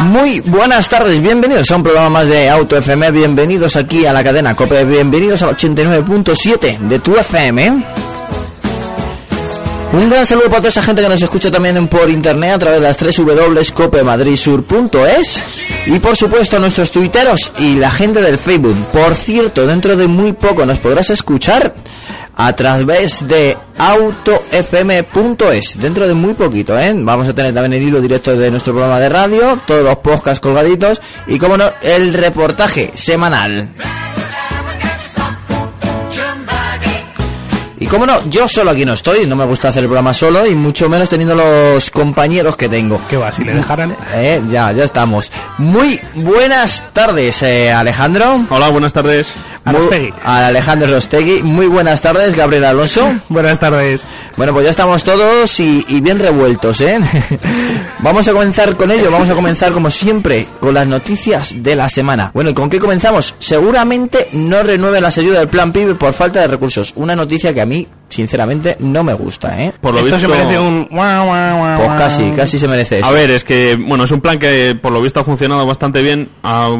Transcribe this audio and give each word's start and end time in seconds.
Muy 0.00 0.40
buenas 0.40 0.88
tardes, 0.88 1.20
bienvenidos 1.20 1.70
a 1.70 1.76
un 1.76 1.84
programa 1.84 2.10
más 2.10 2.26
de 2.26 2.50
Auto 2.50 2.76
FM, 2.76 3.12
bienvenidos 3.12 3.76
aquí 3.76 4.04
a 4.06 4.12
la 4.12 4.24
cadena 4.24 4.56
COPE, 4.56 4.86
bienvenidos 4.86 5.40
al 5.42 5.56
89.7 5.56 6.80
de 6.80 6.98
tu 6.98 7.16
FM. 7.16 7.84
Un 9.92 10.10
gran 10.10 10.26
saludo 10.26 10.46
para 10.46 10.56
toda 10.58 10.70
esa 10.70 10.82
gente 10.82 11.00
que 11.00 11.08
nos 11.08 11.22
escucha 11.22 11.48
también 11.50 11.88
por 11.88 12.10
internet 12.10 12.54
a 12.54 12.58
través 12.58 12.80
de 12.80 12.88
las 12.88 12.96
3 12.96 13.18
www.copemadridsur.es 13.18 15.44
y 15.86 16.00
por 16.00 16.16
supuesto 16.16 16.56
a 16.56 16.60
nuestros 16.60 16.90
tuiteros 16.90 17.52
y 17.58 17.76
la 17.76 17.90
gente 17.90 18.20
del 18.20 18.38
Facebook. 18.38 18.76
Por 18.92 19.14
cierto, 19.14 19.64
dentro 19.66 19.96
de 19.96 20.08
muy 20.08 20.32
poco 20.32 20.66
nos 20.66 20.80
podrás 20.80 21.10
escuchar 21.10 21.72
a 22.38 22.54
través 22.54 23.26
de 23.26 23.56
autofm.es. 23.76 25.80
Dentro 25.80 26.06
de 26.06 26.14
muy 26.14 26.34
poquito, 26.34 26.78
¿eh? 26.78 26.94
Vamos 26.96 27.28
a 27.28 27.34
tener 27.34 27.52
también 27.52 27.82
el 27.82 27.88
hilo 27.88 28.00
directo 28.00 28.36
de 28.36 28.50
nuestro 28.50 28.72
programa 28.72 29.00
de 29.00 29.08
radio, 29.08 29.58
todos 29.66 29.82
los 29.82 29.96
podcasts 29.96 30.38
colgaditos 30.38 31.00
y, 31.26 31.38
como 31.38 31.56
no, 31.56 31.70
el 31.82 32.14
reportaje 32.14 32.92
semanal. 32.94 33.70
Y 37.80 37.86
como 37.86 38.06
no, 38.06 38.28
yo 38.28 38.48
solo 38.48 38.70
aquí 38.70 38.84
no 38.84 38.92
estoy, 38.92 39.26
no 39.26 39.36
me 39.36 39.44
gusta 39.44 39.68
hacer 39.68 39.82
el 39.82 39.88
programa 39.88 40.12
solo 40.12 40.46
y 40.46 40.54
mucho 40.54 40.88
menos 40.88 41.08
teniendo 41.08 41.34
los 41.34 41.90
compañeros 41.90 42.56
que 42.56 42.68
tengo. 42.68 43.00
¿Qué 43.08 43.16
va? 43.16 43.32
Si 43.32 43.44
le 43.44 43.54
dejaran. 43.54 43.96
Eh, 44.14 44.40
ya, 44.50 44.72
ya 44.72 44.84
estamos. 44.84 45.30
Muy 45.58 46.00
buenas 46.14 46.84
tardes, 46.92 47.42
eh, 47.42 47.72
Alejandro. 47.72 48.44
Hola, 48.50 48.68
buenas 48.68 48.92
tardes. 48.92 49.32
A 49.64 49.72
Muy- 49.72 49.80
Rostegui. 49.82 50.14
a 50.24 50.46
Alejandro 50.46 50.88
Rostegui. 50.88 51.42
Muy 51.42 51.66
buenas 51.66 52.00
tardes, 52.00 52.34
Gabriel 52.36 52.64
Alonso. 52.64 53.12
Buenas 53.28 53.58
tardes. 53.58 54.02
Bueno, 54.36 54.52
pues 54.52 54.64
ya 54.64 54.70
estamos 54.70 55.02
todos 55.04 55.58
y, 55.60 55.84
y 55.88 56.00
bien 56.00 56.18
revueltos, 56.18 56.80
¿eh? 56.80 56.98
vamos 58.00 58.26
a 58.28 58.32
comenzar 58.32 58.76
con 58.76 58.90
ello, 58.90 59.10
vamos 59.10 59.28
a 59.30 59.34
comenzar 59.34 59.72
como 59.72 59.90
siempre 59.90 60.46
con 60.60 60.74
las 60.74 60.86
noticias 60.86 61.54
de 61.56 61.74
la 61.76 61.88
semana. 61.88 62.30
Bueno, 62.34 62.50
¿y 62.50 62.54
con 62.54 62.70
qué 62.70 62.78
comenzamos? 62.78 63.34
Seguramente 63.38 64.28
no 64.32 64.62
renueven 64.62 65.02
las 65.02 65.18
ayudas 65.18 65.40
del 65.40 65.48
Plan 65.48 65.72
PIB 65.72 65.96
por 65.98 66.12
falta 66.14 66.40
de 66.40 66.46
recursos. 66.46 66.92
Una 66.96 67.16
noticia 67.16 67.52
que 67.52 67.60
a 67.60 67.66
mí, 67.66 67.86
sinceramente, 68.08 68.76
no 68.80 69.02
me 69.02 69.12
gusta, 69.14 69.60
¿eh? 69.60 69.72
Por 69.80 69.92
lo 69.92 70.00
Esto 70.00 70.14
visto, 70.16 70.28
se 70.32 70.38
merece 70.38 70.58
un. 70.58 70.88
Pues 70.88 71.92
casi, 71.98 72.30
casi 72.30 72.58
se 72.58 72.68
merece 72.68 72.98
eso. 73.00 73.06
A 73.08 73.12
ver, 73.12 73.30
es 73.32 73.42
que, 73.44 73.76
bueno, 73.76 74.04
es 74.04 74.10
un 74.12 74.20
plan 74.20 74.38
que 74.38 74.78
por 74.80 74.92
lo 74.92 75.02
visto 75.02 75.20
ha 75.20 75.24
funcionado 75.24 75.66
bastante 75.66 76.00
bien, 76.00 76.28
ha 76.42 76.70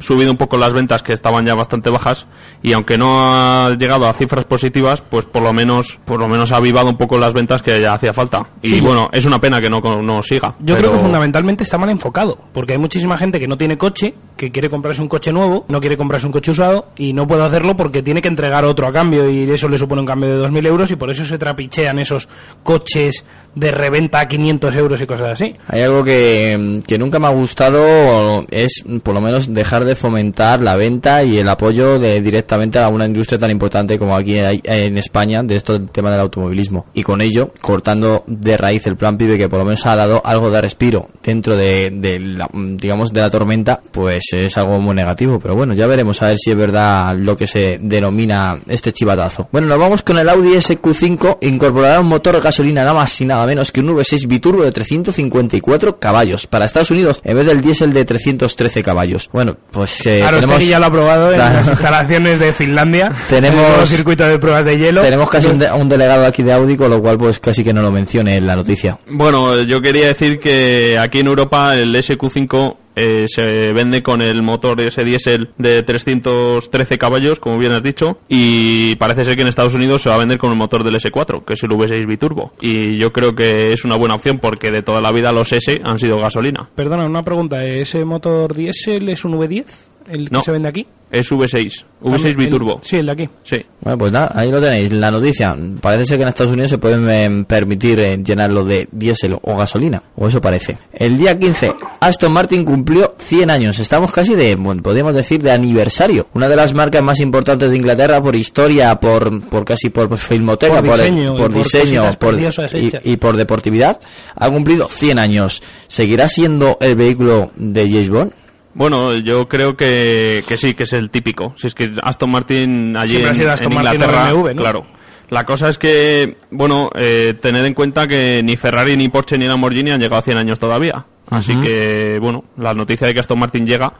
subido 0.00 0.30
un 0.30 0.36
poco 0.36 0.56
las 0.56 0.72
ventas 0.72 1.02
que 1.02 1.12
estaban 1.12 1.44
ya 1.46 1.54
bastante 1.54 1.90
bajas 1.90 2.26
y 2.62 2.72
aunque 2.72 2.98
no 2.98 3.18
ha 3.20 3.70
llegado 3.78 4.08
a 4.08 4.12
cifras 4.12 4.44
positivas, 4.44 5.02
pues 5.02 5.24
por 5.26 5.42
lo 5.42 5.52
menos, 5.52 5.98
por 6.04 6.20
lo 6.20 6.28
menos 6.28 6.52
ha 6.52 6.56
avivado 6.56 6.88
un 6.88 6.96
poco 6.96 7.18
las 7.18 7.32
ventas 7.32 7.62
que 7.62 7.80
ya 7.80 7.94
hacía 7.94 8.12
falta. 8.12 8.46
Y 8.62 8.68
Sí. 8.70 8.80
bueno, 8.80 9.08
es 9.12 9.24
una 9.24 9.40
pena 9.40 9.60
que 9.60 9.70
no, 9.70 9.80
no 10.02 10.22
siga. 10.22 10.54
Yo 10.60 10.74
pero- 10.74 10.78
creo 10.88 10.92
que 10.92 11.04
fundamentalmente 11.04 11.64
está 11.64 11.78
mal 11.78 11.90
enfocado, 11.90 12.38
porque 12.52 12.72
hay 12.74 12.78
muchísima 12.78 13.16
gente 13.18 13.38
que 13.40 13.48
no 13.48 13.56
tiene 13.56 13.76
coche, 13.78 14.14
que 14.36 14.50
quiere 14.52 14.68
comprarse 14.70 15.02
un 15.02 15.08
coche 15.08 15.32
nuevo, 15.32 15.64
no 15.68 15.80
quiere 15.80 15.96
comprarse 15.96 16.26
un 16.26 16.32
coche 16.32 16.50
usado 16.52 16.88
y 16.96 17.12
no 17.12 17.26
puede 17.26 17.44
hacerlo 17.44 17.76
porque 17.76 18.02
tiene 18.02 18.22
que 18.22 18.28
entregar 18.28 18.64
otro 18.64 18.86
a 18.86 18.92
cambio 18.92 19.28
y 19.28 19.42
eso 19.50 19.68
le 19.68 19.78
supone 19.78 20.00
un 20.00 20.06
cambio 20.06 20.28
de 20.30 20.36
2.000 20.48 20.66
euros 20.66 20.90
y 20.90 20.96
por 20.96 21.10
eso 21.10 21.24
se 21.24 21.38
trapichean 21.38 21.98
esos 21.98 22.28
coches 22.62 23.24
de 23.54 23.70
reventa 23.72 24.20
a 24.20 24.28
500 24.28 24.76
euros 24.76 25.00
y 25.00 25.06
cosas 25.06 25.28
así. 25.32 25.56
Hay 25.66 25.82
algo 25.82 26.04
que, 26.04 26.80
que 26.86 26.98
nunca 26.98 27.18
me 27.18 27.26
ha 27.26 27.30
gustado, 27.30 28.46
es 28.50 28.84
por 29.02 29.14
lo 29.14 29.20
menos 29.20 29.52
dejar 29.52 29.84
de 29.84 29.87
fomentar 29.96 30.60
la 30.62 30.76
venta 30.76 31.24
y 31.24 31.38
el 31.38 31.48
apoyo 31.48 31.98
de 31.98 32.20
directamente 32.20 32.78
a 32.78 32.88
una 32.88 33.06
industria 33.06 33.38
tan 33.38 33.50
importante 33.50 33.98
como 33.98 34.16
aquí 34.16 34.36
en 34.38 34.98
España, 34.98 35.42
de 35.42 35.56
esto 35.56 35.72
del 35.74 35.90
tema 35.90 36.10
del 36.10 36.20
automovilismo. 36.20 36.86
Y 36.94 37.02
con 37.02 37.20
ello, 37.20 37.52
cortando 37.60 38.24
de 38.26 38.56
raíz 38.56 38.86
el 38.86 38.96
plan 38.96 39.16
PIB 39.16 39.36
que 39.36 39.48
por 39.48 39.60
lo 39.60 39.64
menos 39.64 39.84
ha 39.86 39.96
dado 39.96 40.22
algo 40.24 40.50
de 40.50 40.60
respiro 40.60 41.08
dentro 41.22 41.56
de, 41.56 41.90
de 41.90 42.18
la, 42.18 42.48
digamos, 42.52 43.12
de 43.12 43.20
la 43.20 43.30
tormenta, 43.30 43.80
pues 43.90 44.24
es 44.32 44.56
algo 44.56 44.80
muy 44.80 44.94
negativo. 44.94 45.38
Pero 45.40 45.54
bueno, 45.54 45.74
ya 45.74 45.86
veremos 45.86 46.22
a 46.22 46.28
ver 46.28 46.38
si 46.38 46.50
es 46.50 46.56
verdad 46.56 47.16
lo 47.16 47.36
que 47.36 47.46
se 47.46 47.78
denomina 47.80 48.58
este 48.68 48.92
chivatazo. 48.92 49.48
Bueno, 49.52 49.66
nos 49.66 49.78
vamos 49.78 50.02
con 50.02 50.18
el 50.18 50.28
Audi 50.28 50.54
SQ5, 50.54 51.38
incorporará 51.42 52.00
un 52.00 52.08
motor 52.08 52.40
gasolina 52.40 52.82
nada 52.82 52.94
más 52.94 53.20
y 53.20 53.24
nada 53.24 53.46
menos 53.46 53.72
que 53.72 53.80
un 53.80 53.88
V6 53.88 54.26
biturbo 54.26 54.62
de 54.64 54.72
354 54.72 55.98
caballos 55.98 56.46
para 56.46 56.64
Estados 56.64 56.90
Unidos 56.90 57.20
en 57.24 57.36
vez 57.36 57.46
del 57.46 57.60
diésel 57.60 57.92
de 57.92 58.04
313 58.04 58.82
caballos. 58.82 59.28
Bueno, 59.32 59.56
pues 59.78 60.06
eh, 60.06 60.22
Arostegui 60.22 60.40
tenemos, 60.52 60.68
ya 60.68 60.78
lo 60.78 60.86
ha 60.86 60.90
probado 60.90 61.28
en 61.30 61.36
Claro. 61.36 61.54
las 61.56 61.68
instalaciones 61.68 62.38
de 62.38 62.52
Finlandia. 62.52 63.12
Tenemos- 63.28 63.58
en 63.58 63.64
el 63.64 63.68
nuevo 63.70 63.86
circuito 63.86 64.24
de 64.26 64.38
pruebas 64.38 64.64
de 64.64 64.78
hielo. 64.78 65.02
tenemos 65.02 65.30
casi 65.30 65.46
un, 65.48 65.58
de- 65.58 65.70
un 65.72 65.88
delegado 65.88 66.26
aquí 66.26 66.42
de 66.42 66.52
Audi, 66.52 66.76
con 66.76 66.90
lo 66.90 67.00
cual 67.00 67.16
pues 67.18 67.38
casi 67.38 67.64
que 67.64 67.72
no 67.72 67.82
lo 67.82 67.90
mencione 67.90 68.36
en 68.36 68.46
la 68.46 68.56
noticia. 68.56 68.98
Bueno, 69.08 69.62
yo 69.62 69.80
quería 69.80 70.06
decir 70.08 70.38
que 70.38 70.98
aquí 71.00 71.20
en 71.20 71.26
Europa 71.28 71.74
el 71.76 71.94
SQ5 71.94 72.76
eh, 72.98 73.26
se 73.28 73.72
vende 73.72 74.02
con 74.02 74.22
el 74.22 74.42
motor 74.42 74.80
ese 74.80 75.04
diésel 75.04 75.50
de 75.56 75.82
313 75.82 76.98
caballos, 76.98 77.38
como 77.38 77.58
bien 77.58 77.72
has 77.72 77.82
dicho, 77.82 78.18
y 78.28 78.96
parece 78.96 79.24
ser 79.24 79.36
que 79.36 79.42
en 79.42 79.48
Estados 79.48 79.74
Unidos 79.74 80.02
se 80.02 80.08
va 80.08 80.16
a 80.16 80.18
vender 80.18 80.38
con 80.38 80.50
el 80.50 80.56
motor 80.56 80.84
del 80.84 80.96
S4, 80.96 81.44
que 81.44 81.54
es 81.54 81.62
el 81.62 81.70
V6 81.70 82.06
biturbo. 82.06 82.52
Y 82.60 82.98
yo 82.98 83.12
creo 83.12 83.34
que 83.34 83.72
es 83.72 83.84
una 83.84 83.96
buena 83.96 84.16
opción 84.16 84.38
porque 84.38 84.70
de 84.70 84.82
toda 84.82 85.00
la 85.00 85.12
vida 85.12 85.32
los 85.32 85.52
S 85.52 85.80
han 85.84 85.98
sido 85.98 86.18
gasolina. 86.18 86.68
Perdona, 86.74 87.06
una 87.06 87.22
pregunta. 87.22 87.64
¿Ese 87.64 88.04
motor 88.04 88.54
diésel 88.54 89.08
es 89.08 89.24
un 89.24 89.38
V10? 89.38 89.64
¿El 90.10 90.28
que 90.28 90.34
No. 90.34 90.42
se 90.42 90.50
vende 90.52 90.68
aquí? 90.68 90.86
Es 91.10 91.30
V6, 91.32 91.84
V6 92.02 92.24
El- 92.26 92.36
biturbo. 92.36 92.80
Sí, 92.84 92.96
el 92.96 93.06
de 93.06 93.12
aquí. 93.12 93.28
Sí. 93.42 93.64
Bueno, 93.80 93.96
pues 93.96 94.12
nada, 94.12 94.30
ahí 94.34 94.50
lo 94.50 94.60
tenéis, 94.60 94.92
la 94.92 95.10
noticia. 95.10 95.56
Parece 95.80 96.04
ser 96.04 96.16
que 96.18 96.22
en 96.24 96.28
Estados 96.28 96.52
Unidos 96.52 96.70
se 96.70 96.76
pueden 96.76 97.08
eh, 97.08 97.44
permitir 97.48 97.98
eh, 98.00 98.18
llenarlo 98.22 98.62
de 98.62 98.88
diésel 98.92 99.38
o 99.40 99.56
gasolina, 99.56 100.02
o 100.16 100.28
eso 100.28 100.38
parece. 100.42 100.76
El 100.92 101.16
día 101.16 101.38
15, 101.38 101.72
Aston 102.00 102.30
Martin 102.30 102.62
cumplió 102.64 103.14
100 103.18 103.50
años. 103.50 103.78
Estamos 103.78 104.12
casi 104.12 104.34
de, 104.34 104.54
bueno, 104.56 104.82
podríamos 104.82 105.14
decir, 105.14 105.42
de 105.42 105.50
aniversario. 105.50 106.26
Una 106.34 106.46
de 106.46 106.56
las 106.56 106.74
marcas 106.74 107.02
más 107.02 107.20
importantes 107.20 107.70
de 107.70 107.76
Inglaterra 107.76 108.22
por 108.22 108.36
historia, 108.36 108.94
por, 109.00 109.40
por 109.48 109.64
casi 109.64 109.88
por 109.88 110.14
filmoteca, 110.18 110.82
Por 110.82 110.90
diseño, 110.98 111.36
por, 111.36 111.50
y 111.50 111.54
por 111.54 111.54
diseño, 111.64 112.04
por, 112.18 112.34
y, 112.74 112.92
y 113.12 113.16
por 113.16 113.36
deportividad, 113.38 113.98
ha 114.36 114.50
cumplido 114.50 114.88
100 114.88 115.18
años. 115.18 115.62
¿Seguirá 115.86 116.28
siendo 116.28 116.76
el 116.82 116.96
vehículo 116.96 117.50
de 117.56 117.88
James 117.88 118.10
Bond? 118.10 118.32
Bueno, 118.74 119.14
yo 119.16 119.48
creo 119.48 119.76
que, 119.76 120.44
que 120.46 120.56
sí, 120.56 120.74
que 120.74 120.84
es 120.84 120.92
el 120.92 121.10
típico. 121.10 121.54
Si 121.56 121.66
es 121.66 121.74
que 121.74 121.90
Aston 122.02 122.30
Martin 122.30 122.96
allí 122.96 123.10
Siempre 123.10 123.28
ha 123.28 123.32
en, 123.32 123.36
sido 123.36 123.52
Aston 123.52 123.72
en 123.72 123.74
Martin 123.74 123.94
Inglaterra, 123.94 124.32
BMW, 124.32 124.54
¿no? 124.54 124.62
claro. 124.62 124.86
La 125.30 125.44
cosa 125.44 125.68
es 125.68 125.76
que, 125.76 126.38
bueno, 126.50 126.90
eh, 126.94 127.34
tened 127.40 127.64
en 127.64 127.74
cuenta 127.74 128.08
que 128.08 128.40
ni 128.42 128.56
Ferrari, 128.56 128.96
ni 128.96 129.08
Porsche, 129.08 129.36
ni 129.36 129.46
Lamborghini 129.46 129.90
han 129.90 130.00
llegado 130.00 130.20
a 130.20 130.22
100 130.22 130.38
años 130.38 130.58
todavía. 130.58 131.04
Así 131.30 131.54
que, 131.56 132.18
bueno, 132.22 132.44
la 132.56 132.72
noticia 132.72 133.06
de 133.06 133.12
que 133.12 133.20
Aston 133.20 133.38
Martin 133.38 133.66
llega, 133.66 133.92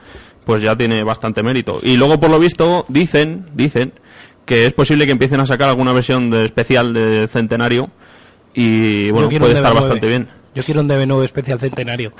pues 0.46 0.62
ya 0.62 0.74
tiene 0.74 1.04
bastante 1.04 1.42
mérito. 1.42 1.80
Y 1.82 1.98
luego, 1.98 2.18
por 2.18 2.30
lo 2.30 2.38
visto, 2.38 2.86
dicen, 2.88 3.44
dicen, 3.52 3.92
que 4.46 4.64
es 4.64 4.72
posible 4.72 5.04
que 5.04 5.12
empiecen 5.12 5.40
a 5.40 5.46
sacar 5.46 5.68
alguna 5.68 5.92
versión 5.92 6.30
de 6.30 6.46
especial 6.46 6.94
de 6.94 7.28
centenario 7.28 7.90
y, 8.54 9.10
bueno, 9.10 9.28
puede 9.28 9.52
estar 9.52 9.72
DB9. 9.72 9.74
bastante 9.74 10.06
bien. 10.08 10.28
Yo 10.54 10.62
quiero 10.64 10.80
un 10.80 10.88
DB9 10.88 11.24
especial 11.24 11.60
centenario. 11.60 12.12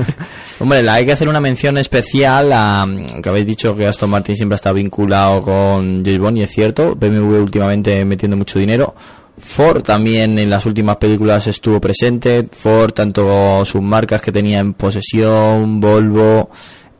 Hombre, 0.58 0.88
hay 0.88 1.06
que 1.06 1.12
hacer 1.12 1.28
una 1.28 1.40
mención 1.40 1.78
especial 1.78 2.52
a 2.52 2.86
que 3.22 3.28
habéis 3.28 3.46
dicho 3.46 3.76
que 3.76 3.86
Aston 3.86 4.10
Martin 4.10 4.36
siempre 4.36 4.56
está 4.56 4.72
vinculado 4.72 5.42
con 5.42 6.04
James 6.04 6.18
Bond 6.18 6.38
y 6.38 6.42
es 6.42 6.50
cierto, 6.50 6.94
BMW 6.94 7.36
últimamente 7.36 8.04
metiendo 8.04 8.36
mucho 8.36 8.58
dinero. 8.58 8.94
Ford 9.38 9.82
también 9.82 10.38
en 10.38 10.48
las 10.48 10.64
últimas 10.64 10.96
películas 10.96 11.46
estuvo 11.46 11.80
presente. 11.80 12.48
Ford, 12.50 12.92
tanto 12.92 13.64
sus 13.64 13.82
marcas 13.82 14.22
que 14.22 14.32
tenía 14.32 14.60
en 14.60 14.72
posesión, 14.72 15.80
Volvo, 15.80 16.50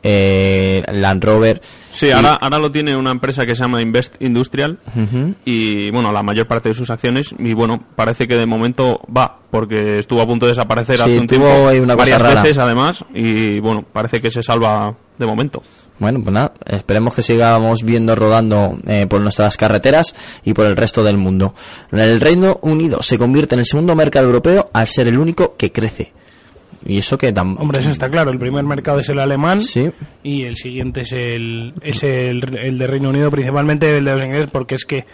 eh, 0.03 0.83
Land 0.91 1.23
Rover. 1.23 1.61
Sí, 1.91 2.07
Y- 2.07 2.11
ahora, 2.11 2.35
ahora 2.35 2.59
lo 2.59 2.71
tiene 2.71 2.95
una 2.95 3.11
empresa 3.11 3.45
que 3.45 3.55
se 3.55 3.61
llama 3.63 3.81
Invest 3.81 4.21
Industrial 4.21 4.77
y 5.45 5.89
bueno, 5.91 6.11
la 6.11 6.23
mayor 6.23 6.47
parte 6.47 6.69
de 6.69 6.75
sus 6.75 6.89
acciones 6.89 7.33
y 7.37 7.53
bueno, 7.53 7.83
parece 7.95 8.27
que 8.27 8.35
de 8.35 8.45
momento 8.45 9.01
va 9.15 9.39
porque 9.49 9.99
estuvo 9.99 10.21
a 10.21 10.27
punto 10.27 10.45
de 10.45 10.51
desaparecer 10.51 10.97
Sí, 10.97 11.01
hace 11.03 11.19
un 11.19 11.27
tuvo 11.27 11.69
tiempo 11.69 11.83
una 11.83 11.95
varias 11.95 12.21
rara. 12.21 12.41
veces 12.43 12.57
además 12.57 13.03
y 13.13 13.59
bueno, 13.59 13.83
parece 13.91 14.21
que 14.21 14.29
se 14.31 14.43
salva 14.43 14.95
de 15.17 15.25
momento. 15.25 15.63
Bueno, 15.99 16.21
pues 16.21 16.31
nada, 16.31 16.53
esperemos 16.67 17.15
que 17.15 17.23
sigamos 17.23 17.81
viendo 17.81 18.13
rodando 18.15 18.77
eh, 18.85 19.07
por 19.09 19.19
nuestras 19.19 19.57
carreteras 19.57 20.13
y 20.45 20.53
por 20.53 20.67
el 20.67 20.75
resto 20.75 21.03
del 21.03 21.17
mundo. 21.17 21.55
El 21.91 22.21
Reino 22.21 22.59
Unido 22.61 23.01
se 23.01 23.17
convierte 23.17 23.55
en 23.55 23.59
el 23.61 23.65
segundo 23.65 23.95
mercado 23.95 24.27
europeo 24.27 24.69
al 24.73 24.87
ser 24.87 25.07
el 25.07 25.17
único 25.17 25.55
que 25.57 25.71
crece. 25.71 26.13
Y 26.89 26.99
eso 26.99 27.17
que 27.17 27.33
Hombre, 27.59 27.79
eso 27.81 27.89
está 27.91 28.09
claro. 28.09 28.31
El 28.31 28.39
primer 28.39 28.63
mercado 28.63 28.99
es 28.99 29.09
el 29.09 29.19
alemán 29.19 29.59
Sí. 29.59 29.89
y 30.23 30.43
el 30.43 30.55
siguiente 30.55 31.01
es 31.01 31.11
el, 31.11 31.73
es 31.81 32.01
el, 32.03 32.57
el 32.57 32.77
de 32.77 32.87
Reino 32.87 33.09
Unido, 33.09 33.29
principalmente 33.29 33.97
el 33.97 34.05
de 34.05 34.11
los 34.13 34.23
ingleses, 34.23 34.47
porque 34.49 34.75
es 34.75 34.85
que, 34.85 35.05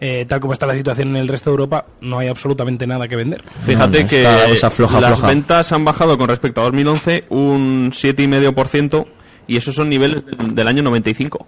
eh, 0.00 0.24
tal 0.26 0.40
como 0.40 0.54
está 0.54 0.66
la 0.66 0.74
situación 0.74 1.08
en 1.10 1.16
el 1.16 1.28
resto 1.28 1.50
de 1.50 1.54
Europa, 1.54 1.84
no 2.00 2.18
hay 2.18 2.28
absolutamente 2.28 2.86
nada 2.86 3.06
que 3.08 3.16
vender. 3.16 3.42
Fíjate 3.66 4.04
No, 4.04 4.08
que 4.08 4.22
floja, 4.70 5.00
las 5.02 5.20
ventas 5.20 5.70
han 5.72 5.84
bajado 5.84 6.16
con 6.16 6.28
respecto 6.28 6.62
a 6.62 6.64
2011 6.64 7.24
un 7.28 7.92
7,5% 7.92 9.06
y 9.46 9.56
esos 9.58 9.74
son 9.74 9.90
niveles 9.90 10.24
del, 10.24 10.54
del 10.54 10.66
año 10.68 10.82
95. 10.82 11.46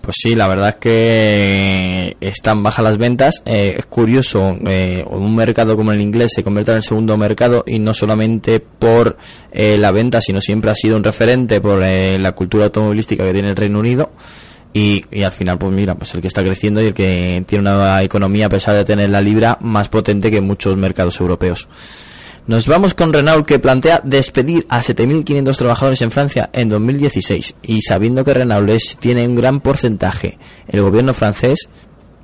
Pues 0.00 0.16
sí, 0.18 0.34
la 0.34 0.48
verdad 0.48 0.70
es 0.70 0.76
que 0.76 2.16
están 2.20 2.62
bajas 2.62 2.84
las 2.84 2.96
ventas. 2.96 3.42
Eh, 3.44 3.76
es 3.78 3.86
curioso, 3.86 4.56
eh, 4.66 5.04
un 5.08 5.36
mercado 5.36 5.76
como 5.76 5.92
el 5.92 6.00
inglés 6.00 6.32
se 6.34 6.42
convierte 6.42 6.70
en 6.70 6.78
el 6.78 6.82
segundo 6.82 7.16
mercado 7.18 7.64
y 7.66 7.78
no 7.78 7.92
solamente 7.92 8.60
por 8.60 9.18
eh, 9.52 9.76
la 9.76 9.90
venta, 9.90 10.20
sino 10.22 10.40
siempre 10.40 10.70
ha 10.70 10.74
sido 10.74 10.96
un 10.96 11.04
referente 11.04 11.60
por 11.60 11.82
eh, 11.82 12.18
la 12.18 12.32
cultura 12.32 12.64
automovilística 12.64 13.24
que 13.24 13.32
tiene 13.32 13.50
el 13.50 13.56
Reino 13.56 13.78
Unido. 13.78 14.10
Y, 14.72 15.04
y 15.10 15.24
al 15.24 15.32
final, 15.32 15.58
pues 15.58 15.72
mira, 15.72 15.96
pues 15.96 16.14
el 16.14 16.20
que 16.20 16.28
está 16.28 16.42
creciendo 16.42 16.80
y 16.80 16.86
el 16.86 16.94
que 16.94 17.44
tiene 17.46 17.68
una 17.68 18.02
economía, 18.02 18.46
a 18.46 18.50
pesar 18.50 18.76
de 18.76 18.84
tener 18.84 19.10
la 19.10 19.20
libra, 19.20 19.58
más 19.60 19.88
potente 19.88 20.30
que 20.30 20.40
muchos 20.40 20.76
mercados 20.76 21.20
europeos. 21.20 21.68
Nos 22.50 22.66
vamos 22.66 22.94
con 22.94 23.12
Renault 23.12 23.46
que 23.46 23.60
plantea 23.60 24.00
despedir 24.02 24.66
a 24.68 24.80
7.500 24.82 25.56
trabajadores 25.56 26.02
en 26.02 26.10
Francia 26.10 26.50
en 26.52 26.68
2016 26.68 27.54
y 27.62 27.80
sabiendo 27.82 28.24
que 28.24 28.34
Renault 28.34 28.68
es- 28.70 28.96
tiene 28.98 29.24
un 29.24 29.36
gran 29.36 29.60
porcentaje 29.60 30.36
el 30.66 30.82
gobierno 30.82 31.14
francés, 31.14 31.68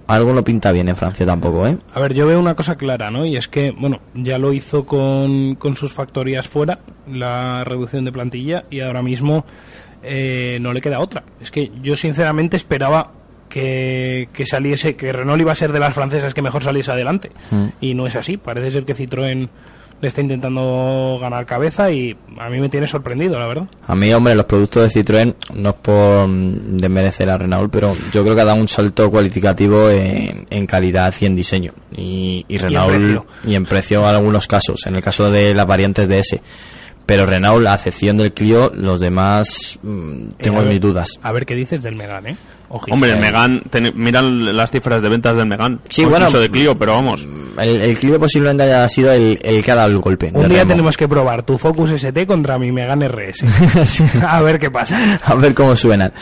algo 0.08 0.32
no 0.32 0.42
pinta 0.42 0.72
bien 0.72 0.88
en 0.88 0.96
Francia 0.96 1.24
tampoco, 1.24 1.64
¿eh? 1.68 1.78
A 1.94 2.00
ver, 2.00 2.12
yo 2.12 2.26
veo 2.26 2.40
una 2.40 2.56
cosa 2.56 2.74
clara, 2.76 3.08
¿no? 3.12 3.24
Y 3.24 3.36
es 3.36 3.46
que, 3.46 3.70
bueno, 3.70 4.00
ya 4.14 4.36
lo 4.38 4.52
hizo 4.52 4.84
con, 4.84 5.54
con 5.54 5.76
sus 5.76 5.92
factorías 5.94 6.48
fuera, 6.48 6.80
la 7.08 7.62
reducción 7.62 8.04
de 8.04 8.10
plantilla, 8.10 8.64
y 8.68 8.80
ahora 8.80 9.02
mismo 9.02 9.44
eh, 10.02 10.58
no 10.60 10.72
le 10.72 10.80
queda 10.80 10.98
otra. 10.98 11.22
Es 11.40 11.52
que 11.52 11.70
yo 11.82 11.94
sinceramente 11.94 12.56
esperaba 12.56 13.12
que, 13.48 14.28
que 14.32 14.44
saliese, 14.44 14.96
que 14.96 15.12
Renault 15.12 15.40
iba 15.40 15.52
a 15.52 15.54
ser 15.54 15.70
de 15.72 15.78
las 15.78 15.94
francesas 15.94 16.34
que 16.34 16.42
mejor 16.42 16.64
saliese 16.64 16.90
adelante. 16.90 17.30
Mm. 17.52 17.66
Y 17.80 17.94
no 17.94 18.08
es 18.08 18.16
así. 18.16 18.36
Parece 18.38 18.72
ser 18.72 18.84
que 18.84 18.96
Citroën 18.96 19.48
le 20.00 20.08
está 20.08 20.20
intentando 20.20 21.18
ganar 21.20 21.46
cabeza 21.46 21.90
y 21.90 22.16
a 22.38 22.48
mí 22.50 22.60
me 22.60 22.68
tiene 22.68 22.86
sorprendido, 22.86 23.38
la 23.38 23.46
verdad. 23.46 23.66
A 23.86 23.94
mí, 23.94 24.12
hombre, 24.12 24.34
los 24.34 24.44
productos 24.44 24.92
de 24.92 25.00
Citroën 25.02 25.34
no 25.54 25.70
es 25.70 25.74
por 25.76 26.28
desmerecer 26.28 27.30
a 27.30 27.38
Renault, 27.38 27.70
pero 27.72 27.94
yo 28.12 28.22
creo 28.22 28.34
que 28.34 28.40
ha 28.42 28.44
dado 28.44 28.60
un 28.60 28.68
salto 28.68 29.10
cualitativo 29.10 29.88
en, 29.90 30.46
en 30.50 30.66
calidad 30.66 31.14
y 31.20 31.26
en 31.26 31.36
diseño. 31.36 31.72
Y, 31.92 32.44
y 32.48 32.58
Renault 32.58 32.90
precio. 32.94 33.26
y 33.44 33.54
en 33.54 33.64
precio 33.64 34.00
en 34.08 34.14
algunos 34.14 34.46
casos, 34.46 34.86
en 34.86 34.96
el 34.96 35.02
caso 35.02 35.30
de 35.30 35.54
las 35.54 35.66
variantes 35.66 36.08
de 36.08 36.18
S. 36.20 36.40
Pero 37.06 37.24
Renault, 37.24 37.64
a 37.68 37.74
excepción 37.76 38.16
del 38.16 38.32
Clio, 38.32 38.72
los 38.74 38.98
demás 39.00 39.78
mm, 39.82 40.28
tengo 40.38 40.58
Eh, 40.58 40.62
ver- 40.64 40.68
mis 40.72 40.80
dudas. 40.80 41.18
A 41.22 41.30
ver 41.32 41.46
qué 41.46 41.54
dices 41.54 41.80
del 41.82 41.94
Megane, 41.94 42.30
¿eh? 42.32 42.36
Ojito. 42.68 42.94
Hombre, 42.94 43.10
el. 43.12 43.20
Megan, 43.20 43.62
ten- 43.70 43.92
mira 43.94 44.22
las 44.22 44.70
cifras 44.70 45.00
de 45.02 45.08
ventas 45.08 45.36
del 45.36 45.46
Megan. 45.46 45.80
Sí, 45.88 46.04
o 46.04 46.08
bueno, 46.10 46.30
de 46.30 46.50
Clio, 46.50 46.76
pero 46.76 46.92
vamos. 46.92 47.26
El, 47.58 47.80
el 47.80 47.96
Clio 47.98 48.18
posiblemente 48.18 48.64
haya 48.64 48.88
sido 48.88 49.12
el, 49.12 49.38
el 49.42 49.62
que 49.62 49.70
ha 49.72 49.76
dado 49.76 49.90
el 49.90 49.98
golpe. 49.98 50.30
Un 50.34 50.48
día 50.48 50.58
remo. 50.58 50.70
tenemos 50.70 50.96
que 50.96 51.08
probar 51.08 51.42
tu 51.44 51.56
Focus 51.58 51.92
ST 51.92 52.26
contra 52.26 52.58
mi 52.58 52.72
Megane 52.72 53.08
RS. 53.08 53.44
a 54.26 54.42
ver 54.42 54.58
qué 54.58 54.70
pasa. 54.70 55.20
A 55.24 55.34
ver 55.34 55.54
cómo 55.54 55.76
suenan. 55.76 56.12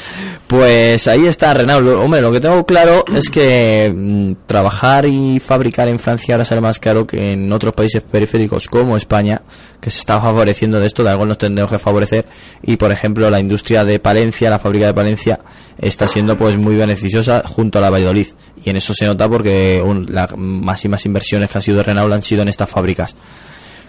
Pues 0.46 1.06
ahí 1.08 1.26
está 1.26 1.54
Renault. 1.54 1.88
Hombre, 1.88 2.20
lo 2.20 2.30
que 2.30 2.40
tengo 2.40 2.64
claro 2.66 3.04
es 3.14 3.30
que 3.30 3.92
mm, 3.94 4.46
trabajar 4.46 5.06
y 5.06 5.40
fabricar 5.40 5.88
en 5.88 5.98
Francia 5.98 6.34
ahora 6.34 6.44
sale 6.44 6.60
más 6.60 6.78
caro 6.78 7.06
que 7.06 7.32
en 7.32 7.50
otros 7.52 7.72
países 7.74 8.02
periféricos 8.02 8.68
como 8.68 8.96
España, 8.96 9.42
que 9.80 9.90
se 9.90 10.00
está 10.00 10.20
favoreciendo 10.20 10.78
de 10.78 10.86
esto, 10.86 11.02
de 11.02 11.10
algo 11.10 11.26
nos 11.26 11.38
tendremos 11.38 11.70
que 11.72 11.78
favorecer. 11.78 12.26
Y 12.62 12.76
por 12.76 12.92
ejemplo, 12.92 13.28
la 13.30 13.40
industria 13.40 13.84
de 13.84 13.98
Palencia, 13.98 14.50
la 14.50 14.58
fábrica 14.58 14.86
de 14.86 14.94
Palencia, 14.94 15.40
está 15.78 16.06
siendo 16.08 16.36
pues 16.36 16.56
muy 16.56 16.76
beneficiosa 16.76 17.42
junto 17.46 17.78
a 17.78 17.82
la 17.82 17.90
Valladolid. 17.90 18.28
Y 18.64 18.70
en 18.70 18.76
eso 18.76 18.94
se 18.94 19.06
nota 19.06 19.28
porque 19.28 19.82
un- 19.84 20.06
las 20.10 20.36
máximas 20.36 21.04
inversiones 21.06 21.50
que 21.50 21.58
ha 21.58 21.62
sido 21.62 21.78
de 21.78 21.82
Renault 21.84 22.12
han 22.12 22.22
sido 22.22 22.42
en 22.42 22.48
estas 22.48 22.68
fábricas. 22.70 23.14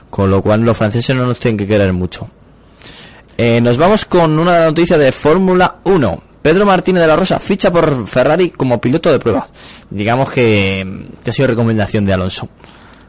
Con 0.09 0.31
lo 0.31 0.41
cual 0.41 0.61
los 0.61 0.77
franceses 0.77 1.15
no 1.15 1.25
nos 1.25 1.39
tienen 1.39 1.57
que 1.57 1.67
querer 1.67 1.91
mucho. 1.93 2.29
Eh, 3.37 3.59
nos 3.61 3.77
vamos 3.77 4.05
con 4.05 4.39
una 4.39 4.65
noticia 4.65 4.97
de 4.97 5.11
Fórmula 5.11 5.77
1. 5.83 6.23
Pedro 6.41 6.65
Martínez 6.65 7.01
de 7.01 7.07
la 7.07 7.15
Rosa 7.15 7.39
ficha 7.39 7.71
por 7.71 8.07
Ferrari 8.07 8.51
como 8.51 8.79
piloto 8.79 9.11
de 9.11 9.19
prueba. 9.19 9.49
Digamos 9.89 10.31
que, 10.31 11.05
que 11.23 11.29
ha 11.31 11.33
sido 11.33 11.47
recomendación 11.49 12.05
de 12.05 12.13
Alonso. 12.13 12.47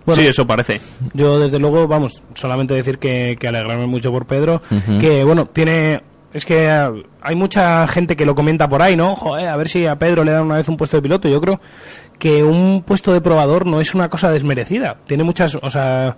Bueno. 0.06 0.22
sí, 0.22 0.28
eso 0.28 0.46
parece. 0.46 0.80
Yo, 1.14 1.38
desde 1.38 1.58
luego, 1.58 1.86
vamos, 1.86 2.22
solamente 2.34 2.74
decir 2.74 2.98
que, 2.98 3.36
que 3.38 3.48
alegrarme 3.48 3.86
mucho 3.86 4.10
por 4.10 4.24
Pedro. 4.26 4.62
Que, 5.00 5.22
bueno, 5.24 5.46
tiene. 5.52 6.00
Es 6.36 6.44
que 6.44 6.66
eh, 6.66 7.02
hay 7.22 7.34
mucha 7.34 7.86
gente 7.86 8.14
que 8.14 8.26
lo 8.26 8.34
comenta 8.34 8.68
por 8.68 8.82
ahí, 8.82 8.94
¿no? 8.94 9.16
Joder, 9.16 9.48
a 9.48 9.56
ver 9.56 9.70
si 9.70 9.86
a 9.86 9.98
Pedro 9.98 10.22
le 10.22 10.32
dan 10.32 10.42
una 10.42 10.56
vez 10.56 10.68
un 10.68 10.76
puesto 10.76 10.98
de 10.98 11.02
piloto. 11.02 11.30
Yo 11.30 11.40
creo 11.40 11.62
que 12.18 12.44
un 12.44 12.82
puesto 12.82 13.14
de 13.14 13.22
probador 13.22 13.64
no 13.64 13.80
es 13.80 13.94
una 13.94 14.10
cosa 14.10 14.30
desmerecida. 14.30 14.98
Tiene 15.06 15.24
muchas. 15.24 15.54
O 15.54 15.70
sea, 15.70 16.14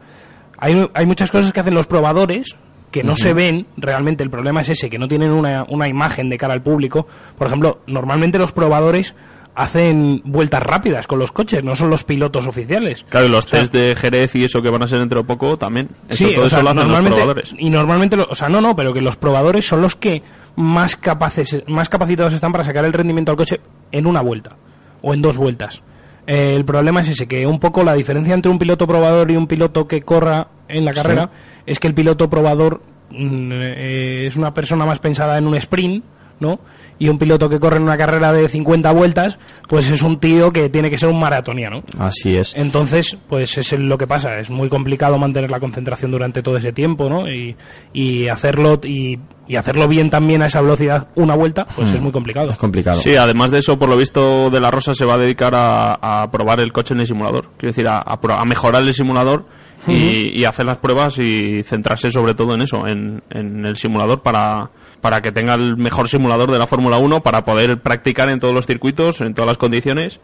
hay, 0.58 0.90
hay 0.92 1.06
muchas 1.06 1.30
cosas 1.30 1.52
que 1.52 1.60
hacen 1.60 1.74
los 1.74 1.86
probadores 1.86 2.56
que 2.90 3.04
no 3.04 3.14
se 3.14 3.32
ven 3.32 3.68
realmente. 3.76 4.24
El 4.24 4.30
problema 4.30 4.62
es 4.62 4.70
ese, 4.70 4.90
que 4.90 4.98
no 4.98 5.06
tienen 5.06 5.30
una, 5.30 5.64
una 5.68 5.86
imagen 5.86 6.28
de 6.28 6.36
cara 6.36 6.52
al 6.52 6.62
público. 6.62 7.06
Por 7.36 7.46
ejemplo, 7.46 7.82
normalmente 7.86 8.38
los 8.38 8.50
probadores 8.50 9.14
hacen 9.58 10.22
vueltas 10.24 10.62
rápidas 10.62 11.08
con 11.08 11.18
los 11.18 11.32
coches, 11.32 11.64
no 11.64 11.74
son 11.74 11.90
los 11.90 12.04
pilotos 12.04 12.46
oficiales. 12.46 13.04
Claro, 13.08 13.26
y 13.26 13.30
los 13.30 13.44
O 13.44 13.48
sea, 13.48 13.60
test 13.60 13.72
de 13.72 13.96
Jerez 13.96 14.36
y 14.36 14.44
eso 14.44 14.62
que 14.62 14.70
van 14.70 14.84
a 14.84 14.88
ser 14.88 15.00
dentro 15.00 15.22
de 15.22 15.26
poco 15.26 15.56
también. 15.56 15.88
Eso, 16.08 16.28
Sí, 16.28 16.34
todo 16.34 16.46
o 16.46 16.48
sea, 16.48 16.60
eso 16.60 16.72
lo 16.72 16.80
hacen 16.80 16.92
los 16.92 17.02
probadores. 17.02 17.54
y 17.58 17.68
normalmente, 17.68 18.16
o 18.16 18.34
sea, 18.36 18.48
no, 18.48 18.60
no, 18.60 18.76
pero 18.76 18.94
que 18.94 19.00
los 19.00 19.16
probadores 19.16 19.66
son 19.66 19.82
los 19.82 19.96
que 19.96 20.22
más 20.54 20.94
capaces, 20.94 21.64
más 21.66 21.88
capacitados 21.88 22.34
están 22.34 22.52
para 22.52 22.62
sacar 22.62 22.84
el 22.84 22.92
rendimiento 22.92 23.32
al 23.32 23.36
coche 23.36 23.60
en 23.90 24.06
una 24.06 24.20
vuelta 24.20 24.56
o 25.02 25.12
en 25.12 25.22
dos 25.22 25.36
vueltas. 25.36 25.82
Eh, 26.28 26.52
el 26.54 26.64
problema 26.64 27.00
es 27.00 27.08
ese, 27.08 27.26
que 27.26 27.44
un 27.44 27.58
poco 27.58 27.82
la 27.82 27.94
diferencia 27.94 28.34
entre 28.34 28.52
un 28.52 28.60
piloto 28.60 28.86
probador 28.86 29.28
y 29.32 29.36
un 29.36 29.48
piloto 29.48 29.88
que 29.88 30.02
corra 30.02 30.46
en 30.68 30.84
la 30.84 30.92
carrera 30.92 31.30
es 31.66 31.80
que 31.80 31.88
el 31.88 31.94
piloto 31.94 32.30
probador 32.30 32.80
mm, 33.10 33.50
eh, 33.52 34.26
es 34.28 34.36
una 34.36 34.54
persona 34.54 34.86
más 34.86 35.00
pensada 35.00 35.36
en 35.36 35.48
un 35.48 35.56
sprint, 35.56 36.04
¿no? 36.40 36.60
Y 36.98 37.08
un 37.08 37.18
piloto 37.18 37.48
que 37.48 37.60
corre 37.60 37.76
en 37.76 37.84
una 37.84 37.96
carrera 37.96 38.32
de 38.32 38.48
50 38.48 38.90
vueltas, 38.92 39.38
pues 39.68 39.88
es 39.90 40.02
un 40.02 40.18
tío 40.18 40.52
que 40.52 40.68
tiene 40.68 40.90
que 40.90 40.98
ser 40.98 41.08
un 41.08 41.20
maratoniano. 41.20 41.82
Así 41.98 42.36
es. 42.36 42.54
Entonces, 42.56 43.16
pues 43.28 43.56
es 43.58 43.72
lo 43.78 43.96
que 43.98 44.06
pasa. 44.08 44.38
Es 44.40 44.50
muy 44.50 44.68
complicado 44.68 45.16
mantener 45.18 45.50
la 45.50 45.60
concentración 45.60 46.10
durante 46.10 46.42
todo 46.42 46.56
ese 46.56 46.72
tiempo, 46.72 47.08
¿no? 47.08 47.28
Y, 47.30 47.56
y 47.92 48.26
hacerlo 48.28 48.80
y, 48.82 49.18
y 49.46 49.56
hacerlo 49.56 49.86
bien 49.86 50.10
también 50.10 50.42
a 50.42 50.46
esa 50.46 50.60
velocidad 50.60 51.08
una 51.14 51.36
vuelta, 51.36 51.66
pues 51.76 51.92
es 51.92 52.00
muy 52.00 52.10
complicado. 52.10 52.50
Es 52.50 52.58
complicado. 52.58 53.00
Sí, 53.00 53.14
además 53.16 53.50
de 53.52 53.60
eso, 53.60 53.78
por 53.78 53.88
lo 53.88 53.96
visto, 53.96 54.50
De 54.50 54.58
La 54.58 54.70
Rosa 54.72 54.94
se 54.94 55.04
va 55.04 55.14
a 55.14 55.18
dedicar 55.18 55.54
a, 55.54 56.22
a 56.22 56.30
probar 56.32 56.58
el 56.60 56.72
coche 56.72 56.94
en 56.94 57.00
el 57.00 57.06
simulador. 57.06 57.50
Quiero 57.56 57.70
decir, 57.70 57.86
a, 57.86 57.98
a 57.98 58.20
pro- 58.20 58.34
a 58.34 58.44
mejorar 58.44 58.82
el 58.82 58.92
simulador 58.94 59.46
y, 59.86 60.30
y 60.36 60.44
hacer 60.44 60.66
las 60.66 60.78
pruebas 60.78 61.16
y 61.18 61.62
centrarse 61.62 62.10
sobre 62.10 62.34
todo 62.34 62.54
en 62.54 62.62
eso, 62.62 62.86
en, 62.88 63.22
en 63.30 63.64
el 63.64 63.76
simulador 63.76 64.22
para, 64.22 64.70
para 65.00 65.22
que 65.22 65.32
tenga 65.32 65.54
el 65.54 65.76
mejor 65.76 66.08
simulador 66.08 66.50
de 66.50 66.58
la 66.58 66.66
Fórmula 66.66 66.98
1 66.98 67.22
para 67.22 67.44
poder 67.44 67.78
practicar 67.80 68.28
en 68.28 68.40
todos 68.40 68.54
los 68.54 68.66
circuitos, 68.66 69.20
en 69.20 69.34
todas 69.34 69.46
las 69.46 69.58
condiciones. 69.58 70.20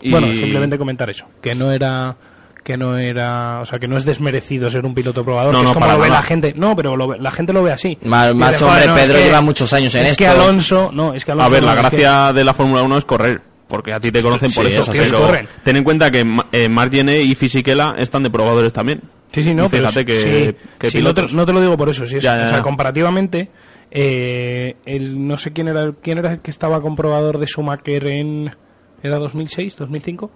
Y... 0.00 0.10
Bueno, 0.10 0.26
simplemente 0.28 0.78
comentar 0.78 1.08
eso, 1.10 1.26
que 1.42 1.54
no 1.54 1.72
era 1.72 2.16
que 2.64 2.76
no 2.76 2.98
era, 2.98 3.60
o 3.60 3.64
sea, 3.64 3.78
que 3.78 3.86
no 3.86 3.96
es 3.96 4.04
desmerecido 4.04 4.68
ser 4.68 4.84
un 4.84 4.92
piloto 4.92 5.24
probador, 5.24 5.52
No, 5.52 5.60
que 5.60 5.62
no, 5.66 5.70
es 5.70 5.74
como 5.74 5.86
para 5.86 5.96
lo 5.98 6.02
ve 6.02 6.08
la 6.08 6.22
gente. 6.22 6.52
No, 6.56 6.74
pero 6.74 6.96
lo 6.96 7.06
ve- 7.06 7.18
la 7.20 7.30
gente 7.30 7.52
lo 7.52 7.62
ve 7.62 7.70
así. 7.70 7.96
Más- 8.02 8.26
Dice, 8.26 8.34
más, 8.34 8.56
"Joder, 8.60 8.72
hombre, 8.72 8.86
no, 8.88 8.96
es 8.96 9.02
Pedro 9.06 9.18
que- 9.18 9.24
lleva 9.24 9.40
muchos 9.40 9.72
años 9.72 9.94
en 9.94 10.02
es 10.04 10.10
esto". 10.10 10.18
que 10.24 10.26
Alonso, 10.26 10.90
no, 10.92 11.14
es 11.14 11.24
que 11.24 11.30
Alonso 11.30 11.46
A 11.46 11.48
ver, 11.50 11.60
no, 11.62 11.66
la 11.68 11.74
es 11.74 11.76
que- 11.90 11.96
gracia 11.98 12.32
de 12.32 12.42
la 12.42 12.54
Fórmula 12.54 12.82
1 12.82 12.98
es 12.98 13.04
correr, 13.04 13.40
porque 13.68 13.92
a 13.92 14.00
ti 14.00 14.10
te 14.10 14.20
conocen 14.20 14.50
por 14.52 14.66
Sí, 14.66 14.72
eso. 14.72 14.82
eso 14.82 14.92
sí. 14.92 14.98
pero 14.98 15.20
corren. 15.20 15.48
ten 15.62 15.76
en 15.76 15.84
cuenta 15.84 16.10
que 16.10 16.26
eh, 16.50 17.22
y 17.24 17.34
Fisichella 17.36 17.94
están 17.98 18.24
de 18.24 18.30
probadores 18.30 18.72
también. 18.72 19.00
Sí, 19.30 19.44
sí, 19.44 19.54
no, 19.54 19.66
Y 19.66 19.68
fíjate 19.68 20.04
pero 20.04 20.06
que, 20.06 20.16
sí, 20.16 20.66
que 20.76 20.90
sí, 20.90 20.98
no, 20.98 21.10
te, 21.14 21.20
pilotos. 21.22 21.34
no 21.34 21.46
te 21.46 21.52
lo 21.52 21.60
digo 21.60 21.76
por 21.76 21.88
eso, 21.88 22.04
sí, 22.04 22.16
es- 22.16 22.22
Ya, 22.24 22.36
ya, 22.36 22.44
o 22.46 22.48
sea, 22.48 22.62
comparativamente, 22.62 23.48
eh, 23.98 24.76
el, 24.84 25.26
no 25.26 25.38
sé 25.38 25.52
quién 25.54 25.68
era, 25.68 25.90
quién 26.02 26.18
era 26.18 26.32
el 26.34 26.40
que 26.40 26.50
estaba 26.50 26.82
comprobador 26.82 27.38
de 27.38 27.46
Schumacher 27.46 28.06
en, 28.08 28.54
era 29.02 29.16
2006, 29.16 29.74
2005, 29.78 30.30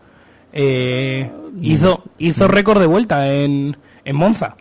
eh, 0.53 1.31
hizo, 1.61 2.05
hizo 2.19 2.49
récord 2.49 2.81
de 2.81 2.87
vuelta 2.87 3.31
en, 3.33 3.77
en 4.05 4.17
Monza, 4.17 4.57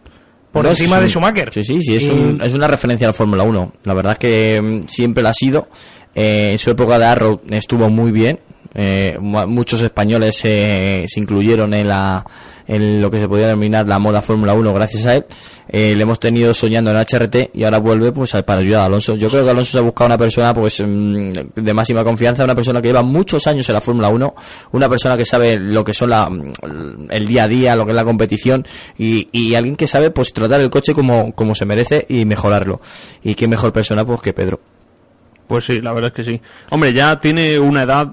por 0.51 0.65
No, 0.65 0.71
encima 0.71 0.97
es 0.97 1.03
de 1.03 1.09
Schumacher. 1.09 1.53
Sí, 1.53 1.63
sí, 1.63 1.81
sí, 1.81 1.95
es, 1.95 2.03
Y- 2.03 2.09
un- 2.09 2.41
es 2.43 2.53
una 2.53 2.67
referencia 2.67 3.07
a 3.07 3.11
la 3.11 3.13
Fórmula 3.13 3.43
1. 3.43 3.73
La 3.85 3.93
verdad 3.93 4.13
es 4.13 4.19
que 4.19 4.61
mm, 4.61 4.87
siempre 4.87 5.23
la 5.23 5.29
ha 5.29 5.33
sido. 5.33 5.69
Eh, 6.13 6.49
en 6.53 6.57
su 6.59 6.71
época 6.71 6.97
de 6.99 7.05
Arrow 7.05 7.39
estuvo 7.51 7.89
muy 7.89 8.11
bien. 8.11 8.39
Eh, 8.73 9.17
mu- 9.21 9.45
muchos 9.47 9.81
españoles 9.81 10.35
se 10.35 11.05
incluyeron 11.15 11.73
en 11.73 11.87
la 11.87 12.25
en 12.69 13.01
lo 13.01 13.09
que 13.09 13.19
se 13.19 13.27
podía 13.27 13.47
denominar 13.47 13.87
la 13.87 13.97
moda 13.97 14.21
Fórmula 14.21 14.53
1 14.53 14.73
gracias 14.73 15.05
a 15.07 15.15
él. 15.15 15.25
Eh, 15.67 15.95
le 15.95 16.03
hemos 16.03 16.19
tenido 16.19 16.53
soñando 16.53 16.91
en 16.91 16.97
HRT 16.97 17.49
y 17.55 17.63
ahora 17.63 17.79
vuelve 17.79 18.11
pues 18.11 18.31
para 18.31 18.59
ayudar 18.59 18.81
a 18.81 18.85
Alonso. 18.85 19.15
Yo 19.15 19.29
creo 19.29 19.43
que 19.43 19.49
Alonso 19.49 19.71
se 19.71 19.77
ha 19.79 19.81
buscado 19.81 20.05
una 20.05 20.17
persona 20.19 20.53
pues 20.53 20.79
mm, 20.79 21.31
de 21.55 21.73
máxima 21.73 22.03
confianza, 22.03 22.43
una 22.43 22.53
persona 22.53 22.79
que 22.79 22.89
lleva 22.89 23.01
muchos 23.01 23.47
años 23.47 23.67
en 23.69 23.73
la 23.73 23.81
Fórmula 23.81 24.09
1, 24.09 24.35
una 24.73 24.87
persona 24.87 25.17
que 25.17 25.25
sabe 25.25 25.57
lo 25.59 25.83
que 25.83 25.95
son 25.95 26.11
la, 26.11 26.29
mm, 26.29 27.07
el 27.09 27.27
día 27.27 27.45
a 27.45 27.47
día, 27.47 27.75
lo 27.75 27.85
que 27.85 27.91
es 27.91 27.95
la 27.95 28.05
competición 28.05 28.65
y, 28.99 29.27
y 29.31 29.55
alguien 29.55 29.75
que 29.75 29.87
sabe 29.87 30.11
pues 30.11 30.31
tratar 30.31 30.61
el 30.61 30.69
coche 30.69 30.93
como, 30.93 31.33
como 31.33 31.55
se 31.55 31.65
merece 31.65 32.05
y 32.07 32.23
mejorarlo. 32.25 32.81
Y 33.23 33.33
qué 33.33 33.47
mejor 33.47 33.73
persona 33.73 34.05
pues 34.05 34.21
que 34.21 34.33
Pedro. 34.33 34.59
Pues 35.47 35.65
sí, 35.65 35.81
la 35.81 35.91
verdad 35.91 36.09
es 36.09 36.13
que 36.13 36.23
sí. 36.23 36.39
Hombre, 36.69 36.93
ya 36.93 37.19
tiene 37.19 37.57
una 37.57 37.81
edad 37.81 38.09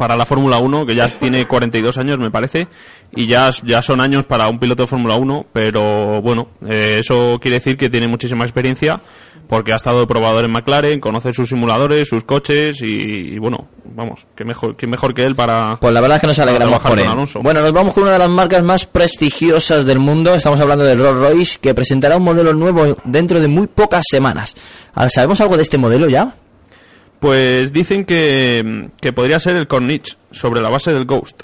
para 0.00 0.16
la 0.16 0.24
Fórmula 0.24 0.56
1, 0.56 0.86
que 0.86 0.94
ya 0.94 1.10
tiene 1.10 1.46
42 1.46 1.98
años, 1.98 2.18
me 2.18 2.30
parece, 2.30 2.68
y 3.14 3.26
ya, 3.26 3.50
ya 3.64 3.82
son 3.82 4.00
años 4.00 4.24
para 4.24 4.48
un 4.48 4.58
piloto 4.58 4.84
de 4.84 4.86
Fórmula 4.86 5.16
1, 5.16 5.48
pero 5.52 6.22
bueno, 6.22 6.48
eh, 6.66 6.96
eso 7.00 7.38
quiere 7.38 7.58
decir 7.58 7.76
que 7.76 7.90
tiene 7.90 8.08
muchísima 8.08 8.44
experiencia 8.44 9.02
porque 9.46 9.74
ha 9.74 9.76
estado 9.76 10.00
de 10.00 10.06
probador 10.06 10.46
en 10.46 10.52
McLaren, 10.52 11.00
conoce 11.00 11.34
sus 11.34 11.50
simuladores, 11.50 12.08
sus 12.08 12.24
coches 12.24 12.80
y, 12.80 13.34
y 13.34 13.38
bueno, 13.38 13.68
vamos, 13.94 14.24
que 14.34 14.46
mejor, 14.46 14.74
que 14.74 14.86
mejor 14.86 15.12
que 15.12 15.26
él 15.26 15.36
para... 15.36 15.76
Pues 15.78 15.92
la 15.92 16.00
verdad 16.00 16.16
es 16.16 16.20
que 16.22 16.28
nos 16.28 16.38
alegramos 16.38 16.80
por 16.80 16.98
él. 16.98 17.08
Bueno, 17.42 17.60
nos 17.60 17.72
vamos 17.72 17.92
con 17.92 18.04
una 18.04 18.12
de 18.12 18.20
las 18.20 18.30
marcas 18.30 18.62
más 18.62 18.86
prestigiosas 18.86 19.84
del 19.84 19.98
mundo. 19.98 20.34
Estamos 20.34 20.60
hablando 20.60 20.84
de 20.84 20.94
Rolls 20.94 21.18
Royce, 21.18 21.58
que 21.60 21.74
presentará 21.74 22.16
un 22.16 22.22
modelo 22.22 22.54
nuevo 22.54 22.96
dentro 23.04 23.38
de 23.38 23.48
muy 23.48 23.66
pocas 23.66 24.04
semanas. 24.08 24.54
Ah, 24.94 25.10
¿Sabemos 25.10 25.42
algo 25.42 25.58
de 25.58 25.62
este 25.64 25.76
modelo 25.76 26.08
ya? 26.08 26.32
Pues 27.20 27.72
dicen 27.72 28.04
que, 28.04 28.88
que 29.00 29.12
podría 29.12 29.38
ser 29.40 29.56
el 29.56 29.66
Corniche, 29.68 30.16
sobre 30.30 30.60
la 30.62 30.70
base 30.70 30.92
del 30.92 31.04
Ghost. 31.04 31.42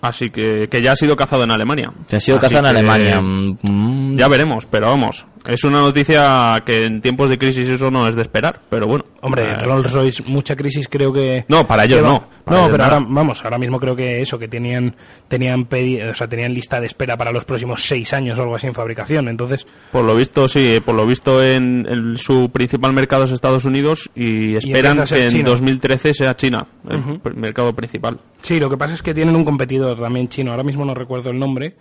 Así 0.00 0.30
que, 0.30 0.68
que 0.70 0.80
ya 0.80 0.92
ha 0.92 0.96
sido 0.96 1.14
cazado 1.14 1.44
en 1.44 1.50
Alemania. 1.50 1.92
Que 2.08 2.16
ha 2.16 2.20
sido 2.20 2.38
Así 2.38 2.46
cazado 2.46 2.68
en 2.68 2.74
que 2.74 2.90
Alemania. 2.90 3.20
Mm, 3.20 4.16
Ya 4.16 4.28
veremos, 4.28 4.66
pero 4.66 4.88
vamos. 4.88 5.26
Es 5.46 5.64
una 5.64 5.80
noticia 5.80 6.62
que 6.66 6.84
en 6.84 7.00
tiempos 7.00 7.30
de 7.30 7.38
crisis 7.38 7.68
eso 7.68 7.90
no 7.90 8.06
es 8.06 8.14
de 8.14 8.22
esperar, 8.22 8.60
pero 8.68 8.86
bueno. 8.86 9.06
Hombre, 9.22 9.44
Eh, 9.44 9.54
Rolls 9.56 9.90
Royce, 9.92 10.22
mucha 10.26 10.54
crisis 10.56 10.86
creo 10.88 11.12
que... 11.12 11.44
No, 11.48 11.66
para 11.66 11.84
ellos 11.84 12.02
no, 12.02 12.24
para 12.44 12.56
No, 12.56 12.62
ellos 12.64 12.70
pero 12.72 12.84
nada. 12.84 12.96
ahora, 12.96 13.06
vamos, 13.08 13.44
ahora 13.44 13.58
mismo 13.58 13.80
creo 13.80 13.96
que 13.96 14.20
eso, 14.22 14.38
que 14.38 14.48
tenían 14.48 14.94
tenían 15.28 15.68
pedi- 15.68 16.10
o 16.10 16.14
sea, 16.14 16.28
tenían 16.28 16.52
lista 16.54 16.78
de 16.80 16.86
espera 16.86 17.16
para 17.16 17.32
los 17.32 17.44
próximos 17.44 17.82
seis 17.82 18.12
años 18.12 18.38
o 18.38 18.42
algo 18.42 18.54
así 18.54 18.66
en 18.66 18.74
fabricación. 18.74 19.28
Entonces, 19.28 19.66
Por 19.92 20.04
lo 20.04 20.14
visto, 20.14 20.46
sí, 20.48 20.80
por 20.84 20.94
lo 20.94 21.06
visto 21.06 21.42
en, 21.42 22.16
su 22.18 22.50
principal 22.50 22.92
mercado 22.92 23.24
es 23.24 23.30
Estados 23.32 23.64
Unidos 23.64 24.10
y 24.14 24.56
esperan 24.56 25.06
ser 25.06 25.18
que 25.18 25.24
en 25.24 25.30
China. 25.30 25.50
2013 25.50 26.14
sea 26.14 26.36
China, 26.36 26.66
el 26.88 27.34
mercado 27.36 27.74
principal. 27.74 28.20
sí, 28.42 28.58
lo 28.60 28.68
que 28.70 28.76
pasa 28.76 28.94
es 28.94 29.02
que 29.02 29.14
tienen 29.14 29.36
un 29.36 29.44
competidor 29.44 29.98
también 29.98 30.28
chino. 30.28 30.50
Ahora 30.50 30.64
mismo 30.64 30.84
no 30.84 30.94
recuerdo 30.94 31.30
el 31.30 31.38
nombre, 31.38 31.74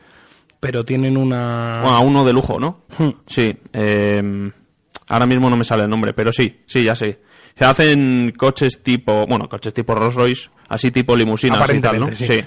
pero 0.59 0.83
tienen 0.85 1.17
una... 1.17 1.79
Bueno, 1.81 1.97
a 1.97 1.99
uno 2.01 2.25
de 2.25 2.33
lujo, 2.33 2.59
¿no? 2.59 2.81
Hmm. 2.97 3.09
Sí. 3.27 3.55
eh, 3.73 4.51
ahora 5.07 5.25
mismo 5.25 5.49
no 5.49 5.57
me 5.57 5.63
sale 5.63 5.83
el 5.83 5.89
nombre, 5.89 6.13
pero 6.13 6.31
sí, 6.31 6.61
sí, 6.67 6.83
ya 6.83 6.95
sé. 6.95 7.19
Se 7.57 7.65
hacen 7.65 8.33
coches 8.37 8.81
tipo, 8.81 9.25
bueno, 9.27 9.49
coches 9.49 9.73
tipo 9.73 9.93
Rolls 9.93 10.15
Royce, 10.15 10.49
así 10.69 10.91
tipo 10.91 11.15
limusinas 11.15 11.57
y 11.57 11.79
tal, 11.81 11.99
¿no? 11.99 12.05
Aparentemente, 12.05 12.41
sí. 12.41 12.45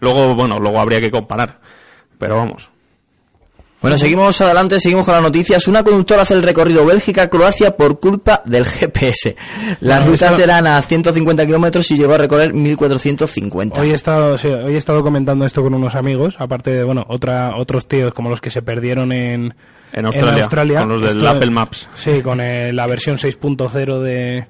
Luego, 0.00 0.34
bueno, 0.34 0.58
luego 0.58 0.80
habría 0.80 1.00
que 1.00 1.10
comparar. 1.10 1.60
Pero 2.18 2.36
vamos. 2.36 2.70
Bueno, 3.82 3.98
seguimos 3.98 4.40
adelante, 4.40 4.80
seguimos 4.80 5.04
con 5.04 5.14
las 5.14 5.22
noticias. 5.22 5.68
Una 5.68 5.84
conductora 5.84 6.22
hace 6.22 6.34
el 6.34 6.42
recorrido 6.42 6.84
Bélgica-Croacia 6.86 7.76
por 7.76 8.00
culpa 8.00 8.42
del 8.44 8.64
GPS. 8.64 9.36
Las 9.80 9.98
Bueno, 10.00 10.12
rutas 10.12 10.30
esto- 10.32 10.42
eran 10.42 10.66
a 10.66 10.80
150 10.82 11.46
kilómetros 11.46 11.88
y 11.90 11.96
llegó 11.96 12.14
a 12.14 12.18
recorrer 12.18 12.52
1450. 12.54 13.80
Hoy 13.80 13.90
he 13.90 13.94
estado 13.94 14.36
sí, 14.38 14.48
hoy 14.48 14.74
he 14.74 14.78
estado 14.78 15.02
comentando 15.02 15.44
esto 15.44 15.62
con 15.62 15.74
unos 15.74 15.94
amigos, 15.94 16.36
aparte 16.40 16.70
de 16.70 16.84
bueno, 16.84 17.04
otra 17.08 17.54
otros 17.56 17.86
tíos 17.86 18.12
como 18.12 18.28
los 18.30 18.40
que 18.40 18.50
se 18.50 18.62
perdieron 18.62 19.12
en 19.12 19.54
En 19.92 20.06
Australia, 20.06 20.80
con 20.80 20.88
los 20.88 21.00
del 21.02 21.18
Esto- 21.18 21.28
Apple 21.28 21.50
Maps. 21.50 21.86
Sí, 21.94 22.22
con 22.22 22.40
eh, 22.40 22.72
la 22.72 22.86
versión 22.86 23.18
6.0 23.18 24.00
de 24.00 24.46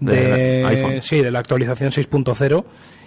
de, 0.00 0.12
De 0.12 0.64
iPhone. 0.66 1.00
sí, 1.00 1.22
de 1.22 1.30
la 1.30 1.38
actualización 1.38 1.90
6.0 1.92 2.64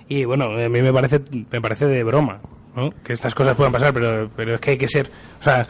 y 0.07 0.23
bueno, 0.25 0.45
a 0.45 0.69
mí 0.69 0.81
me 0.81 0.91
parece 0.91 1.21
me 1.51 1.61
parece 1.61 1.85
de 1.85 2.03
broma, 2.03 2.39
¿no? 2.75 2.93
Que 3.03 3.13
estas 3.13 3.33
cosas 3.35 3.55
puedan 3.55 3.71
pasar, 3.73 3.93
pero 3.93 4.29
pero 4.35 4.55
es 4.55 4.61
que 4.61 4.71
hay 4.71 4.77
que 4.77 4.87
ser, 4.87 5.09
o 5.39 5.43
sea, 5.43 5.65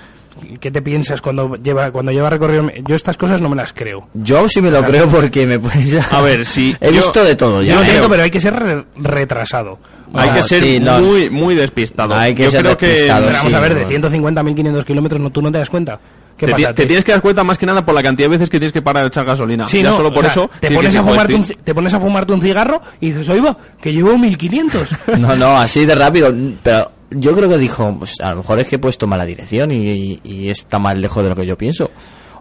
¿qué 0.59 0.71
te 0.71 0.81
piensas 0.81 1.21
cuando 1.21 1.55
lleva 1.55 1.91
cuando 1.91 2.11
lleva 2.11 2.29
recorrido? 2.29 2.69
Yo 2.85 2.95
estas 2.95 3.17
cosas 3.17 3.41
no 3.41 3.49
me 3.49 3.55
las 3.55 3.73
creo. 3.73 4.07
Yo 4.13 4.47
sí 4.49 4.61
me 4.61 4.71
lo 4.71 4.83
creo 4.83 5.07
porque 5.07 5.45
me 5.45 5.59
puedes... 5.59 6.11
A 6.13 6.21
ver, 6.21 6.45
sí, 6.45 6.75
He 6.81 6.87
yo- 6.87 6.93
visto 7.01 7.23
de 7.23 7.35
todo 7.35 7.61
ya. 7.61 7.73
Yo 7.73 7.79
lo 7.79 7.85
¿eh? 7.85 7.89
siento, 7.89 8.09
pero 8.09 8.23
hay 8.23 8.31
que 8.31 8.41
ser 8.41 8.55
re- 8.55 8.85
retrasado. 8.95 9.79
Hay 10.13 10.29
que 10.31 10.43
ser 10.43 10.61
sí, 10.61 10.79
no. 10.79 10.99
muy, 11.01 11.29
muy 11.29 11.53
despistado. 11.55 12.15
Hay 12.15 12.33
que 12.33 12.45
Yo 12.45 12.51
ser 12.51 12.61
creo 12.63 12.77
que 12.77 12.87
despistado, 12.87 13.25
Pero 13.27 13.37
vamos 13.37 13.51
sí, 13.51 13.55
a 13.55 13.59
ver, 13.59 13.69
de 13.69 13.75
bueno. 13.81 13.89
150 13.89 14.41
a 14.41 14.43
1500 14.43 14.85
kilómetros, 14.85 15.21
¿no, 15.21 15.29
¿tú 15.29 15.41
no 15.41 15.51
te 15.51 15.59
das 15.59 15.69
cuenta? 15.69 15.99
¿Qué 16.39 16.45
te, 16.47 16.53
pasa? 16.53 16.67
ti- 16.69 16.73
te 16.73 16.85
tienes 16.87 17.05
que 17.05 17.11
dar 17.11 17.21
cuenta 17.21 17.43
más 17.43 17.57
que 17.57 17.65
nada 17.65 17.83
por 17.85 17.93
la 17.93 18.01
cantidad 18.01 18.27
de 18.29 18.37
veces 18.37 18.49
que 18.49 18.57
tienes 18.59 18.73
que 18.73 18.81
parar 18.81 19.03
a 19.03 19.07
echar 19.07 19.25
gasolina. 19.25 19.67
Sí, 19.67 19.83
ya 19.83 19.89
no, 19.89 19.97
solo 19.97 20.09
por 20.13 20.19
o 20.19 20.21
sea, 20.23 20.31
eso. 20.31 20.49
te 20.59 20.71
pones, 20.71 20.95
a 20.95 21.03
fumarte 21.03 21.35
un, 21.35 21.41
"Joder, 21.43 21.57
ci- 21.57 21.61
te 21.63 21.75
pones 21.75 21.93
a 21.93 21.99
fumarte 21.99 22.33
un 22.33 22.41
cigarro 22.41 22.81
y 23.01 23.11
dices, 23.11 23.29
oiga, 23.29 23.55
que 23.81 23.93
llevo 23.93 24.17
1500. 24.17 24.89
No, 25.19 25.35
no, 25.35 25.57
así 25.57 25.85
de 25.85 25.93
rápido. 25.95 26.33
Pero 26.63 26.91
yo 27.11 27.35
creo 27.35 27.49
que 27.49 27.57
dijo, 27.57 27.95
pues 27.99 28.13
a 28.21 28.31
lo 28.31 28.37
mejor 28.37 28.59
es 28.59 28.67
que 28.67 28.75
he 28.77 28.79
puesto 28.79 29.05
mala 29.05 29.25
dirección 29.25 29.71
y, 29.71 29.75
y- 29.89 30.21
y 30.23 30.49
está 30.49 30.79
más 30.79 30.97
lejos 30.97 31.21
de 31.23 31.29
lo 31.29 31.35
que 31.35 31.45
yo 31.45 31.57
pienso. 31.57 31.91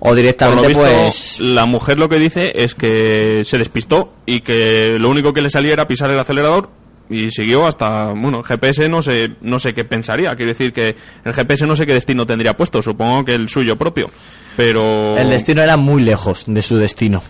O 0.00 0.14
directamente, 0.14 0.69
visto, 0.69 0.83
pues... 0.85 1.40
la 1.40 1.67
mujer 1.67 1.99
lo 1.99 2.09
que 2.09 2.21
dice 2.21 2.52
es 2.55 2.76
que 2.76 3.43
se 3.45 3.59
despistó 3.59 4.12
y 4.26 4.43
que 4.43 4.97
lo 5.00 5.11
único 5.11 5.33
que 5.33 5.43
le 5.43 5.50
salía 5.50 5.73
era 5.73 5.88
pisar 5.88 6.09
el 6.09 6.19
acelerador 6.21 6.71
y 7.11 7.31
siguió 7.31 7.67
hasta, 7.67 8.12
bueno, 8.12 8.38
el 8.38 8.45
GPS 8.45 8.88
no 8.88 9.03
sé, 9.03 9.33
no 9.41 9.59
sé 9.59 9.75
qué 9.75 9.85
pensaría. 9.85 10.37
Quiere 10.37 10.53
decir 10.53 10.73
que 10.73 10.97
el 11.25 11.33
GPS 11.33 11.67
no 11.67 11.77
sé 11.77 11.87
qué 11.87 11.95
destino 11.95 12.27
tendría 12.27 12.57
puesto, 12.57 12.83
supongo 12.83 13.25
que 13.25 13.35
el 13.35 13.49
suyo 13.49 13.77
propio. 13.77 14.11
Pero... 14.57 15.17
El 15.17 15.31
destino 15.31 15.62
era 15.62 15.77
muy 15.77 16.03
lejos 16.03 16.45
de 16.47 16.62
su 16.62 16.77
destino. 16.77 17.23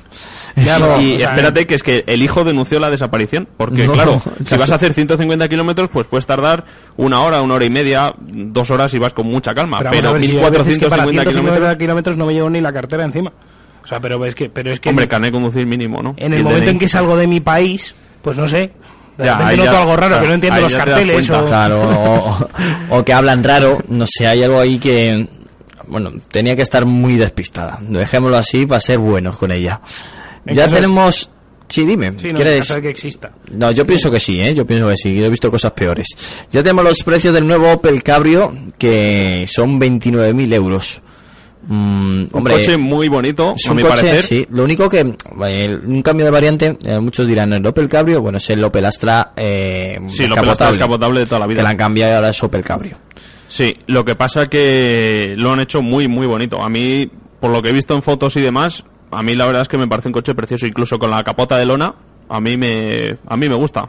Ya, 0.57 0.79
no, 0.79 1.01
y 1.01 1.17
o 1.17 1.19
sea, 1.19 1.31
espérate 1.31 1.67
que 1.67 1.75
es 1.75 1.83
que 1.83 2.05
el 2.07 2.23
hijo 2.23 2.43
denunció 2.43 2.81
la 2.81 2.91
desaparición. 2.91 3.49
Porque, 3.57 3.87
No, 3.87 3.93
claro, 3.93 4.21
si 4.45 4.57
vas 4.57 4.71
a 4.71 4.77
hacer 4.77 4.95
150 4.95 5.49
kilómetros, 5.49 5.91
pues 5.91 6.07
puedes 6.07 6.27
tardar 6.27 6.65
una 6.97 7.21
hora, 7.21 7.43
una 7.43 7.55
hora 7.55 7.65
y 7.65 7.71
media, 7.71 8.15
dos 8.19 8.71
horas 8.71 8.93
y 8.95 8.99
vas 8.99 9.13
con 9.13 9.27
mucha 9.27 9.55
calma. 9.55 9.79
Pero, 9.79 9.91
Pero, 9.91 10.13
vamos 10.13 10.17
a 10.17 10.21
ver, 10.21 10.31
si 10.31 10.39
hay 10.39 10.51
veces 10.51 10.79
que 10.79 10.89
para 10.89 11.07
1450 11.07 11.23
150 11.23 11.31
kilómetros, 11.31 11.77
kilómetros 11.77 12.17
no 12.17 12.27
me 12.27 12.33
llevo 12.33 12.51
ni 12.51 12.61
la 12.61 12.73
cartera 12.73 13.05
encima. 13.05 13.33
O 13.83 13.87
sea, 13.87 14.01
pero 14.01 14.23
es 14.25 14.35
que, 14.35 14.51
pero 14.51 14.71
es 14.71 14.81
que 14.81 14.91
hombre, 14.91 15.07
de 15.07 15.33
conducir 15.33 15.67
mínimo, 15.67 16.03
¿no? 16.03 16.15
en 16.19 16.35
el 16.35 16.43
momento 16.43 16.65
DNI. 16.65 16.71
en 16.73 16.79
que 16.79 16.89
salgo 16.89 17.17
de 17.17 17.27
mi 17.27 17.41
país, 17.41 17.95
pues 18.23 18.37
no 18.37 18.47
sé. 18.47 18.73
Ya, 19.19 19.37
noto 19.57 19.65
ya- 19.65 19.81
algo 19.81 19.97
raro, 19.97 20.09
claro, 20.09 20.23
que 20.23 20.29
no 20.29 20.35
entiendo 20.35 20.61
los 20.61 20.75
carteles 20.75 21.31
o... 21.31 21.45
Claro, 21.47 21.83
o, 21.83 22.49
o 22.99 23.05
que 23.05 23.13
hablan 23.13 23.43
raro, 23.43 23.79
no 23.89 24.07
sé, 24.07 24.27
hay 24.27 24.43
algo 24.45 24.61
ahí 24.61 24.79
que, 24.79 25.27
bueno, 25.89 26.13
tenía 26.31 26.55
que 26.55 26.63
estar 26.63 26.85
muy 26.85 27.17
despistada. 27.17 27.79
Dejémoslo 27.83 28.37
así 28.37 28.65
para 28.67 28.81
ser 28.81 28.99
buenos 28.99 29.37
con 29.37 29.51
ella. 29.51 29.81
Ya 30.47 30.69
tenemos... 30.69 31.31
Sí, 31.69 31.85
dime. 31.85 32.15
Sí, 32.17 32.33
no, 32.33 32.37
¿quieres? 32.39 32.73
que 32.81 32.89
exista. 32.89 33.31
No, 33.51 33.71
yo 33.73 33.87
pienso 33.87 34.11
que 34.11 34.19
sí, 34.21 34.41
¿eh? 34.41 34.55
Yo 34.55 34.67
pienso 34.67 34.89
que 34.89 34.97
sí. 34.97 35.15
Yo 35.15 35.27
he 35.27 35.29
visto 35.29 35.51
cosas 35.51 35.73
peores. 35.73 36.07
Ya 36.51 36.63
tenemos 36.63 36.83
los 36.83 37.03
precios 37.03 37.35
del 37.35 37.47
nuevo 37.47 37.71
Opel 37.71 38.03
Cabrio, 38.03 38.57
que 38.79 39.47
son 39.53 39.79
29.000 39.79 40.55
euros. 40.55 41.03
Mm, 41.71 42.23
Un 42.23 42.29
hombre, 42.33 42.55
coche 42.55 42.77
muy 42.79 43.09
bonito, 43.09 43.55
es 43.55 43.67
a 43.67 43.71
un 43.73 43.77
mi 43.77 43.83
coche, 43.83 43.95
parecer. 43.97 44.23
sí. 44.23 44.47
Lo 44.51 44.65
único 44.65 44.89
que, 44.89 45.15
eh, 45.47 45.79
un 45.85 46.01
cambio 46.03 46.25
de 46.25 46.31
variante, 46.33 46.79
eh, 46.83 46.99
muchos 46.99 47.27
dirán, 47.27 47.53
el 47.53 47.67
Opel 47.67 47.89
Cabrio, 47.91 48.23
bueno, 48.23 48.39
es 48.39 48.49
el 48.49 48.65
Opel 48.65 48.87
Astra 48.87 49.33
eh, 49.37 49.99
Sí, 50.09 50.25
el 50.25 50.33
Opel 50.33 50.49
Astra 50.49 50.69
descapotable 50.69 51.21
de 51.21 51.27
toda 51.27 51.41
la 51.41 51.47
vida. 51.47 51.59
Que 51.59 51.63
la 51.65 51.69
han 51.71 51.77
cambiado 51.77 52.13
y 52.13 52.15
ahora 52.17 52.31
es 52.31 52.43
Opel 52.43 52.65
Cabrio. 52.65 52.97
Sí, 53.49 53.77
lo 53.87 54.03
que 54.05 54.15
pasa 54.15 54.49
que 54.49 55.35
lo 55.37 55.53
han 55.53 55.61
hecho 55.61 55.83
muy, 55.83 56.09
muy 56.09 56.27
bonito. 56.27 56.63
A 56.63 56.71
mí, 56.71 57.11
por 57.39 57.51
lo 57.51 57.61
que 57.63 57.69
he 57.69 57.73
visto 57.73 57.95
en 57.95 58.03
fotos 58.03 58.35
y 58.37 58.41
demás, 58.41 58.85
a 59.11 59.23
mí 59.23 59.35
la 59.35 59.45
verdad 59.45 59.63
es 59.63 59.69
que 59.69 59.77
me 59.79 59.87
parece 59.89 60.09
un 60.09 60.13
coche 60.15 60.35
precioso, 60.35 60.67
incluso 60.67 60.99
con 60.99 61.11
la 61.11 61.23
capota 61.23 61.57
de 61.59 61.67
lona. 61.67 61.95
A 62.31 62.41
mí 62.41 62.57
me, 62.57 63.17
a 63.27 63.37
mí 63.37 63.49
me 63.49 63.55
gusta. 63.55 63.89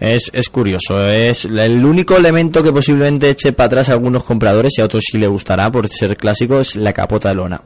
Es, 0.00 0.30
es 0.32 0.48
curioso, 0.48 1.08
es 1.08 1.44
el 1.44 1.84
único 1.84 2.16
elemento 2.16 2.62
que 2.62 2.72
posiblemente 2.72 3.30
eche 3.30 3.52
para 3.52 3.66
atrás 3.66 3.88
a 3.88 3.94
algunos 3.94 4.22
compradores 4.22 4.74
y 4.78 4.80
a 4.80 4.84
otros 4.84 5.04
sí 5.10 5.18
le 5.18 5.26
gustará 5.26 5.72
por 5.72 5.88
ser 5.88 6.16
clásico 6.16 6.60
es 6.60 6.76
la 6.76 6.92
capota 6.92 7.30
de 7.30 7.34
lona. 7.34 7.60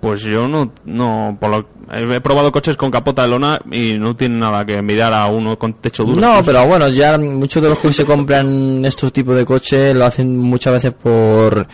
Pues 0.00 0.22
yo 0.22 0.48
no, 0.48 0.72
no, 0.84 1.38
por 1.40 1.50
lo, 1.50 1.68
he 1.92 2.20
probado 2.20 2.50
coches 2.50 2.76
con 2.76 2.90
capota 2.90 3.22
de 3.22 3.28
lona 3.28 3.60
y 3.70 3.96
no 3.96 4.16
tiene 4.16 4.36
nada 4.36 4.66
que 4.66 4.74
envidiar 4.74 5.14
a 5.14 5.28
uno 5.28 5.56
con 5.56 5.74
techo 5.74 6.02
duro. 6.02 6.20
No, 6.20 6.42
pero 6.44 6.66
bueno, 6.66 6.88
ya 6.88 7.16
muchos 7.16 7.62
de 7.62 7.68
los 7.68 7.78
que 7.78 7.92
se 7.92 8.04
compran 8.04 8.84
estos 8.84 9.12
tipos 9.12 9.36
de 9.36 9.44
coches 9.44 9.94
lo 9.94 10.04
hacen 10.04 10.36
muchas 10.36 10.72
veces 10.72 10.92
por 10.92 11.68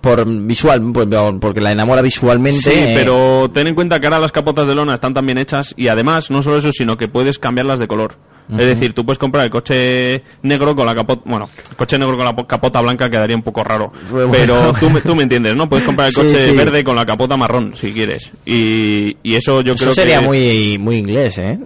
por 0.00 0.24
visual, 0.26 0.82
pues, 0.92 1.08
porque 1.40 1.60
la 1.60 1.72
enamora 1.72 2.02
visualmente. 2.02 2.70
Sí, 2.70 2.78
eh, 2.78 2.92
pero 2.94 3.50
ten 3.52 3.66
en 3.66 3.74
cuenta 3.74 3.98
que 3.98 4.06
ahora 4.06 4.20
las 4.20 4.32
capotas 4.32 4.66
de 4.68 4.74
lona 4.76 4.94
están 4.94 5.14
tan 5.14 5.26
bien 5.26 5.38
hechas 5.38 5.74
y 5.76 5.88
además, 5.88 6.30
no 6.30 6.42
solo 6.42 6.58
eso, 6.58 6.70
sino 6.70 6.96
que 6.96 7.08
puedes 7.08 7.40
cambiarlas 7.40 7.80
de 7.80 7.88
color. 7.88 8.16
Es 8.58 8.66
decir, 8.66 8.92
tú 8.94 9.04
puedes 9.04 9.18
comprar 9.18 9.44
el 9.44 9.50
coche 9.50 10.22
negro 10.42 10.74
con 10.76 10.86
la 10.86 10.94
capota, 10.94 11.22
bueno, 11.24 11.48
el 11.70 11.76
coche 11.76 11.98
negro 11.98 12.16
con 12.16 12.24
la 12.24 12.34
po- 12.36 12.46
capota 12.46 12.80
blanca 12.80 13.08
quedaría 13.10 13.36
un 13.36 13.42
poco 13.42 13.62
raro. 13.64 13.92
Bueno. 14.10 14.30
Pero 14.32 14.72
tú, 14.80 14.90
me- 14.90 15.00
tú 15.00 15.14
me 15.14 15.22
entiendes, 15.24 15.54
¿no? 15.56 15.68
Puedes 15.68 15.84
comprar 15.84 16.08
el 16.08 16.14
coche 16.14 16.50
sí. 16.50 16.56
verde 16.56 16.84
con 16.84 16.96
la 16.96 17.06
capota 17.06 17.36
marrón, 17.36 17.74
si 17.76 17.92
quieres. 17.92 18.30
Y, 18.46 19.16
y 19.22 19.34
eso 19.34 19.60
yo 19.62 19.74
eso 19.74 19.84
creo 19.86 19.94
sería 19.94 20.20
que... 20.20 20.26
muy 20.26 20.78
muy 20.78 20.96
inglés, 20.96 21.38
¿eh? 21.38 21.58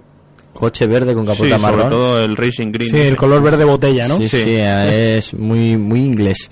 Coche 0.53 0.87
verde 0.87 1.13
con 1.13 1.23
Sí, 1.25 1.31
capota 1.33 1.49
sobre 1.59 1.61
marrón. 1.77 1.89
todo 1.89 2.23
el 2.25 2.35
Racing 2.35 2.71
Green. 2.71 2.89
Sí, 2.91 2.97
el 2.97 3.15
color 3.15 3.41
verde 3.43 3.63
botella, 3.63 4.07
¿no? 4.07 4.17
Sí, 4.17 4.27
sí, 4.27 4.41
Sí. 4.43 4.55
es 4.57 5.33
muy 5.35 5.77
muy 5.77 5.99
inglés. 5.99 6.49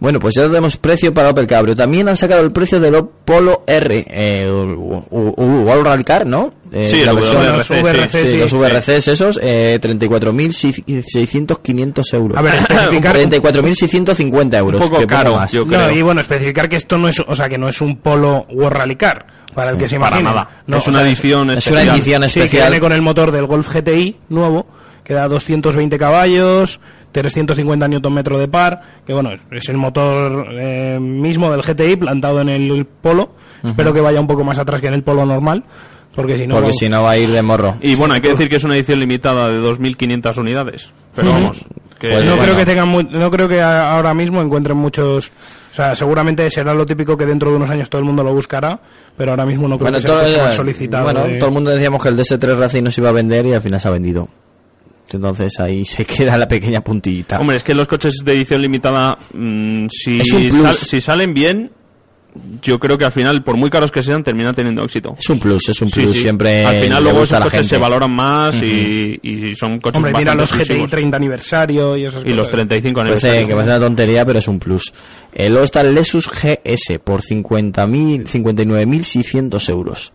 Bueno, 0.00 0.20
pues 0.20 0.34
ya 0.34 0.42
tenemos 0.42 0.76
precio 0.76 1.14
para 1.14 1.30
Opel 1.30 1.46
Cabrio. 1.46 1.74
También 1.74 2.08
han 2.08 2.16
sacado 2.16 2.42
el 2.42 2.52
precio 2.52 2.78
del 2.80 3.04
Polo 3.24 3.62
R, 3.66 4.04
eh, 4.08 4.46
All 4.50 5.84
Rally 5.84 6.04
Car, 6.04 6.26
¿no? 6.26 6.52
Eh, 6.72 6.88
Sí, 6.90 7.04
la 7.04 7.12
el 7.12 7.16
versión- 7.18 7.36
WRC, 7.42 7.56
los 7.74 7.82
VRC, 7.82 8.22
sí, 8.24 8.30
sí. 8.32 8.36
los 8.36 8.52
VRCs 8.52 9.08
esos, 9.08 9.40
eh, 9.42 9.78
34.600, 9.80 11.58
500 11.62 12.12
euros. 12.12 12.36
A 12.38 12.42
ver, 12.42 12.54
especificar- 12.68 13.14
34.650 13.16 14.58
euros. 14.58 14.80
Un 14.80 14.88
poco 14.88 15.00
que 15.00 15.06
caro, 15.06 15.36
más. 15.36 15.52
yo 15.52 15.64
No, 15.64 15.70
creo. 15.72 15.90
y 15.92 16.02
bueno, 16.02 16.20
especificar 16.20 16.68
que 16.68 16.76
esto 16.76 16.98
no 16.98 17.08
es, 17.08 17.20
o 17.20 17.34
sea, 17.34 17.48
que 17.48 17.58
no 17.58 17.68
es 17.68 17.80
un 17.80 17.96
Polo 17.98 18.46
World 18.52 18.76
Rally 18.76 18.96
Car, 18.96 19.26
para 19.54 19.70
el 19.70 19.78
que 19.78 19.88
se 19.88 19.98
Para 19.98 20.18
imagine. 20.20 20.30
nada. 20.30 20.48
No, 20.66 20.78
es 20.78 20.86
o 20.86 20.90
una 20.90 21.00
sea, 21.00 21.08
edición 21.08 21.50
es 21.50 21.66
una 21.68 21.80
especial. 21.80 21.96
edición 21.96 22.22
Sí, 22.28 22.34
que 22.40 22.44
especial. 22.46 22.70
viene 22.70 22.80
con 22.80 22.92
el 22.92 23.02
motor 23.02 23.30
del 23.30 23.46
Golf 23.46 23.68
GTI 23.72 24.16
nuevo, 24.28 24.66
que 25.04 25.14
da 25.14 25.28
220 25.28 25.98
caballos, 25.98 26.80
350 27.22 27.88
Nm 27.88 28.22
de 28.38 28.48
par, 28.48 28.80
que 29.06 29.12
bueno, 29.14 29.30
es- 29.50 29.68
el 29.68 29.76
motor 29.76 30.46
eh, 30.52 30.98
mismo 31.00 31.50
del 31.50 31.62
GTI 31.62 31.96
plantado 31.96 32.40
en 32.40 32.48
el 32.48 32.84
Polo. 32.86 33.30
Espero 33.64 33.92
que 33.94 34.00
vaya 34.00 34.20
un 34.20 34.26
poco 34.26 34.44
más 34.44 34.58
atrás 34.58 34.80
que 34.80 34.88
en 34.88 34.94
el 34.94 35.02
Polo 35.02 35.24
normal, 35.24 35.64
porque 36.14 36.36
si 36.36 36.46
no... 36.46 36.56
Porque 36.56 36.72
si 36.74 36.88
no 36.88 37.02
va 37.02 37.12
a 37.12 37.16
ir 37.18 37.30
de 37.30 37.40
morro. 37.42 37.76
Y 37.80 37.94
bueno, 37.94 38.12
hay 38.14 38.20
que 38.20 38.28
decir 38.28 38.48
que 38.48 38.56
es 38.56 38.64
una 38.64 38.76
edición 38.76 39.00
limitada 39.00 39.50
de 39.50 39.58
2.500 39.58 40.36
unidades. 40.38 40.90
Pero 41.14 41.30
vamos, 41.30 41.64
que 41.98 42.10
Pues 42.10 42.24
no 42.26 42.32
bueno. 42.36 42.42
creo 42.44 42.56
que 42.58 42.66
tengan 42.66 42.88
mu- 42.88 43.02
no 43.02 43.30
creo 43.30 43.48
que 43.48 43.62
ahora 43.62 44.12
mismo 44.12 44.42
encuentren 44.42 44.76
muchos 44.76 45.28
o 45.72 45.74
sea 45.74 45.94
seguramente 45.94 46.48
será 46.50 46.74
lo 46.74 46.84
típico 46.84 47.16
que 47.16 47.24
dentro 47.24 47.50
de 47.50 47.56
unos 47.56 47.70
años 47.70 47.88
todo 47.88 48.00
el 48.00 48.04
mundo 48.04 48.22
lo 48.22 48.34
buscará 48.34 48.78
pero 49.16 49.30
ahora 49.30 49.46
mismo 49.46 49.66
no 49.68 49.76
creo 49.78 49.90
Bueno, 49.92 49.98
que 50.24 50.30
sea 50.32 50.50
solicitado 50.52 51.04
bueno, 51.04 51.24
de- 51.24 51.38
todo 51.38 51.48
el 51.48 51.54
mundo 51.54 51.70
decíamos 51.70 52.02
que 52.02 52.08
el 52.10 52.16
DS3 52.18 52.56
Racing 52.58 52.82
no 52.82 52.90
se 52.90 53.00
iba 53.00 53.10
a 53.10 53.12
vender 53.12 53.46
y 53.46 53.54
al 53.54 53.62
final 53.62 53.80
se 53.80 53.88
ha 53.88 53.92
vendido. 53.92 54.28
Entonces 55.14 55.58
ahí 55.60 55.84
se 55.84 56.04
queda 56.06 56.36
la 56.36 56.48
pequeña 56.48 56.82
puntillita. 56.82 57.38
Hombre, 57.40 57.56
es 57.56 57.62
que 57.62 57.74
los 57.74 57.88
coches 57.88 58.14
de 58.24 58.32
edición 58.32 58.60
limitada, 58.62 59.18
mm, 59.32 59.86
si, 59.90 60.20
sal- 60.24 60.76
salen 61.00 61.32
bien, 61.34 61.70
yo 62.62 62.80
creo 62.80 62.98
que 62.98 63.04
al 63.04 63.12
final, 63.12 63.44
por 63.44 63.56
muy 63.56 63.70
caros 63.70 63.92
que 63.92 64.02
sean, 64.02 64.24
terminan 64.24 64.56
teniendo 64.56 64.82
éxito. 64.82 65.14
Es 65.16 65.30
un 65.30 65.38
plus, 65.38 65.68
es 65.68 65.80
un 65.82 65.88
plus. 65.88 66.10
sí. 66.12 66.22
Siempre 66.22 66.64
al 66.66 66.78
final 66.82 67.04
luego 67.04 67.22
esos 67.22 67.38
coches 67.38 67.52
gente. 67.52 67.68
se 67.68 67.78
valoran 67.78 68.10
más 68.10 68.56
y, 68.60 69.20
y 69.22 69.54
son 69.54 69.78
coches 69.78 69.98
hombre 69.98 70.12
mira 70.18 70.34
los 70.34 70.50
GTI 70.50 70.58
exclusivos. 70.62 70.90
30 70.90 71.16
aniversario 71.16 71.96
y 71.96 72.06
esas 72.06 72.24
y 72.24 72.30
los 72.30 72.48
cosas. 72.48 72.54
35 72.54 73.00
Parece 73.00 73.46
que 73.46 73.54
parece 73.54 73.70
una 73.70 73.78
tontería, 73.78 74.24
pero 74.24 74.40
es 74.40 74.48
un 74.48 74.58
plus. 74.58 74.92
Eh, 75.32 75.48
luego 75.48 75.64
está 75.64 75.82
el 75.82 75.94
Lexus 75.94 76.28
GS 76.28 76.98
por 77.04 77.22
50.000, 77.22 78.26
59.600 78.26 79.68
euros. 79.70 80.12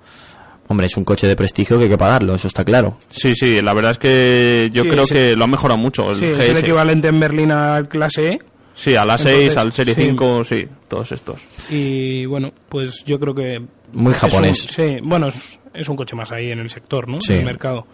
Hombre, 0.71 0.85
es 0.87 0.95
un 0.97 1.03
coche 1.03 1.27
de 1.27 1.35
prestigio 1.35 1.77
que 1.77 1.83
hay 1.85 1.89
que 1.89 1.97
pagarlo, 1.97 2.35
eso 2.35 2.47
está 2.47 2.63
claro. 2.63 2.97
Sí, 3.09 3.33
sí, 3.35 3.59
la 3.61 3.73
verdad 3.73 3.91
es 3.91 3.97
que 3.97 4.69
yo 4.71 4.83
Sí, 4.83 4.89
creo 4.89 5.05
sí. 5.05 5.13
que 5.15 5.35
lo 5.35 5.43
han 5.45 5.49
mejorado 5.51 5.77
mucho. 5.79 6.09
El 6.11 6.15
sí, 6.17 6.25
es 6.25 6.49
el 6.49 6.57
equivalente 6.57 7.07
en 7.07 7.19
Berlín 7.19 7.51
al 7.51 7.87
clase 7.89 8.29
E 8.33 8.39
Sí, 8.75 8.95
a 8.95 9.03
la 9.03 9.17
6, 9.17 9.27
Entonces, 9.35 9.57
al 9.57 9.73
Serie 9.73 9.95
sí. 9.95 10.01
5, 10.05 10.45
sí, 10.45 10.67
todos 10.87 11.11
estos. 11.11 11.41
y 11.69 12.25
bueno 12.25 12.53
pues 12.69 13.03
yo 13.03 13.19
creo 13.19 13.35
que 13.35 13.59
Muy 13.91 14.07
un- 14.07 14.13
japonés. 14.13 14.67
sí 14.69 14.97
bueno 15.03 15.27
es, 15.27 15.59
es 15.73 15.89
un 15.89 15.97
coche 15.97 16.15
más 16.15 16.31
ahí 16.31 16.51
en 16.51 16.59
el 16.59 16.69
sector 16.69 17.07
no 17.09 17.19
Sí. 17.19 17.33
en 17.33 17.39
el 17.39 17.45
mercado 17.45 17.85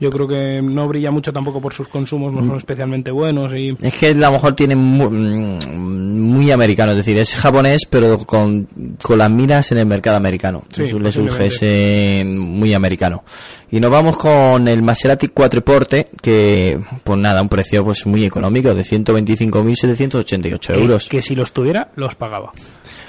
yo 0.00 0.10
creo 0.10 0.26
que 0.28 0.60
no 0.62 0.88
brilla 0.88 1.10
mucho 1.10 1.32
tampoco 1.32 1.60
por 1.60 1.72
sus 1.72 1.88
consumos 1.88 2.32
no 2.32 2.40
Mm. 2.42 2.46
son 2.48 2.56
especialmente 2.56 3.10
buenos 3.10 3.54
y 3.54 3.74
Es 3.80 3.94
que 3.94 4.08
a 4.08 4.14
lo 4.14 4.32
mejor 4.32 4.54
tiene 4.54 4.74
muy, 4.76 5.06
mm, 5.08 6.20
muy 6.34 6.50
americano, 6.50 6.90
es 6.92 6.98
decir, 6.98 7.16
es 7.18 7.34
japonés, 7.34 7.86
pero 7.88 8.18
con, 8.18 8.66
con 9.02 9.18
las 9.18 9.30
miras 9.30 9.70
en 9.72 9.78
el 9.78 9.86
mercado 9.86 10.16
americano. 10.16 10.64
Sí, 10.72 10.82
es 10.84 10.92
un 10.92 11.02
Lexus 11.04 11.24
posiblemente. 11.26 12.22
GS 12.22 12.24
muy 12.26 12.74
americano. 12.74 13.22
Y 13.70 13.80
nos 13.80 13.90
vamos 13.90 14.16
con 14.16 14.66
el 14.68 14.82
Maserati 14.82 15.28
Quattroporte, 15.28 16.08
que, 16.20 16.78
pues 17.02 17.18
nada, 17.18 17.40
un 17.42 17.48
precio 17.48 17.84
pues 17.84 18.04
muy 18.06 18.24
económico, 18.24 18.74
de 18.74 18.82
125.788 18.84 20.74
euros. 20.74 21.08
que 21.08 21.22
si 21.22 21.34
los 21.34 21.52
tuviera 21.52 21.90
los 21.96 22.14
pagaba 22.14 22.52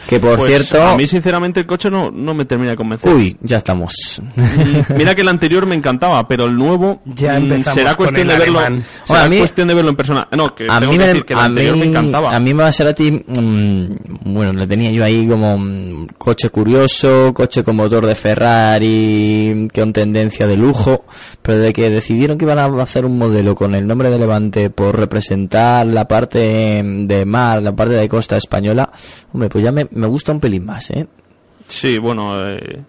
Que 0.07 0.19
por 0.19 0.38
Pues, 0.38 0.50
cierto... 0.50 0.83
A 0.85 0.95
mí, 0.95 1.07
sinceramente, 1.07 1.59
el 1.62 1.65
coche 1.65 1.89
no, 1.89 2.12
no 2.12 2.33
me 2.33 2.45
termina 2.45 2.71
de 2.71 2.77
convencer. 2.77 3.12
Uy, 3.12 3.35
ya 3.41 3.57
estamos. 3.57 4.21
Mira 4.95 5.15
que 5.15 5.21
el 5.21 5.27
anterior 5.27 5.65
me 5.65 5.75
encantaba, 5.75 6.27
pero 6.27 6.45
el 6.45 6.55
nuevo 6.55 7.01
Ya 7.05 7.33
mm, 7.39 7.43
empezamos 7.43 7.74
será 7.79 7.95
con 7.95 8.05
cuestión 8.07 8.29
el 8.29 8.38
de 8.38 8.43
verlo. 8.43 8.59
Será 8.59 8.75
Hombre, 9.07 9.25
a 9.25 9.29
mí- 9.29 9.38
cuestión 9.39 9.67
de 9.67 9.74
verlo 9.74 9.89
en 9.89 9.95
persona. 9.95 10.27
No, 10.35 10.53
que 10.53 10.67
a 10.69 10.79
tengo 10.79 10.91
mí, 10.91 10.97
que 10.97 11.03
me, 11.03 11.07
decir 11.07 11.25
que 11.25 11.33
el 11.33 11.39
a, 11.39 11.45
anterior 11.45 11.74
mí, 11.75 11.79
me 11.81 11.85
encantaba. 11.88 12.35
a 12.35 12.39
mí 12.39 12.53
Maserati, 12.53 13.12
mm, 13.12 13.85
bueno, 14.33 14.53
le 14.53 14.67
tenía 14.67 14.91
yo 14.91 15.03
ahí 15.03 15.27
como 15.27 15.57
mm, 15.57 16.07
coche 16.17 16.50
curioso, 16.50 17.33
coche 17.33 17.63
con 17.63 17.75
motor 17.75 18.05
de 18.05 18.15
Ferrari, 18.15 19.67
con 19.74 19.91
tendencia 19.93 20.47
de 20.47 20.57
lujo, 20.57 21.05
pero 21.41 21.59
de 21.59 21.74
que 21.74 21.89
decidieron 21.89 22.38
que 22.38 22.45
iban 22.45 22.59
a 22.59 22.65
hacer 22.81 23.05
un 23.05 23.17
modelo 23.17 23.55
con 23.55 23.74
el 23.75 23.88
nombre 23.88 24.09
de 24.09 24.19
Levante 24.19 24.69
por 24.69 24.97
representar 24.97 25.85
la 25.88 26.07
parte 26.07 26.81
de 26.83 27.25
mar, 27.25 27.62
la 27.63 27.75
parte 27.75 27.93
de 27.95 28.07
costa 28.09 28.38
española, 28.38 28.91
hombre, 29.33 29.50
pues 29.50 29.63
ya 29.63 29.71
me, 29.71 29.88
me 29.96 30.08
gusta 30.08 30.32
un 30.32 30.40
pelín 30.40 30.66
más, 30.66 30.92
¿eh? 30.92 31.08
Sí, 31.68 31.98
bueno, 31.98 32.48
eh, 32.48 32.82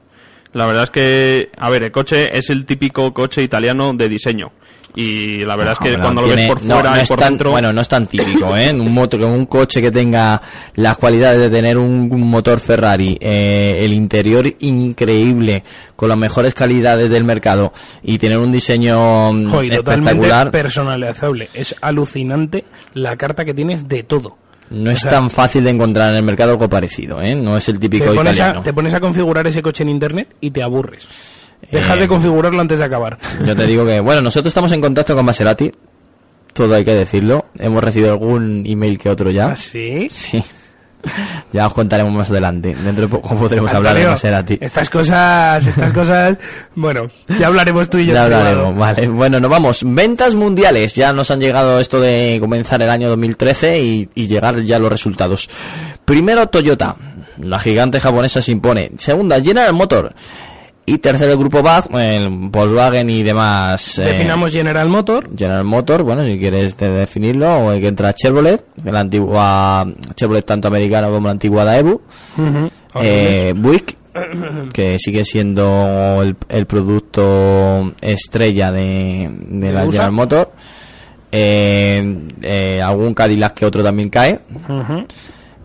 la 0.52 0.66
verdad 0.66 0.84
es 0.84 0.90
que, 0.90 1.50
a 1.56 1.70
ver, 1.70 1.82
el 1.84 1.90
coche 1.92 2.36
es 2.36 2.50
el 2.50 2.64
típico 2.66 3.12
coche 3.14 3.42
italiano 3.42 3.92
de 3.94 4.08
diseño. 4.08 4.52
Y 4.98 5.40
la 5.40 5.56
verdad 5.56 5.74
es 5.74 5.78
que 5.78 5.88
Bueno, 5.90 6.04
cuando 6.04 6.22
lo 6.22 6.28
ves 6.28 6.46
por 6.48 6.62
no, 6.64 6.74
fuera 6.76 6.90
no 6.92 6.96
y 6.96 7.00
es 7.00 7.08
por 7.08 7.18
tan- 7.18 7.28
dentro... 7.34 7.50
Bueno, 7.50 7.70
no 7.70 7.82
es 7.82 7.88
tan 7.88 8.06
típico, 8.06 8.56
¿eh? 8.56 8.72
Un, 8.72 8.94
moto, 8.94 9.18
un 9.18 9.44
coche 9.44 9.82
que 9.82 9.90
tenga 9.90 10.40
las 10.74 10.96
cualidades 10.96 11.38
de 11.38 11.50
tener 11.50 11.76
un, 11.76 12.08
un 12.10 12.20
motor 12.30 12.60
Ferrari, 12.60 13.18
eh, 13.20 13.80
el 13.82 13.92
interior 13.92 14.46
increíble, 14.60 15.64
con 15.96 16.08
las 16.08 16.16
mejores 16.16 16.54
calidades 16.54 17.10
del 17.10 17.24
mercado 17.24 17.74
y 18.02 18.16
tener 18.16 18.38
un 18.38 18.50
diseño 18.50 19.34
mm, 19.34 19.50
totalmente 19.50 19.74
espectacular, 19.76 20.50
personalizable 20.50 21.50
es 21.52 21.74
alucinante 21.82 22.64
la 22.94 23.16
carta 23.18 23.44
que 23.44 23.52
tienes 23.52 23.88
de 23.88 24.02
todo 24.02 24.38
no 24.70 24.90
es 24.90 25.00
sea, 25.00 25.10
tan 25.10 25.30
fácil 25.30 25.64
de 25.64 25.70
encontrar 25.70 26.10
en 26.10 26.16
el 26.16 26.22
mercado 26.22 26.52
algo 26.52 26.68
parecido, 26.68 27.20
¿eh? 27.22 27.34
No 27.34 27.56
es 27.56 27.68
el 27.68 27.74
te 27.74 27.80
típico 27.80 28.06
pones, 28.14 28.34
italiano. 28.36 28.60
a, 28.60 28.62
te 28.62 28.72
pones 28.72 28.94
a 28.94 29.00
configurar 29.00 29.46
ese 29.46 29.62
coche 29.62 29.82
en 29.82 29.88
internet 29.90 30.34
y 30.40 30.50
te 30.50 30.62
aburres 30.62 31.06
dejas 31.70 31.96
Eh, 31.98 32.00
de 32.02 32.08
configurarlo 32.08 32.60
antes 32.60 32.78
de 32.78 32.84
acabar 32.84 33.16
Yo 33.44 33.56
te 33.56 33.66
digo 33.66 33.86
que, 33.86 34.00
bueno, 34.00 34.20
nosotros 34.22 34.50
estamos 34.50 34.72
en 34.72 34.80
contacto 34.80 35.14
con 35.14 35.24
Maserati, 35.24 35.72
todo 36.52 36.74
hay 36.74 36.84
que 36.84 36.94
decirlo. 36.94 37.46
Hemos 37.58 37.84
recibido 37.84 38.12
algún 38.12 38.64
email 38.66 38.98
que 38.98 39.10
otro 39.10 39.30
ya. 39.30 39.48
¿Ah, 39.50 39.56
sí? 39.56 40.08
Sí. 40.10 40.42
Ya 41.52 41.66
os 41.66 41.72
contaremos 41.72 42.12
más 42.12 42.30
adelante. 42.30 42.74
Dentro 42.74 43.02
de 43.02 43.08
poco 43.08 43.34
podremos 43.36 43.72
hablar 43.72 43.96
de 43.96 44.06
Maserati. 44.06 44.58
Estas 44.60 44.90
cosas, 44.90 45.66
estas 45.66 45.92
cosas, 45.92 46.38
bueno, 46.74 47.08
ya 47.38 47.46
hablaremos 47.46 47.88
tú 47.88 47.98
y 47.98 48.06
yo. 48.06 48.14
Ya 48.14 48.24
privado. 48.26 48.46
hablaremos, 48.46 48.78
vale. 48.78 49.08
Bueno, 49.08 49.40
nos 49.40 49.50
vamos. 49.50 49.80
Ventas 49.84 50.34
mundiales. 50.34 50.94
Ya 50.94 51.12
nos 51.12 51.30
han 51.30 51.40
llegado 51.40 51.80
esto 51.80 52.00
de 52.00 52.38
comenzar 52.40 52.82
el 52.82 52.90
año 52.90 53.08
2013 53.08 53.80
y, 53.80 54.08
y 54.14 54.26
llegar 54.26 54.62
ya 54.64 54.78
los 54.78 54.90
resultados. 54.90 55.48
Primero, 56.04 56.48
Toyota. 56.48 56.96
La 57.42 57.58
gigante 57.58 58.00
japonesa 58.00 58.42
se 58.42 58.52
impone. 58.52 58.92
Segunda, 58.98 59.40
General 59.40 59.72
Motor. 59.72 60.14
Y 60.88 60.98
tercero, 60.98 61.32
el 61.32 61.38
grupo 61.38 61.62
VAG, 61.64 61.88
el 61.98 62.28
Volkswagen 62.30 63.10
y 63.10 63.24
demás. 63.24 63.98
eh, 63.98 64.04
Definamos 64.04 64.52
General 64.52 64.88
Motor. 64.88 65.28
General 65.36 65.64
Motor, 65.64 66.04
bueno, 66.04 66.24
si 66.24 66.38
quieres 66.38 66.76
de- 66.76 66.90
definirlo, 66.90 67.52
o 67.58 67.70
hay 67.70 67.80
que 67.80 67.88
entra 67.88 68.14
Chevrolet, 68.14 68.64
la 68.84 69.00
antigua 69.00 69.84
Chevrolet 70.14 70.44
tanto 70.46 70.68
americana 70.68 71.08
como 71.08 71.26
la 71.26 71.32
antigua 71.32 71.64
Daewoo, 71.64 72.00
eh, 73.02 73.52
Buick, 73.56 73.96
que 74.72 74.96
sigue 75.00 75.24
siendo 75.24 76.22
el, 76.22 76.36
el 76.48 76.66
producto 76.66 77.92
estrella 78.00 78.70
de, 78.70 79.28
de 79.48 79.66
¿De 79.66 79.72
la 79.72 79.80
USA? 79.84 79.90
General 79.90 80.12
Motor, 80.12 80.52
eh, 81.32 82.18
eh, 82.42 82.80
algún 82.80 83.12
Cadillac 83.12 83.54
que 83.54 83.66
otro 83.66 83.82
también 83.82 84.08
cae, 84.08 84.40
Ujú. 84.68 85.04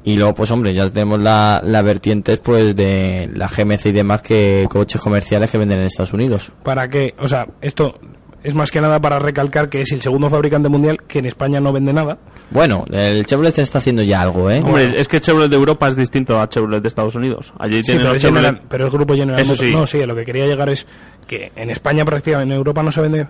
Y 0.04 0.16
luego 0.16 0.34
pues 0.36 0.50
hombre, 0.52 0.74
ya 0.74 0.90
tenemos 0.90 1.20
la, 1.20 1.62
la 1.64 1.82
vertientes 1.82 2.40
pues 2.40 2.76
de 2.76 3.30
la 3.34 3.48
GMC 3.48 3.86
y 3.88 3.92
demás 3.92 4.22
que 4.22 4.68
coches 4.70 5.00
comerciales 5.02 5.50
que 5.52 5.58
venden 5.58 5.80
en 5.80 5.86
Estados 5.86 6.14
Unidos. 6.14 6.52
¿Para 6.64 6.88
qué? 6.90 7.14
O 7.20 7.28
sea, 7.28 7.48
esto 7.62 8.00
es 8.44 8.56
más 8.56 8.72
que 8.72 8.82
nada 8.82 9.00
para 9.00 9.20
recalcar 9.20 9.70
que 9.70 9.82
es 9.82 9.92
el 9.92 10.02
segundo 10.02 10.28
fabricante 10.28 10.68
mundial 10.68 10.98
que 11.08 11.20
en 11.20 11.28
España 11.28 11.60
no 11.60 11.72
vende 11.72 11.94
nada. 11.94 12.18
Bueno, 12.50 12.86
el 12.92 13.24
Chevrolet 13.28 13.56
está 13.60 13.78
haciendo 13.78 14.02
ya 14.02 14.22
algo, 14.22 14.50
¿eh? 14.50 14.62
Hombre, 14.66 15.00
es 15.00 15.08
que 15.08 15.22
Chevrolet 15.22 15.50
de 15.50 15.56
Europa 15.58 15.88
es 15.88 15.96
distinto 15.96 16.42
a 16.42 16.50
Chevrolet 16.50 16.82
de 16.82 16.88
Estados 16.88 17.14
Unidos. 17.14 17.54
Allí 17.60 17.78
Sí, 17.78 17.84
tienen 17.84 18.02
pero, 18.02 18.10
los 18.10 18.18
es 18.18 18.22
Chevrolet... 18.24 18.46
General- 18.48 18.68
pero 18.68 18.86
el 18.86 18.92
grupo 18.92 19.14
General 19.14 19.40
Eso 19.40 19.56
sí. 19.56 19.72
No, 19.76 19.86
sí, 19.86 20.02
a 20.02 20.08
lo 20.08 20.16
que 20.16 20.26
quería 20.26 20.48
llegar 20.48 20.70
es 20.70 20.88
que 21.28 21.52
en 21.56 21.70
España 21.70 22.04
prácticamente, 22.04 22.52
en 22.52 22.58
Europa 22.58 22.82
no 22.82 22.92
se 22.92 23.02
vende 23.02 23.28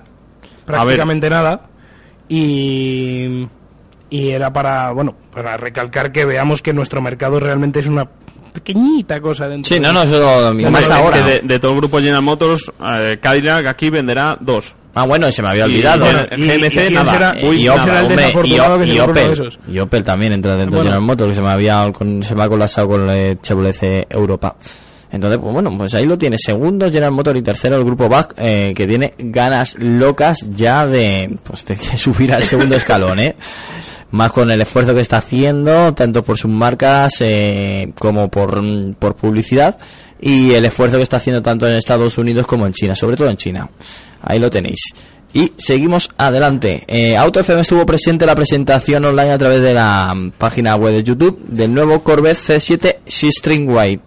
prácticamente 0.65 1.29
nada 1.29 1.67
y 2.29 3.47
y 4.11 4.29
era 4.29 4.53
para, 4.53 4.91
bueno, 4.91 5.15
para 5.33 5.57
recalcar 5.57 6.11
que 6.11 6.25
veamos 6.25 6.61
que 6.61 6.71
nuestro 6.73 7.01
mercado 7.01 7.39
realmente 7.39 7.79
es 7.79 7.87
una 7.87 8.07
pequeñita 8.53 9.21
cosa 9.21 9.47
dentro 9.47 9.73
Sí, 9.73 9.79
no, 9.79 9.87
de- 9.87 9.93
no, 9.93 10.03
eso 10.03 10.15
es 10.79 10.91
ahora. 10.91 11.17
que 11.17 11.31
de, 11.31 11.39
de 11.41 11.59
todo 11.59 11.71
el 11.71 11.77
grupo 11.77 11.97
General 11.97 12.21
Motors, 12.21 12.71
eh, 12.83 13.17
Cadillac 13.21 13.65
aquí 13.65 13.89
venderá 13.89 14.37
dos. 14.39 14.75
Ah, 14.93 15.05
bueno, 15.05 15.31
se 15.31 15.41
me 15.41 15.47
había 15.47 15.63
olvidado. 15.63 16.05
y- 16.35 16.47
GMC 16.47 16.89
y 16.89 16.93
nada. 16.93 17.13
será- 17.13 17.35
Uy, 17.43 17.55
y 17.55 17.59
quién 17.59 17.69
Opel, 17.71 17.83
será 17.85 17.99
el 17.99 18.05
hombre, 18.05 18.13
y, 18.13 18.17
desafortunado 18.27 18.79
que 18.79 18.85
se 18.87 18.93
y 18.93 18.97
compró 18.97 19.13
uno 19.13 19.13
de 19.13 19.21
Opel, 19.29 19.31
esos? 19.47 19.59
y 19.71 19.79
Opel 19.79 20.03
también 20.03 20.33
entra 20.33 20.55
dentro 20.57 20.79
de. 20.79 20.83
General 20.83 21.01
Motors, 21.01 21.29
que 21.29 21.35
se 21.35 21.41
me 21.41 21.47
había 21.49 21.91
con- 21.93 22.23
se 22.23 22.35
me 22.35 22.43
ha 22.43 22.49
colapsado 22.49 22.87
con 22.89 23.09
el 23.09 23.39
Chevrolet 23.41 24.07
Europa. 24.09 24.57
Entonces, 25.13 25.39
pues 25.39 25.53
bueno, 25.53 25.73
pues 25.77 25.93
ahí 25.95 26.05
lo 26.05 26.17
tiene. 26.17 26.37
Segundo 26.37 26.87
General 26.87 27.11
Motors 27.11 27.39
y 27.39 27.41
tercero 27.41 27.77
el 27.77 27.85
grupo 27.85 28.09
BAC, 28.09 28.33
eh, 28.37 28.73
que 28.75 28.85
tiene 28.85 29.13
ganas 29.17 29.75
locas 29.79 30.45
ya 30.53 30.85
de, 30.85 31.37
pues, 31.43 31.63
de 31.65 31.77
que 31.77 31.97
subir 31.97 32.33
al 32.33 32.43
segundo 32.43 32.75
escalón, 32.75 33.19
¿eh? 33.19 33.35
Más 34.11 34.31
con 34.31 34.51
el 34.51 34.61
esfuerzo 34.61 34.93
que 34.93 35.01
está 35.01 35.17
haciendo, 35.17 35.93
tanto 35.93 36.23
por 36.23 36.37
sus 36.37 36.51
marcas 36.51 37.13
eh, 37.21 37.91
como 37.97 38.29
por, 38.29 38.61
por 38.95 39.15
publicidad, 39.15 39.77
y 40.19 40.51
el 40.51 40.65
esfuerzo 40.65 40.97
que 40.97 41.03
está 41.03 41.17
haciendo 41.17 41.41
tanto 41.41 41.67
en 41.67 41.75
Estados 41.75 42.17
Unidos 42.17 42.45
como 42.45 42.65
en 42.65 42.73
China, 42.73 42.95
sobre 42.95 43.17
todo 43.17 43.29
en 43.29 43.37
China. 43.37 43.69
Ahí 44.21 44.39
lo 44.39 44.49
tenéis. 44.49 44.93
Y 45.33 45.53
seguimos 45.57 46.11
adelante. 46.17 46.83
Eh, 46.87 47.15
Auto 47.15 47.39
FM 47.39 47.61
estuvo 47.61 47.85
presente 47.85 48.25
en 48.25 48.27
la 48.27 48.35
presentación 48.35 49.05
online 49.05 49.31
a 49.31 49.37
través 49.37 49.61
de 49.61 49.73
la 49.73 50.13
mm, 50.13 50.31
página 50.31 50.75
web 50.75 50.93
de 50.93 51.03
YouTube 51.03 51.39
del 51.47 51.73
nuevo 51.73 52.03
Corvette 52.03 52.37
C7 52.37 52.97
String 53.07 53.69
White. 53.69 54.03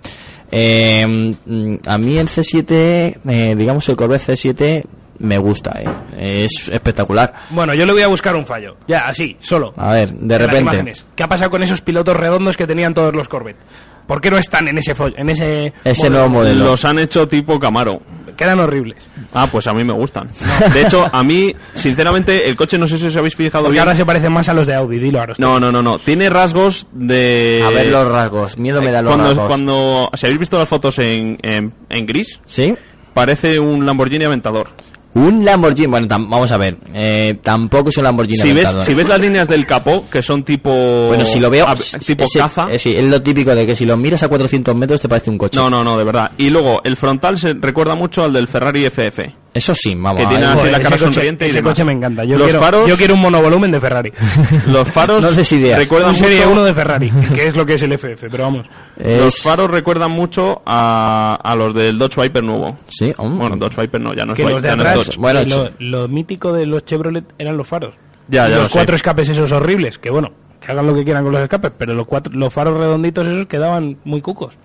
Eh, 0.50 1.34
mm, 1.44 1.76
a 1.86 1.98
mí 1.98 2.18
el 2.18 2.28
C7, 2.28 3.18
eh, 3.26 3.54
digamos 3.56 3.88
el 3.88 3.96
Corvette 3.96 4.28
C7, 4.28 4.84
me 5.18 5.38
gusta, 5.38 5.80
¿eh? 5.80 6.44
es 6.44 6.68
espectacular. 6.68 7.32
Bueno, 7.50 7.74
yo 7.74 7.86
le 7.86 7.92
voy 7.92 8.02
a 8.02 8.08
buscar 8.08 8.34
un 8.36 8.46
fallo. 8.46 8.76
Ya, 8.86 9.06
así, 9.08 9.36
solo. 9.40 9.72
A 9.76 9.92
ver, 9.92 10.10
de 10.12 10.34
En 10.34 10.40
repente. 10.40 10.94
¿Qué 11.14 11.22
ha 11.22 11.28
pasado 11.28 11.50
con 11.50 11.62
esos 11.62 11.80
pilotos 11.80 12.16
redondos 12.16 12.56
que 12.56 12.66
tenían 12.66 12.94
todos 12.94 13.14
los 13.14 13.28
Corvette? 13.28 13.58
¿Por 14.06 14.20
qué 14.20 14.30
no 14.30 14.36
están 14.38 14.68
en 14.68 14.76
ese 14.78 14.92
en 15.16 15.30
ese 15.30 15.72
Ese 15.82 16.10
nuevo 16.10 16.28
modelo. 16.28 16.64
Los 16.64 16.84
han 16.84 16.98
hecho 16.98 17.26
tipo 17.26 17.58
Camaro. 17.58 18.02
Quedan 18.36 18.58
horribles. 18.58 19.06
Ah, 19.32 19.46
pues 19.50 19.66
a 19.68 19.72
mí 19.72 19.84
me 19.84 19.92
gustan. 19.92 20.28
De 20.74 20.82
hecho, 20.82 21.08
a 21.10 21.22
mí, 21.22 21.54
sinceramente, 21.76 22.48
el 22.48 22.56
coche 22.56 22.76
no 22.76 22.88
sé 22.88 22.98
si 22.98 23.06
os 23.06 23.16
habéis 23.16 23.36
fijado 23.36 23.64
Porque 23.64 23.74
bien. 23.74 23.82
ahora 23.82 23.94
se 23.94 24.04
parecen 24.04 24.32
más 24.32 24.48
a 24.48 24.54
los 24.54 24.66
de 24.66 24.74
Audi, 24.74 24.98
dilo 24.98 25.20
ahora. 25.20 25.34
No, 25.38 25.60
no, 25.60 25.70
no, 25.70 25.82
no. 25.82 26.00
Tiene 26.00 26.28
rasgos 26.28 26.88
de... 26.92 27.62
A 27.64 27.70
ver 27.70 27.86
los 27.86 28.08
rasgos, 28.08 28.58
miedo 28.58 28.82
me 28.82 28.90
da 28.90 29.02
los 29.02 29.12
cuando, 29.12 29.28
rasgos. 29.28 29.46
cuando... 29.46 30.10
Si 30.14 30.26
habéis 30.26 30.40
visto 30.40 30.58
las 30.58 30.68
fotos 30.68 30.98
en, 30.98 31.38
en, 31.42 31.72
en 31.88 32.06
gris, 32.06 32.40
¿Sí? 32.44 32.74
parece 33.14 33.60
un 33.60 33.86
Lamborghini 33.86 34.24
Aventador. 34.24 34.70
Un 35.14 35.44
Lamborghini, 35.44 35.86
bueno, 35.86 36.08
vamos 36.08 36.50
a 36.50 36.56
ver, 36.56 36.76
eh, 36.92 37.38
tampoco 37.42 37.90
es 37.90 37.96
un 37.98 38.04
Lamborghini 38.04 38.38
Si 38.38 38.48
ves, 38.52 38.64
Aventador. 38.64 38.84
si 38.86 38.94
ves 38.94 39.08
las 39.08 39.20
líneas 39.20 39.46
del 39.48 39.64
capó, 39.64 40.04
que 40.10 40.22
son 40.22 40.42
tipo... 40.42 40.70
Bueno, 41.08 41.24
si 41.24 41.38
lo 41.38 41.50
veo, 41.50 41.68
a- 41.68 41.76
tipo 41.76 42.24
ese- 42.24 42.38
caza. 42.40 42.66
eh, 42.70 42.78
sí, 42.80 42.96
es 42.96 43.04
lo 43.04 43.22
típico 43.22 43.54
de 43.54 43.64
que 43.64 43.76
si 43.76 43.86
lo 43.86 43.96
miras 43.96 44.22
a 44.24 44.28
400 44.28 44.74
metros 44.74 45.00
te 45.00 45.08
parece 45.08 45.30
un 45.30 45.38
coche. 45.38 45.58
No, 45.60 45.70
no, 45.70 45.84
no, 45.84 45.96
de 45.96 46.02
verdad. 46.04 46.32
Y 46.36 46.50
luego, 46.50 46.80
el 46.84 46.96
frontal 46.96 47.38
se 47.38 47.54
recuerda 47.54 47.94
mucho 47.94 48.24
al 48.24 48.32
del 48.32 48.48
Ferrari 48.48 48.86
FF. 48.86 49.30
Eso 49.54 49.72
sí, 49.72 49.94
vamos 49.94 50.20
Que 50.20 50.26
tiene 50.26 50.44
así 50.46 50.66
la 50.68 50.80
cara 50.80 50.96
ese 50.96 51.04
coche- 51.06 51.14
sonriente 51.14 51.46
y 51.46 51.48
ese 51.50 51.58
demás. 51.58 51.70
coche 51.72 51.84
me 51.84 51.92
encanta. 51.92 52.24
Yo 52.24 52.36
Los 52.36 52.48
quiero, 52.48 52.60
faros- 52.60 52.88
yo 52.88 52.96
quiero 52.96 53.14
un 53.14 53.20
monovolumen 53.20 53.70
de 53.70 53.80
Ferrari. 53.80 54.12
Los 54.66 54.88
faros 54.88 55.22
No 55.22 55.30
des 55.30 55.52
ideas. 55.52 55.78
recuerdan 55.78 56.10
un 56.10 56.16
serie 56.16 56.38
mucho... 56.40 56.50
1 56.52 56.64
de 56.64 56.74
Ferrari, 56.74 57.10
que 57.32 57.46
es 57.46 57.56
lo 57.56 57.64
que 57.64 57.74
es 57.74 57.82
el 57.84 57.92
FF, 57.92 58.28
pero 58.30 58.42
vamos. 58.44 58.66
Los 58.96 59.36
Es- 59.36 59.42
faros 59.42 59.70
recuerdan 59.70 60.10
mucho 60.10 60.60
a, 60.66 61.38
a 61.42 61.54
los 61.54 61.72
del 61.72 61.96
Dodge 61.98 62.20
Viper 62.20 62.42
nuevo. 62.42 62.76
Sí. 62.88 63.12
Bueno, 63.16 63.56
Dodge 63.56 63.80
Viper 63.82 64.00
no, 64.00 64.12
ya 64.12 64.26
no 64.26 64.32
es 64.32 64.36
Que 64.36 64.42
Viper, 64.42 64.52
los 64.54 64.62
de 64.62 64.68
ya 64.68 64.76
no 64.76 64.82
es 64.82 64.88
atrás, 64.88 65.06
Dodge. 65.06 65.18
Bueno, 65.18 65.70
lo, 65.78 66.08
mítico 66.08 66.52
de 66.52 66.66
los 66.66 66.84
Chevrolet 66.84 67.24
eran 67.38 67.56
los 67.56 67.66
faros. 67.66 67.94
Ya, 68.26 68.48
ya 68.48 68.56
los 68.56 68.58
lo 68.58 68.64
sé. 68.66 68.72
cuatro 68.72 68.96
escapes 68.96 69.28
esos 69.28 69.52
horribles, 69.52 69.98
que 69.98 70.10
bueno, 70.10 70.32
que 70.60 70.72
hagan 70.72 70.86
lo 70.86 70.94
que 70.96 71.04
quieran 71.04 71.22
con 71.22 71.32
los 71.32 71.42
escapes, 71.42 71.70
pero 71.78 71.94
los 71.94 72.06
cuatro, 72.08 72.32
los 72.34 72.52
faros 72.52 72.76
redonditos 72.76 73.24
esos 73.26 73.46
quedaban 73.46 73.98
muy 74.04 74.20
cucos. 74.20 74.58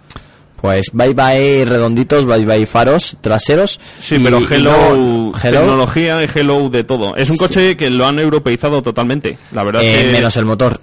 Pues 0.62 0.88
bye 0.92 1.14
bye 1.14 1.66
redonditos, 1.66 2.26
bye 2.26 2.46
bye 2.46 2.66
faros 2.66 3.18
traseros. 3.22 3.80
Sí, 4.02 4.16
y- 4.16 4.20
pero 4.20 4.40
y 4.42 4.48
Hello, 4.50 4.72
no- 4.96 5.32
Hello, 5.42 5.60
tecnología 5.60 6.24
y 6.24 6.28
Hello 6.34 6.70
de 6.70 6.84
todo. 6.84 7.16
Es 7.16 7.30
un 7.30 7.38
coche 7.38 7.78
que 7.78 7.90
lo 7.90 8.06
han 8.06 8.20
europeizado 8.20 8.82
totalmente. 8.82 9.38
La 9.54 9.64
verdad 9.64 9.82
eh, 9.84 9.94
es 10.02 10.06
que 10.08 10.12
menos 10.12 10.36
el 10.38 10.46
motor. 10.46 10.82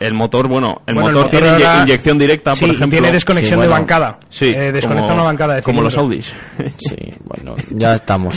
el 0.00 0.14
motor, 0.14 0.48
bueno, 0.48 0.80
el 0.86 0.94
Bueno, 0.94 1.08
el 1.10 1.14
motor 1.16 1.30
tiene 1.30 1.48
ahora- 1.50 1.82
inyección 1.82 2.16
directa, 2.18 2.54
Sí, 2.54 2.60
por 2.62 2.70
ejemplo. 2.74 2.96
tiene 2.98 3.12
desconexión 3.12 3.50
Sí, 3.50 3.56
bueno, 3.56 3.74
de 3.74 3.78
bancada. 3.80 4.18
Sí, 4.30 4.46
Eh, 4.56 4.72
desconecta 4.72 5.02
como- 5.08 5.14
una 5.16 5.24
bancada 5.24 5.54
de 5.56 5.62
como 5.62 5.82
los. 5.82 5.94
Audis. 5.98 6.26
Sí, 6.78 6.96
bueno, 7.24 7.56
ya 7.70 7.96
estamos. 7.96 8.34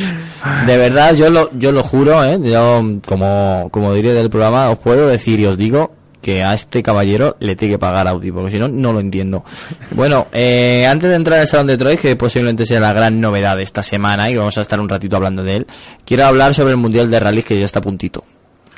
De 0.65 0.78
verdad, 0.78 1.15
yo 1.15 1.30
lo, 1.30 1.50
yo 1.58 1.72
lo 1.72 1.82
juro, 1.84 2.22
¿eh? 2.26 2.38
Yo, 2.43 2.84
como, 3.08 3.69
como 3.72 3.93
diré 3.93 4.13
del 4.13 4.30
programa, 4.30 4.69
os 4.72 4.80
puedo 4.80 5.08
decir 5.08 5.39
y 5.39 5.46
os 5.46 5.56
digo 5.58 5.93
que 6.23 6.41
a 6.41 6.55
este 6.55 6.81
caballero 6.81 7.36
le 7.39 7.55
tiene 7.55 7.75
que 7.75 7.79
pagar 7.79 8.07
Audi, 8.07 8.31
porque 8.31 8.49
si 8.49 8.57
no, 8.57 8.67
no 8.67 8.93
lo 8.93 8.99
entiendo. 8.99 9.43
Bueno, 9.91 10.27
eh, 10.31 10.88
antes 10.89 11.09
de 11.09 11.15
entrar 11.17 11.39
al 11.41 11.47
Salón 11.47 11.67
de 11.67 11.77
Troyes, 11.77 11.99
que 11.99 12.15
posiblemente 12.15 12.65
sea 12.65 12.79
la 12.79 12.93
gran 12.93 13.21
novedad 13.21 13.57
de 13.57 13.63
esta 13.63 13.83
semana, 13.83 14.29
y 14.31 14.36
vamos 14.36 14.57
a 14.57 14.62
estar 14.62 14.79
un 14.79 14.89
ratito 14.89 15.17
hablando 15.17 15.43
de 15.43 15.57
él, 15.57 15.67
quiero 16.05 16.25
hablar 16.25 16.53
sobre 16.55 16.71
el 16.71 16.77
Mundial 16.77 17.12
de 17.12 17.19
Rallys 17.19 17.45
que 17.45 17.59
ya 17.59 17.65
está 17.65 17.79
a 17.79 17.81
puntito. 17.83 18.23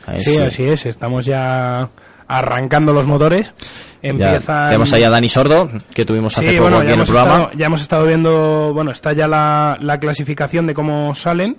A 0.06 0.20
Sí, 0.20 0.38
así 0.38 0.64
es, 0.64 0.86
estamos 0.86 1.24
ya 1.26 1.88
arrancando 2.28 2.92
los 2.92 3.06
motores. 3.06 3.54
Empiezan... 4.02 4.70
tenemos 4.70 4.92
ahí 4.94 5.04
a 5.04 5.10
Dani 5.10 5.30
Sordo, 5.30 5.70
que 5.94 6.06
tuvimos 6.06 6.38
hace 6.38 6.50
Sí, 6.50 6.58
poco 6.58 6.64
bueno, 6.64 6.78
aquí 6.80 6.92
en 6.94 7.00
el 7.00 7.06
programa. 7.06 7.36
estado, 7.36 7.52
ya 7.58 7.66
hemos 7.68 7.82
estado 7.82 8.06
viendo, 8.06 8.72
bueno, 8.74 8.92
está 8.92 9.14
ya 9.14 9.28
la, 9.28 9.78
la 9.82 10.00
clasificación 10.00 10.68
de 10.68 10.74
cómo 10.74 11.14
salen, 11.16 11.58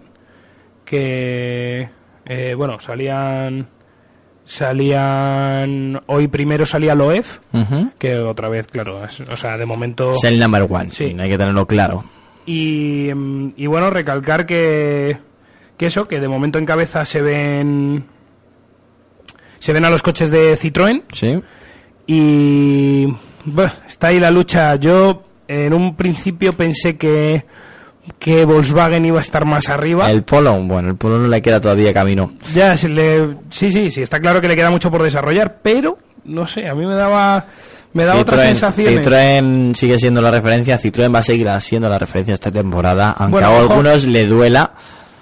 que, 0.85 1.88
eh, 2.25 2.55
bueno, 2.57 2.79
salían, 2.81 3.68
salían, 4.47 6.01
hoy 6.07 6.29
primero 6.29 6.65
salía 6.65 6.95
Loef, 6.95 7.39
que 7.99 8.17
otra 8.19 8.49
vez, 8.49 8.67
claro, 8.69 9.05
es- 9.05 9.21
o 9.21 9.37
sea, 9.37 9.59
de 9.59 9.67
momento... 9.67 10.13
Es 10.13 10.25
el 10.25 10.39
number 10.39 10.67
one, 10.71 10.91
Sí. 10.91 11.15
hay 11.19 11.29
que 11.29 11.37
tenerlo 11.39 11.67
claro. 11.67 12.05
Y, 12.47 13.11
mm, 13.15 13.53
y 13.57 13.67
bueno, 13.67 13.91
recalcar 13.91 14.47
que, 14.47 15.19
que 15.77 15.87
eso, 15.87 16.07
que 16.09 16.21
de 16.21 16.29
momento 16.29 16.59
en 16.59 16.65
cabeza 16.67 17.05
se 17.05 17.21
ven, 17.21 18.05
se 19.59 19.73
ven 19.73 19.85
a 19.85 19.91
los 19.91 20.03
coches 20.03 20.31
de 20.31 20.57
Citroën, 20.57 21.03
¿Sí? 21.13 21.43
y 22.07 23.09
está 23.87 24.09
ahí 24.09 24.21
la 24.21 24.31
lucha. 24.31 24.77
Yo 24.77 25.25
en 25.49 25.73
un 25.75 25.97
principio 25.97 26.53
pensé 26.53 26.97
que, 26.97 27.45
que 28.19 28.45
Volkswagen 28.45 29.05
iba 29.05 29.19
a 29.19 29.23
estar 29.23 29.45
más 29.45 29.69
arriba. 29.69 30.11
El 30.11 30.23
Polo, 30.23 30.55
bueno, 30.62 30.90
el 30.90 30.97
Polo 30.97 31.19
no 31.19 31.29
le 31.29 31.42
queda 31.42 31.61
todavía 31.61 31.92
camino. 31.95 32.33
Ya, 32.55 32.77
se 32.77 32.88
le- 32.88 33.37
sí, 33.51 33.71
sí, 33.71 33.90
sí, 33.90 34.03
está 34.03 34.21
claro 34.21 34.40
que 34.40 34.49
le 34.49 34.57
queda 34.57 34.71
mucho 34.71 34.90
por 34.90 35.03
desarrollar, 35.03 35.59
pero 35.62 35.99
no 36.25 36.47
sé, 36.47 36.69
a 36.69 36.75
mí 36.75 36.87
me 36.87 36.95
daba, 36.95 37.47
me 37.92 38.05
daba 38.05 38.21
otra 38.21 38.38
sensación. 38.38 38.92
Citroën 38.95 39.75
sigue 39.75 39.99
siendo 39.99 40.21
la 40.21 40.31
referencia, 40.31 40.79
Citroën 40.81 41.14
va 41.14 41.21
a 41.21 41.23
seguir 41.23 41.49
siendo 41.61 41.88
la 41.88 41.99
referencia 41.99 42.35
esta 42.35 42.51
temporada, 42.51 43.11
aunque 43.19 43.33
Bueno, 43.40 43.49
a 43.49 43.51
ojo. 43.62 43.73
algunos 43.73 44.05
le 44.07 44.27
duela 44.27 44.73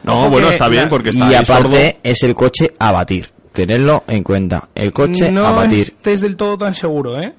No, 0.03 0.21
Ojo 0.21 0.31
bueno, 0.31 0.49
que 0.49 0.53
está 0.55 0.69
bien 0.69 0.89
porque 0.91 1.11
está 1.11 1.31
y 1.31 1.35
aparte 1.35 1.47
sordo. 1.63 1.77
es 2.03 2.23
el 2.23 2.35
coche 2.35 2.75
a 2.79 2.93
batir. 2.93 3.31
Tenerlo 3.53 4.03
en 4.09 4.23
cuenta. 4.25 4.69
El 4.75 4.93
coche 4.93 5.31
no 5.31 5.47
a 5.47 5.53
batir. 5.53 5.95
estés 5.97 6.21
del 6.21 6.37
todo 6.37 6.59
tan 6.59 6.75
seguro, 6.75 7.21
¿eh? 7.21 7.33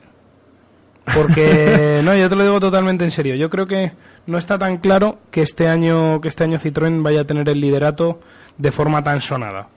Porque, 1.13 2.01
no, 2.05 2.15
yo 2.15 2.29
te 2.29 2.35
lo 2.35 2.43
digo 2.43 2.59
totalmente 2.59 3.03
en 3.03 3.11
serio. 3.11 3.35
Yo 3.35 3.49
creo 3.49 3.67
que 3.67 3.91
no 4.27 4.37
está 4.37 4.57
tan 4.57 4.77
claro 4.77 5.19
que 5.31 5.41
este 5.41 5.67
año, 5.67 6.19
que 6.21 6.27
este 6.27 6.43
año 6.43 6.57
Citroën 6.57 7.03
vaya 7.03 7.21
a 7.21 7.25
tener 7.25 7.47
el 7.49 7.59
liderato 7.61 8.19
de 8.57 8.71
forma 8.71 9.03
tan 9.03 9.21
sonada. 9.21 9.67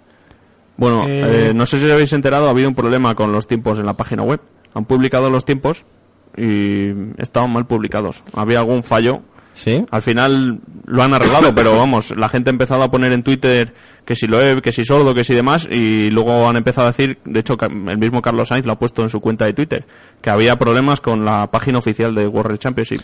Bueno, 0.76 1.04
Eh, 1.08 1.48
eh, 1.50 1.52
no 1.54 1.66
sé 1.66 1.78
si 1.78 1.86
os 1.86 1.92
habéis 1.92 2.12
enterado, 2.12 2.46
ha 2.46 2.50
habido 2.50 2.68
un 2.68 2.74
problema 2.74 3.14
con 3.14 3.32
los 3.32 3.46
tiempos 3.46 3.78
en 3.78 3.86
la 3.86 3.94
página 3.94 4.22
web. 4.22 4.40
Han 4.74 4.84
publicado 4.84 5.28
los 5.28 5.44
tiempos 5.44 5.84
y 6.36 6.92
estaban 7.18 7.52
mal 7.52 7.66
publicados. 7.66 8.22
Había 8.34 8.60
algún 8.60 8.84
fallo. 8.84 9.20
¿Sí? 9.58 9.84
Al 9.90 10.02
final 10.02 10.60
lo 10.86 11.02
han 11.02 11.14
arreglado, 11.14 11.52
pero 11.52 11.74
vamos, 11.74 12.16
la 12.16 12.28
gente 12.28 12.48
ha 12.48 12.52
empezado 12.52 12.84
a 12.84 12.92
poner 12.92 13.12
en 13.12 13.24
Twitter 13.24 13.74
que 14.04 14.14
si 14.14 14.28
lo 14.28 14.40
he, 14.40 14.62
que 14.62 14.70
si 14.70 14.84
sordo, 14.84 15.14
que 15.14 15.24
si 15.24 15.34
demás, 15.34 15.66
y 15.68 16.10
luego 16.10 16.48
han 16.48 16.56
empezado 16.56 16.86
a 16.86 16.92
decir, 16.92 17.18
de 17.24 17.40
hecho, 17.40 17.56
el 17.60 17.98
mismo 17.98 18.22
Carlos 18.22 18.50
Sainz 18.50 18.66
lo 18.66 18.72
ha 18.72 18.78
puesto 18.78 19.02
en 19.02 19.10
su 19.10 19.20
cuenta 19.20 19.46
de 19.46 19.54
Twitter, 19.54 19.84
que 20.22 20.30
había 20.30 20.56
problemas 20.56 21.00
con 21.00 21.24
la 21.24 21.50
página 21.50 21.78
oficial 21.78 22.14
de 22.14 22.28
World 22.28 22.60
Championship. 22.60 23.00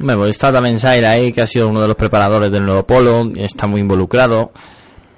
Hombre, 0.00 0.16
pues 0.16 0.30
está 0.30 0.50
también 0.50 0.78
Sair 0.78 1.04
ahí, 1.04 1.30
que 1.30 1.42
ha 1.42 1.46
sido 1.46 1.68
uno 1.68 1.82
de 1.82 1.88
los 1.88 1.96
preparadores 1.96 2.50
del 2.50 2.64
nuevo 2.64 2.86
Polo, 2.86 3.30
y 3.34 3.42
está 3.42 3.66
muy 3.66 3.82
involucrado. 3.82 4.52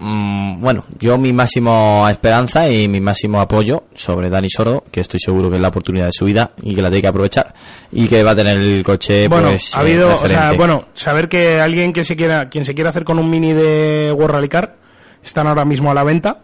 Mm, 0.02 0.62
bueno, 0.62 0.84
yo 0.98 1.18
mi 1.18 1.30
máximo 1.30 2.08
esperanza 2.08 2.66
y 2.70 2.88
mi 2.88 3.00
máximo 3.00 3.38
apoyo 3.38 3.84
sobre 3.94 4.30
Dani 4.30 4.48
Sordo, 4.48 4.82
que 4.90 5.02
estoy 5.02 5.20
seguro 5.20 5.50
que 5.50 5.56
es 5.56 5.62
la 5.62 5.68
oportunidad 5.68 6.06
de 6.06 6.12
su 6.12 6.24
vida 6.24 6.52
y 6.62 6.74
que 6.74 6.80
la 6.80 6.88
tiene 6.88 7.02
que 7.02 7.08
aprovechar 7.08 7.52
y 7.92 8.08
que 8.08 8.22
va 8.22 8.30
a 8.30 8.36
tener 8.36 8.56
el 8.56 8.82
coche 8.82 9.28
bueno, 9.28 9.50
pues, 9.50 9.76
ha 9.76 9.80
eh, 9.80 9.82
habido, 9.82 10.16
o 10.16 10.26
sea, 10.26 10.52
bueno, 10.52 10.86
saber 10.94 11.28
que 11.28 11.60
alguien 11.60 11.92
que 11.92 12.04
se 12.04 12.16
quiera, 12.16 12.48
quien 12.48 12.64
se 12.64 12.74
quiera 12.74 12.88
hacer 12.88 13.04
con 13.04 13.18
un 13.18 13.28
mini 13.28 13.52
de 13.52 14.10
World 14.16 14.36
Rally 14.36 14.48
Car, 14.48 14.76
están 15.22 15.46
ahora 15.46 15.66
mismo 15.66 15.90
a 15.90 15.94
la 15.94 16.02
venta. 16.02 16.38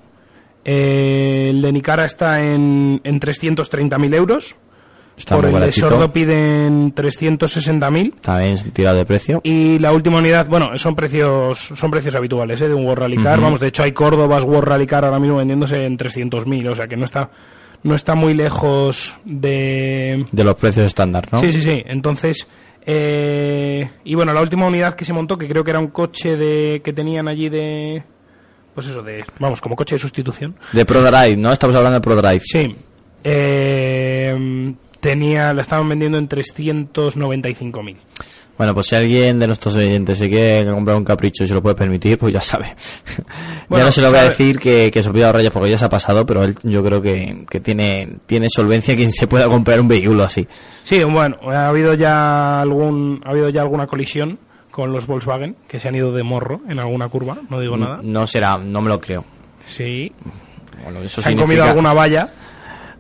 Eh, 0.63 1.49
el 1.51 1.63
de 1.63 1.73
Nicara 1.73 2.05
está 2.05 2.45
en, 2.45 3.01
en 3.05 3.21
330.000 3.21 4.15
euros. 4.15 4.57
Está 5.17 5.37
por 5.37 5.47
el 5.47 5.61
de. 5.61 5.73
Sordo 5.73 6.13
piden 6.13 6.95
360.000. 6.95 8.15
También 8.21 8.71
tirado 8.73 8.97
de 8.97 9.05
precio. 9.05 9.41
Y 9.45 9.79
la 9.79 9.93
última 9.93 10.19
unidad, 10.19 10.47
bueno, 10.49 10.77
son 10.79 10.95
precios 10.95 11.73
son 11.75 11.91
precios 11.91 12.15
habituales 12.15 12.61
¿eh? 12.61 12.69
de 12.69 12.75
un 12.75 12.85
World 12.85 13.03
Rally 13.03 13.17
Car. 13.17 13.41
Vamos, 13.41 13.61
de 13.61 13.69
hecho 13.69 13.83
hay 13.83 13.93
Córdobas 13.93 14.45
World 14.45 14.69
Rally 14.69 14.87
Car 14.87 15.05
ahora 15.05 15.19
mismo 15.19 15.37
vendiéndose 15.37 15.85
en 15.85 15.97
300.000, 15.97 16.71
o 16.71 16.77
sea 16.77 16.87
que 16.87 16.97
no 16.97 17.05
está 17.05 17.31
no 17.83 17.95
está 17.95 18.15
muy 18.15 18.35
lejos 18.35 19.17
de... 19.25 20.27
De 20.33 20.45
los 20.45 20.57
precios 20.57 20.87
estándar, 20.87 21.29
¿no? 21.31 21.41
Sí, 21.41 21.53
sí, 21.53 21.61
sí. 21.61 21.83
Entonces, 21.87 22.49
eh, 22.85 23.89
y 24.05 24.15
bueno, 24.15 24.33
la 24.33 24.41
última 24.41 24.67
unidad 24.67 24.95
que 24.95 25.05
se 25.05 25.13
montó, 25.13 25.39
que 25.39 25.49
creo 25.49 25.63
que 25.63 25.71
era 25.71 25.79
un 25.79 25.89
coche 25.89 26.37
de 26.37 26.81
que 26.85 26.93
tenían 26.93 27.29
allí 27.29 27.49
de... 27.49 28.03
Pues 28.75 28.89
eso, 28.89 29.03
de... 29.03 29.25
Vamos, 29.39 29.61
como 29.61 29.77
coche 29.77 29.95
de 29.95 30.01
sustitución. 30.01 30.57
De 30.73 30.85
ProDrive, 30.85 31.37
¿no? 31.37 31.53
Estamos 31.53 31.77
hablando 31.77 32.01
de 32.01 32.03
ProDrive. 32.03 32.43
Sí. 32.45 32.77
Eh, 33.23 34.75
tenía, 35.11 35.55
la 35.55 35.63
estaban 35.63 35.89
vendiendo 35.89 36.19
en 36.19 36.29
395.000. 36.29 37.97
Bueno, 38.59 38.75
pues 38.75 38.87
si 38.87 38.95
alguien 38.97 39.39
de 39.39 39.47
nuestros 39.47 39.77
oyentes 39.77 40.19
se 40.19 40.29
quiere 40.31 40.71
comprar 40.71 40.97
un 40.97 41.05
capricho 41.05 41.45
y 41.45 41.47
se 41.47 41.53
lo 41.55 41.63
puede 41.63 41.75
permitir, 41.77 42.17
pues 42.19 42.33
ya 42.33 42.41
sabe. 42.41 42.67
ya 43.17 43.25
Bueno, 43.69 43.85
no 43.87 43.93
se 43.93 44.01
lo 44.01 44.09
voy 44.11 44.19
a 44.19 44.25
decir 44.25 44.59
que, 44.59 44.91
que 44.91 45.03
se 45.03 45.09
olvida 45.11 45.31
rayas 45.31 45.53
porque 45.53 45.71
ya 45.71 45.77
se 45.79 45.85
ha 45.85 45.89
pasado, 45.91 46.25
pero 46.25 46.43
él 46.43 46.57
yo 46.63 46.83
creo 46.83 47.03
que, 47.03 47.45
que 47.51 47.61
tiene, 47.61 48.17
tiene 48.27 48.49
solvencia 48.49 48.97
quien 48.97 49.13
se 49.13 49.27
pueda 49.27 49.47
comprar 49.47 49.79
un 49.81 49.89
vehículo 49.89 50.25
así. 50.25 50.49
Sí, 50.85 51.05
bueno, 51.05 51.37
ha 51.49 51.69
habido 51.69 51.95
ya 51.95 52.61
algún 52.63 53.21
ha 53.25 53.31
habido 53.31 53.51
ya 53.51 53.61
alguna 53.61 53.87
colisión 53.87 54.39
con 54.71 54.91
los 54.93 55.07
Volkswagen 55.07 55.57
que 55.69 55.79
se 55.79 55.89
han 55.89 55.95
ido 55.95 56.13
de 56.13 56.23
morro 56.23 56.63
en 56.69 56.79
alguna 56.79 57.09
curva, 57.09 57.37
no 57.51 57.61
digo 57.61 57.77
nada. 57.77 58.01
No 58.03 58.27
será, 58.27 58.57
no 58.59 58.81
me 58.81 58.89
lo 58.89 59.01
creo. 59.01 59.25
Sí, 59.67 60.13
Bueno, 60.83 61.01
eso 61.03 61.21
se 61.21 61.29
han 61.29 61.33
significa- 61.33 61.43
comido 61.45 61.65
alguna 61.65 61.93
valla. 61.93 62.31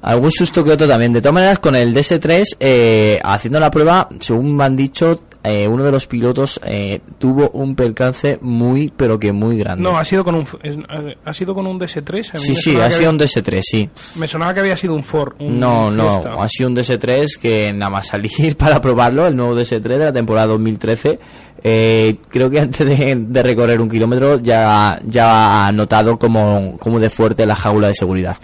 Algún 0.06 0.30
susto 0.30 0.62
que 0.64 0.70
otro 0.70 0.86
también. 0.86 1.12
De 1.12 1.20
todas 1.20 1.34
maneras, 1.34 1.58
con 1.58 1.74
el 1.74 1.92
DS3, 1.92 2.44
eh, 2.60 3.20
haciendo 3.24 3.58
la 3.58 3.70
prueba, 3.70 4.08
según 4.20 4.56
me 4.56 4.62
han 4.64 4.76
dicho, 4.76 5.20
eh, 5.42 5.66
uno 5.68 5.82
de 5.84 5.90
los 5.92 6.06
pilotos 6.06 6.60
eh, 6.64 7.00
tuvo 7.18 7.50
un 7.50 7.74
percance 7.74 8.38
muy, 8.40 8.92
pero 8.96 9.18
que 9.18 9.32
muy 9.32 9.58
grande. 9.58 9.82
No, 9.82 9.98
ha 9.98 10.04
sido 10.04 10.22
con 10.24 10.36
un 10.36 10.46
es- 10.62 10.76
ha 11.24 11.32
sido 11.32 11.54
con 11.54 11.66
un 11.66 11.78
DS3. 11.80 12.30
A 12.34 12.38
mí 12.38 12.44
sí, 12.44 12.54
sí, 12.54 12.70
ha 12.76 12.88
sido 12.90 12.96
había- 12.96 13.10
un 13.10 13.18
DS3, 13.18 13.60
sí. 13.64 13.90
Me 14.14 14.28
sonaba 14.28 14.54
que 14.54 14.60
había 14.60 14.76
sido 14.76 14.94
un 14.94 15.02
Ford. 15.02 15.34
un 15.40 15.58
No, 15.58 15.90
no, 15.90 16.10
Fiesta. 16.20 16.34
ha 16.40 16.48
sido 16.48 16.68
un 16.68 16.74
DS3 16.76 17.36
que 17.36 17.72
nada 17.72 17.90
más 17.90 18.06
salir 18.06 18.56
para 18.56 18.80
probarlo, 18.80 19.26
el 19.26 19.34
nuevo 19.36 19.54
DS3 19.56 19.98
de 19.98 20.04
la 20.04 20.12
temporada 20.12 20.46
2013, 20.48 21.18
eh, 21.64 22.16
creo 22.28 22.48
que 22.48 22.60
antes 22.60 22.86
de, 22.86 23.14
de 23.16 23.42
recorrer 23.42 23.80
un 23.80 23.88
kilómetro 23.90 24.38
ya, 24.40 25.00
ya 25.04 25.66
ha 25.66 25.72
notado 25.72 26.16
como, 26.18 26.76
como 26.78 27.00
de 27.00 27.10
fuerte 27.10 27.44
la 27.44 27.56
jaula 27.56 27.88
de 27.88 27.94
seguridad. 27.94 28.36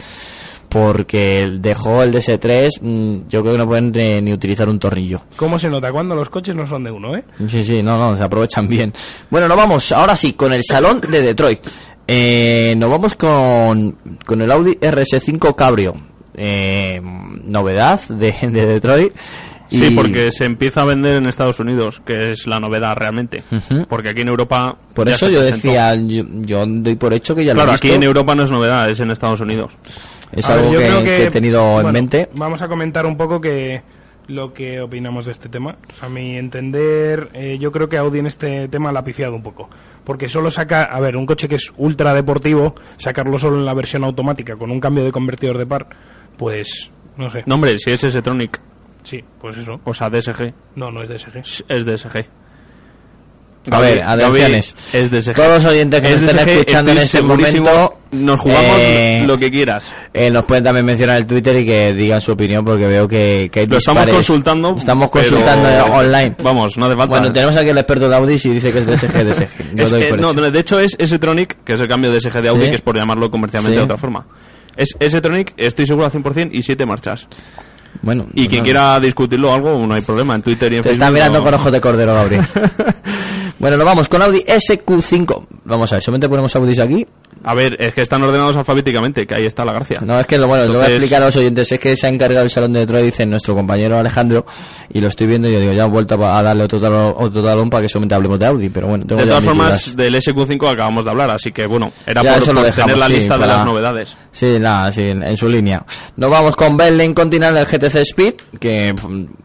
Porque 0.72 1.50
dejó 1.61 2.02
el 2.02 2.12
DS3, 2.12 2.80
mm, 2.80 3.28
yo 3.28 3.42
creo 3.42 3.52
que 3.52 3.58
no 3.58 3.66
pueden 3.66 3.92
eh, 3.94 4.20
ni 4.22 4.32
utilizar 4.32 4.68
un 4.68 4.78
tornillo. 4.78 5.20
¿Cómo 5.37 5.58
se 5.58 5.68
nota 5.68 5.92
cuando 5.92 6.14
los 6.14 6.28
coches 6.30 6.54
no 6.56 6.66
son 6.66 6.85
de 6.85 6.90
uno, 6.90 7.14
eh? 7.14 7.24
Sí, 7.48 7.62
sí, 7.62 7.82
no, 7.82 7.98
no, 7.98 8.16
se 8.16 8.22
aprovechan 8.22 8.66
bien. 8.68 8.92
Bueno, 9.30 9.48
nos 9.48 9.56
vamos 9.56 9.92
ahora 9.92 10.16
sí 10.16 10.32
con 10.32 10.52
el 10.52 10.62
salón 10.64 11.00
de 11.02 11.20
Detroit. 11.20 11.61
Eh, 12.06 12.74
nos 12.78 12.90
vamos 12.90 13.14
con, 13.14 13.96
con 14.24 14.40
el 14.40 14.50
Audi 14.50 14.72
RS5 14.80 15.54
Cabrio. 15.54 15.94
Eh, 16.35 17.00
novedad 17.44 18.00
de, 18.08 18.32
de 18.42 18.66
Detroit. 18.66 19.12
Sí, 19.70 19.90
porque 19.96 20.32
se 20.32 20.44
empieza 20.44 20.82
a 20.82 20.85
vender 20.85 21.14
en 21.16 21.24
Estados 21.26 21.58
Unidos, 21.58 22.02
que 22.04 22.32
es 22.32 22.46
la 22.46 22.61
novedad 22.61 22.94
realmente. 22.94 23.42
Porque 23.88 24.11
aquí 24.11 24.20
en 24.20 24.28
Europa. 24.28 24.76
Por 24.94 25.08
eso 25.08 25.30
yo 25.30 25.40
presentó. 25.40 25.68
decía, 25.68 25.94
yo, 25.94 26.24
yo 26.42 26.66
doy 26.66 26.94
por 26.96 27.14
hecho 27.14 27.35
que 27.35 27.42
ya 27.44 27.54
Claro, 27.54 27.68
lo 27.68 27.72
he 27.72 27.76
aquí 27.76 27.88
visto. 27.88 27.96
en 27.96 28.02
Europa 28.02 28.35
no 28.35 28.42
es 28.42 28.50
novedad, 28.50 28.90
es 28.90 29.00
en 29.00 29.11
Estados 29.11 29.40
Unidos. 29.40 29.72
Es 30.33 30.49
A 30.49 30.55
ver, 30.55 30.64
algo 30.64 30.73
yo 30.75 30.79
que, 30.81 30.87
creo 30.87 31.05
que 31.05 31.25
he 31.27 31.31
tenido 31.31 31.81
en 31.81 31.92
mente. 31.92 32.29
Vamos 32.35 32.62
a 32.62 32.68
comentar 32.68 33.07
un 33.07 33.16
poco 33.16 33.40
que 33.40 33.83
lo 34.29 34.55
que 34.55 34.81
opinamos 34.81 35.27
de 35.27 35.33
este 35.33 35.49
tema. 35.49 35.77
A 36.01 36.09
mi 36.09 36.37
entender, 36.38 37.29
eh, 37.35 37.59
yo 37.61 37.71
creo 37.73 37.88
que 37.88 37.97
Audi 37.99 38.21
en 38.21 38.27
este 38.27 38.68
tema 38.68 38.92
la 38.92 39.01
ha 39.01 39.05
pifiado 39.05 39.35
un 39.35 39.42
poco. 39.42 39.68
Porque 40.05 40.29
solo 40.29 40.51
saca, 40.51 40.85
a 40.85 41.01
ver, 41.01 41.16
un 41.16 41.27
coche 41.27 41.49
que 41.49 41.57
es 41.57 41.73
ultra 41.77 42.14
deportivo, 42.14 42.75
sacarlo 42.97 43.37
solo 43.38 43.57
en 43.59 43.64
la 43.66 43.75
versión 43.75 44.05
automática 44.05 44.57
con 44.57 44.71
un 44.71 44.81
cambio 44.81 45.05
de 45.05 45.12
convertidor 45.12 45.59
de 45.59 45.66
par, 45.66 45.88
pues 46.38 46.90
no 47.16 47.29
sé. 47.31 47.42
No, 47.47 47.57
hombre, 47.57 47.79
si 47.79 47.90
es 47.90 48.03
S-Tronic, 48.05 48.61
Sí, 49.03 49.23
pues 49.40 49.57
eso. 49.59 49.81
o 49.85 49.92
sea, 49.92 50.09
DSG, 50.09 50.55
No, 50.77 50.90
no 50.90 51.03
es 51.03 51.09
DSG. 51.09 51.38
es 51.68 51.85
DSG. 51.85 52.25
A 53.70 53.81
ver, 53.81 54.03
atenciones. 54.03 54.75
es. 54.92 55.11
Todos 55.35 55.62
los 55.62 55.64
oyentes 55.66 56.01
que 56.01 56.12
Es 56.14 56.20
nos 56.20 56.31
estén 56.31 56.48
escuchando 56.48 56.90
en 56.92 56.98
este 56.98 57.22
momento, 57.22 57.94
Nos 58.11 58.40
jugamos 58.40 58.77
eh, 58.79 59.22
lo 59.25 59.38
que 59.38 59.51
quieras. 59.53 59.92
Eh, 60.12 60.31
nos 60.33 60.44
pueden 60.44 60.64
también 60.64 60.85
mencionar 60.85 61.16
el 61.18 61.27
Twitter 61.27 61.57
y 61.61 61.64
que 61.64 61.94
digan 61.94 62.20
su 62.20 62.33
opinión 62.33 62.64
porque 62.64 62.87
veo 62.88 63.07
que, 63.07 63.51
que 63.53 63.61
hay 63.61 63.66
Lo 63.68 63.77
estamos 63.77 64.07
consultando. 64.09 64.75
Estamos 64.77 65.11
consultando 65.11 65.68
online. 65.94 66.35
Vamos, 66.42 66.77
no 66.77 66.87
hace 66.87 66.96
falta. 66.96 67.11
Bueno, 67.18 67.33
tenemos 67.33 67.57
aquí 67.57 67.68
el 67.68 67.79
experto 67.79 68.09
de 68.09 68.16
Audi 68.16 68.35
y 68.42 68.48
dice 68.48 68.72
que 68.72 68.81
es 68.81 68.87
DSG, 68.87 69.25
DSG. 69.25 69.48
Yo 69.77 69.85
Es 69.85 69.90
doy 69.90 70.03
que, 70.03 70.09
por 70.09 70.20
no, 70.20 70.33
de 70.35 70.59
hecho 70.59 70.81
es 70.81 70.96
S-Tronic, 70.98 71.59
que 71.64 71.75
es 71.75 71.81
el 71.81 71.87
cambio 71.88 72.11
de 72.11 72.20
SG 72.20 72.42
de 72.42 72.48
Audi, 72.48 72.64
Sí. 72.64 72.70
que 72.70 72.77
es 72.77 72.83
por 72.83 72.96
llamarlo 72.96 73.31
comercialmente 73.31 73.75
Sí. 73.75 73.79
de 73.79 73.85
otra 73.85 73.96
forma. 73.96 74.27
Es 74.77 74.96
S-Tronic, 74.98 75.55
estoy 75.57 75.87
seguro 75.87 76.07
al 76.07 76.11
100% 76.12 76.51
y 76.53 76.62
7 76.64 76.85
marchas. 76.85 77.29
Bueno, 78.01 78.27
Y 78.35 78.48
quien 78.48 78.61
no. 78.62 78.64
quiera 78.64 78.98
discutirlo 79.01 79.53
algo, 79.53 79.79
no 79.87 79.94
hay 79.94 80.01
problema. 80.01 80.35
En 80.35 80.42
Twitter 80.42 80.72
y 80.72 80.77
en 80.77 80.83
Te 80.83 80.88
Facebook. 80.88 81.03
está 81.05 81.12
mirando 81.12 81.38
no- 81.38 81.44
con 81.44 81.55
ojos 81.55 81.70
de 81.70 81.81
cordero, 81.81 82.14
Gabriel. 82.14 82.42
bueno, 83.62 83.77
nos 83.77 83.87
vamos 83.87 84.09
con 84.09 84.20
Audi 84.22 84.40
SQ5. 84.40 85.46
Vamos 85.66 85.92
a 85.92 85.94
ver, 85.94 86.03
solamente 86.03 86.29
ponemos 86.29 86.57
Audis 86.57 86.81
aquí. 86.81 87.07
A 87.44 87.55
ver, 87.55 87.77
es 87.81 87.94
que 87.94 88.03
están 88.03 88.20
ordenados 88.25 88.57
alfabéticamente, 88.57 89.25
que 89.25 89.37
ahí 89.37 89.46
está 89.46 89.64
la 89.64 89.72
gracia. 89.72 90.01
No, 90.05 90.18
es 90.18 90.27
que 90.27 90.37
lo 90.37 90.48
bueno, 90.48 90.64
lo 90.66 90.75
voy 90.81 90.83
a 90.83 90.88
explicar 90.90 91.22
a 91.22 91.27
los 91.27 91.37
oyentes. 91.37 91.70
Es 91.70 91.79
que 91.79 91.96
se 91.96 92.09
ha 92.09 92.11
encargado 92.11 92.44
el 92.44 92.51
salón 92.51 92.72
de 92.72 92.81
Detroit, 92.81 93.05
dice 93.05 93.25
nuestro 93.25 93.55
compañero 93.55 93.96
Alejandro, 93.96 94.44
y 94.92 95.01
lo 95.01 95.07
estoy 95.07 95.29
viendo 95.29 95.48
y 95.48 95.53
yo 95.53 95.61
digo, 95.61 95.72
ya 95.75 95.85
he 95.85 95.88
vuelto 95.88 96.14
a 96.27 96.42
darle 96.42 96.64
otro 96.64 96.81
talón, 96.81 97.14
otro 97.16 97.40
talón 97.40 97.70
para 97.70 97.83
que 97.83 97.88
solamente 97.88 98.16
hablemos 98.16 98.40
de 98.40 98.46
Audi, 98.46 98.68
pero 98.68 98.88
bueno, 98.88 99.05
tengo 99.07 99.20
De 99.20 99.29
todas 99.29 99.44
formas, 99.44 99.68
dudas. 99.92 99.96
del 99.96 100.14
SQ5 100.16 100.72
acabamos 100.72 101.05
de 101.05 101.11
hablar, 101.12 101.31
así 101.31 101.53
que 101.53 101.66
bueno, 101.66 101.92
era 102.05 102.22
Ya 102.25 102.35
por, 102.35 102.44
por 102.55 102.64
dejamos, 102.64 102.75
tener 102.87 102.98
la 102.98 103.07
sí, 103.07 103.12
lista 103.12 103.38
de 103.38 103.46
las 103.46 103.64
novedades. 103.64 104.16
Sí, 104.33 104.57
nada, 104.59 104.90
sí, 104.90 105.03
en, 105.03 105.22
en 105.22 105.37
su 105.37 105.48
línea. 105.48 105.85
Nos 106.16 106.31
vamos 106.31 106.57
con 106.57 106.77
Bentley 106.77 107.14
Continental 107.14 107.57
el 107.59 107.66
GTC 107.66 107.94
Speed, 107.98 108.35
que 108.59 108.92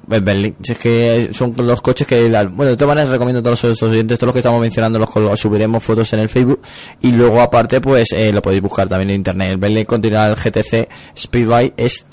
es 0.09 0.23
Bentley. 0.23 0.53
Si 0.63 0.71
es 0.73 0.77
que 0.77 1.29
son 1.33 1.53
los 1.57 1.81
coches 1.81 2.07
que, 2.07 2.29
la- 2.29 2.45
bueno, 2.45 2.71
de 2.71 2.77
todas 2.77 2.89
maneras 2.95 3.09
recomiendo 3.09 3.41
todos 3.43 3.63
estos 3.63 3.89
oyentes, 3.91 4.17
todos 4.17 4.27
los 4.27 4.33
que 4.33 4.39
estamos 4.39 4.61
mencionando, 4.61 4.99
los, 4.99 5.09
col- 5.09 5.37
subiremos 5.37 5.83
fotos 5.83 6.11
en 6.13 6.19
el 6.19 6.29
Facebook 6.29 6.61
y 7.01 7.11
luego 7.11 7.41
aparte 7.41 7.81
pues 7.81 8.11
eh, 8.13 8.31
lo 8.31 8.41
podéis 8.41 8.61
buscar 8.61 8.87
también 8.87 9.09
en 9.09 9.15
internet. 9.17 9.51
El 9.51 9.57
Bentley 9.57 9.85
Continental 9.85 10.35
GTC 10.35 10.87
Speedbike 11.17 11.73
es 11.77 12.05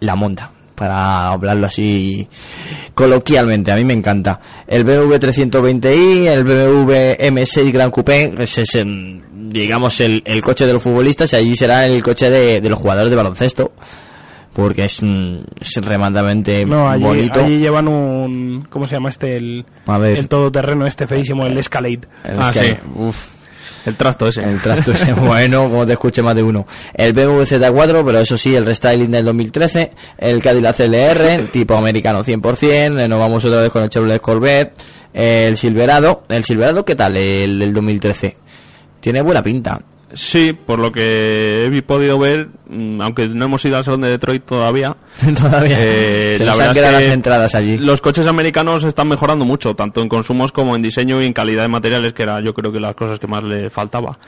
la 0.00 0.14
monta. 0.16 0.50
Para 0.74 1.28
hablarlo 1.28 1.66
así 1.66 2.26
coloquialmente, 2.94 3.70
a 3.70 3.76
mí 3.76 3.84
me 3.84 3.92
encanta. 3.92 4.40
El 4.66 4.84
BMW 4.84 5.14
320i, 5.14 6.26
el 6.26 6.44
BMW 6.44 6.92
M6 7.18 7.72
Gran 7.72 7.90
Coupé, 7.90 8.32
ese 8.38 8.62
es, 8.62 8.78
digamos, 9.32 10.00
el, 10.00 10.22
el 10.24 10.42
coche 10.42 10.66
de 10.66 10.72
los 10.72 10.82
futbolistas 10.82 11.32
y 11.34 11.36
allí 11.36 11.56
será 11.56 11.86
el 11.86 12.02
coche 12.02 12.30
de 12.30 12.68
los 12.68 12.78
jugadores 12.78 13.10
de 13.10 13.16
baloncesto. 13.16 13.72
Porque 14.54 14.84
es, 14.84 15.02
mm, 15.02 15.36
es 15.60 15.76
remandamente 15.82 16.66
No, 16.66 16.88
allí, 16.90 17.02
bonito. 17.04 17.40
allí 17.44 17.58
llevan 17.58 17.88
un. 17.88 18.66
¿Cómo 18.68 18.86
se 18.86 18.96
llama 18.96 19.08
este? 19.08 19.36
El, 19.36 19.64
A 19.86 19.96
ver. 19.98 20.18
el 20.18 20.28
todoterreno 20.28 20.86
este 20.86 21.06
feísimo, 21.06 21.46
el 21.46 21.56
Escalade. 21.56 22.00
Es 22.24 22.36
Ah, 22.38 22.52
sí. 22.52 22.74
uf, 22.94 23.16
El 23.86 23.94
trasto 23.96 24.28
ese. 24.28 24.42
el 24.44 24.60
trasto 24.60 24.92
es 24.92 25.16
bueno, 25.16 25.70
como 25.70 25.86
te 25.86 25.94
escuche 25.94 26.20
más 26.22 26.34
de 26.34 26.42
uno. 26.42 26.66
El 26.92 27.14
BMW 27.14 27.42
Z4, 27.44 28.04
pero 28.04 28.18
eso 28.18 28.36
sí, 28.36 28.54
el 28.54 28.66
restyling 28.66 29.10
del 29.10 29.24
2013. 29.24 29.90
El 30.18 30.42
Cadillac 30.42 30.76
CLR, 30.76 31.48
tipo 31.50 31.74
americano 31.74 32.22
100%. 32.22 33.00
eh, 33.00 33.08
Nos 33.08 33.18
vamos 33.18 33.42
otra 33.46 33.60
vez 33.62 33.70
con 33.72 33.82
el 33.82 33.88
Chevrolet 33.88 34.20
Corvette. 34.20 34.74
El 35.14 35.56
Silverado. 35.56 36.24
¿El 36.28 36.44
Silverado 36.44 36.84
qué 36.84 36.94
tal? 36.94 37.16
El 37.16 37.58
del 37.58 37.72
2013. 37.72 38.36
Tiene 39.00 39.22
buena 39.22 39.42
pinta. 39.42 39.80
Sí, 40.14 40.52
por 40.52 40.78
lo 40.78 40.92
que 40.92 41.66
he 41.72 41.82
podido 41.82 42.18
ver, 42.18 42.48
mm, 42.68 43.00
aunque 43.00 43.28
no 43.28 43.46
hemos 43.46 43.64
ido 43.64 43.76
al 43.78 43.84
salón 43.84 44.02
de 44.02 44.10
Detroit 44.10 44.44
todavía, 44.44 44.96
Todavía. 45.40 45.76
Eh, 45.80 46.34
Se 46.38 46.44
la 46.44 46.50
nos 46.52 46.58
verdad 46.58 46.70
han 46.70 46.76
es 46.76 46.82
quedado 46.82 46.98
que 46.98 47.04
las 47.06 47.14
entradas 47.14 47.54
allí. 47.54 47.78
los 47.78 48.00
coches 48.00 48.26
americanos 48.26 48.84
están 48.84 49.08
mejorando 49.08 49.44
mucho, 49.44 49.74
tanto 49.74 50.02
en 50.02 50.08
consumos 50.08 50.52
como 50.52 50.76
en 50.76 50.82
diseño 50.82 51.20
y 51.22 51.26
en 51.26 51.32
calidad 51.32 51.62
de 51.62 51.68
materiales, 51.68 52.12
que 52.12 52.22
era 52.24 52.40
yo 52.40 52.52
creo 52.54 52.70
que 52.72 52.80
las 52.80 52.94
cosas 52.94 53.18
que 53.18 53.26
más 53.26 53.42
le 53.42 53.70
faltaba. 53.70 54.18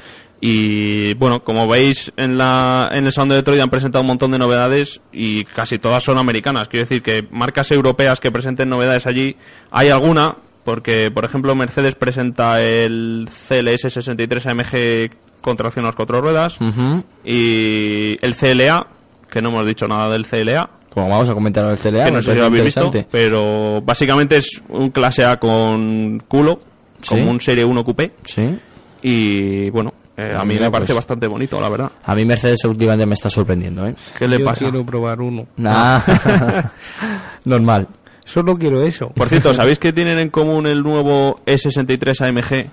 Y 0.40 1.14
bueno, 1.14 1.42
como 1.42 1.66
veis 1.68 2.12
en 2.16 2.36
la 2.36 2.90
en 2.92 3.06
el 3.06 3.12
salón 3.12 3.30
de 3.30 3.36
Detroit 3.36 3.60
han 3.62 3.70
presentado 3.70 4.02
un 4.02 4.08
montón 4.08 4.30
de 4.30 4.38
novedades 4.38 5.00
y 5.12 5.44
casi 5.44 5.78
todas 5.78 6.02
son 6.02 6.18
americanas. 6.18 6.68
Quiero 6.68 6.84
decir 6.86 7.02
que 7.02 7.26
marcas 7.30 7.70
europeas 7.70 8.20
que 8.20 8.30
presenten 8.32 8.68
novedades 8.68 9.06
allí, 9.06 9.36
hay 9.70 9.88
alguna, 9.88 10.36
porque 10.64 11.10
por 11.10 11.24
ejemplo 11.24 11.54
Mercedes 11.54 11.94
presenta 11.94 12.60
el 12.62 13.28
CLS 13.48 13.92
63 13.92 14.46
AMG 14.46 15.10
con 15.44 15.56
tracción 15.58 15.84
a 15.84 15.88
las 15.88 15.94
cuatro 15.94 16.22
ruedas 16.22 16.58
Ujú. 16.58 17.04
y 17.24 18.16
el 18.22 18.34
CLA, 18.34 18.86
que 19.30 19.42
no 19.42 19.50
hemos 19.50 19.66
dicho 19.66 19.86
nada 19.86 20.08
del 20.10 20.26
CLA, 20.26 20.70
Como 20.88 21.08
vamos 21.10 21.28
a 21.28 21.34
comentar 21.34 21.70
el 21.70 21.78
CLA, 21.78 22.06
que 22.06 22.12
no 22.12 22.22
sé 22.22 22.32
si 22.32 22.38
lo 22.38 22.46
habéis 22.46 22.64
visto, 22.64 22.90
pero 23.10 23.82
básicamente 23.84 24.36
es 24.38 24.62
un 24.70 24.88
clase 24.90 25.24
A 25.24 25.38
con 25.38 26.22
culo, 26.26 26.60
Sí. 27.02 27.16
como 27.18 27.30
un 27.30 27.40
Serie 27.40 27.64
1 27.64 27.84
Coupé, 27.84 28.12
Sí. 28.24 28.58
y 29.02 29.68
bueno, 29.70 29.92
eh, 30.16 30.34
a 30.34 30.42
mí 30.44 30.54
Mira, 30.54 30.66
me 30.66 30.70
parece 30.70 30.92
pues- 30.94 30.98
bastante 31.04 31.26
bonito, 31.26 31.60
la 31.60 31.68
verdad. 31.68 31.90
A 32.04 32.14
mí 32.14 32.24
Mercedes 32.24 32.64
últimamente 32.64 33.04
me 33.04 33.14
está 33.14 33.28
sorprendiendo, 33.28 33.86
¿eh? 33.86 33.94
¿Qué 34.18 34.26
le 34.28 34.38
Yo 34.38 34.44
pasa? 34.46 34.60
quiero 34.60 34.86
probar 34.86 35.20
uno. 35.20 35.46
Nah. 35.56 36.00
Normal. 37.44 37.88
Solo 38.24 38.54
quiero 38.56 38.82
eso. 38.82 39.08
Por 39.10 39.28
cierto, 39.28 39.52
¿sabéis 39.54 39.78
que 39.78 39.92
tienen 39.92 40.18
en 40.18 40.30
común 40.30 40.66
el 40.66 40.82
nuevo 40.82 41.40
E63 41.44 42.20
AMG 42.22 42.70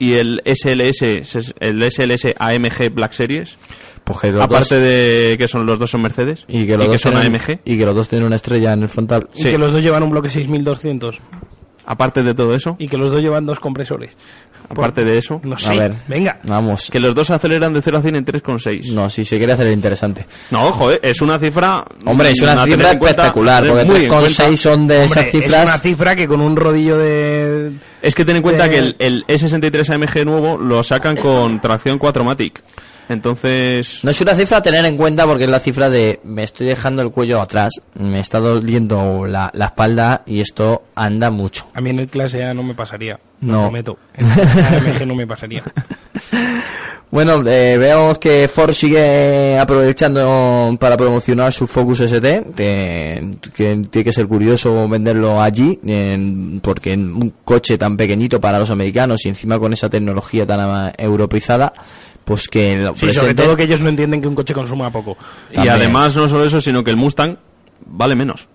y 0.00 0.14
el 0.14 0.42
SLS, 0.44 1.02
el 1.60 1.82
SLS 1.84 2.34
AMG 2.36 2.90
Black 2.92 3.12
Series? 3.12 3.56
Pues 4.02 4.18
que 4.18 4.32
los 4.32 4.42
Aparte 4.42 4.74
dos- 4.74 4.82
de 4.84 5.36
que 5.38 5.46
son 5.46 5.66
los 5.66 5.78
dos 5.78 5.90
son 5.90 6.02
Mercedes 6.02 6.44
y 6.48 6.66
que 6.66 6.76
los 6.76 6.88
dos 6.88 7.00
son 7.00 7.12
tienen, 7.12 7.34
AMG. 7.36 7.60
y 7.64 7.78
que 7.78 7.84
los 7.86 7.94
dos 7.94 8.08
tienen 8.08 8.26
una 8.26 8.36
estrella 8.36 8.72
en 8.72 8.82
el 8.82 8.88
frontal. 8.88 9.28
Y 9.34 9.42
Sí. 9.42 9.50
que 9.50 9.58
los 9.58 9.72
dos 9.72 9.82
llevan 9.82 10.02
un 10.02 10.10
bloque 10.10 10.28
6200. 10.30 11.20
Aparte 11.86 12.22
de 12.22 12.34
todo 12.34 12.54
eso, 12.54 12.76
Y 12.78 12.88
que 12.88 12.96
los 12.96 13.10
dos 13.10 13.20
llevan 13.22 13.46
dos 13.46 13.58
compresores. 13.60 14.16
Aparte 14.70 15.04
de 15.04 15.18
eso, 15.18 15.40
No 15.44 15.56
A 15.56 15.58
sé. 15.58 15.76
ver. 15.78 15.92
Venga. 16.08 16.40
Vamos. 16.44 16.88
que 16.90 16.98
los 17.00 17.14
dos 17.14 17.28
aceleran 17.30 17.74
de 17.74 17.82
0 17.82 17.98
a 17.98 18.02
100 18.02 18.16
en 18.16 18.24
3,6. 18.24 18.92
No, 18.92 19.10
si 19.10 19.24
se 19.24 19.36
quiere 19.36 19.52
hacer 19.52 19.66
el 19.66 19.74
interesante. 19.74 20.26
No, 20.50 20.72
joder, 20.72 21.00
es 21.02 21.20
una 21.20 21.38
cifra. 21.38 21.84
Hombre, 22.06 22.30
es 22.30 22.40
una 22.40 22.64
cifra 22.64 22.92
espectacular, 22.92 23.66
porque 23.66 23.80
tener 23.84 23.92
muy 23.92 24.04
en 24.06 24.10
3,6 24.10 24.36
cuenta. 24.36 24.56
son 24.56 24.86
de 24.88 25.02
Hombre, 25.02 25.20
esas 25.20 25.30
cifras. 25.32 25.54
Es 25.54 25.62
una 25.64 25.78
cifra 25.78 26.16
que 26.16 26.26
con 26.28 26.40
un 26.40 26.56
rodillo 26.56 26.96
de. 26.98 27.72
Es 28.00 28.14
que 28.14 28.24
ten 28.24 28.36
en 28.36 28.42
cuenta 28.42 28.64
de- 28.64 28.70
que 28.70 28.78
el, 28.78 28.96
el 28.98 29.26
E63 29.26 29.90
AMG 29.94 30.24
nuevo 30.24 30.56
lo 30.56 30.82
sacan 30.82 31.16
con 31.16 31.60
tracción 31.60 31.98
4MATIC. 31.98 32.52
Entonces. 33.10 34.00
No 34.02 34.10
es 34.12 34.20
una 34.20 34.34
cifra 34.34 34.58
a 34.58 34.62
tener 34.62 34.84
en 34.86 34.96
cuenta 34.96 35.26
porque 35.26 35.44
es 35.44 35.50
la 35.50 35.60
cifra 35.60 35.90
de 35.90 36.20
me 36.24 36.44
estoy 36.44 36.68
dejando 36.68 37.02
el 37.02 37.10
cuello 37.10 37.40
atrás, 37.40 37.72
me 37.94 38.20
está 38.20 38.38
doliendo 38.40 39.26
la, 39.26 39.50
la 39.52 39.66
espalda 39.66 40.22
y 40.26 40.40
esto 40.40 40.84
anda 40.94 41.28
mucho. 41.30 41.66
A 41.74 41.80
mí 41.80 41.90
en 41.90 41.98
el 41.98 42.08
clase 42.08 42.44
A 42.44 42.54
no 42.54 42.62
me 42.62 42.74
pasaría. 42.74 43.18
No. 43.40 43.54
Lo 43.54 43.62
prometo. 43.62 43.98
En 44.14 44.26
el 44.26 44.90
AMG 44.92 45.06
no 45.06 45.14
me 45.16 45.26
pasaría. 45.26 45.62
Bueno, 47.12 47.42
eh, 47.44 47.76
vemos 47.76 48.18
que 48.20 48.46
Ford 48.46 48.72
sigue 48.72 49.58
aprovechando 49.58 50.76
para 50.78 50.96
promocionar 50.96 51.52
su 51.52 51.66
Focus 51.66 52.02
ST, 52.02 52.44
que, 52.54 53.34
que 53.52 53.82
tiene 53.90 54.04
que 54.04 54.12
ser 54.12 54.28
curioso 54.28 54.88
venderlo 54.88 55.42
allí, 55.42 55.80
en- 55.84 56.60
porque 56.62 56.92
en 56.92 57.12
un 57.16 57.34
coche 57.42 57.76
tan 57.76 57.96
pequeñito 57.96 58.40
para 58.40 58.60
los 58.60 58.70
americanos 58.70 59.26
y 59.26 59.28
encima 59.28 59.58
con 59.58 59.72
esa 59.72 59.90
tecnología 59.90 60.46
tan 60.46 60.60
ah, 60.60 60.92
europeizada, 60.96 61.72
pues 62.24 62.46
que 62.46 62.76
lo 62.76 62.94
Sí, 63.00 63.12
sobre 63.12 63.34
todo 63.34 63.56
que 63.56 63.64
ellos 63.64 63.80
no 63.80 63.88
entienden 63.88 64.20
que 64.20 64.28
un 64.28 64.34
coche 64.34 64.54
consuma 64.54 64.90
poco. 64.90 65.16
Y 65.52 65.66
además 65.68 66.14
no 66.16 66.28
solo 66.28 66.44
eso, 66.44 66.60
sino 66.60 66.82
que 66.84 66.90
el 66.90 66.96
Mustang 66.96 67.36
vale 67.86 68.14
menos. 68.14 68.46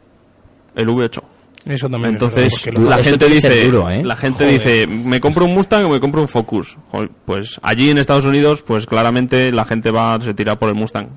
El 0.75 0.87
V8. 0.89 1.21
Eso 1.65 1.89
también. 1.89 2.15
es 2.15 2.21
Entonces 2.21 2.65
verdad, 2.65 2.81
lo- 2.83 2.89
la 2.89 3.03
gente 3.03 3.27
dice, 3.27 3.65
duro, 3.65 3.89
¿eh? 3.89 4.03
la 4.03 4.15
gente 4.15 4.43
Joder. 4.45 4.59
dice, 4.59 4.87
me 4.87 5.19
compro 5.19 5.45
un 5.45 5.53
Mustang 5.55 5.85
o 5.85 5.89
me 5.89 5.99
compro 5.99 6.21
un 6.21 6.27
Focus. 6.27 6.77
Joder, 6.91 7.09
Pues 7.25 7.59
allí 7.63 7.89
en 7.89 7.97
Estados 7.97 8.25
Unidos, 8.25 8.61
pues 8.61 8.85
claramente 8.85 9.51
la 9.51 9.65
gente 9.65 9.89
va 9.89 10.19
se 10.21 10.33
tira 10.35 10.59
por 10.59 10.69
el 10.69 10.75
Mustang. 10.75 11.07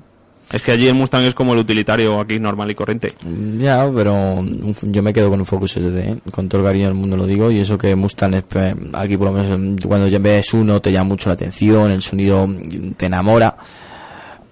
Es 0.51 0.63
que 0.63 0.71
allí 0.71 0.87
el 0.87 0.95
Mustang 0.95 1.23
es 1.25 1.35
como 1.35 1.53
el 1.53 1.59
utilitario 1.59 2.19
aquí 2.19 2.39
normal 2.39 2.71
y 2.71 2.75
corriente. 2.75 3.13
Ya, 3.59 3.87
pero 3.93 4.43
yo 4.81 5.03
me 5.03 5.13
quedo 5.13 5.29
con 5.29 5.39
un 5.39 5.45
Focus 5.45 5.77
ST, 5.77 5.99
¿eh? 5.99 6.17
con 6.31 6.49
todo 6.49 6.61
el 6.61 6.67
cariño 6.67 6.85
del 6.87 6.95
mundo 6.95 7.15
lo 7.17 7.27
digo, 7.27 7.51
y 7.51 7.59
eso 7.59 7.77
que 7.77 7.95
Mustang 7.95 8.33
es, 8.33 8.43
eh, 8.55 8.75
aquí 8.93 9.15
por 9.15 9.27
lo 9.27 9.33
menos 9.33 9.79
cuando 9.85 10.07
ya 10.07 10.17
ves 10.19 10.53
uno 10.53 10.81
te 10.81 10.91
llama 10.91 11.09
mucho 11.09 11.29
la 11.29 11.33
atención, 11.33 11.91
el 11.91 12.01
sonido 12.01 12.47
mm, 12.47 12.93
te 12.97 13.05
enamora, 13.05 13.55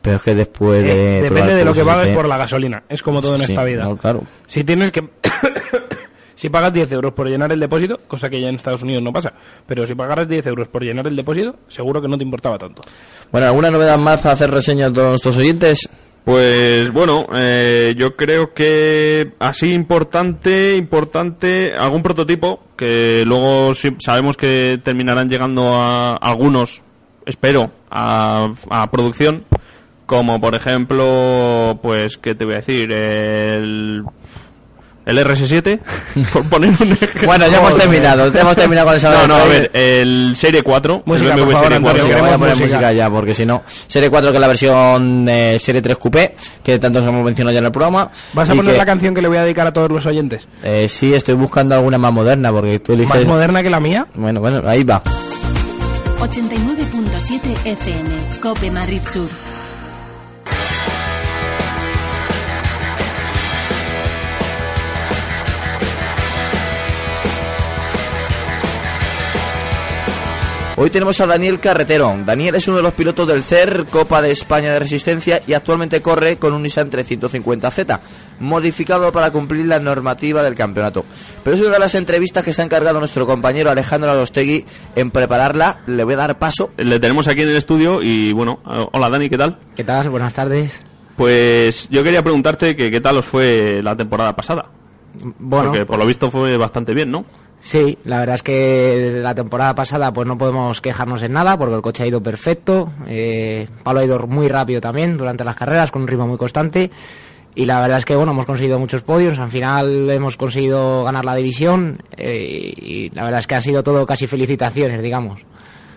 pero 0.01 0.17
es 0.17 0.21
que 0.21 0.35
después 0.35 0.83
Eh, 0.83 0.87
de... 0.87 1.21
depende 1.23 1.55
de 1.55 1.65
lo 1.65 1.73
que 1.73 1.83
pagues 1.83 2.15
por 2.15 2.27
la 2.27 2.37
gasolina. 2.37 2.83
Es 2.87 3.01
como 3.01 3.19
todo 3.19 3.35
en 3.35 3.41
esta 3.41 3.63
vida. 3.63 3.83
no, 3.83 3.97
claro. 3.97 4.23
Si 4.45 4.63
tienes 4.63 4.91
que. 4.91 5.03
Si 6.37 6.49
pagas 6.49 6.71
10 6.71 6.91
euros 6.93 7.11
por 7.13 7.27
llenar 7.27 7.51
el 7.51 7.59
depósito, 7.59 7.97
cosa 8.07 8.29
que 8.29 8.39
ya 8.39 8.47
en 8.49 8.55
Estados 8.55 8.83
Unidos 8.83 9.01
no 9.03 9.11
pasa, 9.11 9.33
pero 9.65 9.85
si 9.85 9.95
pagaras 9.95 10.29
10 10.29 10.45
euros 10.47 10.67
por 10.69 10.83
llenar 10.83 11.07
el 11.07 11.15
depósito, 11.15 11.55
seguro 11.67 12.01
que 12.01 12.07
no 12.07 12.17
te 12.17 12.23
importaba 12.23 12.57
tanto. 12.57 12.83
Bueno, 13.31 13.47
¿alguna 13.47 13.71
novedad 13.71 13.97
más 13.97 14.19
para 14.21 14.35
hacer 14.35 14.51
reseña 14.51 14.85
a 14.87 14.93
todos 14.93 15.09
nuestros 15.09 15.35
oyentes? 15.37 15.89
Pues 16.23 16.91
bueno, 16.91 17.25
eh, 17.33 17.95
yo 17.97 18.15
creo 18.17 18.53
que 18.53 19.31
así 19.39 19.71
importante, 19.73 20.75
importante, 20.75 21.73
algún 21.73 22.03
prototipo 22.03 22.59
que 22.75 23.23
luego 23.25 23.73
sí- 23.73 23.95
sabemos 23.99 24.35
que 24.37 24.79
terminarán 24.83 25.29
llegando 25.29 25.73
a 25.77 26.15
algunos, 26.17 26.81
espero, 27.25 27.71
a, 27.89 28.53
a 28.69 28.91
producción, 28.91 29.45
como 30.05 30.39
por 30.41 30.53
ejemplo, 30.55 31.79
pues, 31.81 32.17
¿qué 32.17 32.35
te 32.35 32.43
voy 32.45 32.55
a 32.55 32.57
decir? 32.57 32.91
El, 32.91 34.03
el 35.07 35.17
RS7, 35.17 35.79
por 36.33 36.43
poner 36.49 36.69
un 36.79 36.91
ejemplo. 36.91 37.25
Bueno, 37.25 37.47
ya 37.47 37.57
hemos 37.57 37.75
terminado, 37.75 38.31
ya 38.31 38.41
hemos 38.41 38.55
terminado 38.55 38.87
con 38.87 38.95
esa 38.97 39.09
No, 39.11 39.27
no, 39.27 39.35
a 39.35 39.45
ver, 39.45 39.71
el 39.73 40.35
Serie 40.35 40.61
4, 40.61 41.03
Música, 41.05 41.33
el 41.33 41.39
por 41.39 41.47
BMW 41.47 41.51
favor, 41.53 41.63
Serie 41.67 41.79
4, 41.81 41.87
Antonio, 41.87 42.01
Sí, 42.03 42.07
queremos 42.09 42.27
voy 42.27 42.35
a 42.35 42.37
poner 42.37 42.55
música. 42.55 42.75
música 42.77 42.93
ya, 42.93 43.09
porque 43.09 43.33
si 43.33 43.45
no, 43.45 43.63
Serie 43.87 44.09
4 44.09 44.29
que 44.31 44.37
es 44.37 44.41
la 44.41 44.47
versión 44.47 45.25
eh, 45.29 45.57
Serie 45.59 45.81
3 45.81 45.97
Coupé, 45.97 46.35
que 46.63 46.77
tanto 46.77 46.99
hemos 46.99 47.25
mencionado 47.25 47.53
ya 47.53 47.59
en 47.59 47.65
el 47.65 47.71
programa. 47.71 48.11
¿Vas 48.33 48.49
a 48.49 48.53
poner 48.55 48.73
que, 48.73 48.77
la 48.77 48.85
canción 48.85 49.15
que 49.15 49.21
le 49.21 49.27
voy 49.29 49.37
a 49.37 49.43
dedicar 49.43 49.65
a 49.65 49.73
todos 49.73 49.89
los 49.89 50.05
oyentes? 50.05 50.47
eh, 50.63 50.87
sí, 50.89 51.13
estoy 51.13 51.35
buscando 51.35 51.73
alguna 51.75 51.97
más 51.97 52.11
moderna, 52.13 52.51
porque 52.51 52.79
tú 52.79 52.93
eliges... 52.93 53.15
¿Más 53.15 53.25
moderna 53.25 53.63
que 53.63 53.69
la 53.69 53.79
mía? 53.79 54.07
Bueno, 54.15 54.41
bueno, 54.41 54.61
ahí 54.67 54.83
va. 54.83 55.01
89.7 56.19 57.39
FM, 57.65 58.09
Cope 58.41 58.71
Madrid 58.71 59.01
Sur. 59.09 59.29
Hoy 70.79 70.91
tenemos 70.91 71.19
a 71.21 71.25
Daniel 71.25 71.59
Carretero. 71.59 72.15
Daniel 72.23 72.53
es 72.53 72.67
uno 72.67 72.77
de 72.77 72.83
los 72.83 72.93
pilotos 72.93 73.27
del 73.27 73.41
CER, 73.41 73.87
Copa 73.89 74.21
de 74.21 74.29
España 74.29 74.71
de 74.71 74.77
Resistencia, 74.77 75.41
y 75.47 75.53
actualmente 75.53 76.03
corre 76.03 76.37
con 76.37 76.53
un 76.53 76.61
Nissan 76.61 76.91
350Z, 76.91 77.99
modificado 78.41 79.11
para 79.11 79.31
cumplir 79.31 79.65
la 79.65 79.79
normativa 79.79 80.43
del 80.43 80.53
campeonato. 80.53 81.03
Pero 81.43 81.55
es 81.55 81.63
una 81.63 81.71
de 81.71 81.79
las 81.79 81.95
entrevistas 81.95 82.45
que 82.45 82.53
se 82.53 82.61
ha 82.61 82.65
encargado 82.65 82.99
nuestro 82.99 83.25
compañero 83.25 83.71
Alejandro 83.71 84.11
Adostegui 84.11 84.67
en 84.95 85.09
prepararla. 85.09 85.79
Le 85.87 86.03
voy 86.03 86.13
a 86.13 86.17
dar 86.17 86.37
paso. 86.37 86.69
Le 86.77 86.99
tenemos 86.99 87.27
aquí 87.27 87.41
en 87.41 87.49
el 87.49 87.57
estudio 87.57 87.99
y 88.03 88.31
bueno, 88.33 88.59
eh, 88.69 88.85
hola 88.91 89.09
Dani, 89.09 89.31
¿qué 89.31 89.37
tal? 89.39 89.57
¿Qué 89.75 89.83
tal? 89.83 90.11
Buenas 90.11 90.35
tardes. 90.35 90.79
Pues 91.15 91.89
yo 91.89 92.03
quería 92.03 92.21
preguntarte 92.21 92.75
que 92.75 92.91
qué 92.91 93.01
tal 93.01 93.17
os 93.17 93.25
fue 93.25 93.81
la 93.81 93.97
temporada 93.97 94.35
pasada. 94.35 94.67
Bueno, 95.39 95.71
Porque 95.71 95.87
por 95.87 95.97
lo 95.97 96.05
visto 96.05 96.29
fue 96.29 96.55
bastante 96.55 96.93
bien, 96.93 97.09
¿no? 97.09 97.25
Sí, 97.59 97.97
la 98.03 98.19
verdad 98.19 98.35
es 98.35 98.43
que 98.43 99.19
la 99.21 99.35
temporada 99.35 99.75
pasada 99.75 100.11
pues 100.13 100.27
no 100.27 100.37
podemos 100.37 100.81
quejarnos 100.81 101.21
en 101.23 101.33
nada 101.33 101.57
porque 101.57 101.75
el 101.75 101.81
coche 101.81 102.03
ha 102.03 102.07
ido 102.07 102.21
perfecto. 102.21 102.91
Eh, 103.07 103.67
Pablo 103.83 104.01
ha 104.01 104.05
ido 104.05 104.19
muy 104.27 104.47
rápido 104.47 104.81
también 104.81 105.17
durante 105.17 105.43
las 105.43 105.55
carreras 105.55 105.91
con 105.91 106.03
un 106.03 106.07
ritmo 106.07 106.27
muy 106.27 106.37
constante. 106.37 106.89
Y 107.55 107.65
la 107.65 107.79
verdad 107.79 107.97
es 107.97 108.05
que 108.05 108.15
bueno, 108.15 108.33
hemos 108.33 108.45
conseguido 108.45 108.77
muchos 108.77 109.01
podios. 109.01 109.39
Al 109.39 109.49
final 109.49 110.09
hemos 110.09 110.37
conseguido 110.37 111.03
ganar 111.03 111.25
la 111.25 111.35
división 111.35 112.03
eh, 112.15 112.73
y 112.75 113.09
la 113.15 113.23
verdad 113.23 113.39
es 113.39 113.47
que 113.47 113.55
ha 113.55 113.61
sido 113.61 113.81
todo 113.81 114.05
casi 114.05 114.27
felicitaciones, 114.27 115.01
digamos. 115.01 115.41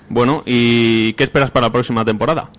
Bueno, 0.08 0.42
¿y 0.46 1.12
qué 1.12 1.24
esperas 1.24 1.50
para 1.50 1.66
la 1.66 1.72
próxima 1.72 2.04
temporada? 2.04 2.50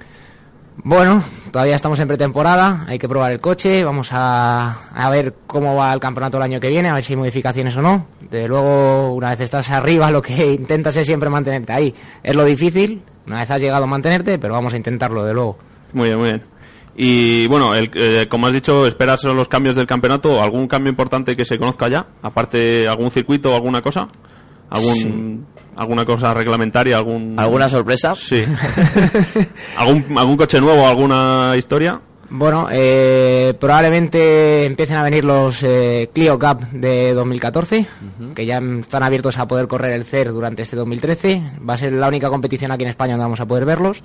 Bueno, 0.84 1.24
todavía 1.52 1.76
estamos 1.76 2.00
en 2.00 2.08
pretemporada, 2.08 2.86
hay 2.88 2.98
que 2.98 3.08
probar 3.08 3.32
el 3.32 3.40
coche, 3.40 3.84
vamos 3.84 4.10
a, 4.12 4.90
a 4.96 5.10
ver 5.12 5.36
cómo 5.46 5.76
va 5.76 5.94
el 5.94 6.00
campeonato 6.00 6.38
el 6.38 6.44
año 6.44 6.60
que 6.60 6.70
viene, 6.70 6.90
a 6.90 6.96
ver 6.96 7.04
si 7.04 7.14
hay 7.14 7.18
modificaciones 7.18 7.76
o 7.78 7.84
no. 7.84 8.08
De 8.32 8.48
luego, 8.48 9.14
una 9.14 9.30
vez 9.30 9.42
estás 9.42 9.70
arriba, 9.70 10.10
lo 10.12 10.22
que 10.24 10.54
intentas 10.54 10.96
es 10.98 11.06
siempre 11.06 11.30
mantenerte 11.30 11.72
ahí. 11.72 11.94
Es 12.24 12.36
lo 12.36 12.44
difícil, 12.44 13.04
una 13.28 13.40
vez 13.42 13.52
has 13.52 13.62
llegado 13.62 13.84
a 13.84 13.88
mantenerte, 13.88 14.40
pero 14.40 14.54
vamos 14.56 14.74
a 14.74 14.78
intentarlo 14.78 15.24
de 15.24 15.34
luego. 15.34 15.58
Muy 15.94 16.08
bien, 16.08 16.18
muy 16.20 16.30
bien. 16.30 16.42
Y 16.96 17.46
bueno, 17.48 17.76
el- 17.76 17.92
eh, 17.94 18.26
como 18.28 18.48
has 18.48 18.54
dicho, 18.54 18.88
¿esperas 18.88 19.24
los 19.24 19.48
cambios 19.48 19.76
del 19.76 19.86
campeonato? 19.86 20.42
¿Algún 20.42 20.68
cambio 20.68 20.90
importante 20.90 21.38
que 21.38 21.46
se 21.46 21.60
conozca 21.60 21.90
ya? 21.90 22.08
Aparte, 22.24 22.88
¿algún 22.88 23.12
circuito 23.12 23.52
o 23.52 23.56
alguna 23.56 23.82
cosa? 23.84 24.08
¿Algún, 24.70 25.46
¿Alguna 25.76 26.06
cosa 26.06 26.34
reglamentaria? 26.34 26.98
Algún... 26.98 27.36
¿Alguna 27.38 27.70
sorpresa? 27.70 28.14
Sí. 28.16 28.44
¿Algún, 29.78 30.18
¿Algún 30.18 30.38
coche 30.38 30.60
nuevo? 30.60 30.88
¿Alguna 30.88 31.54
historia? 31.58 32.00
Bueno, 32.34 32.68
eh, 32.72 33.54
probablemente 33.60 34.66
empiecen 34.66 34.96
a 34.96 35.04
venir 35.04 35.26
los 35.26 35.62
eh, 35.64 36.10
Clio 36.14 36.40
Cup 36.40 36.62
de 36.72 37.14
2014, 37.14 37.86
que 38.34 38.46
ya 38.46 38.60
están 38.80 39.04
abiertos 39.04 39.38
a 39.38 39.48
poder 39.50 39.68
correr 39.68 39.92
el 39.94 40.06
CER 40.06 40.32
durante 40.32 40.62
este 40.62 40.78
2013. 40.78 41.42
Va 41.70 41.74
a 41.74 41.78
ser 41.78 41.92
la 41.92 42.08
única 42.08 42.30
competición 42.30 42.72
aquí 42.72 42.84
en 42.84 42.90
España 42.90 43.14
donde 43.14 43.24
vamos 43.26 43.42
a 43.42 43.46
poder 43.46 43.66
verlos. 43.66 44.02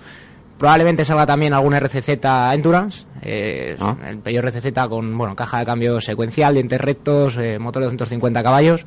Probablemente 0.59 1.05
salga 1.05 1.25
también 1.27 1.53
algún 1.53 1.75
RCZ 1.75 2.19
Endurance, 2.53 3.05
eh, 3.23 3.77
Ah. 3.79 3.95
el 4.09 4.19
Peugeot 4.19 4.45
RCZ 4.47 4.89
con 4.89 5.17
bueno 5.17 5.37
caja 5.37 5.59
de 5.61 5.67
cambio 5.67 6.01
secuencial, 6.01 6.55
dientes 6.55 6.81
rectos, 6.81 7.37
eh, 7.37 7.59
motor 7.61 7.83
de 7.83 7.87
250 7.87 8.43
caballos. 8.43 8.87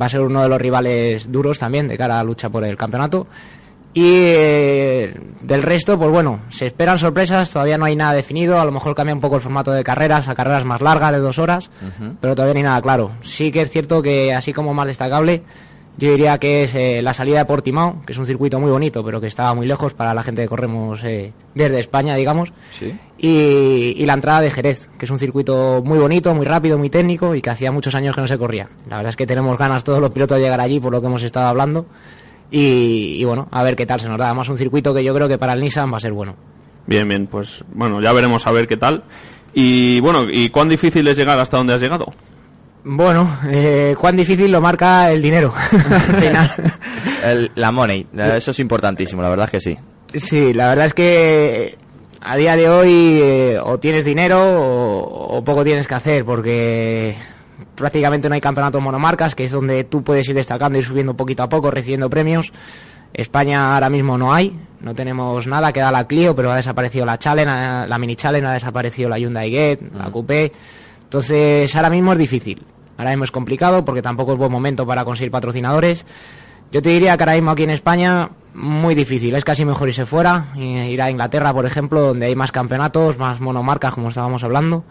Va 0.00 0.06
a 0.06 0.08
ser 0.08 0.20
uno 0.20 0.42
de 0.42 0.48
los 0.48 0.60
rivales 0.60 1.30
duros 1.30 1.58
también 1.58 1.88
de 1.88 1.96
cara 1.96 2.14
a 2.14 2.18
la 2.18 2.24
lucha 2.24 2.48
por 2.48 2.64
el 2.64 2.76
campeonato. 2.76 3.26
Y 3.92 4.04
eh, 4.06 5.20
del 5.42 5.62
resto, 5.62 5.98
pues 5.98 6.10
bueno, 6.12 6.40
se 6.48 6.68
esperan 6.68 6.98
sorpresas, 6.98 7.50
todavía 7.50 7.76
no 7.76 7.86
hay 7.86 7.96
nada 7.96 8.12
definido, 8.12 8.60
a 8.60 8.64
lo 8.64 8.70
mejor 8.70 8.94
cambia 8.94 9.14
un 9.14 9.20
poco 9.20 9.34
el 9.34 9.42
formato 9.42 9.72
de 9.72 9.82
carreras 9.82 10.28
a 10.28 10.34
carreras 10.36 10.64
más 10.64 10.80
largas 10.80 11.10
de 11.10 11.18
dos 11.18 11.40
horas, 11.40 11.70
pero 12.20 12.36
todavía 12.36 12.54
no 12.54 12.58
hay 12.58 12.64
nada 12.64 12.82
claro. 12.82 13.10
Sí 13.22 13.50
que 13.50 13.62
es 13.62 13.70
cierto 13.70 14.00
que 14.00 14.32
así 14.32 14.52
como 14.52 14.74
más 14.74 14.86
destacable, 14.86 15.42
yo 16.00 16.12
diría 16.12 16.38
que 16.38 16.64
es 16.64 16.74
eh, 16.74 17.02
la 17.02 17.12
salida 17.12 17.38
de 17.38 17.44
Portimao, 17.44 18.00
que 18.06 18.12
es 18.12 18.18
un 18.18 18.24
circuito 18.24 18.58
muy 18.58 18.70
bonito, 18.70 19.04
pero 19.04 19.20
que 19.20 19.26
estaba 19.26 19.52
muy 19.52 19.66
lejos 19.66 19.92
para 19.92 20.14
la 20.14 20.22
gente 20.22 20.42
que 20.42 20.48
corremos 20.48 21.04
eh, 21.04 21.32
desde 21.54 21.78
España, 21.78 22.16
digamos. 22.16 22.54
Sí. 22.70 22.98
Y, 23.18 23.94
y 23.98 24.06
la 24.06 24.14
entrada 24.14 24.40
de 24.40 24.50
Jerez, 24.50 24.88
que 24.98 25.04
es 25.04 25.10
un 25.10 25.18
circuito 25.18 25.82
muy 25.84 25.98
bonito, 25.98 26.34
muy 26.34 26.46
rápido, 26.46 26.78
muy 26.78 26.88
técnico 26.88 27.34
y 27.34 27.42
que 27.42 27.50
hacía 27.50 27.70
muchos 27.70 27.94
años 27.94 28.14
que 28.14 28.22
no 28.22 28.26
se 28.26 28.38
corría. 28.38 28.70
La 28.88 28.96
verdad 28.96 29.10
es 29.10 29.16
que 29.16 29.26
tenemos 29.26 29.58
ganas 29.58 29.84
todos 29.84 30.00
los 30.00 30.10
pilotos 30.10 30.38
de 30.38 30.44
llegar 30.44 30.60
allí 30.60 30.80
por 30.80 30.90
lo 30.90 31.02
que 31.02 31.06
hemos 31.06 31.22
estado 31.22 31.48
hablando. 31.48 31.84
Y, 32.50 33.16
y 33.18 33.24
bueno, 33.24 33.46
a 33.50 33.62
ver 33.62 33.76
qué 33.76 33.84
tal 33.84 34.00
se 34.00 34.08
nos 34.08 34.18
da. 34.18 34.26
Además, 34.26 34.48
un 34.48 34.56
circuito 34.56 34.94
que 34.94 35.04
yo 35.04 35.14
creo 35.14 35.28
que 35.28 35.36
para 35.36 35.52
el 35.52 35.60
Nissan 35.60 35.92
va 35.92 35.98
a 35.98 36.00
ser 36.00 36.12
bueno. 36.12 36.34
Bien, 36.86 37.06
bien, 37.06 37.26
pues 37.26 37.62
bueno, 37.74 38.00
ya 38.00 38.12
veremos 38.12 38.46
a 38.46 38.52
ver 38.52 38.66
qué 38.66 38.78
tal. 38.78 39.04
Y 39.52 40.00
bueno, 40.00 40.26
¿y 40.30 40.48
cuán 40.48 40.70
difícil 40.70 41.06
es 41.08 41.16
llegar 41.18 41.38
hasta 41.38 41.58
donde 41.58 41.74
has 41.74 41.82
llegado? 41.82 42.12
Bueno, 42.82 43.28
eh, 43.48 43.94
cuán 44.00 44.16
difícil 44.16 44.50
lo 44.50 44.60
marca 44.60 45.10
el 45.10 45.20
dinero. 45.20 45.52
El- 47.24 47.50
la 47.54 47.72
money, 47.72 48.06
eso 48.16 48.50
es 48.50 48.58
importantísimo, 48.60 49.22
la 49.22 49.28
verdad 49.28 49.46
es 49.46 49.50
que 49.50 49.60
sí. 49.60 49.78
Sí, 50.14 50.52
la 50.54 50.68
verdad 50.68 50.86
es 50.86 50.94
que 50.94 51.76
a 52.22 52.36
día 52.36 52.56
de 52.56 52.68
hoy 52.68 53.20
eh, 53.22 53.58
o 53.62 53.78
tienes 53.78 54.04
dinero 54.04 54.40
o, 54.42 55.36
o 55.38 55.44
poco 55.44 55.62
tienes 55.64 55.86
que 55.86 55.94
hacer 55.94 56.24
porque 56.24 57.14
prácticamente 57.74 58.28
no 58.28 58.34
hay 58.34 58.40
campeonatos 58.40 58.82
monomarcas, 58.82 59.34
que 59.34 59.44
es 59.44 59.52
donde 59.52 59.84
tú 59.84 60.02
puedes 60.02 60.28
ir 60.28 60.34
destacando 60.34 60.78
y 60.78 60.82
subiendo 60.82 61.14
poquito 61.14 61.42
a 61.42 61.48
poco, 61.48 61.70
recibiendo 61.70 62.08
premios. 62.10 62.52
España 63.12 63.74
ahora 63.74 63.90
mismo 63.90 64.16
no 64.16 64.32
hay, 64.32 64.56
no 64.80 64.94
tenemos 64.94 65.46
nada, 65.46 65.72
queda 65.72 65.90
la 65.92 66.06
Clio, 66.06 66.34
pero 66.34 66.52
ha 66.52 66.56
desaparecido 66.56 67.04
la 67.04 67.18
Challenge, 67.18 67.50
ha- 67.50 67.86
la 67.86 67.98
Mini 67.98 68.16
Challenge, 68.16 68.46
ha 68.46 68.52
desaparecido 68.52 69.08
la 69.08 69.18
Hyundai 69.18 69.50
Get, 69.50 69.80
la 69.98 70.10
Coupé. 70.10 70.52
Entonces 71.10 71.74
ahora 71.74 71.90
mismo 71.90 72.12
es 72.12 72.20
difícil, 72.20 72.62
ahora 72.96 73.10
mismo 73.10 73.24
es 73.24 73.32
complicado 73.32 73.84
porque 73.84 74.00
tampoco 74.00 74.34
es 74.34 74.38
buen 74.38 74.52
momento 74.52 74.86
para 74.86 75.04
conseguir 75.04 75.32
patrocinadores. 75.32 76.06
Yo 76.70 76.80
te 76.80 76.90
diría 76.90 77.16
que 77.16 77.24
ahora 77.24 77.34
mismo 77.34 77.50
aquí 77.50 77.64
en 77.64 77.70
España 77.70 78.30
muy 78.54 78.94
difícil, 78.94 79.34
es 79.34 79.44
casi 79.44 79.64
mejor 79.64 79.88
irse 79.88 80.06
fuera, 80.06 80.54
ir 80.56 81.02
a 81.02 81.10
Inglaterra, 81.10 81.52
por 81.52 81.66
ejemplo, 81.66 82.00
donde 82.02 82.26
hay 82.26 82.36
más 82.36 82.52
campeonatos, 82.52 83.18
más 83.18 83.40
monomarcas, 83.40 83.92
como 83.92 84.10
estábamos 84.10 84.44
hablando, 84.44 84.84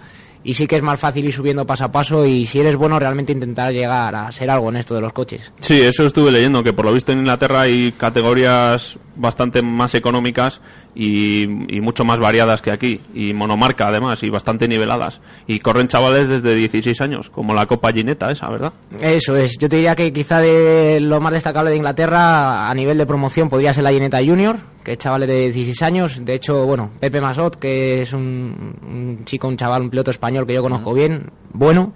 y 0.43 0.55
sí 0.55 0.67
que 0.67 0.75
es 0.75 0.83
más 0.83 0.99
fácil 0.99 1.23
ir 1.23 1.33
subiendo 1.33 1.65
paso 1.65 1.85
a 1.85 1.91
paso 1.93 2.25
y 2.25 2.45
si 2.45 2.59
eres 2.59 2.75
bueno 2.75 2.99
realmente 2.99 3.31
intentar 3.31 3.71
llegar 3.71 4.13
a 4.13 4.29
ser 4.33 4.49
algo 4.49 4.67
en 4.67 4.75
esto 4.75 4.95
de 4.95 5.01
los 5.01 5.13
coches. 5.13 5.53
Sí, 5.61 5.81
eso 5.81 6.05
estuve 6.05 6.31
leyendo, 6.31 6.63
que 6.63 6.73
por 6.73 6.83
lo 6.83 6.91
visto 6.91 7.13
en 7.13 7.19
Inglaterra 7.19 7.61
hay 7.61 7.93
categorías 7.93 8.99
bastante 9.19 9.61
más 9.61 9.93
económicas 9.93 10.61
y, 10.95 11.43
y 11.43 11.81
mucho 11.81 12.05
más 12.05 12.19
variadas 12.19 12.61
que 12.61 12.71
aquí, 12.71 13.01
y 13.13 13.33
monomarca 13.33 13.87
además, 13.87 14.23
y 14.23 14.29
bastante 14.29 14.67
niveladas. 14.67 15.19
Y 15.45 15.59
corren 15.59 15.87
chavales 15.87 16.27
desde 16.27 16.55
16 16.55 16.99
años, 17.01 17.29
como 17.29 17.53
la 17.53 17.65
Copa 17.65 17.91
Gineta 17.91 18.31
esa, 18.31 18.49
¿verdad? 18.49 18.73
Eso 18.99 19.35
es, 19.35 19.57
yo 19.57 19.69
te 19.69 19.75
diría 19.75 19.95
que 19.95 20.11
quizá 20.11 20.39
de 20.39 20.99
lo 21.01 21.19
más 21.19 21.33
destacable 21.33 21.69
de 21.69 21.77
Inglaterra 21.77 22.69
a 22.69 22.73
nivel 22.73 22.97
de 22.97 23.05
promoción 23.05 23.49
podría 23.49 23.73
ser 23.73 23.83
la 23.83 23.91
Gineta 23.91 24.19
Junior, 24.19 24.57
que 24.83 24.93
es 24.93 24.97
chavales 24.97 25.27
de 25.27 25.51
16 25.51 25.81
años. 25.83 26.25
De 26.25 26.33
hecho, 26.33 26.65
bueno, 26.65 26.91
Pepe 26.99 27.21
Masot, 27.21 27.57
que 27.57 28.01
es 28.01 28.13
un, 28.13 28.75
un 28.81 29.25
chico, 29.25 29.47
un 29.47 29.57
chaval, 29.57 29.83
un 29.83 29.89
piloto 29.89 30.11
español 30.11 30.47
que 30.47 30.53
yo 30.53 30.61
conozco 30.61 30.93
bien, 30.93 31.29
bueno, 31.51 31.93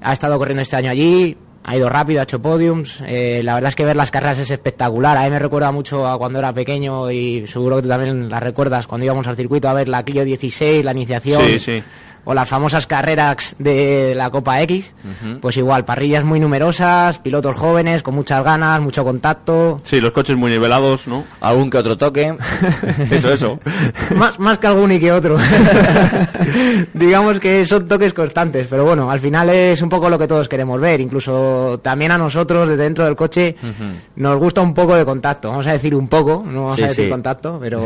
ha 0.00 0.12
estado 0.12 0.38
corriendo 0.38 0.62
este 0.62 0.76
año 0.76 0.90
allí, 0.90 1.36
ha 1.64 1.76
ido 1.76 1.88
rápido, 1.88 2.20
ha 2.20 2.24
hecho 2.24 2.40
podiums. 2.42 2.98
eh, 3.06 3.40
la 3.44 3.54
verdad 3.54 3.68
es 3.70 3.76
que 3.76 3.84
ver 3.84 3.96
las 3.96 4.10
carreras 4.10 4.38
es 4.38 4.50
espectacular. 4.50 5.16
A 5.16 5.24
mí 5.24 5.30
me 5.30 5.38
recuerda 5.38 5.70
mucho 5.70 6.06
a 6.06 6.18
cuando 6.18 6.38
era 6.38 6.52
pequeño 6.52 7.10
y 7.10 7.46
seguro 7.46 7.76
que 7.76 7.82
tú 7.82 7.88
también 7.88 8.28
las 8.28 8.42
recuerdas 8.42 8.86
cuando 8.86 9.04
íbamos 9.04 9.26
al 9.26 9.36
circuito 9.36 9.68
a 9.68 9.74
ver 9.74 9.88
la 9.88 10.02
Clio 10.04 10.24
16, 10.24 10.84
la 10.84 10.92
iniciación 10.92 11.42
Sí, 11.42 11.58
sí. 11.58 11.82
O 12.24 12.34
las 12.34 12.48
famosas 12.48 12.86
carreras 12.86 13.56
de 13.58 14.14
la 14.14 14.30
Copa 14.30 14.60
X, 14.62 14.94
pues 15.40 15.56
igual, 15.56 15.84
parrillas 15.84 16.24
muy 16.24 16.38
numerosas, 16.40 17.18
pilotos 17.18 17.56
jóvenes, 17.56 18.02
con 18.02 18.14
muchas 18.14 18.44
ganas, 18.44 18.80
mucho 18.80 19.02
contacto. 19.04 19.78
Sí, 19.84 20.00
los 20.00 20.12
coches 20.12 20.36
muy 20.36 20.50
nivelados, 20.50 21.06
¿no? 21.06 21.24
Algún 21.40 21.68
que 21.70 21.78
otro 21.78 21.96
toque. 21.98 22.34
Eso, 23.10 23.32
eso. 23.32 23.58
más, 24.16 24.38
más 24.38 24.58
que 24.58 24.66
algún 24.66 24.92
y 24.92 25.00
que 25.00 25.10
otro. 25.12 25.36
Digamos 26.94 27.38
que 27.40 27.64
son 27.64 27.88
toques 27.88 28.12
constantes, 28.12 28.66
pero 28.68 28.84
bueno, 28.84 29.10
al 29.10 29.20
final 29.20 29.48
es 29.50 29.82
un 29.82 29.88
poco 29.88 30.08
lo 30.08 30.18
que 30.18 30.26
todos 30.28 30.48
queremos 30.48 30.80
ver. 30.80 31.00
Incluso 31.00 31.80
también 31.82 32.12
a 32.12 32.18
nosotros, 32.18 32.68
desde 32.68 32.82
dentro 32.84 33.04
del 33.04 33.16
coche, 33.16 33.56
nos 34.16 34.38
gusta 34.38 34.60
un 34.60 34.74
poco 34.74 34.94
de 34.94 35.04
contacto. 35.04 35.50
Vamos 35.50 35.66
a 35.66 35.72
decir 35.72 35.94
un 35.94 36.08
poco, 36.08 36.42
no 36.46 36.62
vamos 36.64 36.76
Sí, 36.76 36.82
a 36.82 36.88
decir 36.88 37.04
sí. 37.06 37.10
contacto, 37.10 37.58
pero 37.60 37.82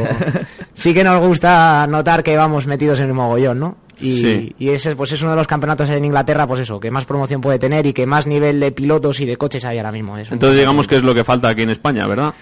sí 0.74 0.92
que 0.94 1.04
nos 1.04 1.20
gusta 1.20 1.86
notar 1.88 2.22
que 2.22 2.36
vamos 2.36 2.66
metidos 2.66 2.98
en 3.00 3.06
el 3.06 3.14
mogollón, 3.14 3.58
¿no? 3.60 3.76
Y, 3.98 4.20
Sí. 4.20 4.54
y 4.58 4.68
ese 4.70 4.94
pues 4.94 5.12
es 5.12 5.22
uno 5.22 5.30
de 5.32 5.38
los 5.38 5.46
campeonatos 5.46 5.88
en 5.90 6.04
Inglaterra, 6.04 6.46
pues 6.46 6.60
eso, 6.60 6.78
que 6.78 6.90
más 6.90 7.04
promoción 7.06 7.40
puede 7.40 7.58
tener 7.58 7.86
y 7.86 7.92
que 7.92 8.04
más 8.06 8.26
nivel 8.26 8.60
de 8.60 8.70
pilotos 8.72 9.20
y 9.20 9.26
de 9.26 9.36
coches 9.36 9.64
hay 9.64 9.78
ahora 9.78 9.92
mismo. 9.92 10.18
Es 10.18 10.30
Entonces 10.30 10.58
digamos 10.58 10.86
que 10.86 10.96
es 10.96 11.02
lo 11.02 11.14
que 11.14 11.24
falta 11.24 11.48
aquí 11.48 11.62
en 11.62 11.70
España, 11.70 12.06
¿verdad? 12.06 12.34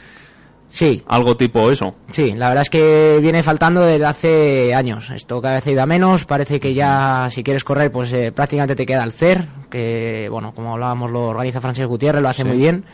Sí, 0.69 1.03
Algo 1.07 1.37
tipo 1.37 1.71
eso. 1.71 1.95
Sí, 2.11 2.33
la 2.33 2.49
verdad 2.49 2.63
es 2.63 2.71
que 2.71 3.19
viene 3.23 3.45
faltando 3.45 3.83
desde 3.83 4.07
hace 4.07 4.75
años. 4.75 5.09
Esto 5.11 5.41
cada 5.41 5.57
vez 5.57 5.67
ha 5.69 5.71
ido 5.71 5.83
a 5.83 5.87
menos. 5.87 6.25
Parece 6.25 6.59
que 6.59 6.75
ya, 6.75 7.29
si 7.31 7.45
quieres 7.45 7.63
correr, 7.63 7.93
pues 7.93 8.13
eh, 8.13 8.33
prácticamente 8.33 8.75
te 8.75 8.85
queda 8.85 9.05
el 9.05 9.13
CER, 9.13 9.47
que, 9.71 10.27
bueno, 10.29 10.53
como 10.53 10.73
hablábamos, 10.73 11.13
lo 11.13 11.29
organiza 11.29 11.61
Francesc 11.61 11.87
Gutiérrez, 11.89 12.21
lo 12.23 12.29
hace 12.29 12.43
muy 12.43 12.57
bien. 12.57 12.85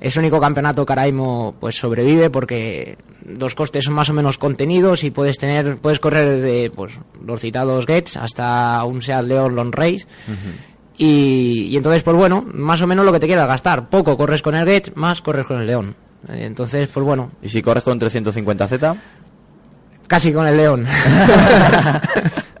Es 0.00 0.16
el 0.16 0.20
único 0.20 0.40
campeonato 0.40 0.84
que 0.84 0.92
ahora 0.92 1.04
mismo 1.04 1.54
pues, 1.60 1.76
sobrevive 1.76 2.28
porque 2.30 2.98
los 3.24 3.54
costes 3.54 3.84
son 3.84 3.94
más 3.94 4.10
o 4.10 4.12
menos 4.12 4.36
contenidos 4.36 5.04
y 5.04 5.10
puedes 5.10 5.38
tener 5.38 5.76
puedes 5.76 6.00
correr 6.00 6.40
de 6.40 6.72
pues, 6.74 6.98
los 7.24 7.40
citados 7.40 7.86
Gates 7.86 8.16
hasta 8.16 8.82
un 8.84 9.00
Seat 9.00 9.26
León 9.26 9.54
Long 9.54 9.72
Race. 9.72 10.06
Y, 10.98 11.68
y 11.70 11.76
entonces, 11.76 12.02
pues 12.02 12.16
bueno, 12.16 12.44
más 12.52 12.80
o 12.82 12.86
menos 12.86 13.04
lo 13.06 13.12
que 13.12 13.20
te 13.20 13.26
quieras 13.26 13.48
gastar. 13.48 13.88
Poco 13.88 14.16
corres 14.16 14.42
con 14.42 14.54
el 14.54 14.64
Gates, 14.64 14.96
más 14.96 15.22
corres 15.22 15.46
con 15.46 15.60
el 15.60 15.66
León. 15.66 15.94
Entonces, 16.28 16.88
pues 16.92 17.04
bueno, 17.04 17.30
¿Y 17.42 17.48
si 17.48 17.62
corres 17.62 17.82
con 17.84 17.98
350Z? 18.00 18.96
casi 20.06 20.32
con 20.32 20.46
el 20.46 20.56
León. 20.56 20.86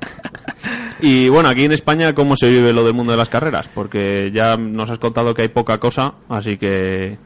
Y 1.02 1.28
bueno, 1.28 1.48
aquí 1.48 1.64
en 1.64 1.72
España, 1.72 2.14
¿cómo 2.14 2.36
se 2.36 2.48
vive 2.48 2.72
lo 2.72 2.84
del 2.84 2.94
mundo 2.94 3.10
de 3.12 3.18
las 3.18 3.28
carreras? 3.28 3.68
Porque 3.74 4.30
ya 4.32 4.56
nos 4.56 4.88
has 4.88 4.98
contado 4.98 5.34
que 5.34 5.42
hay 5.42 5.48
poca 5.48 5.78
cosa, 5.78 6.14
así 6.28 6.56
que 6.56 7.18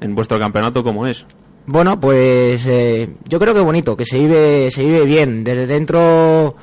en 0.00 0.14
vuestro 0.14 0.38
campeonato, 0.38 0.82
¿cómo 0.82 1.06
es? 1.06 1.24
Bueno, 1.66 2.00
pues 2.00 2.66
eh, 2.66 3.08
yo 3.28 3.38
creo 3.38 3.54
que 3.54 3.60
bonito, 3.60 3.96
que 3.96 4.04
se 4.04 4.18
vive, 4.18 4.70
se 4.72 4.82
vive 4.84 5.04
bien. 5.04 5.44
Desde 5.44 5.66
dentro, 5.66 6.56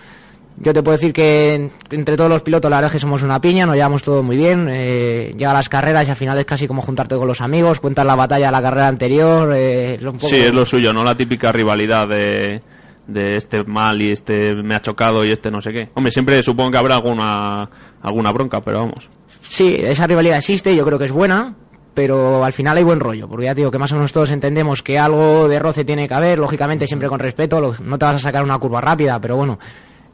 yo 0.57 0.74
te 0.74 0.84
puedo 0.84 0.97
decir 0.97 1.13
que 1.13 1.53
en- 1.55 1.72
entre 1.91 2.18
todos 2.18 2.30
los 2.30 2.41
pilotos 2.41 2.70
la 2.70 2.78
verdad 2.78 2.88
es 2.89 2.93
que 2.93 2.99
somos 2.99 3.24
una 3.24 3.39
piña, 3.39 3.65
nos 3.65 3.76
llevamos 3.76 4.03
todo 4.03 4.22
muy 4.22 4.36
bien. 4.36 4.68
Eh, 4.70 5.34
las 5.39 5.70
carreras 5.70 6.05
y 6.07 6.11
al 6.11 6.18
final 6.18 6.38
es 6.39 6.45
casi 6.45 6.68
como 6.68 6.82
juntarte 6.82 7.15
con 7.15 7.28
los 7.30 7.39
amigos, 7.39 7.80
cuentas 7.80 8.05
la 8.05 8.15
batalla 8.15 8.47
de 8.47 8.51
la 8.51 8.61
carrera 8.61 8.88
anterior. 8.88 9.53
eh, 9.55 9.97
un 10.01 10.13
poco- 10.18 10.28
Sí, 10.28 10.36
es 10.38 10.53
lo 10.53 10.65
suyo, 10.65 10.91
no 10.91 11.05
la 11.05 11.15
típica 11.15 11.53
rivalidad 11.53 12.09
de, 12.09 12.61
de 13.08 13.38
este 13.38 13.64
mal 13.64 14.01
y 14.01 14.12
este 14.12 14.55
me 14.55 14.76
ha 14.76 14.82
chocado 14.82 15.26
y 15.26 15.32
este 15.32 15.49
no 15.49 15.62
sé 15.62 15.72
qué. 15.72 15.89
Hombre, 15.93 16.12
siempre 16.12 16.41
supongo 16.43 16.72
que 16.72 16.78
habrá 16.78 16.95
alguna, 16.95 17.70
alguna 18.01 18.32
bronca, 18.32 18.62
pero 18.62 18.80
vamos. 18.80 19.10
Sí, 19.49 19.78
esa 19.80 20.08
rivalidad 20.08 20.38
existe, 20.38 20.76
yo 20.76 20.86
creo 20.86 20.99
que 20.99 21.05
es 21.05 21.12
buena, 21.12 21.55
pero 21.93 22.43
al 22.43 22.53
final 22.53 22.78
hay 22.78 22.84
buen 22.84 22.99
rollo, 22.99 23.28
porque 23.28 23.45
ya 23.45 23.55
te 23.55 23.62
digo 23.62 23.72
que 23.72 23.80
más 23.80 23.91
o 23.91 23.95
menos 23.95 24.12
todos 24.12 24.30
entendemos 24.32 24.84
que 24.84 24.99
algo 24.99 25.47
de 25.47 25.58
roce 25.58 25.86
tiene 25.86 26.08
que 26.08 26.14
haber, 26.14 26.38
lógicamente 26.38 26.86
siempre 26.86 27.10
con 27.10 27.20
respeto, 27.20 27.76
no 27.84 27.97
te 27.97 28.05
vas 28.05 28.16
a 28.16 28.20
sacar 28.20 28.43
una 28.43 28.60
curva 28.60 28.82
rápida, 28.82 29.20
pero 29.20 29.38
bueno, 29.38 29.58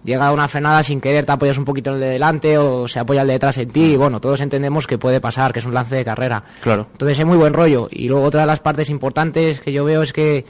llega 0.03 0.31
una 0.31 0.47
frenada 0.47 0.83
sin 0.83 1.01
querer, 1.01 1.25
te 1.25 1.31
apoyas 1.31 1.57
un 1.57 1.65
poquito 1.65 1.89
en 1.89 1.95
el 1.95 2.01
de 2.01 2.09
delante 2.09 2.57
o 2.57 2.87
se 2.87 2.99
apoya 2.99 3.21
el 3.21 3.27
de 3.27 3.33
detrás 3.33 3.57
en 3.57 3.69
ti, 3.69 3.93
y 3.93 3.95
bueno, 3.95 4.19
todos 4.19 4.41
entendemos 4.41 4.87
que 4.87 4.97
puede 4.97 5.19
pasar, 5.19 5.51
que 5.51 5.59
es 5.59 5.65
un 5.65 5.73
lance 5.73 5.95
de 5.95 6.05
carrera. 6.05 6.43
Claro. 6.61 6.87
Entonces 6.91 7.17
hay 7.19 7.25
muy 7.25 7.37
buen 7.37 7.53
rollo. 7.53 7.87
Y 7.91 8.07
luego 8.07 8.25
otra 8.25 8.41
de 8.41 8.47
las 8.47 8.59
partes 8.59 8.89
importantes 8.89 9.59
que 9.59 9.71
yo 9.71 9.83
veo 9.83 10.01
es 10.01 10.13
que 10.13 10.45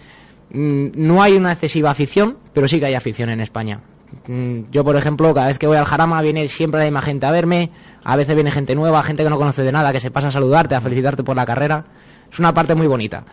no 0.54 1.22
hay 1.22 1.34
una 1.34 1.52
excesiva 1.52 1.92
afición, 1.92 2.38
pero 2.54 2.68
sí 2.68 2.80
que 2.80 2.86
hay 2.86 2.94
afición 2.94 3.30
en 3.30 3.42
España. 3.42 3.80
Mm, 4.28 4.72
Yo, 4.72 4.84
por 4.84 4.96
ejemplo, 4.96 5.34
cada 5.34 5.48
vez 5.48 5.58
que 5.58 5.68
voy 5.68 5.78
al 5.78 5.86
Jarama 5.86 6.22
viene 6.22 6.48
siempre 6.48 6.80
la 6.80 6.86
misma 6.86 7.02
gente 7.02 7.26
a 7.26 7.32
verme, 7.32 7.72
a 8.04 8.16
veces 8.16 8.36
viene 8.36 8.52
gente 8.52 8.76
nueva, 8.76 9.02
gente 9.04 9.24
que 9.24 9.30
no 9.30 9.38
conoce 9.38 9.64
de 9.64 9.72
nada, 9.72 9.92
que 9.92 10.00
se 10.00 10.12
pasa 10.12 10.28
a 10.28 10.32
saludarte, 10.32 10.76
a 10.76 10.82
felicitarte 10.82 11.24
por 11.24 11.36
la 11.36 11.46
carrera. 11.46 11.86
Es 12.32 12.40
una 12.40 12.54
parte 12.54 12.76
muy 12.76 12.88
bonita. 12.88 13.24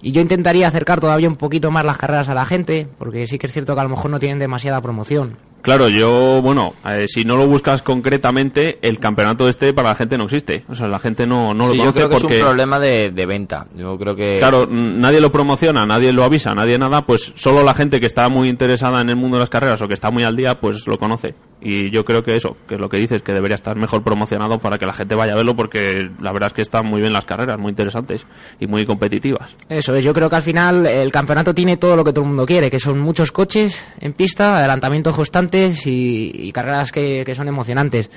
Y 0.00 0.12
yo 0.12 0.20
intentaría 0.20 0.68
acercar 0.68 1.00
todavía 1.00 1.28
un 1.28 1.36
poquito 1.36 1.70
más 1.70 1.84
las 1.84 1.98
carreras 1.98 2.28
a 2.28 2.34
la 2.34 2.44
gente, 2.44 2.86
porque 2.98 3.26
sí 3.26 3.38
que 3.38 3.48
es 3.48 3.52
cierto 3.52 3.74
que 3.74 3.80
a 3.80 3.84
lo 3.84 3.90
mejor 3.90 4.10
no 4.10 4.20
tienen 4.20 4.38
demasiada 4.38 4.80
promoción. 4.80 5.36
Claro, 5.62 5.88
yo, 5.88 6.40
bueno, 6.42 6.74
eh, 6.86 7.06
si 7.08 7.24
no 7.24 7.36
lo 7.36 7.46
buscas 7.46 7.82
concretamente, 7.82 8.78
el 8.82 8.98
campeonato 8.98 9.48
este 9.48 9.72
para 9.72 9.90
la 9.90 9.94
gente 9.94 10.16
no 10.16 10.24
existe. 10.24 10.64
O 10.68 10.74
sea, 10.74 10.88
la 10.88 10.98
gente 10.98 11.26
no, 11.26 11.52
no 11.52 11.66
lo 11.66 11.72
Sí, 11.72 11.78
yo 11.78 11.82
conoce 11.84 11.98
creo 11.98 12.08
que 12.08 12.16
porque... 12.16 12.36
es 12.36 12.42
un 12.42 12.46
problema 12.48 12.78
de, 12.78 13.10
de 13.10 13.26
venta. 13.26 13.66
Yo 13.76 13.98
creo 13.98 14.14
que... 14.14 14.36
Claro, 14.38 14.66
nadie 14.70 15.20
lo 15.20 15.32
promociona, 15.32 15.84
nadie 15.84 16.12
lo 16.12 16.24
avisa, 16.24 16.54
nadie 16.54 16.78
nada, 16.78 17.04
pues 17.04 17.32
solo 17.34 17.62
la 17.62 17.74
gente 17.74 18.00
que 18.00 18.06
está 18.06 18.28
muy 18.28 18.48
interesada 18.48 19.00
en 19.00 19.10
el 19.10 19.16
mundo 19.16 19.36
de 19.36 19.42
las 19.42 19.50
carreras 19.50 19.80
o 19.82 19.88
que 19.88 19.94
está 19.94 20.10
muy 20.10 20.22
al 20.24 20.36
día, 20.36 20.60
pues 20.60 20.86
lo 20.86 20.98
conoce. 20.98 21.34
Y 21.60 21.90
yo 21.90 22.04
creo 22.04 22.22
que 22.22 22.36
eso, 22.36 22.56
que 22.68 22.76
es 22.76 22.80
lo 22.80 22.88
que 22.88 22.98
dices, 22.98 23.22
que 23.22 23.34
debería 23.34 23.56
estar 23.56 23.76
mejor 23.76 24.04
promocionado 24.04 24.60
para 24.60 24.78
que 24.78 24.86
la 24.86 24.92
gente 24.92 25.16
vaya 25.16 25.32
a 25.32 25.36
verlo 25.36 25.56
porque 25.56 26.08
la 26.20 26.30
verdad 26.30 26.48
es 26.48 26.52
que 26.52 26.62
están 26.62 26.86
muy 26.86 27.00
bien 27.00 27.12
las 27.12 27.24
carreras, 27.24 27.58
muy 27.58 27.70
interesantes 27.70 28.22
y 28.60 28.68
muy 28.68 28.86
competitivas. 28.86 29.50
Eso 29.68 29.96
es, 29.96 30.04
yo 30.04 30.14
creo 30.14 30.30
que 30.30 30.36
al 30.36 30.42
final 30.44 30.86
el 30.86 31.10
campeonato 31.10 31.52
tiene 31.54 31.76
todo 31.76 31.96
lo 31.96 32.04
que 32.04 32.12
todo 32.12 32.22
el 32.22 32.28
mundo 32.28 32.46
quiere, 32.46 32.70
que 32.70 32.78
son 32.78 33.00
muchos 33.00 33.32
coches 33.32 33.84
en 34.00 34.12
pista, 34.12 34.58
adelantamientos 34.58 35.16
constantes 35.16 35.47
y, 35.54 36.30
y 36.34 36.52
carreras 36.52 36.92
que, 36.92 37.22
que 37.24 37.34
son 37.34 37.48
emocionantes. 37.48 38.10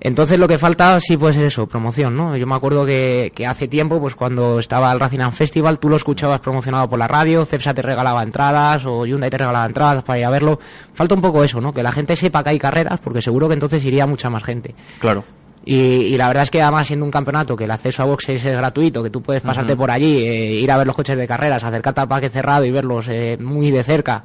Entonces 0.00 0.38
lo 0.38 0.46
que 0.46 0.58
falta 0.58 1.00
sí 1.00 1.16
pues 1.16 1.36
es 1.36 1.42
eso, 1.42 1.66
promoción, 1.66 2.16
¿no? 2.16 2.36
Yo 2.36 2.46
me 2.46 2.54
acuerdo 2.54 2.86
que, 2.86 3.32
que 3.34 3.46
hace 3.46 3.66
tiempo, 3.66 4.00
pues 4.00 4.14
cuando 4.14 4.60
estaba 4.60 4.92
el 4.92 5.00
Racing 5.00 5.18
Festival, 5.32 5.80
tú 5.80 5.88
lo 5.88 5.96
escuchabas 5.96 6.38
promocionado 6.40 6.88
por 6.88 7.00
la 7.00 7.08
radio, 7.08 7.44
Cepsa 7.44 7.74
te 7.74 7.82
regalaba 7.82 8.22
entradas 8.22 8.86
o 8.86 9.04
Hyundai 9.04 9.28
te 9.28 9.38
regalaba 9.38 9.66
entradas 9.66 10.04
para 10.04 10.20
ir 10.20 10.24
a 10.24 10.30
verlo. 10.30 10.60
Falta 10.94 11.16
un 11.16 11.20
poco 11.20 11.42
eso, 11.42 11.60
¿no? 11.60 11.72
Que 11.72 11.82
la 11.82 11.90
gente 11.90 12.14
sepa 12.14 12.44
que 12.44 12.50
hay 12.50 12.58
carreras, 12.60 13.00
porque 13.00 13.20
seguro 13.20 13.48
que 13.48 13.54
entonces 13.54 13.84
iría 13.84 14.06
mucha 14.06 14.30
más 14.30 14.44
gente. 14.44 14.72
Claro. 15.00 15.24
Y, 15.64 15.74
y 15.74 16.16
la 16.16 16.28
verdad 16.28 16.44
es 16.44 16.50
que 16.50 16.62
además 16.62 16.86
siendo 16.86 17.04
un 17.04 17.10
campeonato 17.10 17.56
que 17.56 17.64
el 17.64 17.70
acceso 17.72 18.02
a 18.02 18.06
boxes 18.06 18.42
es 18.42 18.56
gratuito, 18.56 19.02
que 19.02 19.10
tú 19.10 19.20
puedes 19.20 19.42
pasarte 19.42 19.74
por 19.74 19.90
allí, 19.90 20.18
eh, 20.22 20.52
ir 20.52 20.70
a 20.70 20.78
ver 20.78 20.86
los 20.86 20.94
coches 20.94 21.16
de 21.16 21.26
carreras, 21.26 21.64
acercarte 21.64 22.00
al 22.00 22.08
parque 22.08 22.30
cerrado 22.30 22.64
y 22.64 22.70
verlos 22.70 23.08
eh, 23.08 23.36
muy 23.38 23.72
de 23.72 23.82
cerca, 23.82 24.22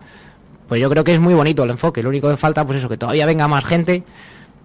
pues 0.74 0.82
yo 0.82 0.89
creo 0.89 1.03
que 1.03 1.13
es 1.13 1.19
muy 1.19 1.36
bonito 1.36 1.65
el 1.65 1.69
enfoque. 1.69 2.01
Lo 2.01 2.09
único 2.09 2.28
que 2.32 2.36
falta, 2.36 2.65
pues 2.65 2.80
eso, 2.80 2.89
que 2.89 2.97
todavía 2.97 3.28
venga 3.28 3.47
más 3.47 3.63
gente 3.63 4.01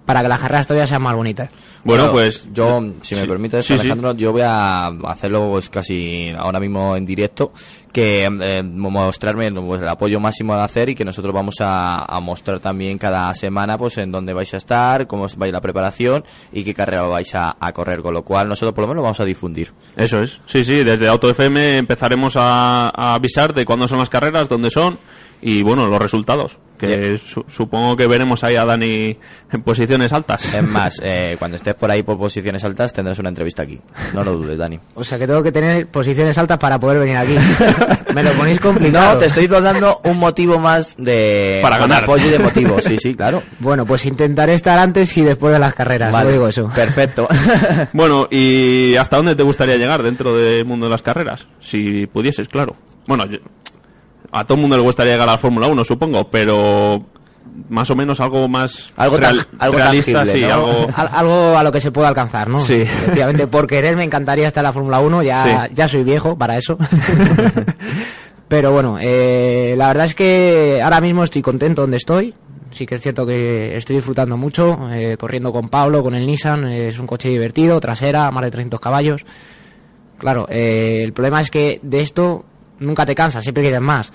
para 0.07 0.23
que 0.23 0.29
las 0.29 0.39
carreras 0.39 0.67
todavía 0.67 0.87
sean 0.87 1.03
más 1.03 1.15
bonitas. 1.15 1.51
Bueno, 1.85 2.11
pues 2.11 2.49
yo, 2.51 2.83
si 3.03 3.15
me 3.15 3.21
sí, 3.21 3.27
permites, 3.27 3.67
sí, 3.67 3.75
sí. 3.75 3.81
Alejandro, 3.81 4.15
yo 4.15 4.33
voy 4.33 4.41
a 4.43 4.87
hacerlo 4.87 5.51
pues, 5.51 5.69
casi 5.69 6.31
ahora 6.35 6.61
mismo 6.61 6.97
en 6.97 7.05
directo, 7.05 7.53
que 7.93 8.25
eh, 8.25 8.63
mostrarme 8.63 9.53
pues, 9.53 9.83
el 9.83 9.89
apoyo 9.89 10.19
máximo 10.19 10.55
a 10.55 10.65
hacer 10.65 10.89
y 10.89 10.95
que 10.95 11.05
nosotros 11.05 11.35
vamos 11.35 11.57
a, 11.61 12.07
a 12.07 12.21
mostrar 12.21 12.59
también 12.59 12.97
cada 12.97 13.35
semana 13.35 13.77
pues 13.77 13.99
en 13.99 14.11
dónde 14.11 14.33
vais 14.33 14.55
a 14.55 14.57
estar, 14.57 15.07
cómo 15.07 15.27
va 15.27 15.45
a 15.45 15.49
ir 15.49 15.53
la 15.53 15.61
preparación 15.61 16.25
y 16.55 16.65
qué 16.65 16.73
carrera 16.73 17.03
vais 17.03 17.35
a, 17.35 17.59
a 17.61 17.73
correr, 17.75 18.01
con 18.01 18.15
lo 18.15 18.25
cual 18.25 18.49
nosotros 18.49 18.73
por 18.73 18.85
lo 18.85 18.89
menos 18.89 18.97
lo 18.97 19.03
vamos 19.03 19.21
a 19.21 19.27
difundir. 19.27 19.75
Eso 19.95 20.23
es. 20.23 20.41
Sí, 20.47 20.65
sí, 20.65 20.85
desde 20.85 21.07
Auto 21.07 21.29
FM 21.29 21.77
empezaremos 21.77 22.35
a, 22.37 22.89
a 22.89 23.13
avisar 23.13 23.53
de 23.53 23.67
cuándo 23.67 23.87
son 23.87 23.99
las 23.99 24.09
carreras, 24.09 24.49
dónde 24.49 24.71
son 24.71 24.99
y 25.43 25.63
bueno, 25.63 25.87
los 25.89 26.01
resultados. 26.01 26.59
Que 26.79 27.19
su- 27.19 27.45
supongo 27.49 27.97
que 27.97 28.07
veremos 28.07 28.45
ahí 28.45 28.55
a 28.55 28.65
Dani 28.65 29.19
en 29.51 29.63
posiciones 29.65 30.13
altas. 30.13 30.55
Es 30.55 30.63
más, 30.63 30.95
eh, 31.03 31.35
cuando 31.37 31.57
estés 31.57 31.75
por 31.75 31.91
ahí 31.91 32.05
por 32.05 32.17
posiciones 32.17 32.63
altas 32.63 32.93
tendrás 32.93 33.19
una 33.19 33.31
entrevista 33.31 33.63
aquí. 33.65 33.81
No 34.15 34.23
lo 34.23 34.37
dudes, 34.37 34.57
Dani. 34.57 34.79
O 34.95 35.03
sea 35.03 35.19
que 35.19 35.27
tengo 35.27 35.43
que 35.43 35.51
tener 35.51 35.89
posiciones 35.89 36.39
altas 36.39 36.57
para 36.59 36.79
poder 36.79 37.01
venir 37.01 37.17
aquí. 37.17 37.35
Me 38.15 38.23
lo 38.23 38.31
ponéis 38.31 38.61
complicado. 38.61 39.15
No, 39.15 39.19
te 39.19 39.27
estoy 39.27 39.49
dando 39.49 40.01
un 40.05 40.19
motivo 40.21 40.61
más 40.61 40.97
de 40.97 41.59
Para 41.63 41.79
ganar. 41.79 42.05
apoyo 42.05 42.27
y 42.29 42.31
de 42.31 42.39
motivo. 42.39 42.81
Sí, 42.81 42.97
sí, 42.97 43.15
claro. 43.17 43.43
Bueno, 43.59 43.85
pues 43.85 44.07
intentaré 44.07 44.55
estar 44.55 44.79
antes 44.79 45.17
y 45.17 45.23
después 45.23 45.53
de 45.53 45.59
las 45.59 45.75
carreras. 45.75 46.13
Vale, 46.13 46.27
no 46.27 46.33
digo 46.33 46.47
eso. 46.49 46.71
Perfecto. 46.73 47.27
Bueno, 47.93 48.29
¿y 48.31 48.95
hasta 48.95 49.17
dónde 49.17 49.35
te 49.35 49.43
gustaría 49.43 49.77
llegar 49.77 50.03
dentro 50.05 50.37
del 50.37 50.65
mundo 50.65 50.87
de 50.87 50.91
las 50.91 51.03
carreras? 51.03 51.49
Si 51.61 52.07
pudieses, 52.07 52.47
claro. 52.49 52.77
Bueno, 53.09 53.27
yo- 53.27 53.39
a 54.33 54.45
todo 54.45 54.55
el 54.57 54.61
mundo 54.61 54.77
le 54.77 54.83
gustaría 54.83 55.13
llegar 55.13 55.29
a 55.29 55.33
la 55.33 55.39
Fórmula 55.39 55.67
1, 55.69 55.85
supongo, 55.85 56.29
pero 56.29 57.03
más 57.69 57.91
o 57.91 57.97
menos 57.97 58.21
algo 58.21 58.47
más 58.47 58.93
Algo 58.97 59.17
real- 59.17 59.47
algo 59.59 59.77
realista, 59.79 60.13
tangible, 60.25 60.41
sí, 60.41 60.47
¿no? 60.47 60.55
algo... 60.55 60.87
Al- 60.97 61.11
algo 61.13 61.59
a 61.59 61.63
lo 61.65 61.73
que 61.73 61.81
se 61.81 61.91
pueda 61.91 62.09
alcanzar, 62.09 62.49
¿no? 62.49 62.61
Sí. 62.61 62.83
Efectivamente, 62.83 63.47
por 63.47 63.67
querer 63.67 63.97
me 63.97 64.05
encantaría 64.05 64.47
estar 64.47 64.63
en 64.63 64.67
la 64.69 64.73
Fórmula 64.73 65.01
1, 65.01 65.23
ya, 65.23 65.67
Sí. 65.69 65.75
ya 65.75 65.89
soy 65.89 66.05
viejo 66.05 66.37
para 66.37 66.57
eso. 66.57 66.79
Pero 68.49 68.73
bueno, 68.73 68.97
eh, 69.01 69.75
la 69.77 69.89
verdad 69.89 70.07
es 70.07 70.15
que 70.15 70.81
ahora 70.83 71.01
mismo 71.01 71.23
estoy 71.25 71.43
contento 71.43 71.83
donde 71.83 71.99
estoy. 71.99 72.35
Sí 72.71 72.87
que 72.87 72.95
es 72.97 73.03
cierto 73.03 73.27
que 73.27 73.77
estoy 73.77 73.97
disfrutando 73.97 74.37
mucho, 74.37 74.79
eh, 74.93 75.17
corriendo 75.19 75.53
con 75.53 75.69
Pablo, 75.69 76.03
con 76.03 76.15
el 76.15 76.27
Nissan, 76.27 76.67
eh, 76.69 76.89
es 76.89 76.99
un 76.99 77.07
coche 77.07 77.29
divertido, 77.31 77.81
trasera, 77.81 78.31
más 78.31 78.45
de 78.45 78.51
300 78.51 78.81
caballos. 78.81 79.25
Claro, 80.19 80.47
eh, 80.51 81.03
el 81.05 81.13
problema 81.13 81.41
es 81.41 81.51
que 81.51 81.79
de 81.83 82.01
esto 82.01 82.45
nunca 82.81 83.05
te 83.07 83.15
cansas, 83.15 83.43
siempre 83.43 83.63
quieres 83.63 83.81
más. 83.81 84.13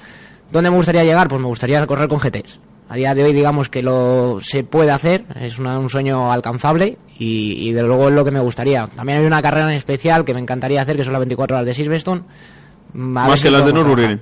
¿Dónde 0.51 0.69
me 0.69 0.75
gustaría 0.77 1.03
llegar? 1.03 1.27
Pues 1.27 1.41
me 1.41 1.47
gustaría 1.47 1.85
correr 1.87 2.07
con 2.07 2.19
GTs. 2.19 2.59
A 2.89 2.95
día 2.95 3.15
de 3.15 3.23
hoy, 3.23 3.33
digamos 3.33 3.69
que 3.69 3.81
lo 3.81 4.39
se 4.41 4.63
puede 4.63 4.91
hacer, 4.91 5.23
es 5.39 5.57
una- 5.57 5.79
un 5.79 5.89
sueño 5.89 6.31
alcanzable 6.31 6.97
y, 7.17 7.67
y 7.67 7.71
de 7.71 7.81
luego 7.81 8.09
es 8.09 8.13
lo 8.13 8.23
que 8.25 8.29
me 8.31 8.39
gustaría. 8.39 8.85
También 8.87 9.19
hay 9.19 9.25
una 9.25 9.41
carrera 9.41 9.69
en 9.71 9.77
especial 9.77 10.25
que 10.25 10.33
me 10.33 10.39
encantaría 10.41 10.81
hacer, 10.81 10.95
que 10.97 11.03
son 11.03 11.13
las 11.13 11.19
24 11.21 11.55
horas 11.55 11.65
de 11.65 11.73
Silverstone. 11.73 12.21
Mm, 12.93 13.17
a 13.17 13.27
Más 13.29 13.39
si 13.39 13.45
que 13.45 13.51
las 13.51 13.65
de 13.65 13.73
Nürburgring. 13.73 14.19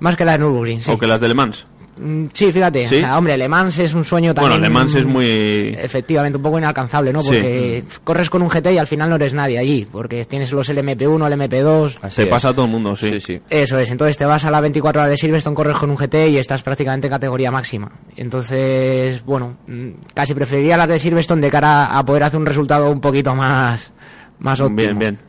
Más 0.00 0.16
que 0.16 0.24
las 0.24 0.34
de 0.34 0.38
Nürburgring, 0.44 0.80
sí. 0.82 0.90
o 0.90 0.98
que 0.98 1.06
las 1.06 1.20
de 1.20 1.28
Le 1.28 1.34
Mans. 1.34 1.66
Mm, 2.00 2.26
Sí, 2.32 2.52
fíjate, 2.52 2.86
¿Sí? 2.88 2.96
o 2.96 2.98
sea, 2.98 3.18
hombre, 3.18 3.36
Le 3.36 3.48
Mans 3.48 3.78
es 3.78 3.94
un 3.94 4.04
sueño 4.04 4.34
también. 4.34 4.52
Bueno, 4.52 4.62
Le 4.64 4.70
Mans 4.72 4.94
es 4.94 5.06
muy... 5.06 5.76
Efectivamente, 5.78 6.36
un 6.36 6.42
poco 6.42 6.58
inalcanzable, 6.58 7.12
¿no? 7.12 7.22
Sí. 7.22 7.28
Porque 7.28 7.84
corres 8.04 8.30
con 8.30 8.42
un 8.42 8.48
GT 8.48 8.72
y 8.72 8.78
al 8.78 8.86
final 8.86 9.10
no 9.10 9.16
eres 9.16 9.34
nadie 9.34 9.58
allí, 9.58 9.86
porque 9.90 10.24
tienes 10.24 10.52
los 10.52 10.68
LMP1, 10.70 11.18
LMP2. 11.18 11.98
Así 12.02 12.16
Se 12.16 12.22
es. 12.24 12.28
pasa 12.28 12.50
a 12.50 12.52
todo 12.52 12.64
el 12.66 12.70
mundo, 12.70 12.94
sí. 12.96 13.08
Sí, 13.10 13.20
sí. 13.20 13.40
Eso 13.50 13.78
es, 13.78 13.90
entonces 13.90 14.16
te 14.16 14.24
vas 14.24 14.44
a 14.44 14.50
la 14.50 14.60
24 14.60 15.00
horas 15.02 15.10
de 15.10 15.16
Silverstone, 15.16 15.56
corres 15.56 15.76
con 15.76 15.90
un 15.90 15.96
GT 15.96 16.28
y 16.30 16.38
estás 16.38 16.62
prácticamente 16.62 17.06
en 17.06 17.12
categoría 17.12 17.50
máxima. 17.50 17.90
Entonces, 18.16 19.24
bueno, 19.24 19.56
mm, 19.66 19.88
casi 20.14 20.34
preferiría 20.34 20.76
las 20.76 20.88
de 20.88 20.98
Silverstone 20.98 21.40
de 21.42 21.50
cara 21.50 21.86
a 21.98 22.04
poder 22.04 22.22
hacer 22.24 22.38
un 22.38 22.46
resultado 22.46 22.90
un 22.90 23.00
poquito 23.00 23.34
más, 23.34 23.92
más 24.38 24.60
óptimo. 24.60 24.76
Bien, 24.76 24.98
bien. 24.98 25.27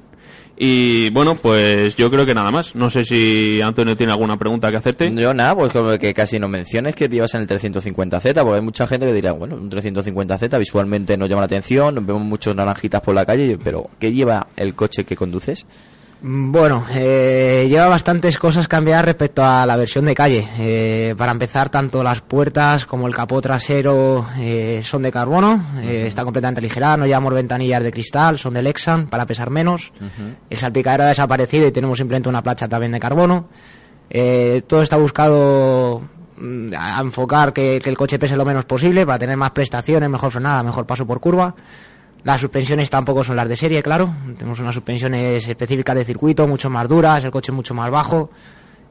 Y 0.61 1.09
bueno, 1.11 1.35
pues 1.35 1.95
yo 1.95 2.11
creo 2.11 2.25
que 2.25 2.33
nada 2.33 2.51
más. 2.51 2.75
No 2.75 2.89
sé 2.89 3.05
si 3.05 3.61
Antonio 3.61 3.95
tiene 3.95 4.11
alguna 4.11 4.37
pregunta 4.37 4.69
que 4.69 4.75
hacerte. 4.75 5.09
Yo 5.15 5.33
nada, 5.33 5.55
pues 5.55 5.71
como 5.71 5.97
que 5.97 6.13
casi 6.13 6.37
no 6.37 6.49
menciones 6.49 6.95
que 6.95 7.07
te 7.07 7.15
ibas 7.15 7.33
en 7.35 7.43
el 7.43 7.47
350Z, 7.47 8.33
porque 8.41 8.55
hay 8.55 8.61
mucha 8.61 8.85
gente 8.85 9.05
que 9.05 9.13
dirá, 9.13 9.31
bueno, 9.31 9.55
un 9.55 9.71
350Z 9.71 10.59
visualmente 10.59 11.15
nos 11.15 11.29
llama 11.29 11.43
la 11.43 11.45
atención, 11.45 12.05
vemos 12.05 12.23
muchos 12.23 12.53
naranjitas 12.57 13.01
por 13.01 13.15
la 13.15 13.25
calle, 13.25 13.57
pero 13.63 13.89
¿qué 13.99 14.11
lleva 14.11 14.47
el 14.57 14.75
coche 14.75 15.05
que 15.05 15.15
conduces? 15.15 15.65
Mm, 16.21 16.51
Bueno, 16.51 16.85
eh, 16.93 17.67
lleva 17.69 17.87
bastantes 17.87 18.37
cosas 18.37 18.67
cambiadas 18.67 19.05
respecto 19.05 19.43
a 19.43 19.65
la 19.65 19.77
versión 19.77 20.05
de 20.05 20.13
calle. 20.15 20.47
Eh, 20.59 21.15
para 21.17 21.31
empezar, 21.31 21.69
tanto 21.69 22.03
las 22.03 22.19
puertas 22.21 22.85
como 22.85 23.07
el 23.07 23.15
capó 23.15 23.39
trasero 23.41 24.25
eh, 24.37 24.81
son 24.83 25.01
de 25.03 25.11
carbono, 25.11 25.63
eh, 25.81 26.05
está 26.07 26.23
completamente 26.23 26.59
aligerada, 26.59 26.97
no 26.97 27.05
llevamos 27.05 27.33
ventanillas 27.33 27.83
de 27.83 27.91
cristal, 27.91 28.37
son 28.37 28.53
de 28.53 28.61
Lexan 28.61 29.07
para 29.07 29.25
pesar 29.25 29.49
menos. 29.49 29.93
El 30.49 30.57
salpicadero 30.57 31.03
ha 31.03 31.07
desaparecido 31.07 31.67
y 31.67 31.71
tenemos 31.71 31.97
simplemente 31.97 32.27
una 32.27 32.43
plancha 32.43 32.67
también 32.67 32.91
de 32.91 32.99
carbono. 32.99 33.47
Eh, 34.09 34.63
todo 34.67 34.81
está 34.81 34.97
buscado 34.97 36.01
mm, 36.35 36.73
a 36.77 36.99
enfocar 36.99 37.53
que, 37.53 37.79
que 37.81 37.89
el 37.89 37.95
coche 37.97 38.19
pese 38.19 38.35
lo 38.35 38.43
menos 38.43 38.65
posible 38.65 39.05
para 39.05 39.19
tener 39.19 39.37
más 39.37 39.51
prestaciones, 39.51 40.09
mejor 40.09 40.31
frenada, 40.31 40.63
mejor 40.63 40.85
paso 40.85 41.05
por 41.05 41.19
curva. 41.21 41.55
Las 42.23 42.41
suspensiones 42.41 42.89
tampoco 42.89 43.23
son 43.23 43.35
las 43.35 43.47
de 43.47 43.55
serie, 43.55 43.81
claro. 43.81 44.13
Tenemos 44.37 44.59
unas 44.59 44.75
suspensiones 44.75 45.47
específicas 45.47 45.95
de 45.95 46.05
circuito, 46.05 46.47
mucho 46.47 46.69
más 46.69 46.87
duras, 46.87 47.23
el 47.23 47.31
coche 47.31 47.51
mucho 47.51 47.73
más 47.73 47.89
bajo. 47.89 48.29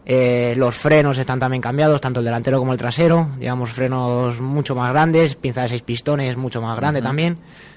Eh, 0.06 0.54
los 0.56 0.74
frenos 0.74 1.18
están 1.18 1.38
también 1.38 1.60
cambiados, 1.60 2.00
tanto 2.00 2.20
el 2.20 2.24
delantero 2.24 2.58
como 2.58 2.72
el 2.72 2.78
trasero. 2.78 3.28
Llevamos 3.38 3.72
frenos 3.72 4.40
mucho 4.40 4.74
más 4.74 4.90
grandes, 4.90 5.34
pinza 5.34 5.62
de 5.62 5.68
seis 5.68 5.82
pistones 5.82 6.36
mucho 6.36 6.62
más 6.62 6.76
grande 6.76 7.02
también. 7.02 7.36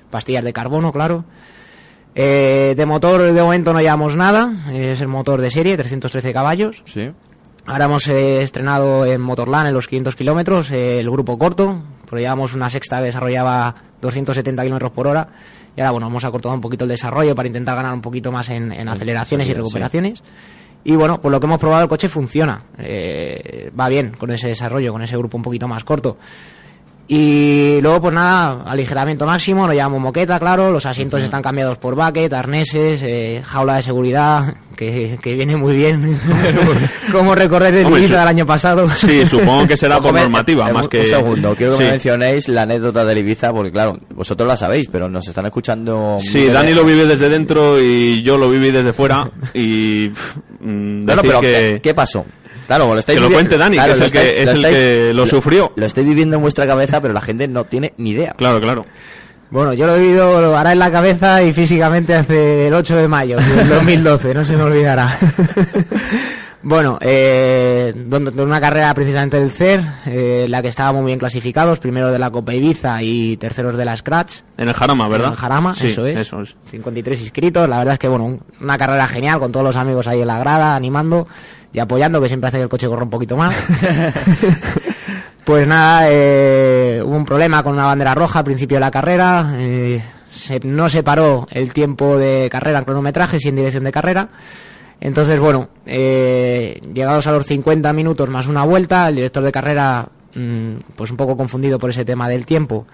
Pastillas 0.09 0.43
de 0.43 0.53
carbono, 0.53 0.93
claro. 0.93 1.25
Eh, 2.15 2.73
de 2.75 2.85
motor 2.85 3.21
de 3.21 3.41
momento 3.41 3.73
no 3.73 3.79
llevamos 3.79 4.15
nada, 4.15 4.53
es 4.73 4.99
el 4.99 5.07
motor 5.07 5.41
de 5.41 5.49
serie, 5.49 5.77
313 5.77 6.33
caballos. 6.33 6.83
Sí. 6.85 7.11
Ahora 7.65 7.85
hemos 7.85 8.07
eh, 8.07 8.41
estrenado 8.41 9.05
en 9.05 9.21
Motorland 9.21 9.67
en 9.67 9.73
los 9.73 9.87
500 9.87 10.15
kilómetros 10.15 10.71
eh, 10.71 10.99
el 10.99 11.09
grupo 11.09 11.37
corto, 11.37 11.81
porque 12.05 12.23
llevamos 12.23 12.53
una 12.53 12.69
sexta 12.69 12.99
que 12.99 13.05
desarrollaba 13.05 13.75
270 14.01 14.63
kilómetros 14.63 14.91
por 14.91 15.07
hora 15.07 15.27
y 15.75 15.81
ahora 15.81 15.91
bueno 15.91 16.07
hemos 16.07 16.23
acortado 16.23 16.53
un 16.53 16.61
poquito 16.61 16.85
el 16.85 16.89
desarrollo 16.89 17.35
para 17.35 17.47
intentar 17.47 17.75
ganar 17.75 17.93
un 17.93 18.01
poquito 18.01 18.31
más 18.31 18.49
en, 18.49 18.71
en 18.71 18.89
aceleraciones 18.89 19.47
y 19.47 19.51
sí. 19.51 19.55
recuperaciones. 19.55 20.23
Y 20.83 20.95
bueno, 20.95 21.21
por 21.21 21.31
lo 21.31 21.39
que 21.39 21.45
hemos 21.45 21.59
probado 21.59 21.83
el 21.83 21.89
coche 21.89 22.09
funciona, 22.09 22.63
eh, 22.79 23.71
va 23.79 23.87
bien 23.87 24.15
con 24.17 24.31
ese 24.31 24.47
desarrollo, 24.47 24.91
con 24.91 25.03
ese 25.03 25.15
grupo 25.15 25.37
un 25.37 25.43
poquito 25.43 25.67
más 25.67 25.83
corto. 25.83 26.17
Y 27.07 27.79
luego, 27.81 27.99
pues 28.01 28.13
nada, 28.13 28.63
aligeramiento 28.65 29.25
máximo, 29.25 29.67
lo 29.67 29.73
llamamos 29.73 29.99
moqueta, 29.99 30.39
claro, 30.39 30.71
los 30.71 30.85
asientos 30.85 31.21
están 31.21 31.41
cambiados 31.41 31.77
por 31.77 31.93
bucket, 31.95 32.31
arneses, 32.31 33.01
eh, 33.03 33.41
jaula 33.45 33.75
de 33.75 33.83
seguridad, 33.83 34.53
que, 34.77 35.19
que 35.21 35.35
viene 35.35 35.57
muy 35.57 35.75
bien. 35.75 36.17
Como 37.11 37.35
recorrer 37.35 37.75
el 37.75 37.85
Hombre, 37.85 37.99
Ibiza 37.99 38.13
sí. 38.13 38.19
del 38.19 38.27
año 38.29 38.45
pasado. 38.45 38.89
Sí, 38.91 39.25
supongo 39.25 39.67
que 39.67 39.75
será 39.75 39.99
por 40.01 40.13
normativa, 40.13 40.69
eh, 40.69 40.73
más 40.73 40.85
un- 40.85 40.89
que... 40.89 40.99
Un 41.01 41.05
segundo, 41.07 41.55
quiero 41.55 41.73
que 41.73 41.77
Sí. 41.79 41.83
me 41.83 41.91
mencionéis 41.91 42.47
la 42.47 42.61
anécdota 42.61 43.03
del 43.03 43.17
Ibiza, 43.17 43.51
porque 43.51 43.71
claro, 43.73 43.99
vosotros 44.15 44.47
la 44.47 44.55
sabéis, 44.55 44.87
pero 44.89 45.09
nos 45.09 45.27
están 45.27 45.45
escuchando... 45.47 46.17
Sí, 46.21 46.47
Dani 46.47 46.73
lo 46.73 46.85
vive 46.85 47.05
desde 47.05 47.27
dentro 47.27 47.77
y 47.81 48.21
yo 48.23 48.37
lo 48.37 48.49
viví 48.49 48.71
desde 48.71 48.93
fuera 48.93 49.29
y 49.53 50.11
mm, 50.61 51.05
Bueno, 51.05 51.21
decir 51.21 51.21
pero 51.29 51.41
que, 51.41 51.47
¿qué, 51.51 51.79
qué 51.83 51.93
pasó? 51.93 52.25
Claro, 52.67 52.93
lo 52.93 52.99
estáis 52.99 53.17
Que 53.19 53.25
lo 53.27 53.31
cuente 53.31 53.57
Dani, 53.57 53.77
que 53.77 53.91
es 53.91 53.99
lo 53.99 54.05
el 54.05 54.11
que- 54.11 54.43
es 54.43 54.49
el 54.49 54.61
que 54.63 55.11
lo 55.13 55.25
sufrió. 55.27 55.71
Lo 55.75 55.85
estoy 55.85 56.03
viviendo 56.05 56.35
en 56.37 56.41
vuestra 56.41 56.65
cabeza, 56.65 57.01
pero 57.01 57.13
la 57.13 57.21
gente 57.21 57.47
no 57.47 57.65
tiene 57.65 57.93
ni 57.97 58.11
idea. 58.11 58.33
Claro, 58.37 58.61
claro. 58.61 58.85
Bueno, 59.49 59.73
yo 59.73 59.85
lo 59.85 59.95
he 59.95 59.99
vivido 59.99 60.37
ahora 60.55 60.71
en 60.71 60.79
la 60.79 60.89
cabeza 60.91 61.43
y 61.43 61.51
físicamente 61.51 62.15
hace 62.15 62.67
el 62.67 62.73
8 62.73 62.95
de 62.95 63.07
mayo 63.09 63.37
del 63.37 63.67
2012, 63.69 64.33
no 64.33 64.45
se 64.45 64.55
me 64.55 64.63
olvidará. 64.63 65.17
bueno, 66.63 66.97
eh, 67.01 67.93
una 68.37 68.61
carrera 68.61 68.93
precisamente 68.93 69.39
del 69.39 69.51
CER, 69.51 69.83
eh, 70.05 70.45
la 70.47 70.61
que 70.61 70.67
estábamos 70.67 71.01
muy 71.01 71.09
bien 71.09 71.19
clasificados, 71.19 71.79
primero 71.79 72.11
de 72.11 72.19
la 72.19 72.29
Copa 72.29 72.53
Ibiza 72.53 73.01
y 73.01 73.35
terceros 73.37 73.75
de 73.77 73.83
la 73.85 73.97
Scratch. 73.97 74.35
En 74.57 74.69
el 74.69 74.73
Jarama, 74.75 75.07
¿verdad? 75.07 75.27
En 75.27 75.33
el 75.33 75.39
Jarama, 75.39 75.73
Sí, 75.75 75.87
eso 75.87 76.05
es. 76.05 76.19
Eso 76.19 76.41
es. 76.41 76.55
53 76.67 77.19
inscritos, 77.21 77.67
la 77.67 77.79
verdad 77.79 77.93
es 77.95 77.99
que 77.99 78.07
bueno, 78.07 78.25
un- 78.25 78.41
una 78.61 78.77
carrera 78.77 79.07
genial 79.07 79.39
con 79.39 79.51
todos 79.51 79.65
los 79.65 79.75
amigos 79.75 80.07
ahí 80.07 80.21
en 80.21 80.27
la 80.27 80.39
grada, 80.39 80.75
animando 80.75 81.27
y 81.73 81.79
apoyando, 81.79 82.21
que 82.21 82.27
siempre 82.27 82.47
hace 82.49 82.57
que 82.57 82.63
el 82.63 82.69
coche 82.69 82.87
corra 82.87 83.03
un 83.03 83.09
poquito 83.09 83.35
más. 83.37 83.55
pues 85.43 85.67
nada, 85.67 86.05
eh, 86.09 87.01
hubo 87.03 87.15
un 87.15 87.25
problema 87.25 87.63
con 87.63 87.73
una 87.73 87.85
bandera 87.85 88.13
roja 88.15 88.39
al 88.39 88.45
principio 88.45 88.77
de 88.77 88.81
la 88.81 88.91
carrera, 88.91 89.53
eh, 89.57 90.01
se- 90.29 90.59
no 90.63 90.89
se 90.89 91.03
paró 91.03 91.47
el 91.51 91.73
tiempo 91.73 92.17
de 92.17 92.47
carrera 92.51 92.79
en 92.79 92.85
cronometraje, 92.85 93.39
sí 93.39 93.49
en 93.49 93.55
dirección 93.55 93.83
de 93.83 93.91
carrera. 93.91 94.29
Entonces, 94.99 95.39
bueno, 95.39 95.69
eh, 95.85 96.79
llegados 96.93 97.25
a 97.25 97.31
los 97.31 97.45
50 97.47 97.91
minutos 97.91 98.29
más 98.29 98.45
una 98.47 98.63
vuelta, 98.65 99.09
el 99.09 99.15
director 99.15 99.43
de 99.43 99.51
carrera, 99.51 100.07
mm, 100.35 100.73
pues 100.95 101.09
un 101.09 101.17
poco 101.17 101.35
confundido 101.35 101.79
por 101.79 101.89
ese 101.89 102.05
tema 102.05 102.29
del 102.29 102.45
tiempo, 102.45 102.85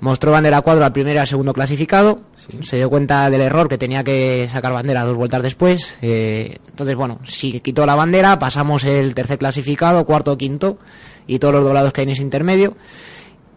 mostró 0.00 0.32
bandera 0.32 0.60
cuadro 0.60 0.84
al 0.84 0.92
primero 0.92 1.16
y 1.16 1.20
al 1.20 1.26
segundo 1.26 1.52
clasificado, 1.52 2.20
se 2.62 2.76
dio 2.76 2.90
cuenta 2.90 3.30
del 3.30 3.40
error 3.40 3.68
que 3.68 3.78
tenía 3.78 4.04
que 4.04 4.48
sacar 4.52 4.72
bandera 4.72 5.04
dos 5.04 5.16
vueltas 5.16 5.42
después, 5.42 5.96
eh, 6.02 6.58
entonces, 6.68 6.96
bueno, 6.96 7.18
si 7.24 7.60
quitó 7.60 7.86
la 7.86 7.94
bandera, 7.94 8.38
pasamos 8.38 8.84
el 8.84 9.14
tercer 9.14 9.38
clasificado, 9.38 10.04
cuarto, 10.04 10.36
quinto, 10.36 10.78
y 11.26 11.38
todos 11.38 11.54
los 11.54 11.64
doblados 11.64 11.92
que 11.92 12.02
hay 12.02 12.06
en 12.06 12.12
ese 12.12 12.22
intermedio, 12.22 12.76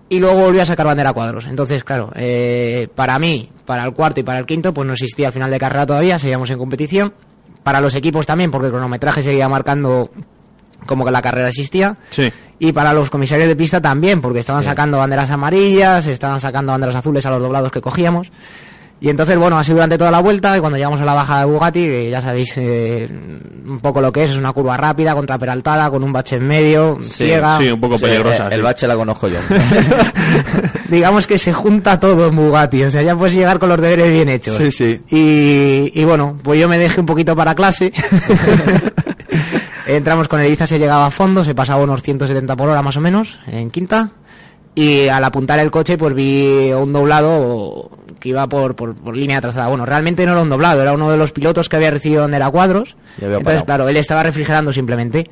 y 0.07 0.19
luego 0.19 0.39
volvió 0.39 0.63
a 0.63 0.65
sacar 0.65 0.87
bandera 0.87 1.13
cuadros. 1.13 1.45
Entonces, 1.45 1.83
claro, 1.83 2.11
eh, 2.15 2.87
para 2.95 3.19
mí, 3.19 3.49
para 3.65 3.83
el 3.83 3.93
cuarto 3.93 4.19
y 4.19 4.23
para 4.23 4.39
el 4.39 4.45
quinto, 4.45 4.73
pues 4.73 4.87
no 4.87 4.93
existía 4.93 5.27
el 5.27 5.33
final 5.33 5.51
de 5.51 5.59
carrera 5.59 5.85
todavía, 5.85 6.17
seguíamos 6.17 6.49
en 6.49 6.57
competición. 6.57 7.13
Para 7.63 7.81
los 7.81 7.93
equipos 7.93 8.25
también, 8.25 8.49
porque 8.49 8.67
el 8.67 8.71
cronometraje 8.71 9.21
seguía 9.21 9.47
marcando 9.47 10.09
como 10.85 11.05
que 11.05 11.11
la 11.11 11.21
carrera 11.21 11.49
existía. 11.49 11.97
Sí. 12.09 12.31
Y 12.59 12.71
para 12.73 12.91
los 12.93 13.09
comisarios 13.09 13.47
de 13.47 13.55
pista 13.55 13.79
también, 13.81 14.21
porque 14.21 14.39
estaban 14.39 14.63
sacando 14.63 14.97
banderas 14.97 15.29
amarillas, 15.29 16.05
estaban 16.07 16.39
sacando 16.41 16.71
banderas 16.73 16.95
azules 16.95 17.25
a 17.25 17.29
los 17.31 17.41
doblados 17.41 17.71
que 17.71 17.81
cogíamos. 17.81 18.31
Y 19.01 19.09
entonces, 19.09 19.37
bueno, 19.37 19.57
así 19.57 19.71
durante 19.71 19.97
toda 19.97 20.11
la 20.11 20.19
vuelta 20.19 20.57
y 20.57 20.59
cuando 20.59 20.75
llegamos 20.77 20.99
a 20.99 21.05
la 21.05 21.13
bajada 21.13 21.39
de 21.39 21.45
Bugatti, 21.45 21.83
que 21.85 22.09
ya 22.09 22.21
sabéis 22.21 22.51
eh, 22.57 23.07
un 23.09 23.79
poco 23.79 24.01
lo 24.01 24.11
que 24.11 24.25
es, 24.25 24.31
es 24.31 24.35
una 24.35 24.51
curva 24.51 24.75
rápida, 24.75 25.13
contraperaltada, 25.13 25.89
con 25.89 26.03
un 26.03 26.11
bache 26.11 26.35
en 26.35 26.45
medio, 26.45 26.97
ciega. 27.01 27.57
Sí, 27.59 27.69
un 27.71 27.79
poco 27.79 27.97
Sí, 27.97 28.03
peligrosa. 28.03 28.47
el, 28.47 28.51
el 28.53 28.59
sí. 28.59 28.63
bache 28.63 28.87
la 28.87 28.95
conozco 28.97 29.29
yo. 29.29 29.37
Digamos 30.89 31.27
que 31.27 31.39
se 31.39 31.53
junta 31.53 31.97
todo 31.97 32.27
en 32.27 32.35
Bugatti, 32.35 32.83
o 32.83 32.91
sea, 32.91 33.01
ya 33.01 33.15
puedes 33.15 33.35
llegar 33.35 33.57
con 33.57 33.69
los 33.69 33.79
deberes 33.79 34.11
bien 34.11 34.27
hechos. 34.27 34.57
Sí, 34.57 34.69
sí. 34.69 34.99
Y, 35.09 35.91
y 35.97 36.03
bueno, 36.03 36.35
pues 36.43 36.59
yo 36.59 36.67
me 36.67 36.77
dejé 36.77 36.99
un 36.99 37.05
poquito 37.05 37.37
para 37.37 37.55
clase. 37.55 37.93
Entramos 39.95 40.27
con 40.27 40.39
el 40.39 40.45
Ibiza, 40.45 40.67
se 40.67 40.77
llegaba 40.77 41.07
a 41.07 41.11
fondo, 41.11 41.43
se 41.43 41.55
pasaba 41.55 41.83
unos 41.83 42.03
170 42.03 42.55
por 42.55 42.69
hora 42.69 42.83
más 42.83 42.95
o 42.97 43.01
menos, 43.01 43.39
en 43.47 43.71
quinta. 43.71 44.11
Y 44.75 45.07
al 45.07 45.23
apuntar 45.23 45.57
el 45.57 45.71
coche, 45.71 45.97
pues 45.97 46.13
vi 46.13 46.71
un 46.71 46.93
doblado 46.93 47.89
que 48.19 48.29
iba 48.29 48.47
por, 48.47 48.75
por, 48.75 48.95
por 48.95 49.17
línea 49.17 49.41
trazada. 49.41 49.67
Bueno, 49.67 49.87
realmente 49.87 50.27
no 50.27 50.33
era 50.33 50.41
un 50.41 50.49
doblado, 50.49 50.83
era 50.83 50.93
uno 50.93 51.09
de 51.09 51.17
los 51.17 51.31
pilotos 51.31 51.69
que 51.69 51.75
había 51.75 51.89
recibido 51.89 52.21
donde 52.21 52.37
era 52.37 52.51
cuadros. 52.51 52.95
Entonces, 53.19 53.43
parado. 53.43 53.65
claro, 53.65 53.89
él 53.89 53.97
estaba 53.97 54.21
refrigerando 54.21 54.71
simplemente. 54.71 55.27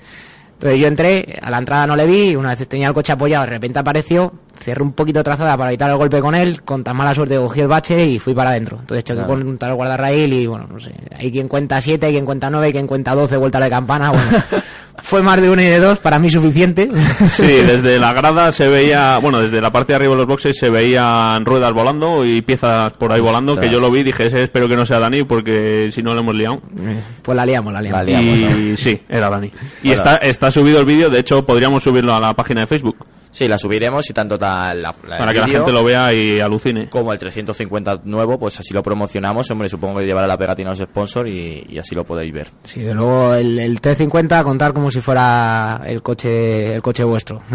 Entonces 0.57 0.79
yo 0.79 0.87
entré, 0.87 1.37
a 1.41 1.51
la 1.51 1.59
entrada 1.59 1.85
no 1.85 1.95
le 1.95 2.07
vi, 2.07 2.29
y 2.31 2.35
una 2.35 2.55
vez 2.55 2.67
tenía 2.67 2.87
el 2.87 2.93
coche 2.95 3.11
apoyado, 3.13 3.45
de 3.45 3.51
repente 3.51 3.77
apareció, 3.77 4.33
cerré 4.59 4.81
un 4.81 4.93
poquito 4.93 5.23
trazada 5.23 5.55
para 5.55 5.69
evitar 5.69 5.87
el 5.91 5.97
golpe 5.97 6.19
con 6.19 6.33
él, 6.33 6.63
con 6.63 6.83
tan 6.83 6.97
mala 6.97 7.13
suerte 7.13 7.35
cogí 7.37 7.61
el 7.61 7.67
bache 7.67 8.03
y 8.05 8.17
fui 8.17 8.33
para 8.33 8.49
adentro. 8.49 8.77
Entonces 8.79 9.03
choqué 9.03 9.19
Claro. 9.19 9.33
con 9.35 9.47
un 9.47 9.57
tal 9.59 9.75
guardarraíl 9.75 10.33
y 10.33 10.47
bueno, 10.47 10.65
no 10.71 10.79
sé, 10.79 10.93
hay 11.15 11.31
quien 11.31 11.47
cuenta 11.47 11.79
7, 11.79 12.07
hay 12.07 12.11
quien 12.13 12.25
cuenta 12.25 12.49
9, 12.49 12.65
hay 12.65 12.71
quien 12.73 12.87
cuenta 12.87 13.13
12 13.13 13.37
vueltas 13.37 13.61
de 13.63 13.69
campana, 13.69 14.09
bueno, 14.09 14.25
fue 15.01 15.21
más 15.21 15.41
de 15.41 15.49
uno 15.49 15.61
y 15.61 15.65
de 15.65 15.79
dos, 15.79 15.99
para 15.99 16.19
mí 16.19 16.29
suficiente. 16.29 16.89
Sí, 17.29 17.43
desde 17.65 17.99
la 17.99 18.13
grada 18.13 18.51
se 18.51 18.67
veía, 18.67 19.17
bueno, 19.19 19.39
desde 19.39 19.61
la 19.61 19.71
parte 19.71 19.93
de 19.93 19.97
arriba 19.97 20.11
de 20.11 20.17
los 20.17 20.27
boxes 20.27 20.57
se 20.57 20.69
veían 20.69 21.45
ruedas 21.45 21.71
volando 21.73 22.25
y 22.25 22.41
piezas 22.41 22.93
por 22.93 23.11
ahí 23.11 23.21
volando, 23.21 23.59
que 23.59 23.69
yo 23.69 23.79
lo 23.79 23.91
vi, 23.91 24.03
dije, 24.03 24.27
ese 24.27 24.43
espero 24.43 24.67
que 24.67 24.75
no 24.75 24.85
sea 24.85 24.99
Dani 24.99 25.23
porque 25.23 25.89
si 25.93 26.03
no 26.03 26.13
lo 26.13 26.21
hemos 26.21 26.35
liado. 26.35 26.61
pues 27.21 27.35
la 27.35 27.45
liamos, 27.45 27.73
la 27.73 27.81
liamos. 27.81 28.05
La 28.05 28.21
liamos. 28.21 28.59
Y 28.59 28.77
sí, 28.77 29.01
era 29.07 29.29
Dani. 29.29 29.47
Y 29.83 29.87
Bueno. 29.87 29.95
está, 29.95 30.17
está 30.17 30.51
subido 30.51 30.79
el 30.79 30.85
vídeo, 30.85 31.09
de 31.09 31.19
hecho 31.19 31.45
podríamos 31.45 31.83
subirlo 31.83 32.13
a 32.15 32.19
la 32.19 32.33
página 32.33 32.61
de 32.61 32.67
Facebook 32.67 32.97
Sí, 33.37 33.47
la 33.47 33.59
subiremos 33.59 34.09
y 34.09 34.13
tanto 34.13 34.35
tal 34.39 34.81
la, 34.81 34.95
la- 35.07 35.17
para 35.19 35.31
que 35.31 35.39
la 35.39 35.47
gente 35.47 35.71
lo 35.71 35.83
vea 35.83 36.11
y 36.11 36.39
alucine. 36.39 36.89
como 36.89 37.13
el 37.13 37.19
350 37.19 38.01
nuevo, 38.05 38.39
pues 38.39 38.59
así 38.59 38.73
lo 38.73 38.81
promocionamos. 38.81 39.51
Hombre, 39.51 39.69
supongo 39.69 39.99
que 39.99 40.05
llevará 40.07 40.25
la 40.25 40.37
pegatina 40.37 40.69
a 40.69 40.71
los 40.71 40.79
sponsors 40.79 41.29
y, 41.29 41.63
y 41.69 41.77
así 41.77 41.93
lo 41.93 42.03
podéis 42.03 42.33
ver. 42.33 42.47
Sí, 42.63 42.81
de 42.81 42.95
luego 42.95 43.35
el, 43.35 43.59
el 43.59 43.79
350 43.79 44.43
contar 44.43 44.73
como 44.73 44.89
si 44.89 45.01
fuera 45.01 45.81
el 45.85 46.01
coche 46.01 46.73
el 46.73 46.81
coche 46.81 47.03
vuestro. 47.03 47.39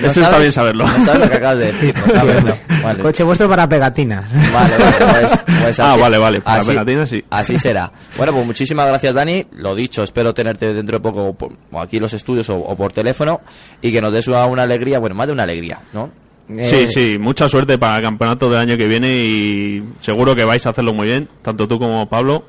¿No 0.00 0.08
Eso 0.08 0.20
está 0.22 0.38
bien 0.38 0.52
saberlo. 0.52 0.86
No 0.86 1.04
sabes 1.04 1.20
lo 1.20 1.28
que 1.30 1.36
acabas 1.36 1.58
de 1.58 1.66
decir, 1.72 1.94
no 2.06 2.12
sabes, 2.14 2.44
no. 2.44 2.56
Vale. 2.82 2.98
El 2.98 3.02
coche 3.02 3.22
vuestro 3.24 3.48
para 3.48 3.68
pegatinas. 3.68 4.24
Vale, 4.52 4.74
vale, 4.78 4.96
pues, 4.98 5.40
pues 5.62 5.80
Ah, 5.80 5.92
así- 5.92 6.00
vale, 6.00 6.18
vale, 6.18 6.40
para 6.40 6.62
pegatinas 6.64 7.10
sí. 7.10 7.24
Así 7.30 7.58
será. 7.58 7.90
Bueno, 8.16 8.32
pues 8.32 8.46
muchísimas 8.46 8.86
gracias, 8.86 9.12
Dani. 9.14 9.44
Lo 9.52 9.74
dicho, 9.74 10.02
espero 10.02 10.32
tenerte 10.32 10.72
dentro 10.72 10.98
de 10.98 11.02
poco 11.02 11.34
por- 11.34 11.52
o 11.72 11.80
aquí 11.80 11.96
en 11.96 12.02
los 12.04 12.12
estudios 12.12 12.48
o, 12.50 12.56
o 12.56 12.76
por 12.76 12.92
teléfono 12.92 13.40
y 13.82 13.90
que 13.92 14.00
nos 14.00 14.12
des 14.12 14.28
una, 14.28 14.45
una 14.46 14.62
alegría, 14.62 14.98
bueno, 14.98 15.14
más 15.14 15.26
de 15.26 15.32
una 15.32 15.42
alegría, 15.44 15.80
¿no? 15.92 16.10
Sí, 16.48 16.54
Eh, 16.58 16.88
sí, 16.88 17.18
mucha 17.18 17.48
suerte 17.48 17.76
para 17.76 17.96
el 17.96 18.02
campeonato 18.02 18.48
del 18.48 18.60
año 18.60 18.76
que 18.76 18.86
viene 18.86 19.08
y 19.16 19.82
seguro 20.00 20.34
que 20.36 20.44
vais 20.44 20.64
a 20.66 20.70
hacerlo 20.70 20.94
muy 20.94 21.08
bien, 21.08 21.28
tanto 21.42 21.66
tú 21.66 21.78
como 21.78 22.08
Pablo. 22.08 22.44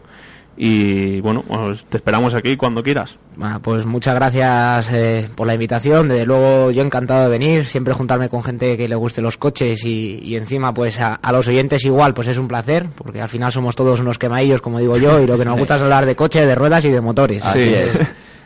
Y 0.60 1.22
bueno, 1.22 1.44
pues 1.48 1.86
te 1.88 1.98
esperamos 1.98 2.34
aquí 2.34 2.58
cuando 2.58 2.82
quieras. 2.82 3.18
Bueno, 3.36 3.60
pues 3.62 3.86
muchas 3.86 4.16
gracias 4.16 4.90
eh, 4.92 5.30
por 5.36 5.46
la 5.46 5.54
invitación. 5.54 6.08
Desde 6.08 6.26
luego 6.26 6.72
yo 6.72 6.82
encantado 6.82 7.22
de 7.26 7.30
venir, 7.30 7.66
siempre 7.66 7.94
juntarme 7.94 8.28
con 8.28 8.42
gente 8.44 8.76
que 8.76 8.88
le 8.88 8.96
guste 8.96 9.22
los 9.22 9.38
coches 9.38 9.86
y, 9.86 10.20
y 10.24 10.36
encima 10.36 10.74
pues 10.74 11.00
a, 11.00 11.14
a 11.14 11.32
los 11.32 11.48
oyentes 11.48 11.86
igual, 11.86 12.16
pues 12.16 12.28
es 12.28 12.40
un 12.40 12.48
placer, 12.48 12.88
porque 12.96 13.22
al 13.22 13.30
final 13.30 13.52
somos 13.52 13.76
todos 13.76 14.00
unos 14.00 14.18
quemadillos, 14.18 14.62
como 14.62 14.80
digo 14.80 14.98
yo, 14.98 15.22
y 15.22 15.28
lo 15.28 15.38
que 15.38 15.46
nos 15.46 15.60
gusta 15.60 15.76
es 15.76 15.82
hablar 15.84 16.08
de 16.08 16.16
coches, 16.16 16.48
de 16.48 16.56
ruedas 16.56 16.84
y 16.86 16.90
de 16.90 17.02
motores. 17.02 17.46
Así 17.46 17.60
Sí. 17.66 17.74
es. 17.76 18.00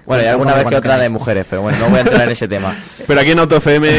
Bueno, 0.06 0.24
y 0.24 0.28
alguna 0.28 0.56
vez 0.56 0.66
que 0.66 0.76
otra 0.76 0.97
de 0.97 1.10
mujeres, 1.10 1.45
pero 1.49 1.62
bueno, 1.62 1.78
no 1.80 1.89
voy 1.89 1.99
a 1.99 2.02
entrar 2.02 2.24
en 2.24 2.32
ese 2.32 2.47
tema. 2.47 2.76
Pero 3.08 3.20
aquí 3.20 3.32
en 3.32 3.39
Auto 3.39 3.58
FM, 3.58 3.89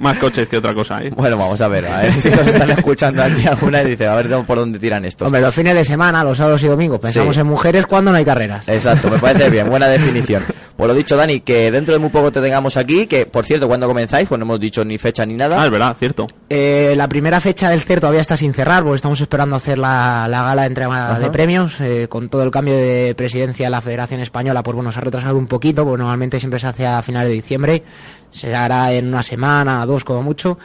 más 0.00 0.16
coches 0.18 0.46
que 0.48 0.56
otra 0.58 0.74
cosa, 0.74 1.02
¿eh? 1.02 1.10
Bueno, 1.14 1.36
vamos 1.36 1.60
a 1.60 1.68
ver, 1.68 1.86
a 1.86 2.02
ver 2.02 2.12
si 2.12 2.30
nos 2.30 2.46
están 2.46 2.70
escuchando 2.70 3.22
aquí 3.22 3.46
alguna 3.46 3.82
y 3.82 3.90
dice, 3.90 4.06
a 4.06 4.14
ver 4.14 4.28
por 4.46 4.58
dónde 4.58 4.78
tiran 4.78 5.04
estos. 5.04 5.26
Hombre, 5.26 5.40
los 5.40 5.54
fines 5.54 5.74
de 5.74 5.84
semana, 5.84 6.22
los 6.24 6.36
sábados 6.38 6.62
y 6.62 6.66
domingos, 6.68 7.00
pensamos 7.00 7.34
Sí. 7.34 7.40
en 7.40 7.46
mujeres 7.46 7.86
cuando 7.86 8.10
no 8.12 8.18
hay 8.18 8.24
carreras. 8.24 8.68
Exacto, 8.68 9.08
me 9.10 9.18
parece 9.18 9.50
bien, 9.50 9.68
buena 9.68 9.88
definición. 9.88 10.44
Pues 10.78 10.86
lo 10.88 10.94
dicho, 10.94 11.16
Dani, 11.16 11.40
que 11.40 11.72
dentro 11.72 11.92
de 11.92 11.98
muy 11.98 12.10
poco 12.10 12.30
te 12.30 12.40
tengamos 12.40 12.76
aquí, 12.76 13.08
que 13.08 13.26
por 13.26 13.44
cierto, 13.44 13.66
cuando 13.66 13.88
comenzáis, 13.88 14.28
pues 14.28 14.38
no 14.38 14.44
hemos 14.44 14.60
dicho 14.60 14.84
ni 14.84 14.96
fecha 14.96 15.26
ni 15.26 15.34
nada. 15.34 15.60
Ah, 15.60 15.64
es 15.64 15.72
verdad, 15.72 15.96
cierto. 15.98 16.28
Eh, 16.48 16.94
la 16.96 17.08
primera 17.08 17.40
fecha 17.40 17.68
del 17.68 17.80
CER 17.80 17.98
todavía 17.98 18.20
está 18.20 18.36
sin 18.36 18.54
cerrar 18.54 18.84
porque 18.84 18.94
estamos 18.94 19.20
esperando 19.20 19.56
hacer 19.56 19.76
la, 19.76 20.28
la 20.30 20.44
gala 20.44 20.62
de 20.62 20.68
entrega 20.68 21.10
Ajá. 21.10 21.18
de 21.18 21.30
premios. 21.30 21.80
eh, 21.80 22.06
con 22.08 22.28
todo 22.28 22.44
el 22.44 22.52
cambio 22.52 22.74
de 22.76 23.12
presidencia 23.16 23.66
de 23.66 23.70
la 23.70 23.80
Federación 23.80 24.20
Española, 24.20 24.62
pues 24.62 24.76
bueno, 24.76 24.92
se 24.92 25.00
ha 25.00 25.02
retrasado 25.02 25.36
un 25.36 25.48
poquito, 25.48 25.82
porque 25.84 25.98
normalmente 25.98 26.38
siempre 26.38 26.60
se 26.60 26.68
hace 26.68 26.86
a 26.86 27.02
finales 27.02 27.30
de 27.30 27.34
diciembre. 27.34 27.82
Se 28.30 28.54
hará 28.54 28.92
en 28.92 29.08
una 29.08 29.24
semana, 29.24 29.84
dos 29.84 30.04
como 30.04 30.22
mucho. 30.22 30.60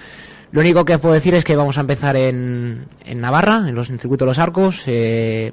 Lo 0.52 0.62
único 0.62 0.86
que 0.86 0.94
os 0.94 1.02
puedo 1.02 1.16
decir 1.16 1.34
es 1.34 1.44
que 1.44 1.56
vamos 1.56 1.80
a 1.80 1.82
empezar 1.82 2.16
en, 2.18 2.86
en 3.04 3.20
Navarra, 3.20 3.64
en 3.68 3.74
los 3.74 3.90
en 3.90 3.96
el 3.96 4.00
circuito 4.00 4.26
de 4.26 4.30
los 4.30 4.38
arcos. 4.38 4.84
eh, 4.86 5.52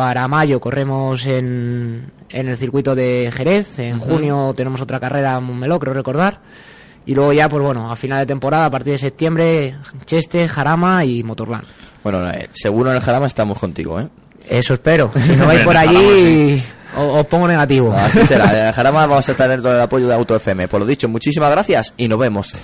para 0.00 0.26
mayo 0.28 0.60
corremos 0.60 1.26
en, 1.26 2.10
en 2.30 2.48
el 2.48 2.56
circuito 2.56 2.94
de 2.94 3.30
Jerez. 3.36 3.78
En 3.80 3.98
junio 3.98 4.54
tenemos 4.56 4.80
otra 4.80 4.98
carrera 4.98 5.36
en 5.36 5.44
Montmeló, 5.44 5.78
creo 5.78 5.92
recordar. 5.92 6.38
Y 7.04 7.14
luego 7.14 7.34
ya, 7.34 7.50
pues 7.50 7.62
bueno, 7.62 7.92
a 7.92 7.96
final 7.96 8.20
de 8.20 8.24
temporada, 8.24 8.64
a 8.64 8.70
partir 8.70 8.94
de 8.94 8.98
septiembre, 8.98 9.76
Cheste, 10.06 10.48
Jarama 10.48 11.04
y 11.04 11.22
Motorland. 11.22 11.64
Bueno, 12.02 12.30
eh, 12.30 12.48
seguro 12.54 12.88
en 12.88 12.96
el 12.96 13.02
Jarama 13.02 13.26
estamos 13.26 13.58
contigo, 13.58 14.00
¿eh? 14.00 14.08
Eso 14.48 14.72
espero. 14.72 15.12
Si 15.22 15.36
no 15.36 15.46
vais 15.46 15.60
por 15.60 15.76
allí, 15.76 16.64
os 16.96 17.26
pongo 17.26 17.46
negativo. 17.46 17.92
Así 17.92 18.24
será. 18.24 18.58
En 18.58 18.68
el 18.68 18.72
Jarama 18.72 19.04
vamos 19.04 19.28
a 19.28 19.34
tener 19.34 19.60
todo 19.60 19.74
el 19.74 19.82
apoyo 19.82 20.08
de 20.08 20.14
Auto 20.14 20.34
FM. 20.34 20.66
Por 20.68 20.80
lo 20.80 20.86
dicho, 20.86 21.10
muchísimas 21.10 21.50
gracias 21.50 21.92
y 21.98 22.08
nos 22.08 22.18
vemos. 22.18 22.54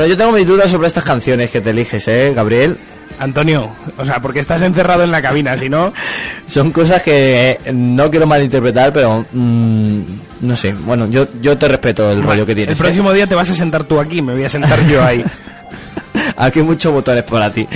Bueno, 0.00 0.14
yo 0.14 0.16
tengo 0.16 0.32
mis 0.32 0.46
dudas 0.46 0.70
sobre 0.70 0.88
estas 0.88 1.04
canciones 1.04 1.50
que 1.50 1.60
te 1.60 1.68
eliges, 1.68 2.08
¿eh, 2.08 2.32
Gabriel? 2.34 2.78
Antonio, 3.18 3.68
o 3.98 4.04
sea, 4.06 4.18
porque 4.22 4.40
estás 4.40 4.62
encerrado 4.62 5.02
en 5.02 5.10
la 5.10 5.20
cabina, 5.20 5.58
si 5.58 5.68
no... 5.68 5.92
Son 6.46 6.70
cosas 6.70 7.02
que 7.02 7.58
eh, 7.62 7.72
no 7.74 8.10
quiero 8.10 8.26
malinterpretar, 8.26 8.94
pero 8.94 9.26
mm, 9.30 10.00
no 10.40 10.56
sé. 10.56 10.72
Bueno, 10.72 11.06
yo, 11.10 11.28
yo 11.42 11.58
te 11.58 11.68
respeto 11.68 12.10
el 12.12 12.22
rollo 12.22 12.46
que 12.46 12.54
tienes. 12.54 12.80
El 12.80 12.82
¿eh? 12.82 12.88
próximo 12.88 13.12
día 13.12 13.26
te 13.26 13.34
vas 13.34 13.50
a 13.50 13.54
sentar 13.54 13.84
tú 13.84 14.00
aquí, 14.00 14.22
me 14.22 14.32
voy 14.32 14.44
a 14.44 14.48
sentar 14.48 14.82
yo 14.86 15.04
ahí. 15.04 15.22
Aquí 16.36 16.60
muchos 16.62 16.92
botones 16.92 17.22
para 17.24 17.50
ti. 17.50 17.66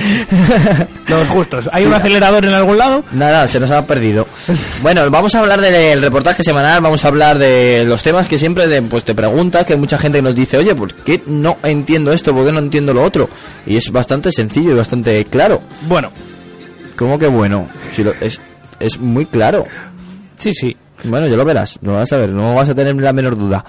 Los 1.09 1.29
justos. 1.29 1.69
¿Hay 1.73 1.85
un 1.85 1.93
acelerador 1.95 2.45
en 2.45 2.53
algún 2.55 2.79
lado? 2.79 3.05
Nada, 3.13 3.47
se 3.47 3.61
nos 3.61 3.71
ha 3.71 3.87
perdido. 3.87 4.27
Bueno, 4.83 5.11
vamos 5.11 5.35
a 5.35 5.41
hablar 5.41 5.61
del 5.61 6.01
reportaje 6.01 6.43
semanal, 6.43 6.81
vamos 6.81 7.05
a 7.05 7.09
hablar 7.09 7.39
de 7.39 7.85
los 7.87 8.03
temas 8.03 8.27
que 8.27 8.39
siempre 8.39 8.67
de, 8.69 8.81
pues 8.83 9.05
te 9.05 9.15
preguntas, 9.15 9.67
que 9.67 9.75
hay 9.75 9.79
mucha 9.79 9.99
gente 9.99 10.19
que 10.19 10.23
nos 10.23 10.35
dice, 10.35 10.57
oye, 10.59 10.75
¿por 10.75 10.95
qué 10.95 11.23
no 11.27 11.59
entiendo 11.63 12.13
esto? 12.13 12.33
¿Por 12.35 12.47
qué 12.47 12.53
no 12.53 12.59
entiendo 12.61 12.95
lo 12.95 13.03
otro? 13.03 13.29
Y 13.67 13.77
es 13.77 13.91
bastante 13.91 14.31
sencillo 14.33 14.73
y 14.73 14.75
bastante 14.75 15.25
claro. 15.27 15.61
Bueno, 15.83 16.11
¿Cómo 16.97 17.19
que 17.19 17.27
bueno? 17.27 17.69
Si 17.91 18.05
lo- 18.05 18.15
es, 18.21 18.41
es 18.79 18.99
muy 19.01 19.27
claro. 19.27 19.67
sí, 20.39 20.53
sí. 20.55 20.77
Bueno, 21.03 21.27
ya 21.27 21.37
lo 21.37 21.45
verás, 21.45 21.79
lo 21.83 21.95
vas 21.95 22.13
a 22.13 22.19
ver, 22.19 22.31
no 22.31 22.55
vas 22.55 22.69
a 22.69 22.75
tener 22.75 22.95
la 22.95 23.13
menor 23.13 23.37
duda. 23.37 23.65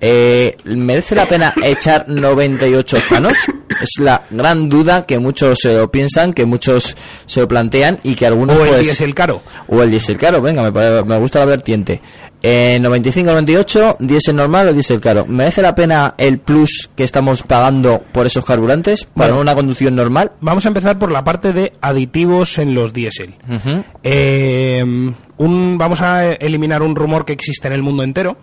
Eh, 0.00 0.56
¿Merece 0.64 1.14
la 1.14 1.24
pena 1.24 1.54
echar 1.62 2.08
98 2.08 2.98
panos? 3.08 3.36
Es 3.80 3.98
la 3.98 4.22
gran 4.30 4.68
duda 4.68 5.06
que 5.06 5.18
muchos 5.18 5.58
se 5.60 5.74
lo 5.74 5.90
piensan, 5.90 6.32
que 6.32 6.44
muchos 6.44 6.96
se 7.26 7.40
lo 7.40 7.48
plantean 7.48 7.98
y 8.02 8.14
que 8.14 8.26
algunos 8.26 8.56
O 8.56 8.64
el 8.64 8.70
pues... 8.70 8.82
diésel 8.82 9.14
caro. 9.14 9.42
O 9.66 9.82
el 9.82 9.90
diésel 9.90 10.16
caro, 10.16 10.40
venga, 10.42 10.70
me, 10.70 11.02
me 11.02 11.18
gusta 11.18 11.40
la 11.40 11.46
vertiente. 11.46 12.00
Eh, 12.46 12.78
95-98, 12.78 13.96
diésel 14.00 14.36
normal 14.36 14.68
o 14.68 14.72
diésel 14.74 15.00
caro. 15.00 15.24
¿Merece 15.24 15.62
la 15.62 15.74
pena 15.74 16.14
el 16.18 16.38
plus 16.40 16.90
que 16.94 17.02
estamos 17.02 17.42
pagando 17.42 18.02
por 18.12 18.26
esos 18.26 18.44
carburantes 18.44 19.04
para 19.04 19.28
Bueno. 19.28 19.40
una 19.40 19.54
conducción 19.54 19.96
normal? 19.96 20.32
Vamos 20.42 20.66
a 20.66 20.68
empezar 20.68 20.98
por 20.98 21.10
la 21.10 21.24
parte 21.24 21.54
de 21.54 21.72
aditivos 21.80 22.58
en 22.58 22.74
los 22.74 22.92
diésel. 22.92 23.34
Eh, 24.02 24.84
un, 25.38 25.78
vamos 25.78 26.02
a 26.02 26.32
eliminar 26.32 26.82
un 26.82 26.94
rumor 26.94 27.24
que 27.24 27.32
existe 27.32 27.66
en 27.68 27.72
el 27.72 27.82
mundo 27.82 28.02
entero, 28.02 28.36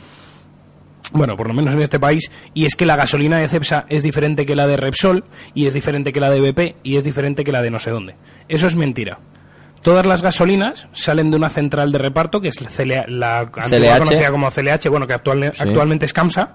Bueno, 1.14 1.36
por 1.38 1.47
lo 1.47 1.54
menos 1.54 1.74
en 1.74 1.82
este 1.82 1.99
país, 1.99 2.32
y 2.56 2.66
es 2.66 2.76
que 2.76 2.86
la 2.88 2.95
gasolina 2.95 3.38
de 3.38 3.49
Cepsa 3.49 3.86
es 3.89 4.02
diferente 4.02 4.45
que 4.47 4.56
la 4.56 4.66
de 4.66 4.78
Repsol, 4.78 5.26
y 5.54 5.66
es 5.68 5.74
diferente 5.76 6.12
que 6.14 6.22
la 6.22 6.32
de 6.32 6.39
BP, 6.39 6.78
y 6.84 6.95
es 6.95 7.04
diferente 7.04 7.43
que 7.43 7.52
la 7.52 7.62
de 7.62 7.70
no 7.70 7.80
sé 7.80 7.91
dónde. 7.91 8.16
Eso 8.47 8.66
es 8.66 8.76
mentira. 8.76 9.20
Todas 9.82 10.06
las 10.06 10.22
gasolinas 10.22 10.88
salen 10.94 11.32
de 11.32 11.38
una 11.38 11.50
central 11.50 11.92
de 11.92 11.98
reparto, 11.98 12.40
que 12.40 12.50
es 12.50 12.62
la, 12.62 12.70
CLH. 13.50 13.98
conocida 14.00 14.32
como 14.32 14.52
CLH, 14.52 14.90
bueno, 14.90 15.08
que 15.08 15.14
actual- 15.14 15.52
Sí. 15.54 15.64
actualmente 15.64 16.06
es 16.06 16.14
CAMSA, 16.14 16.52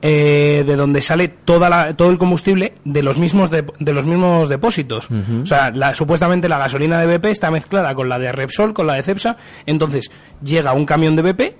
eh, 0.00 0.62
de 0.64 0.76
donde 0.76 1.02
sale 1.02 1.26
toda 1.26 1.68
la- 1.68 1.92
todo 1.94 2.10
el 2.10 2.18
combustible 2.18 2.74
de 2.84 3.02
los 3.02 3.18
mismos 3.18 3.50
de, 3.50 3.64
de 3.80 3.92
los 3.92 4.06
mismos 4.06 4.48
depósitos. 4.48 5.08
O 5.42 5.46
sea, 5.46 5.70
la- 5.72 5.94
supuestamente 5.96 6.48
la 6.48 6.58
gasolina 6.58 7.00
de 7.00 7.06
BP 7.18 7.30
está 7.30 7.50
mezclada 7.50 7.94
con 7.96 8.08
la 8.08 8.18
de 8.20 8.30
Repsol, 8.30 8.72
con 8.72 8.86
la 8.86 8.94
de 8.94 9.02
Cepsa. 9.02 9.36
Entonces 9.66 10.10
llega 10.40 10.72
un 10.72 10.86
camión 10.86 11.16
de 11.16 11.22
BP, 11.22 11.56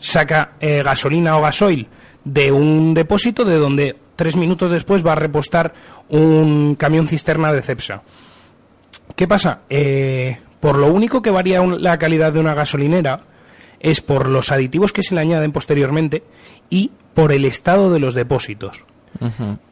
saca 0.00 0.52
eh, 0.60 0.82
gasolina 0.84 1.36
o 1.38 1.42
gasoil 1.42 1.86
de 2.24 2.50
un 2.50 2.94
depósito 2.94 3.44
de 3.44 3.56
donde 3.56 3.96
tres 4.16 4.34
minutos 4.34 4.72
después 4.72 5.06
va 5.06 5.12
a 5.12 5.16
repostar 5.16 5.72
un 6.08 6.74
camión 6.74 7.06
cisterna 7.06 7.52
de 7.52 7.62
Cepsa. 7.62 8.02
¿Qué 9.18 9.26
pasa? 9.26 9.62
Eh, 9.68 10.38
por 10.60 10.78
lo 10.78 10.86
único 10.92 11.20
que 11.22 11.30
varía 11.32 11.60
un- 11.60 11.82
la 11.82 11.98
calidad 11.98 12.32
de 12.32 12.38
una 12.38 12.54
gasolinera 12.54 13.22
es 13.80 14.00
por 14.00 14.28
los 14.28 14.52
aditivos 14.52 14.92
que 14.92 15.02
se 15.02 15.12
le 15.16 15.20
añaden 15.20 15.50
posteriormente 15.50 16.22
y 16.70 16.92
por 17.14 17.32
el 17.32 17.44
estado 17.44 17.92
de 17.92 17.98
los 17.98 18.14
depósitos. 18.14 18.84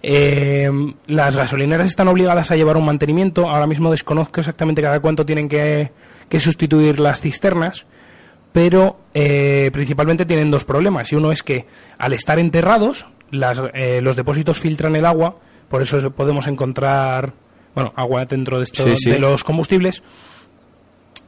Eh, 0.03 0.69
las 1.07 1.37
gasolineras 1.37 1.89
están 1.89 2.09
obligadas 2.09 2.51
a 2.51 2.57
llevar 2.57 2.77
un 2.77 2.87
mantenimiento. 2.87 3.49
Ahora 3.49 3.69
mismo 3.69 3.93
desconozco 3.93 4.41
exactamente 4.41 4.83
cada 4.83 4.99
cuánto 4.99 5.25
tienen 5.25 5.49
que, 5.49 5.93
que 6.29 6.41
sustituir 6.41 6.99
las 6.99 7.21
cisternas, 7.21 7.87
pero 8.51 8.99
eh, 9.15 9.71
principalmente 9.73 10.27
tienen 10.27 10.51
dos 10.51 10.65
problemas. 10.65 11.13
Y 11.13 11.15
uno 11.15 11.31
es 11.31 11.45
que 11.45 11.67
al 11.99 12.15
estar 12.15 12.41
enterrados, 12.41 13.07
las, 13.31 13.63
eh, 13.75 14.01
los 14.03 14.17
depósitos 14.17 14.59
filtran 14.59 14.97
el 14.97 15.07
agua, 15.07 15.37
por 15.69 15.83
eso 15.83 16.11
podemos 16.11 16.49
encontrar 16.49 17.35
bueno, 17.77 17.93
agua 17.95 18.25
dentro 18.27 18.59
de, 18.59 18.65
esto- 18.65 18.83
Sí, 18.85 18.97
sí. 18.97 19.11
de 19.13 19.21
los 19.21 19.45
combustibles. 19.45 20.03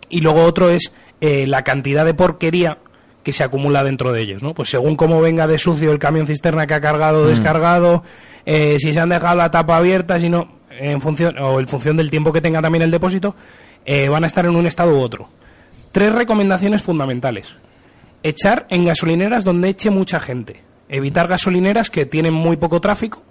Y 0.09 0.20
luego 0.20 0.42
otro 0.42 0.70
es 0.70 0.90
eh, 1.20 1.46
la 1.46 1.62
cantidad 1.62 2.05
de 2.05 2.14
porquería 2.14 2.78
que 3.22 3.32
se 3.32 3.44
acumula 3.44 3.84
dentro 3.84 4.11
de 4.12 4.22
ellos, 4.22 4.42
¿no? 4.42 4.55
Pues 4.55 4.70
según 4.70 4.96
cómo 4.96 5.20
venga 5.20 5.46
de 5.46 5.59
sucio 5.59 5.92
el 5.92 5.99
camión 5.99 6.26
cisterna 6.26 6.66
que 6.66 6.74
ha 6.74 6.80
cargado 6.80 7.22
o 7.22 7.26
descargado, 7.26 8.03
eh, 8.46 8.76
si 8.78 8.92
se 8.94 9.01
han 9.01 9.11
dejado 9.11 9.36
la 9.36 9.51
tapa 9.51 9.76
abierta, 9.76 10.18
si 10.18 10.30
no, 10.30 10.49
en 10.70 11.01
función, 11.03 11.36
o 11.38 11.61
en 11.61 11.68
función 11.68 11.96
del 11.99 12.11
tiempo 12.11 12.32
que 12.32 12.40
tenga 12.40 12.62
también 12.62 12.82
el 12.82 12.90
depósito, 12.90 13.34
eh, 13.84 14.09
van 14.09 14.24
a 14.24 14.26
estar 14.28 14.46
en 14.46 14.57
un 14.57 14.66
estado 14.66 14.96
u 14.96 15.01
otro. 15.01 15.28
Tres 15.92 16.12
recomendaciones 16.14 16.82
fundamentales. 16.82 17.55
Echar 18.22 18.66
en 18.70 18.86
gasolineras 18.86 19.44
donde 19.44 19.68
eche 19.68 19.90
mucha 19.90 20.20
gente. 20.20 20.62
Evitar 20.89 21.28
gasolineras 21.28 21.91
que 21.91 22.07
tienen 22.07 22.32
muy 22.32 22.57
poco 22.57 22.80
tráfico, 22.80 23.22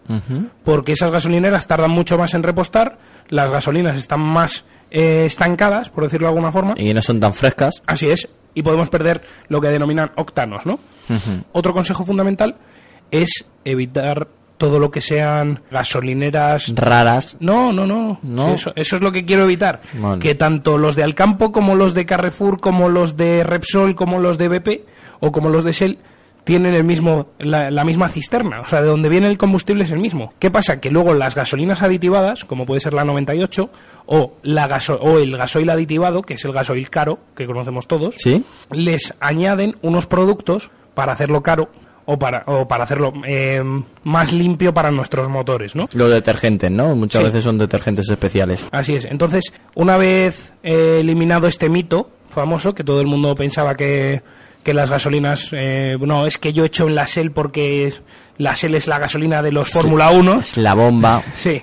porque 0.64 0.92
esas 0.92 1.12
gasolineras 1.12 1.66
tardan 1.68 1.92
mucho 1.92 2.18
más 2.18 2.34
en 2.34 2.44
repostar, 2.44 2.98
las 3.30 3.50
gasolinas 3.52 3.98
están 3.98 4.20
más 4.20 4.64
eh, 4.92 5.24
estancadas, 5.26 5.90
por 5.90 6.04
decirlo 6.04 6.28
de 6.28 6.32
alguna 6.34 6.52
forma. 6.52 6.76
Y 6.78 6.94
no 6.94 7.02
son 7.02 7.20
tan 7.20 7.34
frescas. 7.34 7.82
Así 7.88 8.10
es, 8.10 8.30
y 8.54 8.62
podemos 8.64 8.90
perder 8.90 9.22
lo 9.50 9.60
que 9.62 9.70
denominan 9.70 10.12
octanos, 10.16 10.66
¿no? 10.66 10.80
Otro 11.52 11.74
consejo 11.74 12.06
fundamental 12.06 12.56
es 13.12 13.46
evitar 13.66 14.28
todo 14.58 14.80
lo 14.80 14.90
que 14.90 15.02
sean 15.02 15.62
gasolineras 15.70 16.74
Raras. 16.76 17.38
no, 17.40 17.72
no, 17.72 17.86
no. 17.86 18.20
No. 18.24 18.48
Sí, 18.48 18.54
eso, 18.56 18.74
eso 18.76 18.96
es 18.96 19.02
lo 19.02 19.12
que 19.12 19.26
quiero 19.26 19.44
evitar. 19.44 19.82
Que 20.20 20.36
tanto 20.36 20.78
los 20.78 20.96
de 20.96 21.04
Alcampo 21.04 21.52
como 21.52 21.76
los 21.76 21.94
de 21.94 22.06
Carrefour, 22.06 22.60
como 22.60 22.90
los 22.90 23.18
de 23.18 23.44
Repsol, 23.44 23.96
como 23.96 24.20
los 24.20 24.38
de 24.38 24.48
BP 24.48 24.70
o 25.20 25.32
como 25.32 25.50
los 25.50 25.64
de 25.64 25.72
Shell 25.72 25.98
tienen 26.48 26.74
el 26.74 26.84
mismo, 26.86 27.28
la, 27.38 27.70
la 27.70 27.84
misma 27.84 28.10
cisterna. 28.10 28.62
O 28.62 28.68
sea, 28.68 28.82
de 28.82 28.88
donde 28.88 29.10
viene 29.10 29.28
el 29.28 29.38
combustible 29.38 29.84
es 29.84 29.92
el 29.92 30.00
mismo. 30.00 30.34
¿Qué 30.40 30.50
pasa? 30.50 30.80
Que 30.80 30.90
luego 30.90 31.14
las 31.14 31.36
gasolinas 31.36 31.82
aditivadas, 31.84 32.46
como 32.46 32.66
puede 32.66 32.80
ser 32.82 32.94
la 32.94 33.04
98, 33.04 33.70
o, 34.08 34.34
la 34.42 34.68
gaso 34.68 34.96
o 35.02 35.20
el 35.20 35.36
gasoil 35.38 35.70
aditivado, 35.70 36.22
que 36.24 36.36
es 36.36 36.46
el 36.46 36.54
gasoil 36.54 36.90
caro, 36.90 37.20
que 37.36 37.46
conocemos 37.46 37.86
todos, 37.88 38.16
¿Sí? 38.18 38.44
les 38.72 39.14
añaden 39.20 39.76
unos 39.82 40.08
productos 40.08 40.72
para 40.96 41.12
hacerlo 41.12 41.44
caro 41.44 41.70
o 42.06 42.18
para, 42.18 42.44
o 42.48 42.66
para 42.70 42.86
hacerlo 42.86 43.12
eh, 43.26 43.62
más 44.06 44.32
limpio 44.32 44.74
para 44.74 44.90
nuestros 44.92 45.28
motores, 45.28 45.76
¿no? 45.76 45.90
Los 45.92 46.10
detergentes, 46.10 46.72
¿no? 46.72 46.96
Muchas 46.96 47.20
Sí. 47.22 47.26
veces 47.26 47.44
son 47.44 47.58
detergentes 47.58 48.10
especiales. 48.10 48.66
Así 48.72 48.96
es. 48.96 49.04
Entonces, 49.04 49.52
una 49.76 49.98
vez 49.98 50.54
eh, 50.64 51.00
eliminado 51.02 51.48
este 51.48 51.68
mito 51.68 52.10
famoso, 52.30 52.74
que 52.74 52.86
todo 52.86 53.02
el 53.02 53.08
mundo 53.08 53.36
pensaba 53.36 53.76
que, 53.76 54.22
que 54.68 54.74
las 54.74 54.90
gasolinas, 54.90 55.48
eh, 55.54 55.98
no, 56.00 56.26
es 56.28 56.38
que 56.38 56.52
yo 56.52 56.64
he 56.64 56.68
hecho 56.68 56.88
en 56.90 56.96
la 56.96 57.06
Shell 57.06 57.32
porque 57.32 57.88
es- 57.88 58.02
la 58.38 58.54
Shell 58.54 58.76
es 58.76 58.86
la 58.88 59.00
gasolina 59.00 59.42
de 59.42 59.54
los 59.54 59.70
Fórmula 59.70 60.12
1. 60.12 60.42
Es 60.42 60.58
la 60.58 60.74
bomba. 60.74 61.24
Sí. 61.38 61.62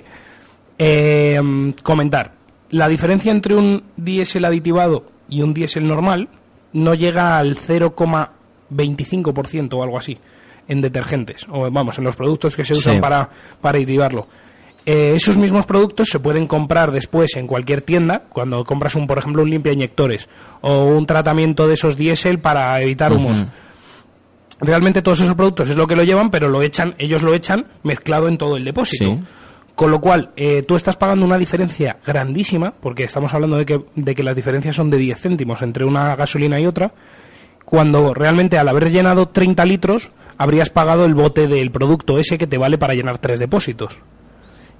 Eh, 0.79 1.39
mm, 1.41 1.69
comentar. 1.83 2.31
La 2.71 2.87
diferencia 2.89 3.31
entre 3.31 3.53
un 3.55 3.83
diésel 3.95 4.43
aditivado 4.45 5.05
y 5.29 5.43
un 5.43 5.53
diésel 5.53 5.85
normal 5.87 6.29
no 6.73 6.95
llega 6.95 7.37
al 7.37 7.55
0,25% 7.55 9.77
o 9.77 9.83
algo 9.83 9.97
así 9.97 10.17
en 10.67 10.81
detergentes, 10.81 11.45
o 11.51 11.69
vamos, 11.69 11.97
en 11.99 12.03
los 12.05 12.15
productos 12.15 12.55
que 12.55 12.65
se 12.65 12.73
usan 12.73 12.95
Sí. 12.95 13.01
para, 13.01 13.29
para 13.61 13.75
aditivarlo. 13.77 14.27
Eh, 14.85 15.13
esos 15.15 15.37
mismos 15.37 15.65
productos 15.65 16.09
se 16.11 16.19
pueden 16.19 16.45
comprar 16.45 16.91
después 16.91 17.35
en 17.35 17.47
cualquier 17.47 17.81
tienda, 17.81 18.23
cuando 18.29 18.63
compras 18.63 18.95
un, 18.95 19.07
por 19.07 19.17
ejemplo, 19.17 19.41
un 19.41 19.49
limpia 19.49 19.73
inyectores 19.73 20.29
o 20.61 20.85
un 20.85 21.07
tratamiento 21.07 21.67
de 21.67 21.73
esos 21.73 21.97
diésel 21.97 22.39
para 22.39 22.79
evitar 22.81 23.11
humos. 23.11 23.45
Realmente 24.59 25.01
todos 25.01 25.19
esos 25.19 25.35
productos 25.35 25.69
es 25.69 25.75
lo 25.75 25.87
que 25.87 25.95
lo 25.95 26.03
llevan, 26.03 26.29
pero 26.29 26.49
lo 26.49 26.61
echan, 26.61 26.95
ellos 26.99 27.23
lo 27.23 27.33
echan 27.33 27.65
mezclado 27.83 28.27
en 28.27 28.37
todo 28.37 28.57
el 28.57 28.63
depósito. 28.63 29.05
Sí. 29.05 29.19
Con 29.73 29.91
lo 29.91 29.99
cual, 29.99 30.31
eh, 30.37 30.63
tú 30.65 30.75
estás 30.75 30.95
pagando 30.95 31.25
una 31.25 31.37
diferencia 31.37 31.97
grandísima, 32.05 32.73
porque 32.79 33.03
estamos 33.03 33.33
hablando 33.33 33.57
de 33.57 33.65
que, 33.65 33.81
de 33.95 34.15
que 34.15 34.23
las 34.23 34.35
diferencias 34.35 34.75
son 34.75 34.89
de 34.89 34.97
10 34.97 35.19
céntimos 35.19 35.61
entre 35.63 35.83
una 35.83 36.15
gasolina 36.15 36.59
y 36.59 36.65
otra, 36.65 36.93
cuando 37.65 38.13
realmente 38.13 38.57
al 38.57 38.69
haber 38.69 38.91
llenado 38.91 39.27
30 39.27 39.65
litros, 39.65 40.09
habrías 40.37 40.69
pagado 40.69 41.05
el 41.05 41.15
bote 41.15 41.47
del 41.47 41.71
producto 41.71 42.19
ese 42.19 42.37
que 42.37 42.47
te 42.47 42.57
vale 42.57 42.77
para 42.77 42.93
llenar 42.93 43.17
tres 43.17 43.39
depósitos. 43.39 43.97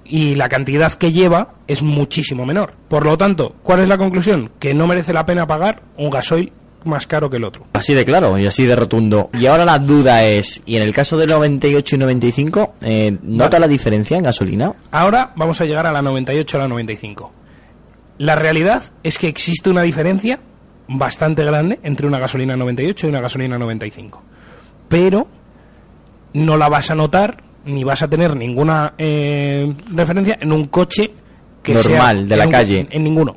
Y 0.08 0.34
la 0.34 0.48
cantidad 0.48 0.92
que 0.92 1.12
lleva 1.12 1.54
es 1.66 1.82
muchísimo 1.82 2.46
menor. 2.46 2.74
Por 2.88 3.04
lo 3.04 3.18
tanto, 3.18 3.56
¿cuál 3.62 3.80
es 3.80 3.88
la 3.88 3.98
conclusión? 3.98 4.50
Que 4.58 4.74
no 4.74 4.86
merece 4.86 5.12
la 5.12 5.26
pena 5.26 5.46
pagar 5.46 5.82
un 5.96 6.10
gasoil 6.10 6.52
más 6.84 7.06
caro 7.06 7.28
que 7.28 7.36
el 7.36 7.44
otro. 7.44 7.66
Así 7.72 7.92
de 7.94 8.04
claro 8.04 8.38
y 8.38 8.46
así 8.46 8.64
de 8.64 8.76
rotundo. 8.76 9.30
Y 9.34 9.46
ahora 9.46 9.64
la 9.64 9.78
duda 9.78 10.24
es, 10.24 10.62
¿y 10.64 10.76
en 10.76 10.82
el 10.82 10.94
caso 10.94 11.16
de 11.18 11.26
98 11.26 11.96
y 11.96 11.98
95, 11.98 12.74
eh, 12.80 13.18
nota 13.22 13.58
la 13.58 13.68
diferencia 13.68 14.16
en 14.16 14.22
gasolina? 14.22 14.72
Ahora 14.90 15.32
vamos 15.36 15.60
a 15.60 15.64
llegar 15.64 15.86
a 15.86 15.92
la 15.92 16.02
98 16.02 16.56
a 16.56 16.60
la 16.60 16.68
95. 16.68 17.32
La 18.18 18.36
realidad 18.36 18.82
es 19.02 19.18
que 19.18 19.28
existe 19.28 19.68
una 19.68 19.82
diferencia 19.82 20.40
bastante 20.88 21.44
grande 21.44 21.80
entre 21.82 22.06
una 22.06 22.18
gasolina 22.18 22.56
98 22.56 23.06
y 23.06 23.10
una 23.10 23.20
gasolina 23.20 23.58
95. 23.58 24.22
Pero 24.88 25.26
no 26.32 26.56
la 26.56 26.68
vas 26.68 26.90
a 26.90 26.94
notar 26.94 27.42
ni 27.66 27.84
vas 27.84 28.02
a 28.02 28.08
tener 28.08 28.34
ninguna 28.36 28.94
eh, 28.96 29.72
referencia 29.94 30.38
en 30.40 30.52
un 30.52 30.66
coche 30.66 31.12
que 31.62 31.74
Normal, 31.74 32.16
sea- 32.18 32.26
de 32.26 32.36
la 32.36 32.44
un- 32.46 32.50
calle. 32.50 32.86
En 32.90 33.04
ninguno. 33.04 33.36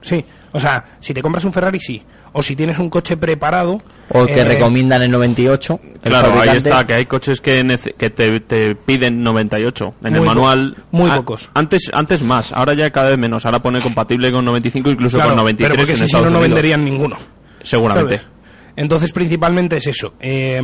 Sí. 0.00 0.24
O 0.52 0.58
sea, 0.60 0.96
si 1.00 1.12
te 1.14 1.20
compras 1.22 1.44
un 1.44 1.52
Ferrari, 1.52 1.78
sí. 1.78 2.02
O 2.32 2.42
si 2.42 2.54
tienes 2.56 2.78
un 2.78 2.88
coche 2.90 3.16
preparado. 3.16 3.80
O 4.10 4.26
que 4.26 4.40
eh, 4.40 4.44
recomiendan 4.44 5.02
el 5.02 5.10
98. 5.10 5.80
El 5.84 6.00
Claro, 6.10 6.40
ahí 6.40 6.56
está, 6.56 6.86
que 6.86 6.94
hay 6.94 7.06
coches 7.06 7.40
que, 7.40 7.78
que 7.96 8.10
te, 8.10 8.40
te 8.40 8.74
piden 8.74 9.22
98. 9.22 9.94
En 10.04 10.14
el 10.14 10.20
po- 10.20 10.26
manual. 10.26 10.76
muy 10.90 11.10
a- 11.10 11.16
pocos. 11.16 11.50
Antes, 11.54 11.90
antes 11.92 12.22
más, 12.22 12.52
ahora 12.52 12.74
ya 12.74 12.90
cada 12.90 13.10
vez 13.10 13.18
menos. 13.18 13.44
Ahora 13.44 13.60
pone 13.60 13.80
compatible 13.80 14.30
con 14.32 14.44
95, 14.44 14.90
incluso 14.90 15.16
claro, 15.18 15.30
con 15.30 15.38
93 15.38 15.70
pero 15.70 15.80
porque 15.82 15.92
en 15.92 15.98
si 15.98 16.04
Estados 16.04 16.26
no, 16.26 16.30
no 16.32 16.38
Unidos. 16.38 16.54
venderían 16.54 16.84
ninguno. 16.84 17.16
Seguramente. 17.62 18.16
¿sabes? 18.18 18.30
Entonces, 18.76 19.12
principalmente 19.12 19.76
es 19.78 19.86
eso. 19.88 20.14
Eh, 20.20 20.62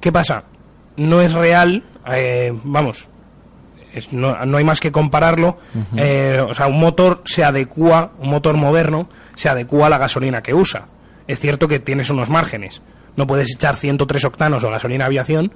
¿Qué 0.00 0.10
pasa? 0.10 0.44
No 0.96 1.20
es 1.20 1.32
real, 1.32 1.82
eh, 2.06 2.52
vamos, 2.64 3.08
es- 3.92 4.12
no, 4.12 4.44
no 4.46 4.58
hay 4.58 4.64
más 4.64 4.80
que 4.80 4.92
compararlo. 4.92 5.56
Eh, 5.96 6.42
o 6.48 6.54
sea, 6.54 6.66
un 6.66 6.78
motor 6.80 7.22
se 7.24 7.44
adecua, 7.44 8.12
un 8.18 8.30
motor 8.30 8.56
moderno, 8.56 9.08
se 9.34 9.48
adecua 9.48 9.86
a 9.86 9.90
la 9.90 9.98
gasolina 9.98 10.42
que 10.42 10.54
usa. 10.54 10.86
Es 11.26 11.38
cierto 11.40 11.68
que 11.68 11.78
tienes 11.78 12.10
unos 12.10 12.30
márgenes. 12.30 12.82
No 13.16 13.26
puedes 13.26 13.52
echar 13.52 13.76
103 13.76 14.24
octanos 14.24 14.64
o 14.64 14.70
gasolina 14.70 15.06
aviación 15.06 15.52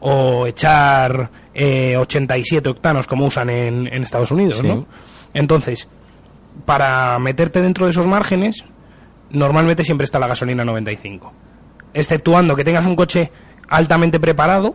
o 0.00 0.46
echar 0.46 1.30
eh, 1.54 1.96
87 1.96 2.68
octanos 2.68 3.06
como 3.06 3.26
usan 3.26 3.50
en, 3.50 3.86
en 3.92 4.02
Estados 4.02 4.30
Unidos, 4.30 4.58
Sí. 4.60 4.66
¿no? 4.68 4.86
Entonces, 5.34 5.88
para 6.64 7.18
meterte 7.18 7.60
dentro 7.60 7.86
de 7.86 7.90
esos 7.90 8.06
márgenes, 8.06 8.64
normalmente 9.30 9.84
siempre 9.84 10.04
está 10.04 10.18
la 10.18 10.26
gasolina 10.28 10.64
95. 10.64 11.32
Exceptuando 11.94 12.54
que 12.56 12.64
tengas 12.64 12.86
un 12.86 12.94
coche 12.96 13.30
altamente 13.68 14.20
preparado, 14.20 14.74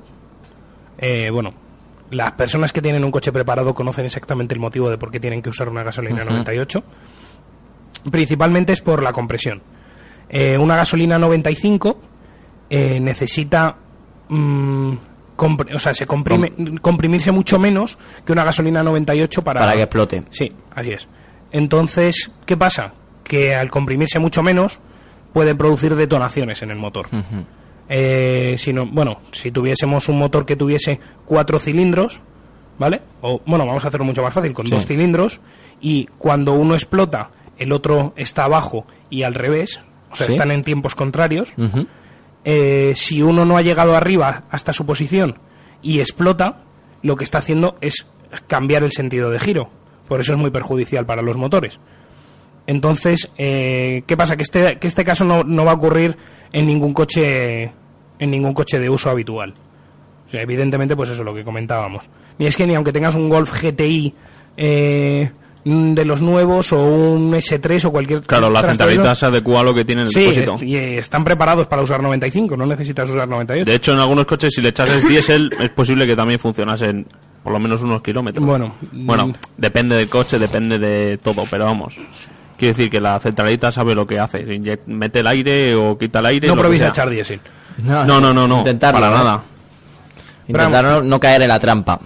eh, 1.01 1.29
bueno, 1.31 1.53
las 2.11 2.31
personas 2.33 2.71
que 2.71 2.81
tienen 2.81 3.03
un 3.03 3.11
coche 3.11 3.31
preparado 3.31 3.73
conocen 3.73 4.05
exactamente 4.05 4.53
el 4.53 4.59
motivo 4.59 4.89
de 4.89 4.97
por 4.97 5.11
qué 5.11 5.19
tienen 5.19 5.41
que 5.41 5.49
usar 5.49 5.67
una 5.67 5.83
gasolina 5.83 6.23
98. 6.23 6.83
Principalmente 8.09 8.73
es 8.73 8.81
por 8.81 9.01
la 9.01 9.11
compresión. 9.11 9.61
Eh, 10.29 10.57
una 10.57 10.75
gasolina 10.75 11.17
95 11.17 11.99
eh, 12.69 12.99
necesita 12.99 13.75
mm, 14.29 14.93
o 15.73 15.79
sea, 15.79 15.93
se 15.93 16.05
comprime, 16.05 16.53
comprimirse 16.81 17.31
mucho 17.31 17.57
menos 17.57 17.97
que 18.25 18.31
una 18.31 18.43
gasolina 18.43 18.83
98 18.83 19.43
para, 19.43 19.61
Para 19.61 19.73
que 19.73 19.81
explote. 19.81 20.23
Sí, 20.29 20.51
así 20.75 20.91
es. 20.91 21.07
Entonces, 21.51 22.31
¿qué 22.45 22.55
pasa? 22.55 22.93
Que 23.23 23.55
al 23.55 23.71
comprimirse 23.71 24.19
mucho 24.19 24.43
menos 24.43 24.79
puede 25.33 25.55
producir 25.55 25.95
detonaciones 25.95 26.61
en 26.61 26.71
el 26.71 26.77
motor. 26.77 27.07
Eh, 27.93 28.55
si 28.57 28.71
no, 28.71 28.85
bueno, 28.85 29.19
si 29.31 29.51
tuviésemos 29.51 30.07
un 30.07 30.17
motor 30.17 30.45
que 30.45 30.55
tuviese 30.55 30.99
cuatro 31.25 31.59
cilindros, 31.59 32.21
¿vale? 32.79 33.01
O 33.21 33.41
bueno, 33.45 33.65
vamos 33.65 33.83
a 33.83 33.89
hacerlo 33.89 34.05
mucho 34.05 34.23
más 34.23 34.33
fácil, 34.33 34.53
con 34.53 34.65
Sí. 34.65 34.71
dos 34.73 34.85
cilindros, 34.85 35.41
y 35.81 36.05
cuando 36.17 36.53
uno 36.53 36.73
explota, 36.73 37.31
el 37.57 37.73
otro 37.73 38.13
está 38.15 38.45
abajo 38.45 38.85
y 39.09 39.23
al 39.23 39.35
revés, 39.35 39.81
o 40.09 40.15
sea, 40.15 40.27
Sí. 40.27 40.33
están 40.33 40.51
en 40.51 40.61
tiempos 40.61 40.95
contrarios. 40.95 41.53
Eh, 42.45 42.93
si 42.95 43.21
uno 43.21 43.43
no 43.45 43.57
ha 43.57 43.61
llegado 43.61 43.95
arriba 43.95 44.43
hasta 44.49 44.71
su 44.73 44.85
posición 44.85 45.37
y 45.81 45.99
explota, 45.99 46.61
lo 47.03 47.17
que 47.17 47.23
está 47.25 47.39
haciendo 47.39 47.77
es 47.81 48.07
cambiar 48.47 48.83
el 48.83 48.91
sentido 48.93 49.29
de 49.31 49.39
giro. 49.39 49.69
Por 50.07 50.21
eso 50.21 50.31
es 50.31 50.39
muy 50.39 50.49
perjudicial 50.49 51.05
para 51.05 51.21
los 51.21 51.35
motores. 51.37 51.79
Entonces, 52.67 53.29
eh, 53.37 54.03
¿qué 54.07 54.15
pasa? 54.15 54.37
Que 54.37 54.43
este, 54.43 54.77
que 54.79 54.87
este 54.87 55.03
caso 55.03 55.25
no, 55.25 55.43
no 55.43 55.65
va 55.65 55.71
a 55.71 55.75
ocurrir 55.75 56.15
en 56.53 56.67
ningún 56.67 56.93
coche 56.93 57.71
en 58.21 58.31
ningún 58.31 58.53
coche 58.53 58.79
de 58.79 58.89
uso 58.89 59.09
habitual. 59.09 59.53
O 60.27 60.31
sea, 60.31 60.41
evidentemente, 60.41 60.95
pues 60.95 61.09
eso 61.09 61.19
es 61.19 61.25
lo 61.25 61.35
que 61.35 61.43
comentábamos. 61.43 62.05
Ni 62.37 62.45
es 62.45 62.55
que 62.55 62.65
ni 62.65 62.73
aunque 62.75 62.93
tengas 62.93 63.15
un 63.15 63.27
Golf 63.27 63.51
GTI 63.61 64.13
eh, 64.55 65.29
de 65.63 66.05
los 66.05 66.21
nuevos 66.21 66.71
o 66.71 66.83
un 66.83 67.33
S3 67.33 67.85
o 67.85 67.91
cualquier 67.91 68.21
Claro, 68.21 68.49
la 68.49 68.61
centralita 68.61 69.13
se 69.13 69.25
adecua 69.25 69.59
a 69.59 69.63
lo 69.63 69.73
que 69.73 69.83
tiene 69.85 70.01
en 70.03 70.07
el 70.07 70.13
Sí, 70.13 70.21
depósito. 70.21 70.53
est- 70.55 70.63
y 70.63 70.75
eh, 70.77 70.97
están 70.99 71.23
preparados 71.23 71.67
para 71.67 71.81
usar 71.81 72.01
95, 72.01 72.55
no 72.55 72.65
necesitas 72.65 73.09
usar 73.09 73.27
98. 73.27 73.65
De 73.69 73.75
hecho, 73.75 73.93
en 73.93 73.99
algunos 73.99 74.25
coches, 74.25 74.53
si 74.55 74.61
le 74.61 74.69
echases 74.69 75.07
diésel, 75.07 75.51
es 75.59 75.69
posible 75.69 76.07
que 76.07 76.15
también 76.15 76.39
funcionasen 76.39 77.05
por 77.43 77.51
lo 77.53 77.59
menos 77.59 77.81
unos 77.83 78.01
kilómetros. 78.01 78.45
Bueno, 78.45 78.73
bueno, 78.91 79.27
mm. 79.27 79.33
depende 79.57 79.95
del 79.97 80.07
coche, 80.09 80.39
depende 80.39 80.79
de 80.79 81.17
todo, 81.17 81.43
pero 81.49 81.65
vamos. 81.65 81.95
Quiero 82.57 82.75
decir 82.75 82.89
que 82.91 83.01
la 83.01 83.19
centralita 83.19 83.71
sabe 83.71 83.95
lo 83.95 84.05
que 84.07 84.19
hace. 84.19 84.45
Mete 84.85 85.19
el 85.19 85.27
aire 85.27 85.75
o 85.75 85.97
quita 85.97 86.19
el 86.19 86.27
aire. 86.27 86.47
no 86.47 86.53
lo 86.55 86.57
que 86.57 86.63
probéis 86.63 86.81
a 86.83 86.85
sea. 86.85 86.89
echar 86.91 87.09
diésel. 87.09 87.41
No, 87.77 88.05
no, 88.05 88.33
no, 88.33 88.47
no. 88.47 88.57
Intentarlo, 88.59 88.99
para 88.99 89.15
nada. 89.15 89.41
Intentar 90.47 90.83
no, 90.83 91.01
no 91.01 91.19
caer 91.19 91.41
en 91.43 91.47
la 91.47 91.59
trampa. 91.59 91.99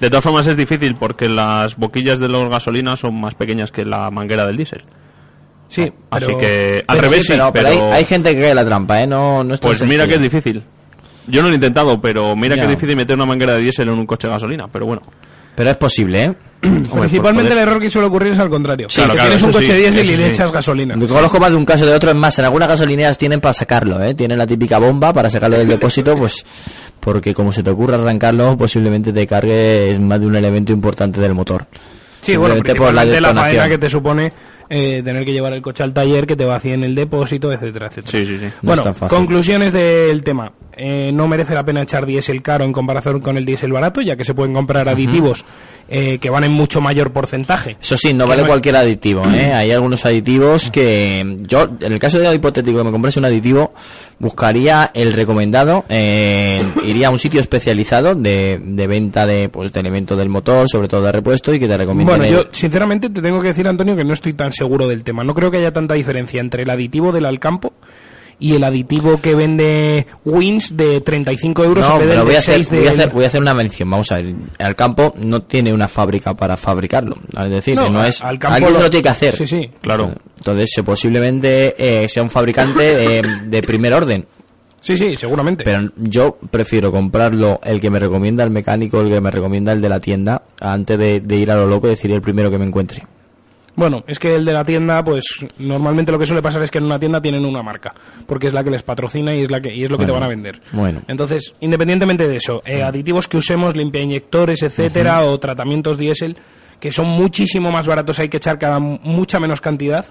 De 0.00 0.08
todas 0.08 0.24
formas 0.24 0.46
es 0.46 0.56
difícil 0.56 0.96
porque 0.96 1.28
las 1.28 1.76
boquillas 1.76 2.18
de 2.20 2.28
los 2.28 2.48
gasolinas 2.48 3.00
son 3.00 3.20
más 3.20 3.34
pequeñas 3.34 3.70
que 3.70 3.84
la 3.84 4.10
manguera 4.10 4.46
del 4.46 4.56
diésel. 4.56 4.82
Sí, 5.68 5.92
Así 6.10 6.26
pero- 6.26 6.38
que 6.38 6.84
al 6.88 6.96
Pero 6.96 7.08
revés 7.10 7.26
sí, 7.26 7.34
pero, 7.52 7.68
hay, 7.68 7.78
hay 7.78 8.04
gente 8.04 8.34
que 8.34 8.40
cae 8.40 8.50
en 8.50 8.56
la 8.56 8.64
trampa, 8.64 9.02
¿eh? 9.02 9.06
No, 9.06 9.44
no 9.44 9.54
es 9.54 9.60
pues 9.60 9.80
mira 9.82 10.08
que 10.08 10.14
es 10.14 10.22
difícil. 10.22 10.62
Yo 11.26 11.42
no 11.42 11.48
lo 11.48 11.52
he 11.52 11.56
intentado, 11.56 12.00
pero 12.00 12.34
mira 12.34 12.56
Ya. 12.56 12.62
que 12.66 12.72
es 12.72 12.76
difícil 12.78 12.96
meter 12.96 13.14
una 13.14 13.26
manguera 13.26 13.52
de 13.54 13.60
diésel 13.60 13.88
en 13.88 13.94
un 13.98 14.06
coche 14.06 14.26
de 14.26 14.32
gasolina, 14.32 14.66
pero 14.66 14.86
bueno. 14.86 15.02
Pero 15.54 15.70
es 15.70 15.76
posible, 15.76 16.24
¿eh? 16.24 16.34
Principalmente 16.60 17.50
por 17.50 17.58
el 17.58 17.68
error 17.68 17.80
que 17.80 17.90
suele 17.90 18.08
ocurrir 18.08 18.32
es 18.32 18.38
al 18.38 18.50
contrario. 18.50 18.88
Sí, 18.90 18.96
claro, 18.96 19.12
que 19.12 19.16
claro, 19.16 19.28
tienes 19.30 19.42
un 19.42 19.52
coche 19.52 19.66
sí, 19.66 19.72
diésel 19.72 20.10
y 20.10 20.16
le 20.16 20.24
sí. 20.26 20.30
echas 20.32 20.52
gasolina. 20.52 20.94
Yo 20.98 21.08
conozco 21.08 21.40
más 21.40 21.50
de 21.50 21.56
un 21.56 21.64
caso 21.64 21.86
de 21.86 21.94
otro, 21.94 22.10
es 22.10 22.16
más, 22.16 22.38
en 22.38 22.44
algunas 22.44 22.68
gasolineras 22.68 23.16
tienen 23.16 23.40
para 23.40 23.54
sacarlo, 23.54 24.02
¿eh? 24.02 24.14
Tienen 24.14 24.36
la 24.36 24.46
típica 24.46 24.78
bomba 24.78 25.12
para 25.12 25.30
sacarlo 25.30 25.56
del 25.56 25.68
depósito, 25.68 26.16
pues 26.16 26.44
porque 27.00 27.32
como 27.32 27.50
se 27.50 27.62
te 27.62 27.70
ocurra 27.70 27.96
arrancarlo, 27.96 28.56
posiblemente 28.58 29.12
te 29.12 29.26
cargue 29.26 29.90
es 29.90 30.00
más 30.00 30.20
de 30.20 30.26
un 30.26 30.36
elemento 30.36 30.72
importante 30.72 31.20
del 31.20 31.32
motor. 31.32 31.66
Sí, 32.20 32.36
bueno, 32.36 32.56
por 32.56 32.58
la 32.58 32.64
principalmente 32.64 33.20
la, 33.20 33.28
faena 33.28 33.44
detonación. 33.44 33.70
que 33.70 33.78
te 33.78 33.88
supone 33.88 34.32
eh, 34.70 35.02
tener 35.04 35.24
que 35.24 35.32
llevar 35.32 35.52
el 35.52 35.60
coche 35.60 35.82
al 35.82 35.92
taller, 35.92 36.26
que 36.26 36.36
te 36.36 36.44
vacíen 36.44 36.84
el 36.84 36.94
depósito, 36.94 37.52
etcétera, 37.52 37.86
etcétera. 37.86 38.18
Sí, 38.18 38.24
sí, 38.24 38.38
sí. 38.38 38.46
No 38.62 38.76
Bueno, 38.76 38.94
conclusiones 39.08 39.72
del 39.72 40.22
tema. 40.22 40.52
Eh, 40.76 41.10
no 41.12 41.26
merece 41.28 41.54
la 41.54 41.64
pena 41.64 41.82
echar 41.82 42.06
diésel 42.06 42.40
caro 42.40 42.64
en 42.64 42.72
comparación 42.72 43.20
con 43.20 43.36
el 43.36 43.44
diésel 43.44 43.72
barato, 43.72 44.00
ya 44.00 44.16
que 44.16 44.24
se 44.24 44.32
pueden 44.32 44.54
comprar 44.54 44.88
aditivos 44.88 45.44
eh, 45.90 46.18
que 46.18 46.30
van 46.30 46.44
en 46.44 46.52
mucho 46.52 46.80
mayor 46.80 47.12
porcentaje. 47.12 47.76
Eso 47.82 47.96
sí, 47.96 48.14
no 48.14 48.26
vale 48.26 48.42
no- 48.42 48.48
cualquier 48.48 48.76
aditivo, 48.76 49.24
¿eh? 49.28 49.52
Hay 49.52 49.72
algunos 49.72 50.06
aditivos 50.06 50.70
que 50.70 51.36
yo, 51.40 51.68
en 51.80 51.92
el 51.92 51.98
caso 51.98 52.18
de 52.18 52.32
hipotético 52.34 52.78
que 52.78 52.84
me 52.84 52.92
comprase 52.92 53.18
un 53.18 53.24
aditivo, 53.24 53.72
buscaría 54.18 54.90
el 54.94 55.12
recomendado, 55.12 55.84
eh, 55.88 56.62
iría 56.84 57.08
a 57.08 57.10
un 57.10 57.18
sitio 57.18 57.40
especializado 57.40 58.14
de, 58.14 58.60
de 58.62 58.86
venta 58.86 59.26
de, 59.26 59.48
pues, 59.48 59.72
de 59.72 59.80
elementos 59.80 60.16
del 60.18 60.28
motor, 60.28 60.68
sobre 60.68 60.88
todo 60.88 61.02
de 61.02 61.12
repuesto, 61.12 61.52
y 61.54 61.58
que 61.58 61.66
te 61.66 61.76
recomienden 61.76 62.18
Bueno, 62.18 62.24
el- 62.24 62.44
yo 62.44 62.48
sinceramente 62.52 63.10
te 63.10 63.20
tengo 63.22 63.40
que 63.40 63.48
decir, 63.48 63.66
Antonio, 63.66 63.96
que 63.96 64.04
no 64.04 64.12
estoy 64.12 64.32
tan 64.34 64.52
seguro 64.52 64.86
del 64.88 65.02
tema. 65.04 65.24
No 65.24 65.34
creo 65.34 65.50
que 65.50 65.56
haya 65.58 65.72
tanta 65.72 65.94
diferencia 65.94 66.40
entre 66.40 66.62
el 66.62 66.70
aditivo 66.70 67.12
del 67.12 67.26
Alcampo 67.26 67.72
y 68.40 68.54
el 68.54 68.64
aditivo 68.64 69.20
que 69.20 69.34
vende 69.34 70.06
Wins 70.24 70.76
de 70.76 71.00
35 71.02 71.62
euros 71.64 71.86
No, 71.86 71.94
en 71.94 72.00
vez 72.00 72.08
pero 72.08 72.22
voy 72.22 72.30
de 72.32 72.36
a, 72.36 72.40
hacer, 72.40 72.54
6 72.56 72.70
voy, 72.70 72.86
a 72.86 72.90
hacer, 72.90 73.10
voy 73.10 73.24
a 73.24 73.26
hacer 73.28 73.40
una 73.42 73.54
mención. 73.54 73.88
Vamos 73.90 74.10
a 74.10 74.16
ver. 74.16 74.34
El 74.58 74.74
campo 74.74 75.14
no 75.18 75.42
tiene 75.42 75.72
una 75.72 75.86
fábrica 75.88 76.34
para 76.34 76.56
fabricarlo. 76.56 77.16
Es 77.38 77.50
decir, 77.50 77.76
No, 77.76 78.04
es. 78.04 78.22
al 78.22 78.38
campo 78.38 78.54
alguien 78.56 78.72
se 78.72 78.78
lo- 78.78 78.84
lo 78.86 78.90
tiene 78.90 79.02
que 79.04 79.08
hacer. 79.10 79.36
Sí, 79.36 79.46
sí. 79.46 79.70
Claro. 79.80 80.12
Entonces, 80.38 80.70
eh, 80.76 80.82
posiblemente 80.82 81.74
eh, 82.04 82.08
sea 82.08 82.22
un 82.22 82.30
fabricante 82.30 83.18
eh, 83.18 83.22
de 83.44 83.62
primer 83.62 83.92
orden. 83.92 84.26
Sí, 84.82 84.96
sí, 84.96 85.14
seguramente. 85.18 85.62
Pero 85.62 85.90
yo 85.96 86.38
prefiero 86.50 86.90
comprarlo 86.90 87.60
el 87.62 87.80
que 87.82 87.90
me 87.90 87.98
recomienda 87.98 88.42
el 88.44 88.48
mecánico, 88.50 89.02
el 89.02 89.10
que 89.10 89.20
me 89.20 89.30
recomienda 89.30 89.72
el 89.72 89.82
de 89.82 89.88
la 89.90 90.00
tienda, 90.00 90.42
antes 90.58 90.98
de, 90.98 91.20
de 91.20 91.36
ir 91.36 91.50
a 91.50 91.56
lo 91.56 91.66
loco 91.66 91.86
y 91.86 91.90
decir 91.90 92.10
el 92.12 92.22
primero 92.22 92.50
que 92.50 92.56
me 92.56 92.64
encuentre. 92.64 93.02
Bueno, 93.80 94.04
es 94.06 94.18
que 94.18 94.34
el 94.34 94.44
de 94.44 94.52
la 94.52 94.62
tienda, 94.62 95.02
pues 95.02 95.24
normalmente 95.58 96.12
lo 96.12 96.18
que 96.18 96.26
suele 96.26 96.42
pasar 96.42 96.62
es 96.62 96.70
que 96.70 96.76
en 96.76 96.84
una 96.84 96.98
tienda 96.98 97.18
tienen 97.18 97.46
una 97.46 97.62
marca, 97.62 97.94
porque 98.26 98.48
es 98.48 98.52
la 98.52 98.62
que 98.62 98.68
les 98.68 98.82
patrocina 98.82 99.34
y 99.34 99.44
es 99.44 99.50
la 99.50 99.58
que 99.58 99.74
y 99.74 99.84
es 99.84 99.90
lo 99.90 99.96
que 99.96 100.04
te 100.04 100.12
van 100.12 100.22
a 100.22 100.28
vender. 100.28 100.60
bueno. 100.72 101.00
Entonces, 101.08 101.54
independientemente 101.60 102.28
de 102.28 102.36
eso, 102.36 102.60
eh, 102.66 102.82
aditivos 102.82 103.26
que 103.26 103.38
usemos, 103.38 103.74
limpia 103.74 104.02
inyectores, 104.02 104.62
etcétera, 104.62 105.22
o 105.22 105.40
tratamientos 105.40 105.96
diésel, 105.96 106.36
que 106.78 106.92
son 106.92 107.06
muchísimo 107.06 107.70
más 107.70 107.86
baratos, 107.86 108.18
hay 108.18 108.28
que 108.28 108.36
echar 108.36 108.58
cada 108.58 108.78
mucha 108.78 109.40
menos 109.40 109.62
cantidad. 109.62 110.04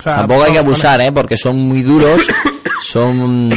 O 0.00 0.02
sea, 0.02 0.16
Tampoco 0.16 0.42
hay 0.42 0.52
que 0.54 0.58
abusar, 0.58 1.00
¿eh? 1.00 1.12
Porque 1.12 1.36
son 1.36 1.60
muy 1.60 1.82
duros, 1.82 2.26
son 2.80 3.50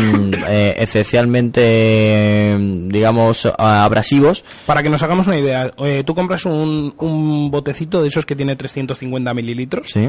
eh, 0.47 0.76
esencialmente, 0.78 2.55
digamos, 2.88 3.45
abrasivos. 3.57 4.43
Para 4.66 4.84
que 4.84 4.89
nos 4.89 5.01
hagamos 5.03 5.28
una 5.28 5.38
idea, 5.39 5.72
eh, 5.80 6.03
tú 6.05 6.16
compras 6.16 6.45
un, 6.45 6.93
un 6.97 7.51
botecito 7.51 8.01
de 8.01 8.07
esos 8.09 8.26
que 8.26 8.36
tiene 8.36 8.55
350 8.55 9.34
mililitros 9.34 9.89
Sí. 9.91 10.07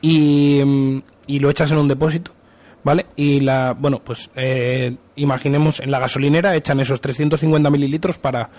y, 0.00 0.62
mm, 0.64 1.02
y 1.26 1.38
lo 1.38 1.50
echas 1.50 1.70
en 1.70 1.78
un 1.78 1.88
depósito, 1.88 2.32
¿vale? 2.82 3.06
Y 3.16 3.40
la, 3.40 3.74
bueno, 3.78 4.00
pues 4.04 4.30
eh, 4.36 4.94
imaginemos 5.16 5.80
en 5.80 5.90
la 5.90 5.98
gasolinera 5.98 6.54
echan 6.56 6.80
esos 6.80 7.00
350 7.00 7.70
mililitros 7.70 8.18
para, 8.18 8.50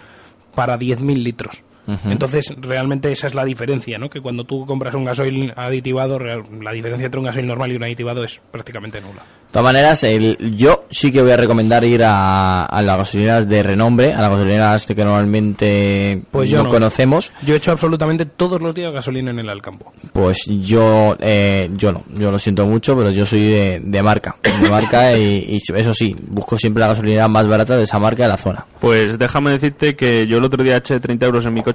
para 0.53 0.77
10.000 0.77 1.15
litros. 1.23 1.63
Entonces, 2.05 2.53
realmente 2.59 3.11
esa 3.11 3.27
es 3.27 3.36
la 3.36 3.45
diferencia, 3.45 3.97
¿no? 3.97 4.09
Que 4.09 4.21
cuando 4.21 4.43
tú 4.43 4.65
compras 4.65 4.95
un 4.95 5.05
gasoil 5.05 5.53
aditivado, 5.55 6.17
real- 6.19 6.43
la 6.61 6.71
diferencia 6.71 7.05
entre 7.05 7.19
un 7.19 7.25
gasoil 7.27 7.45
normal 7.47 7.71
y 7.71 7.75
un 7.75 7.83
aditivado 7.83 8.23
es 8.23 8.39
prácticamente 8.51 8.99
nula. 9.01 9.21
De 9.21 9.51
todas 9.61 9.63
maneras, 9.73 10.03
el- 10.03 10.38
yo 10.55 10.86
sí 10.89 11.11
que 11.11 11.21
voy 11.21 11.31
a 11.31 11.38
recomendar 11.38 11.83
ir 11.83 12.03
a, 12.03 12.65
a 12.65 12.81
las 12.81 12.97
gasolineras 12.97 13.47
de 13.47 13.63
renombre, 13.63 14.13
a 14.13 14.21
las 14.21 14.29
gasolineras 14.31 14.86
que 14.86 14.95
normalmente 15.05 16.21
Pues 16.31 16.49
yo 16.49 16.57
no, 16.59 16.63
no. 16.65 16.69
conocemos. 16.69 17.31
Yo 17.45 17.53
he 17.53 17.57
hecho 17.57 17.71
absolutamente 17.71 18.25
todos 18.25 18.61
los 18.61 18.73
días 18.73 18.91
gasolina 18.93 19.31
en 19.31 19.39
el 19.39 19.49
Alcampo. 19.49 19.93
Pues 20.13 20.45
yo, 20.47 21.15
eh, 21.19 21.69
yo 21.75 21.91
no, 21.91 22.03
yo 22.15 22.31
lo 22.31 22.39
siento 22.39 22.65
mucho, 22.65 22.95
pero 22.97 23.11
yo 23.11 23.25
soy 23.25 23.43
de, 23.49 23.79
de 23.83 24.03
marca, 24.03 24.36
de 24.61 24.69
marca 24.69 25.17
y, 25.17 25.57
y 25.57 25.61
eso 25.75 25.93
sí, 25.93 26.15
busco 26.27 26.57
siempre 26.57 26.81
la 26.81 26.88
gasolinera 26.88 27.27
más 27.27 27.47
barata 27.47 27.77
de 27.77 27.83
esa 27.83 27.99
marca 27.99 28.23
de 28.23 28.29
la 28.29 28.38
zona. 28.38 28.65
Pues 28.79 29.17
déjame 29.19 29.51
decirte 29.51 29.95
que 29.95 30.27
yo 30.27 30.38
el 30.38 30.43
otro 30.43 30.63
día 30.63 30.77
eché 30.77 30.99
30 30.99 31.25
euros 31.25 31.45
en 31.45 31.53
mi 31.53 31.61
coche 31.63 31.74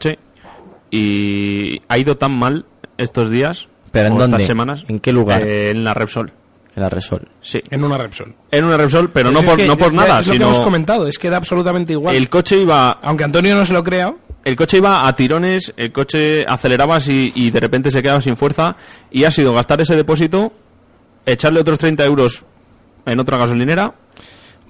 y 0.90 1.80
ha 1.88 1.98
ido 1.98 2.16
tan 2.16 2.32
mal 2.32 2.66
estos 2.98 3.30
días. 3.30 3.68
¿Pero 3.92 4.08
en 4.08 4.18
dónde? 4.18 4.36
Estas 4.36 4.46
semanas. 4.46 4.84
¿En 4.88 5.00
qué 5.00 5.12
lugar? 5.12 5.42
Eh, 5.42 5.70
en 5.70 5.84
la 5.84 5.94
Repsol. 5.94 6.32
En 6.76 6.82
la 6.82 6.88
Resol. 6.88 7.26
Sí. 7.40 7.60
En 7.70 7.82
una 7.84 7.98
Repsol. 7.98 8.34
En 8.52 8.64
una 8.64 8.76
Repsol, 8.76 9.10
pero 9.10 9.32
no 9.32 9.40
Es 9.40 9.44
por, 9.46 9.56
que- 9.56 9.66
no 9.66 9.76
por 9.76 9.88
es- 9.88 9.92
nada, 9.94 10.20
es 10.20 10.26
lo 10.28 10.32
sino 10.34 10.46
que 10.46 10.52
hemos 10.52 10.64
comentado, 10.64 11.06
es 11.08 11.18
que 11.18 11.28
da 11.28 11.36
absolutamente 11.36 11.92
igual. 11.94 12.14
el 12.14 12.28
coche 12.30 12.58
iba 12.58 12.92
Aunque 13.02 13.24
Antonio 13.24 13.56
no 13.56 13.64
se 13.66 13.72
lo 13.72 13.82
crea, 13.82 14.14
el 14.44 14.54
coche 14.56 14.76
iba 14.76 15.06
a 15.08 15.16
tirones, 15.16 15.74
el 15.76 15.90
coche 15.90 16.44
acelerabas 16.46 17.08
y, 17.08 17.32
y 17.34 17.50
de 17.50 17.58
repente 17.60 17.90
se 17.90 18.00
quedaba 18.02 18.20
sin 18.20 18.36
fuerza 18.36 18.76
y 19.10 19.24
ha 19.24 19.32
sido 19.32 19.52
gastar 19.52 19.80
ese 19.80 19.96
depósito, 19.96 20.52
echarle 21.26 21.60
otros 21.60 21.78
30 21.80 22.04
euros 22.04 22.44
en 23.04 23.18
otra 23.18 23.36
gasolinera. 23.36 23.92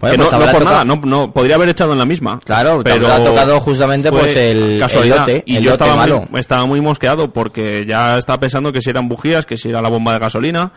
Bueno, 0.01 0.30
que 0.30 0.36
pues 0.36 0.40
no, 0.40 0.46
no 0.46 0.53
por 0.53 0.64
nada, 0.64 0.84
no, 0.84 1.01
no, 1.05 1.32
podría 1.32 1.57
haber 1.57 1.68
echado 1.68 1.92
en 1.92 1.98
la 1.98 2.05
misma. 2.07 2.40
Claro, 2.44 2.80
pero 2.82 3.07
habrá 3.07 3.22
tocado 3.24 3.61
justamente, 3.61 4.11
pues, 4.11 4.34
el- 4.34 4.78
casualidad. 4.80 5.28
el 5.28 5.34
lote, 5.36 5.42
y 5.46 5.57
el 5.57 5.62
yo 5.64 5.70
lote 5.72 5.84
estaba 5.84 5.96
malo. 6.01 6.24
muy, 6.30 6.40
estaba 6.40 6.66
muy 6.66 6.80
mosqueado 6.80 7.32
porque 7.32 7.84
ya 7.86 8.16
estaba 8.18 8.40
pensando 8.40 8.72
que 8.72 8.80
si 8.80 8.90
eran 8.90 9.09
bujías, 9.09 9.44
que 9.46 9.57
si 9.57 9.68
era 9.68 9.82
la 9.82 9.88
bomba 9.90 10.14
de 10.14 10.18
gasolina. 10.18 10.72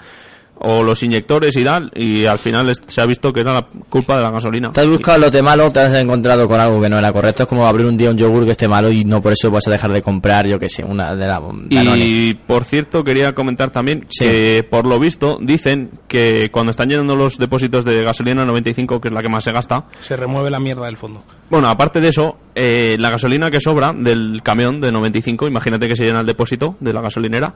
O 0.60 0.82
los 0.84 1.04
inyectores 1.04 1.58
y 1.58 1.64
tal, 1.64 1.92
y 1.96 2.26
al 2.26 2.40
final 2.40 2.74
se 2.88 3.02
ha 3.02 3.06
visto 3.06 3.34
que 3.34 3.42
era 3.42 3.52
la 3.54 3.68
culpa 3.90 4.16
de 4.18 4.24
la 4.24 4.30
gasolina. 4.32 4.72
Te 4.72 4.82
has 4.82 4.88
buscado 4.88 5.18
lo 5.18 5.30
de 5.30 5.42
malo, 5.42 5.70
te 5.72 5.82
has 5.82 5.94
encontrado 5.94 6.48
con 6.48 6.58
algo 6.60 6.80
que 6.82 6.88
no 6.90 6.98
era 7.00 7.12
correcto. 7.12 7.44
Es 7.44 7.50
como 7.50 7.68
abrir 7.68 7.86
un 7.86 7.98
día 7.98 8.10
un 8.12 8.18
yogur 8.18 8.46
que 8.46 8.52
esté 8.52 8.68
malo 8.68 8.90
y 8.90 9.04
no 9.04 9.22
por 9.22 9.34
eso 9.34 9.52
vas 9.52 9.68
a 9.68 9.72
dejar 9.72 9.92
de 9.92 10.02
comprar, 10.02 10.48
yo 10.48 10.58
que 10.60 10.70
sé, 10.70 10.84
una 10.86 11.16
de 11.16 11.28
la 11.28 11.42
Danone. 11.42 11.68
Y 11.98 12.34
por 12.36 12.64
cierto, 12.64 13.04
quería 13.04 13.34
comentar 13.36 13.72
también 13.72 14.06
Sí. 14.10 14.24
que 14.24 14.68
por 14.70 14.86
lo 14.86 15.00
visto 15.00 15.38
dicen 15.42 15.90
que 16.08 16.50
cuando 16.52 16.70
están 16.72 16.88
llenando 16.90 17.16
los 17.18 17.38
depósitos 17.38 17.84
de 17.84 18.02
gasolina 18.04 18.46
95, 18.46 19.02
que 19.02 19.10
es 19.10 19.14
la 19.14 19.22
que 19.22 19.30
más 19.30 19.44
se 19.44 19.52
gasta, 19.52 19.86
Se 20.00 20.16
remueve 20.16 20.50
la 20.50 20.60
mierda 20.62 20.86
del 20.86 20.96
fondo. 20.98 21.22
bueno, 21.50 21.68
aparte 21.68 22.00
de 22.00 22.08
eso, 22.08 22.38
eh, 22.56 22.96
la 23.00 23.10
gasolina 23.10 23.52
que 23.52 23.60
sobra 23.60 23.92
del 23.92 24.40
camión 24.44 24.80
de 24.80 24.92
95, 24.94 25.48
imagínate 25.48 25.88
que 25.90 25.98
se 25.98 26.06
llena 26.06 26.22
el 26.22 26.26
depósito 26.26 26.78
de 26.80 26.94
la 26.94 27.02
gasolinera, 27.02 27.54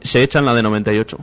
se 0.00 0.22
echa 0.22 0.38
en 0.40 0.44
la 0.46 0.54
de 0.54 0.62
98. 0.62 1.18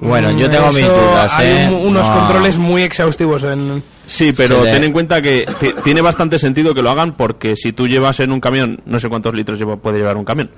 Bueno, 0.00 0.30
yo 0.32 0.48
tengo 0.50 0.68
mis 0.72 0.86
dudas, 0.86 1.32
Hay 1.38 1.48
¿eh? 1.48 1.68
un- 1.70 1.88
unos 1.88 2.08
No. 2.08 2.14
controles 2.18 2.58
muy 2.58 2.82
exhaustivos 2.82 3.44
en... 3.44 3.82
Sí, 4.06 4.32
pero 4.36 4.62
ten 4.62 4.84
en 4.84 4.92
cuenta 4.92 5.20
que 5.22 5.46
ti- 5.58 5.74
tiene 5.82 6.00
bastante 6.00 6.38
sentido 6.38 6.74
que 6.74 6.82
lo 6.82 6.90
hagan 6.90 7.14
porque 7.14 7.56
si 7.56 7.72
tú 7.72 7.88
llevas 7.88 8.20
en 8.20 8.30
un 8.32 8.40
camión, 8.40 8.80
no 8.86 9.00
sé 9.00 9.08
cuántos 9.08 9.34
litros 9.34 9.58
lleva- 9.58 9.76
puede 9.76 9.98
llevar 9.98 10.16
un 10.16 10.24
camión, 10.24 10.50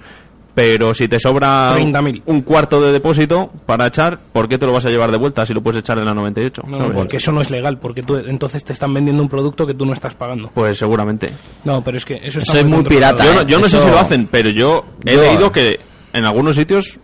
pero 0.55 0.93
si 0.93 1.07
te 1.09 1.21
sobra 1.21 1.73
30.000. 1.77 2.23
un 2.27 2.43
cuarto 2.43 2.81
de 2.83 2.91
depósito 2.93 3.49
para 3.65 3.87
echar, 3.87 4.19
¿por 4.33 4.49
qué 4.49 4.59
te 4.59 4.67
lo 4.67 4.73
vas 4.73 4.85
a 4.87 4.91
llevar 4.91 5.13
de 5.13 5.17
vuelta 5.19 5.47
si 5.47 5.55
lo 5.55 5.63
puedes 5.63 5.79
echar 5.81 5.99
en 5.99 6.05
la 6.07 6.15
98? 6.15 6.63
No, 6.67 6.77
¿sabes? 6.79 6.93
porque 6.95 7.17
eso 7.19 7.31
no 7.33 7.41
es 7.41 7.49
legal, 7.51 7.79
porque 7.79 8.03
tú 8.03 8.17
entonces 8.17 8.65
te 8.65 8.73
están 8.73 8.93
vendiendo 8.93 9.23
un 9.23 9.29
producto 9.29 9.67
que 9.67 9.73
tú 9.75 9.87
no 9.87 9.93
estás 9.93 10.15
pagando. 10.15 10.51
Pues 10.53 10.77
seguramente. 10.77 11.31
No, 11.65 11.83
pero 11.85 11.97
es 11.97 12.05
que 12.05 12.17
eso, 12.25 12.41
está 12.41 12.53
Eso 12.53 12.59
es 12.61 12.67
muy 12.67 12.83
pirata, 12.83 13.25
Yo 13.25 13.35
no, 13.35 13.41
¿eh? 13.43 13.61
no 13.63 13.69
sé 13.69 13.81
si 13.81 13.89
lo 13.89 13.99
hacen, 14.01 14.27
pero 14.31 14.51
yo 14.51 14.85
he 15.07 15.15
Yo- 15.15 15.23
leído 15.23 15.53
que 15.53 15.79
en 16.13 16.25
algunos 16.25 16.57
sitios 16.57 16.99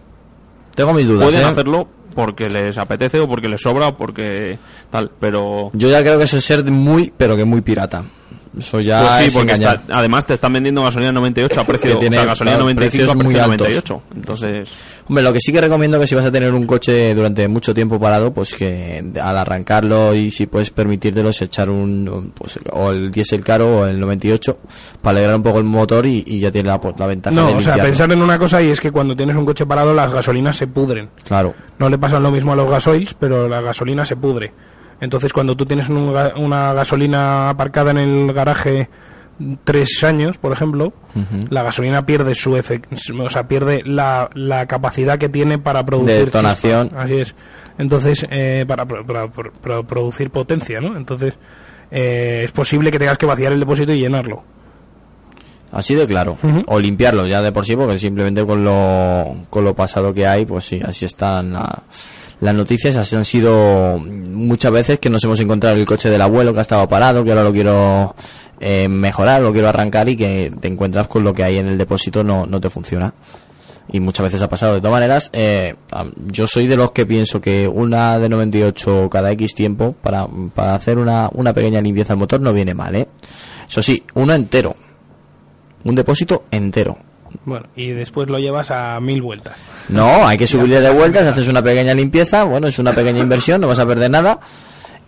Tengo 0.75 0.93
mis 0.93 1.07
dudas, 1.07 1.25
pueden 1.25 1.43
¿eh? 1.43 1.45
hacerlo 1.45 1.87
porque 2.15 2.49
les 2.49 2.79
apetece 2.79 3.21
o 3.21 3.29
porque 3.29 3.49
les 3.49 3.61
sobra 3.61 3.89
o 3.89 3.97
porque 3.97 4.59
tal, 4.91 5.11
pero... 5.21 5.71
Yo 5.75 5.89
ya 5.91 6.01
creo 6.01 6.19
que 6.19 6.25
eso 6.25 6.37
es 6.37 6.45
ser 6.45 6.65
muy, 6.65 7.13
pero 7.17 7.37
que 7.37 7.45
muy 7.45 7.61
pirata. 7.61 8.05
Eso 8.59 8.81
ya 8.81 9.01
Pues 9.01 9.13
sí, 9.19 9.25
es 9.27 9.35
porque 9.35 9.53
está- 9.55 9.83
además 9.91 10.25
te 10.27 10.35
están 10.35 10.53
vendiendo 10.53 10.83
gasolina 10.83 11.11
98 11.13 11.61
a 11.61 11.65
precio, 11.67 11.99
tiene, 11.99 12.17
o 12.17 12.21
sea, 12.21 12.27
gasolina 12.29 12.57
claro, 12.57 12.65
95 12.65 13.11
a 13.11 13.15
muy 13.15 13.25
precio 13.25 13.43
altos. 13.43 13.59
98. 13.69 14.03
Entonces, 14.17 14.69
Hombre, 15.07 15.23
lo 15.23 15.33
que 15.35 15.41
sí 15.41 15.53
que 15.53 15.61
recomiendo 15.61 16.01
que 16.01 16.07
si 16.07 16.15
vas 16.15 16.25
a 16.25 16.33
tener 16.33 16.55
un 16.55 16.67
coche 16.67 17.15
durante 17.15 17.47
mucho 17.47 17.75
tiempo 17.75 18.01
parado, 18.01 18.33
pues 18.33 18.55
que 18.55 19.05
al 19.23 19.37
arrancarlo 19.37 20.15
y 20.15 20.31
si 20.31 20.47
puedes 20.47 20.71
permitírtelos 20.71 21.43
echar 21.43 21.69
un, 21.69 22.33
pues, 22.35 22.59
o 22.73 22.91
el 22.91 23.11
diésel 23.13 23.43
caro 23.45 23.81
o 23.81 23.87
el 23.87 24.01
98 24.01 24.59
para 25.03 25.19
alegrar 25.19 25.37
un 25.37 25.43
poco 25.43 25.59
el 25.59 25.65
motor 25.65 26.07
y, 26.07 26.25
y 26.27 26.39
ya 26.41 26.51
tiene 26.51 26.69
la, 26.71 26.81
pues, 26.81 26.95
la 26.99 27.07
ventaja 27.07 27.37
de 27.37 27.43
No, 27.43 27.47
o 27.49 27.49
sea, 27.51 27.73
limpiarlo. 27.75 27.85
pensar 27.85 28.13
en 28.13 28.23
una 28.23 28.39
cosa 28.39 28.63
y 28.63 28.71
es 28.71 28.81
que 28.81 28.91
cuando 28.91 29.15
tienes 29.15 29.37
un 29.37 29.45
coche 29.45 29.67
parado 29.67 29.93
las 29.93 30.11
gasolinas 30.11 30.57
se 30.57 30.69
pudren. 30.69 31.11
Claro. 31.27 31.55
No 31.79 31.91
le 31.91 31.99
pasa 31.99 32.19
lo 32.19 32.31
mismo 32.31 32.53
a 32.55 32.57
los 32.57 32.71
gasoils, 32.71 33.13
pero 33.13 33.47
la 33.47 33.61
gasolina 33.61 34.07
se 34.07 34.17
pudre. 34.17 34.53
Entonces, 35.01 35.33
cuando 35.33 35.57
tú 35.57 35.65
tienes 35.67 35.89
un 35.89 36.15
una 36.37 36.73
gasolina 36.75 37.51
aparcada 37.51 37.91
en 37.91 37.99
el 37.99 38.33
garaje 38.33 38.89
tres 39.65 40.05
años, 40.05 40.39
por 40.39 40.53
ejemplo, 40.53 40.93
la 41.51 41.63
gasolina 41.65 42.07
pierde 42.07 42.35
su 42.37 42.57
efect, 42.57 42.93
o 43.21 43.31
sea, 43.31 43.49
pierde 43.49 43.83
la, 43.85 44.31
la 44.35 44.67
capacidad 44.67 45.19
que 45.19 45.29
tiene 45.29 45.59
para 45.59 45.85
producir 45.85 46.15
De 46.17 46.25
detonación. 46.27 46.89
chispa. 46.89 47.03
Así 47.03 47.15
es. 47.19 47.35
Entonces, 47.77 48.25
eh, 48.31 48.65
para, 48.69 48.87
para 48.87 49.29
pro- 49.29 49.53
para 49.61 49.83
producir 49.83 50.31
potencia, 50.31 50.81
¿no? 50.81 50.97
Entonces, 50.97 51.35
eh, 51.91 52.43
es 52.45 52.53
posible 52.53 52.93
que 52.93 52.99
tengas 53.01 53.19
que 53.19 53.27
vaciar 53.27 53.53
el 53.53 53.59
depósito 53.61 53.93
y 53.93 53.99
llenarlo. 53.99 54.45
Así 55.73 55.97
de 55.97 56.07
claro. 56.07 56.39
O 56.69 56.79
limpiarlo 56.79 57.27
ya 57.27 57.43
de 57.43 57.51
por 57.51 57.67
sí, 57.67 57.75
porque 57.75 57.99
simplemente 57.99 58.47
con 58.47 58.63
lo, 58.65 59.35
con 59.51 59.65
lo 59.65 59.75
pasado 59.75 60.15
que 60.15 60.25
hay, 60.25 60.45
pues 60.47 60.65
sí, 60.67 60.81
así 60.87 61.05
están 61.05 61.53
la- 61.55 61.83
las 62.41 62.55
noticias. 62.55 63.13
Han 63.13 63.25
sido 63.25 63.99
muchas 63.99 64.73
veces 64.73 64.99
que 64.99 65.11
nos 65.11 65.23
hemos 65.25 65.41
encontrado 65.41 65.77
el 65.77 65.87
coche 65.87 66.11
del 66.11 66.23
abuelo 66.23 66.53
que 66.53 66.61
ha 66.61 66.63
estado 66.63 66.89
parado, 66.89 67.25
que 67.25 67.31
ahora 67.31 67.45
lo 67.45 67.53
quiero 67.53 68.15
eh, 68.61 68.89
mejorar, 68.89 69.43
lo 69.43 69.53
quiero 69.53 69.69
arrancar 69.69 70.09
y 70.09 70.17
que 70.17 70.53
te 70.61 70.69
encuentras 70.69 71.07
con 71.09 71.25
lo 71.25 71.33
que 71.33 71.45
hay 71.45 71.59
en 71.59 71.69
el 71.69 71.79
depósito 71.79 72.25
no, 72.25 72.47
no 72.47 72.61
te 72.61 72.71
funciona. 72.71 73.15
Y 73.93 74.01
muchas 74.01 74.25
veces 74.25 74.41
ha 74.41 74.49
pasado. 74.49 74.75
De 74.75 74.81
todas 74.81 74.95
maneras, 74.95 75.31
eh, 75.33 75.75
yo 76.27 76.47
soy 76.47 76.67
de 76.67 76.77
los 76.77 76.93
que 76.93 77.05
pienso 77.05 77.41
que 77.41 77.69
una 77.69 78.19
de 78.19 78.29
98 78.31 79.09
cada 79.11 79.31
X 79.33 79.55
tiempo 79.55 79.95
para, 80.01 80.27
para 80.55 80.75
hacer 80.75 80.97
una, 80.99 81.29
una 81.33 81.53
pequeña 81.53 81.83
limpieza 81.83 82.15
al 82.15 82.19
motor 82.19 82.41
no 82.41 82.53
viene 82.53 82.73
mal, 82.73 82.95
¿eh? 82.95 83.09
Eso 83.69 83.83
sí, 83.83 84.03
uno 84.15 84.33
entero. 84.35 84.75
Un 85.85 85.95
depósito 85.95 86.45
entero. 86.51 86.97
Bueno, 87.45 87.67
y 87.77 87.89
después 87.89 88.29
lo 88.29 88.39
llevas 88.39 88.71
a 88.71 88.99
mil 89.01 89.21
vueltas. 89.23 89.57
No, 89.89 90.27
hay 90.27 90.39
que 90.39 90.47
subirle 90.47 90.81
de 90.81 90.91
vueltas, 90.91 91.27
haces 91.27 91.49
una 91.49 91.63
pequeña 91.63 91.95
limpieza, 91.95 92.45
bueno, 92.45 92.67
es 92.69 92.79
una 92.79 92.93
pequeña 92.93 93.21
inversión, 93.21 93.61
no 93.61 93.69
vas 93.69 93.79
a 93.79 93.87
perder 93.87 94.11
nada. 94.11 94.41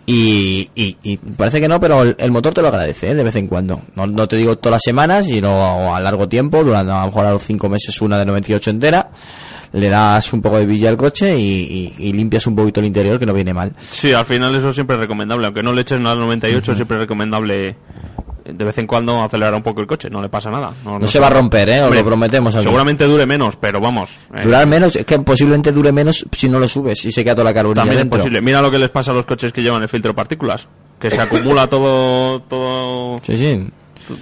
Y, 0.09 0.69
y, 0.73 0.95
y 1.03 1.17
parece 1.17 1.59
que 1.59 1.67
no, 1.67 1.81
pero 1.81 2.01
el, 2.01 2.15
el 2.17 2.31
motor 2.31 2.53
te 2.53 2.61
lo 2.61 2.69
agradece 2.69 3.09
¿eh? 3.11 3.15
de 3.15 3.23
vez 3.23 3.35
en 3.35 3.47
cuando. 3.47 3.81
No, 3.95 4.07
no 4.07 4.25
te 4.27 4.37
digo 4.37 4.57
todas 4.57 4.75
las 4.77 4.81
semanas, 4.83 5.25
sino 5.25 5.93
a 5.93 5.99
largo 5.99 6.29
tiempo, 6.29 6.63
durante 6.63 6.93
a 6.93 7.01
lo 7.01 7.05
mejor 7.07 7.25
a 7.25 7.31
los 7.31 7.41
5 7.43 7.67
meses 7.67 7.99
una 8.01 8.17
de 8.17 8.25
98 8.25 8.69
entera. 8.69 9.09
Le 9.73 9.89
das 9.89 10.31
un 10.31 10.41
poco 10.41 10.59
de 10.59 10.65
villa 10.65 10.87
al 10.87 10.95
coche 10.95 11.37
y, 11.37 11.93
y- 11.99 12.07
y 12.07 12.13
limpias 12.13 12.47
un 12.47 12.55
poquito 12.55 12.79
el 12.79 12.85
interior, 12.85 13.19
que 13.19 13.25
no 13.25 13.33
viene 13.33 13.53
mal. 13.53 13.73
sí, 13.91 14.13
al 14.13 14.25
final 14.25 14.55
eso 14.55 14.71
siempre 14.71 14.95
es 14.95 15.01
recomendable. 15.01 15.45
Aunque 15.47 15.61
no 15.61 15.73
le 15.73 15.81
eches 15.81 15.99
nada 15.99 16.13
al 16.13 16.21
98, 16.21 16.73
siempre 16.75 16.95
es 16.95 17.01
recomendable 17.01 17.75
de 18.53 18.65
vez 18.65 18.77
en 18.77 18.87
cuando 18.87 19.21
acelerar 19.21 19.53
un 19.55 19.63
poco 19.63 19.81
el 19.81 19.87
coche. 19.87 20.09
No 20.09 20.21
le 20.21 20.29
pasa 20.29 20.49
nada. 20.51 20.71
No 20.85 21.05
se 21.07 21.19
va 21.19 21.27
a 21.27 21.31
romper, 21.31 21.69
¿eh? 21.69 21.81
Os 21.83 21.95
lo 21.95 22.05
prometemos. 22.05 22.55
aquí. 22.55 22.63
Seguramente 22.65 23.05
dure 23.05 23.25
menos, 23.25 23.55
pero 23.59 23.79
vamos. 23.79 24.11
eh, 24.37 24.43
Durar 24.43 24.67
menos, 24.67 24.95
es 24.95 25.05
que 25.05 25.19
posiblemente 25.19 25.71
dure 25.71 25.91
menos 25.91 26.25
si 26.31 26.49
no 26.49 26.59
lo 26.59 26.67
subes 26.67 27.03
y 27.05 27.11
se 27.11 27.23
queda 27.23 27.35
toda 27.35 27.45
la 27.45 27.53
carbonilla 27.53 27.81
También 27.85 28.07
es 28.07 28.09
posible. 28.09 28.41
Mira 28.41 28.61
lo 28.61 28.71
que 28.71 28.79
les 28.79 28.89
pasa 28.89 29.11
a 29.11 29.13
los 29.13 29.25
coches 29.25 29.51
que 29.53 29.61
llevan 29.61 29.81
el 29.83 29.89
filtro 29.89 30.11
de 30.11 30.15
partículas. 30.15 30.67
Que 30.99 31.11
se 31.11 31.21
acumula 31.21 31.67
todo, 31.67 32.41
todo, 32.41 33.19
Sí, 33.23 33.37
sí. 33.37 33.67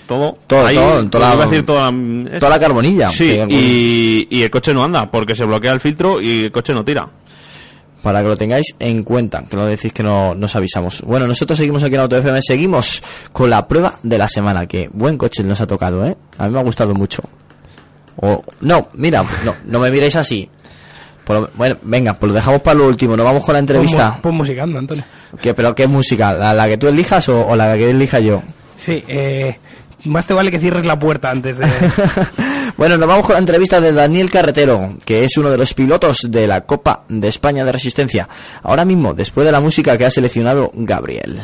todo, 0.08 0.38
Todo, 0.48 0.66
ahí, 0.66 0.76
todo, 0.76 1.10
toda 1.10 1.36
la- 1.36 1.46
decir 1.46 1.66
toda, 1.66 1.92
la- 1.92 2.40
Toda 2.40 2.50
la 2.50 2.60
carbonilla. 2.60 3.10
Sí, 3.10 3.40
y, 3.50 4.28
y 4.30 4.42
el 4.44 4.50
coche 4.50 4.74
no 4.74 4.84
anda 4.84 5.10
porque 5.10 5.36
se 5.36 5.46
bloquea 5.46 5.72
el 5.72 5.80
filtro 5.80 6.20
y 6.22 6.46
el 6.46 6.52
coche 6.52 6.74
no 6.74 6.84
tira. 6.84 7.08
Para 8.06 8.22
que 8.22 8.28
lo 8.28 8.38
tengáis 8.38 8.76
en 8.78 9.02
cuenta, 9.02 9.44
que 9.50 9.58
no 9.58 9.66
decís 9.66 9.92
que 9.92 10.04
no 10.04 10.36
nos 10.36 10.56
avisamos. 10.56 11.02
Bueno, 11.02 11.26
nosotros 11.26 11.58
seguimos 11.58 11.84
aquí 11.84 11.96
en 11.96 12.02
Auto 12.02 12.16
FM, 12.16 12.40
seguimos 12.40 13.02
con 13.34 13.50
la 13.50 13.68
prueba 13.68 13.98
de 14.04 14.20
la 14.20 14.28
semana, 14.28 14.68
que 14.68 14.92
buen 14.94 15.18
coche 15.18 15.44
nos 15.44 15.60
ha 15.60 15.66
tocado, 15.66 16.06
¿eh? 16.06 16.16
A 16.38 16.46
mí 16.46 16.54
me 16.54 16.60
ha 16.60 16.62
gustado 16.62 16.94
mucho. 16.94 17.24
O, 18.18 18.44
no, 18.62 18.90
mira, 18.94 19.24
no, 19.44 19.56
no 19.66 19.80
me 19.80 19.90
miréis 19.90 20.16
así. 20.18 20.48
Por 21.24 21.50
bueno, 21.56 21.78
venga, 21.82 22.14
pues 22.14 22.28
lo 22.28 22.36
dejamos 22.36 22.62
para 22.62 22.78
lo 22.78 22.86
último, 22.86 23.18
nos 23.18 23.26
vamos 23.26 23.44
con 23.44 23.54
la 23.54 23.60
entrevista. 23.60 24.12
Pon, 24.12 24.22
pon 24.22 24.36
musicando, 24.36 24.78
Antonio. 24.78 25.04
¿Qué, 25.42 25.56
¿Pero 25.56 25.74
qué 25.74 25.88
música? 25.88 26.32
¿La, 26.32 26.54
la 26.54 26.68
que 26.68 26.78
tú 26.78 26.88
elijas 26.88 27.28
o, 27.30 27.48
o 27.48 27.56
la 27.56 27.76
que 27.76 27.90
elija 27.90 28.20
yo? 28.20 28.44
Sí, 28.78 29.04
eh, 29.08 29.58
más 30.04 30.28
te 30.28 30.36
vale 30.36 30.52
que 30.52 30.60
cierres 30.60 30.86
la 30.86 31.00
puerta 31.00 31.32
antes 31.32 31.58
de... 31.58 31.66
Bueno, 32.78 32.98
nos 32.98 33.08
vamos 33.08 33.26
con 33.26 33.36
la 33.36 33.40
entrevista 33.40 33.80
de 33.80 33.94
Daniel 33.94 34.30
Carretero, 34.30 34.98
que 35.06 35.24
es 35.24 35.38
uno 35.38 35.50
de 35.50 35.58
los 35.58 35.74
pilotos 35.74 36.18
de 36.28 36.46
la 36.46 36.66
Copa 36.66 37.06
de 37.08 37.30
España 37.30 37.64
de 37.64 37.72
Resistencia. 37.72 38.28
Ahora 38.64 38.84
mismo, 38.84 39.14
después 39.14 39.46
de 39.46 39.54
la 39.54 39.62
música 39.62 39.98
que 39.98 40.06
ha 40.06 40.12
seleccionado 40.12 40.72
Gabriel. 40.74 41.42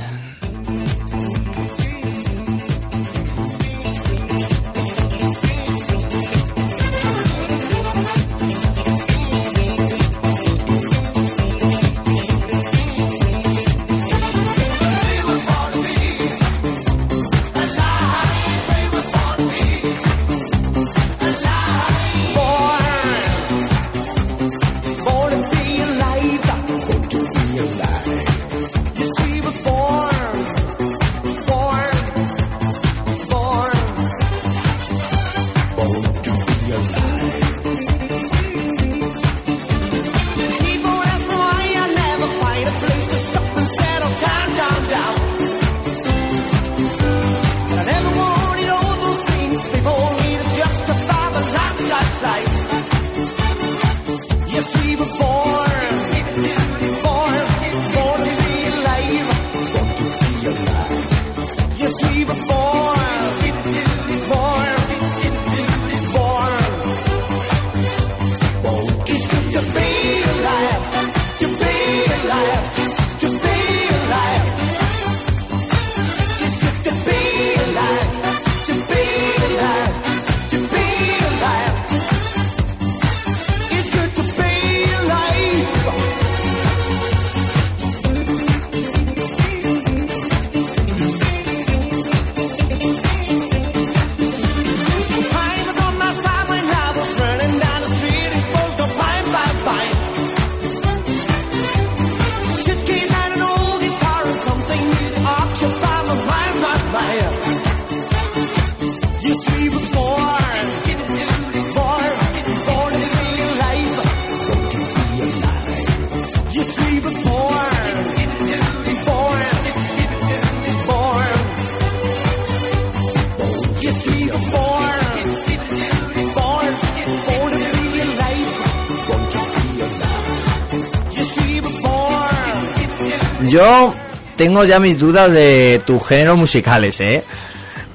Yo 133.52 133.94
tengo 134.38 134.64
ya 134.64 134.80
mis 134.80 134.98
dudas 134.98 135.32
de 135.32 135.82
tus 135.86 136.08
géneros 136.08 136.38
musicales, 136.38 137.00
¿eh? 137.02 137.24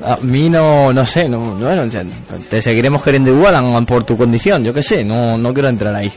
A 0.05 0.19
mí 0.21 0.51
no, 0.51 0.93
no 0.93 1.07
sé, 1.07 1.29
no, 1.29 1.57
no, 1.59 1.67
bueno, 1.67 1.85
te 2.51 2.61
seguiremos 2.61 3.03
queriendo 3.03 3.31
igual 3.31 3.85
por 3.87 4.05
tu 4.05 4.17
condición, 4.17 4.63
yo 4.63 4.75
qué 4.75 4.83
sé, 4.83 5.05
no, 5.05 5.39
no 5.39 5.55
quiero 5.55 5.69
entrar 5.69 5.95
ahí 5.95 6.13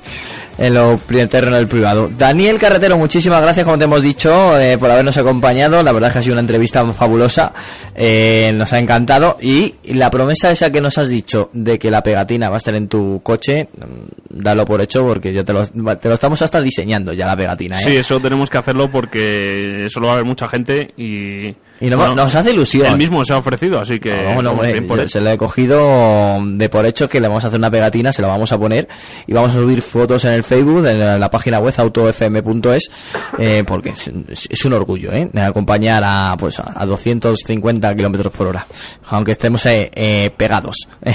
en 0.60 0.74
lo 0.74 1.00
terreno 1.30 1.56
del 1.56 1.68
privado. 1.68 2.10
Daniel 2.18 2.60
Carretero, 2.60 2.98
muchísimas 2.98 3.42
gracias, 3.42 3.64
como 3.64 3.78
te 3.78 3.86
hemos 3.86 4.02
dicho, 4.02 4.60
eh, 4.60 4.78
por 4.78 4.92
habernos 4.92 5.18
acompañado. 5.18 5.82
La 5.82 5.94
verdad 5.94 6.10
es 6.10 6.14
que 6.14 6.20
ha 6.20 6.22
sido 6.22 6.34
una 6.34 6.42
entrevista 6.42 6.86
fabulosa, 6.94 7.54
eh, 7.96 8.52
nos 8.54 8.74
ha 8.74 8.80
encantado. 8.80 9.38
Y 9.42 9.76
la 9.86 10.12
promesa 10.12 10.52
esa 10.52 10.70
que 10.70 10.82
nos 10.82 10.98
has 10.98 11.08
dicho 11.08 11.50
de 11.54 11.80
que 11.80 11.90
la 11.90 12.04
pegatina 12.04 12.50
va 12.50 12.56
a 12.56 12.58
estar 12.58 12.76
en 12.76 12.90
tu 12.90 13.22
coche, 13.24 13.70
mm, 13.78 14.42
dalo 14.42 14.66
por 14.66 14.82
hecho 14.82 15.06
porque 15.08 15.34
yo 15.34 15.46
te 15.46 15.54
lo, 15.54 15.66
te 15.66 16.10
lo 16.10 16.14
estamos 16.16 16.42
hasta 16.42 16.62
diseñando 16.62 17.14
ya 17.14 17.26
la 17.26 17.38
pegatina, 17.38 17.80
¿eh? 17.80 17.84
Sí, 17.86 17.96
eso 17.96 18.20
tenemos 18.20 18.50
que 18.50 18.58
hacerlo 18.58 18.92
porque 18.92 19.88
solo 19.90 20.08
va 20.08 20.14
a 20.14 20.16
haber 20.16 20.26
mucha 20.26 20.48
gente 20.50 20.94
y... 20.98 21.56
Y 21.82 21.90
no- 21.90 22.16
nos 22.16 22.36
hace 22.36 22.52
ilusión. 22.52 22.88
Él 22.88 22.98
mismo 22.98 23.24
se 23.24 23.34
ha 23.34 23.38
ofrecido, 23.38 23.80
así 23.80 24.00
que... 24.00 24.12
No, 24.36 24.42
no, 24.42 24.52
hombre, 24.52 24.82
por 24.82 25.08
se 25.08 25.22
lo 25.22 25.30
he 25.32 25.38
cogido 25.38 26.40
de 26.44 26.70
por 26.70 26.86
hecho 26.86 27.08
que 27.08 27.20
le 27.20 27.28
vamos 27.28 27.44
a 27.46 27.48
hacer 27.48 27.60
una 27.60 27.72
pegatina, 27.72 28.12
se 28.12 28.22
la 28.22 28.28
vamos 28.28 28.52
a 28.52 28.58
poner 28.58 28.88
y 29.28 29.34
vamos 29.34 29.52
a 29.52 29.54
subir 29.60 29.82
fotos 29.82 30.26
en 30.26 30.32
el 30.32 30.44
Facebook, 30.44 30.86
en 30.86 31.20
la, 31.20 31.32
página 31.32 31.60
web 31.60 31.74
autofm.es, 31.78 32.90
eh, 33.38 33.64
porque 33.66 33.90
es, 33.90 34.10
es 34.50 34.66
un 34.66 34.74
orgullo, 34.74 35.12
¿eh? 35.14 35.30
Acompañar 35.36 36.04
a, 36.06 36.36
pues, 36.38 36.60
a 36.60 36.86
250 36.86 37.96
kilómetros 37.96 38.34
por 38.34 38.48
hora, 38.48 38.68
aunque 39.10 39.32
estemos 39.32 39.66
eh, 39.66 39.90
eh, 39.94 40.32
pegados. 40.36 40.76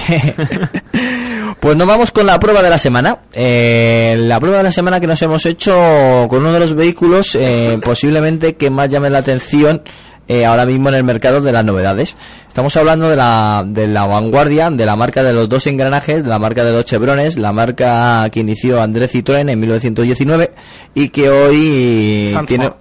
Pues 1.61 1.77
nos 1.77 1.87
vamos 1.87 2.11
con 2.11 2.27
la 2.27 2.39
prueba 2.39 2.63
de 2.63 2.69
la 2.69 2.77
semana. 2.79 3.21
Eh, 3.33 4.17
la 4.19 4.39
prueba 4.39 4.59
de 4.59 4.65
la 4.65 4.73
semana 4.73 5.01
que 5.01 5.07
nos 5.07 5.23
hemos 5.23 5.47
hecho 5.47 6.27
con 6.29 6.41
uno 6.41 6.53
de 6.53 6.59
los 6.61 6.75
vehículos 6.75 7.35
eh, 7.37 7.79
posiblemente 7.83 8.57
que 8.57 8.69
más 8.69 8.91
llame 8.91 9.09
la 9.09 9.19
atención 9.19 9.83
eh, 10.29 10.45
ahora 10.45 10.65
mismo 10.67 10.89
en 10.89 10.95
el 10.97 11.05
mercado 11.05 11.41
de 11.41 11.53
las 11.53 11.65
novedades. 11.65 12.17
Estamos 12.49 12.77
hablando 12.77 13.09
de 13.09 13.17
la, 13.17 13.65
de 13.67 13.89
la 13.89 14.07
vanguardia, 14.07 14.71
de 14.71 14.87
la 14.87 14.97
marca 14.97 15.23
de 15.23 15.33
los 15.33 15.49
dos 15.49 15.67
engranajes, 15.67 16.23
de 16.23 16.29
la 16.31 16.39
marca 16.39 16.65
de 16.65 16.73
los 16.73 16.85
chevrones, 16.85 17.37
la 17.37 17.53
marca 17.53 18.29
que 18.31 18.41
inició 18.41 18.81
André 18.81 19.09
Citroën 19.09 19.51
en 19.51 19.59
1919 19.61 20.53
y 20.95 21.09
que 21.09 21.29
hoy 21.31 22.33
tiene... 22.47 22.73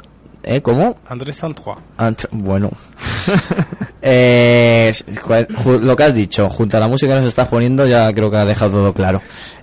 ¿Eh? 0.45 0.61
¿Cómo? 0.61 0.97
Andrés 1.07 1.37
Santua. 1.37 1.77
Ant- 1.97 2.27
Bueno. 2.31 2.69
Eh, 4.05 4.93
lo 5.81 5.95
que 5.95 6.03
has 6.03 6.13
dicho, 6.13 6.49
junto 6.49 6.75
a 6.75 6.79
la 6.81 6.89
música 6.89 7.13
que 7.13 7.19
nos 7.19 7.29
estás 7.29 7.47
poniendo, 7.47 7.87
ya 7.87 8.11
creo 8.13 8.29
que 8.29 8.35
ha 8.35 8.43
dejado 8.43 8.71
todo 8.71 8.93
claro. 8.93 9.21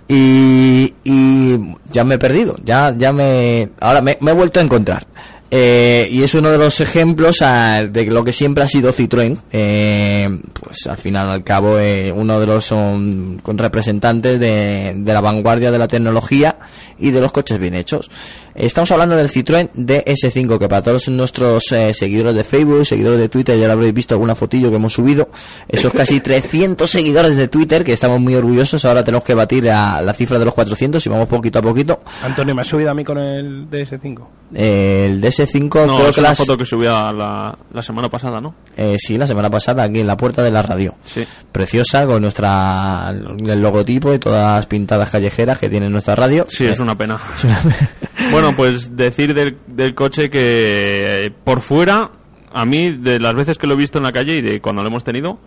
Y, 0.09 0.95
y 1.05 1.59
ya 1.93 2.05
me 2.05 2.15
he 2.15 2.19
perdido, 2.19 2.57
ya, 2.65 2.95
ya 2.97 3.13
me, 3.13 3.69
ahora 3.81 4.01
me, 4.01 4.17
me 4.23 4.31
he 4.31 4.35
vuelto 4.35 4.59
a 4.59 4.63
encontrar. 4.63 5.07
Eh, 5.51 6.09
y 6.11 6.23
es 6.23 6.35
uno 6.35 6.51
de 6.51 6.59
los 6.59 6.81
ejemplos 6.81 7.39
de 7.39 8.05
lo 8.07 8.23
que 8.23 8.33
siempre 8.33 8.63
ha 8.63 8.69
sido 8.69 8.93
Citroën. 8.93 9.39
Eh, 9.53 10.39
pues 10.53 10.87
al 10.87 10.97
final, 10.97 11.29
al 11.29 11.43
cabo, 11.43 11.79
eh, 11.79 12.13
uno 12.13 12.39
de 12.39 12.47
los 12.47 12.71
um, 12.71 13.37
con 13.39 13.59
representantes 13.59 14.39
de, 14.39 14.95
de 14.97 15.13
la 15.13 15.21
vanguardia 15.21 15.73
de 15.73 15.79
la 15.79 15.89
tecnología 15.89 16.57
y 16.99 17.11
de 17.11 17.21
los 17.21 17.33
coches 17.33 17.59
bien 17.59 17.75
hechos. 17.75 18.11
Estamos 18.55 18.91
hablando 18.91 19.17
del 19.17 19.29
Citroën 19.29 19.71
DS5, 19.75 20.59
que 20.59 20.69
para 20.69 20.83
todos 20.83 21.09
nuestros 21.09 21.73
eh, 21.73 21.95
seguidores 21.95 22.35
de 22.35 22.45
Facebook, 22.45 22.85
seguidores 22.85 23.19
de 23.19 23.29
Twitter, 23.29 23.59
ya 23.59 23.67
lo 23.67 23.73
habréis 23.73 23.95
visto 23.95 24.15
alguna 24.15 24.35
fotillo 24.35 24.71
que 24.71 24.77
hemos 24.77 24.93
subido. 24.93 25.31
Esos 25.69 25.93
casi 25.93 26.21
300 26.21 26.89
seguidores 26.89 27.37
de 27.37 27.49
Twitter, 27.49 27.83
que 27.85 27.93
estamos 27.93 28.21
muy 28.21 28.35
orgullosos. 28.35 28.85
Ahora 28.85 29.03
tenemos 29.03 29.25
que 29.25 29.35
batir 29.35 29.71
a 29.71 30.03
la 30.03 30.13
cifra 30.13 30.39
de 30.39 30.45
los 30.45 30.55
400 30.55 31.05
y 31.05 31.09
vamos 31.09 31.29
poquito 31.29 31.59
a 31.59 31.63
poquito. 31.63 32.01
Antonio, 32.23 32.55
¿me 32.55 32.61
has 32.61 32.69
subido 32.69 32.91
a 32.91 32.95
mí 32.95 33.05
con 33.05 33.19
el 33.19 33.69
DS5? 33.71 34.21
Eh, 34.55 35.07
el 35.09 35.23
DS5 35.23 35.40
No, 35.87 35.97
creo 35.97 36.09
es 36.09 36.15
que 36.15 36.21
una 36.21 36.29
las... 36.31 36.39
foto 36.39 36.57
que 36.57 36.65
subía 36.65 37.13
la, 37.13 37.57
la 37.73 37.83
semana 37.83 38.09
pasada, 38.09 38.41
¿no? 38.41 38.55
Eh, 38.77 38.97
sí, 38.99 39.17
la 39.19 39.27
semana 39.27 39.51
pasada 39.51 39.85
aquí 39.85 40.01
en 40.01 40.07
la 40.07 40.17
puerta 40.17 40.43
de 40.43 40.51
la 40.51 40.63
radio. 40.63 40.95
Sí. 41.05 41.25
Preciosa 41.53 42.07
con 42.07 42.23
nuestra 42.23 43.11
el 43.11 43.61
logotipo 43.63 44.13
y 44.15 44.19
todas 44.19 44.57
las 44.57 44.67
pintadas 44.67 45.11
callejeras 45.11 45.59
que 45.59 45.69
tiene 45.69 45.89
nuestra 45.91 46.15
radio. 46.17 46.47
Sí, 46.49 46.67
es 46.67 46.79
Eh, 46.79 46.83
una 46.83 46.97
pena. 46.97 47.19
Bueno, 48.31 48.55
pues 48.55 48.97
decir 48.97 49.35
del, 49.35 49.57
del 49.67 49.95
coche 49.95 50.31
que 50.31 51.27
eh, 51.27 51.31
por 51.45 51.61
fuera, 51.63 52.11
a 52.53 52.65
mí, 52.65 52.91
de 52.91 53.19
las 53.19 53.35
veces 53.35 53.59
que 53.59 53.67
lo 53.67 53.75
he 53.75 53.77
visto 53.77 53.99
en 53.99 54.05
la 54.05 54.13
calle 54.13 54.37
y 54.37 54.41
de 54.43 54.61
cuando 54.61 54.83
lo 54.83 54.89
hemos 54.89 55.03
tenido, 55.05 55.39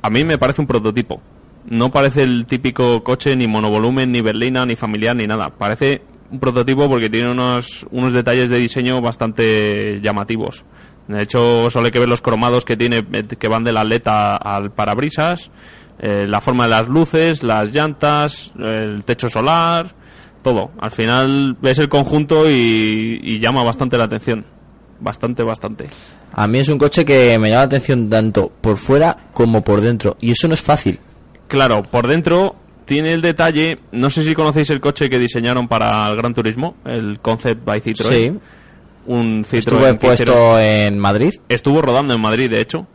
a 0.00 0.08
mí 0.10 0.24
me 0.24 0.38
parece 0.38 0.60
un 0.62 0.66
prototipo. 0.66 1.20
No 1.66 1.90
parece 1.90 2.22
el 2.22 2.46
típico 2.46 3.02
coche 3.02 3.34
ni 3.36 3.46
monovolumen, 3.46 4.12
ni 4.12 4.20
berlina, 4.20 4.64
ni 4.64 4.76
familiar, 4.76 5.16
ni 5.16 5.26
nada. 5.26 5.50
Parece 5.50 6.02
un 6.34 6.40
prototipo 6.40 6.88
porque 6.88 7.08
tiene 7.08 7.30
unos, 7.30 7.86
unos 7.90 8.12
detalles 8.12 8.50
de 8.50 8.58
diseño 8.58 9.00
bastante 9.00 10.00
llamativos. 10.02 10.64
De 11.06 11.22
hecho, 11.22 11.70
solo 11.70 11.86
hay 11.86 11.92
que 11.92 12.00
ver 12.00 12.08
los 12.08 12.22
cromados 12.22 12.64
que 12.64 12.76
tiene, 12.76 13.04
eh, 13.12 13.24
que 13.38 13.48
van 13.48 13.62
del 13.62 13.76
atleta 13.76 14.36
al 14.36 14.72
parabrisas, 14.72 15.50
eh, 16.00 16.26
la 16.28 16.40
forma 16.40 16.64
de 16.64 16.70
las 16.70 16.88
luces, 16.88 17.42
las 17.42 17.72
llantas, 17.72 18.52
el 18.58 19.04
techo 19.04 19.28
solar, 19.28 19.94
todo. 20.42 20.72
Al 20.80 20.90
final 20.90 21.56
ves 21.60 21.78
el 21.78 21.88
conjunto 21.88 22.50
y, 22.50 23.20
y 23.22 23.38
llama 23.38 23.62
bastante 23.62 23.96
la 23.96 24.04
atención. 24.04 24.44
Bastante, 25.00 25.42
bastante. 25.42 25.86
A 26.32 26.46
mí 26.48 26.58
es 26.58 26.68
un 26.68 26.78
coche 26.78 27.04
que 27.04 27.38
me 27.38 27.50
llama 27.50 27.60
la 27.60 27.66
atención 27.66 28.08
tanto 28.08 28.50
por 28.60 28.76
fuera 28.76 29.16
como 29.34 29.62
por 29.62 29.80
dentro. 29.80 30.16
Y 30.20 30.32
eso 30.32 30.48
no 30.48 30.54
es 30.54 30.62
fácil. 30.62 30.98
Claro, 31.46 31.82
por 31.82 32.08
dentro 32.08 32.56
tiene 32.84 33.12
el 33.12 33.22
detalle, 33.22 33.78
no 33.92 34.10
sé 34.10 34.22
si 34.24 34.34
conocéis 34.34 34.70
el 34.70 34.80
coche 34.80 35.08
que 35.10 35.18
diseñaron 35.18 35.68
para 35.68 36.08
el 36.10 36.16
Gran 36.16 36.34
Turismo, 36.34 36.76
el 36.84 37.18
Concept 37.20 37.64
by 37.64 37.80
Citroën. 37.80 38.08
Sí. 38.08 38.32
Un 39.06 39.44
Citroën 39.44 39.58
hicieron- 39.58 39.98
puesto 39.98 40.58
en 40.60 40.98
Madrid. 40.98 41.32
estuvo 41.48 41.82
rodando 41.82 42.14
en 42.14 42.20
Madrid, 42.20 42.50
de 42.50 42.60
hecho. 42.60 42.86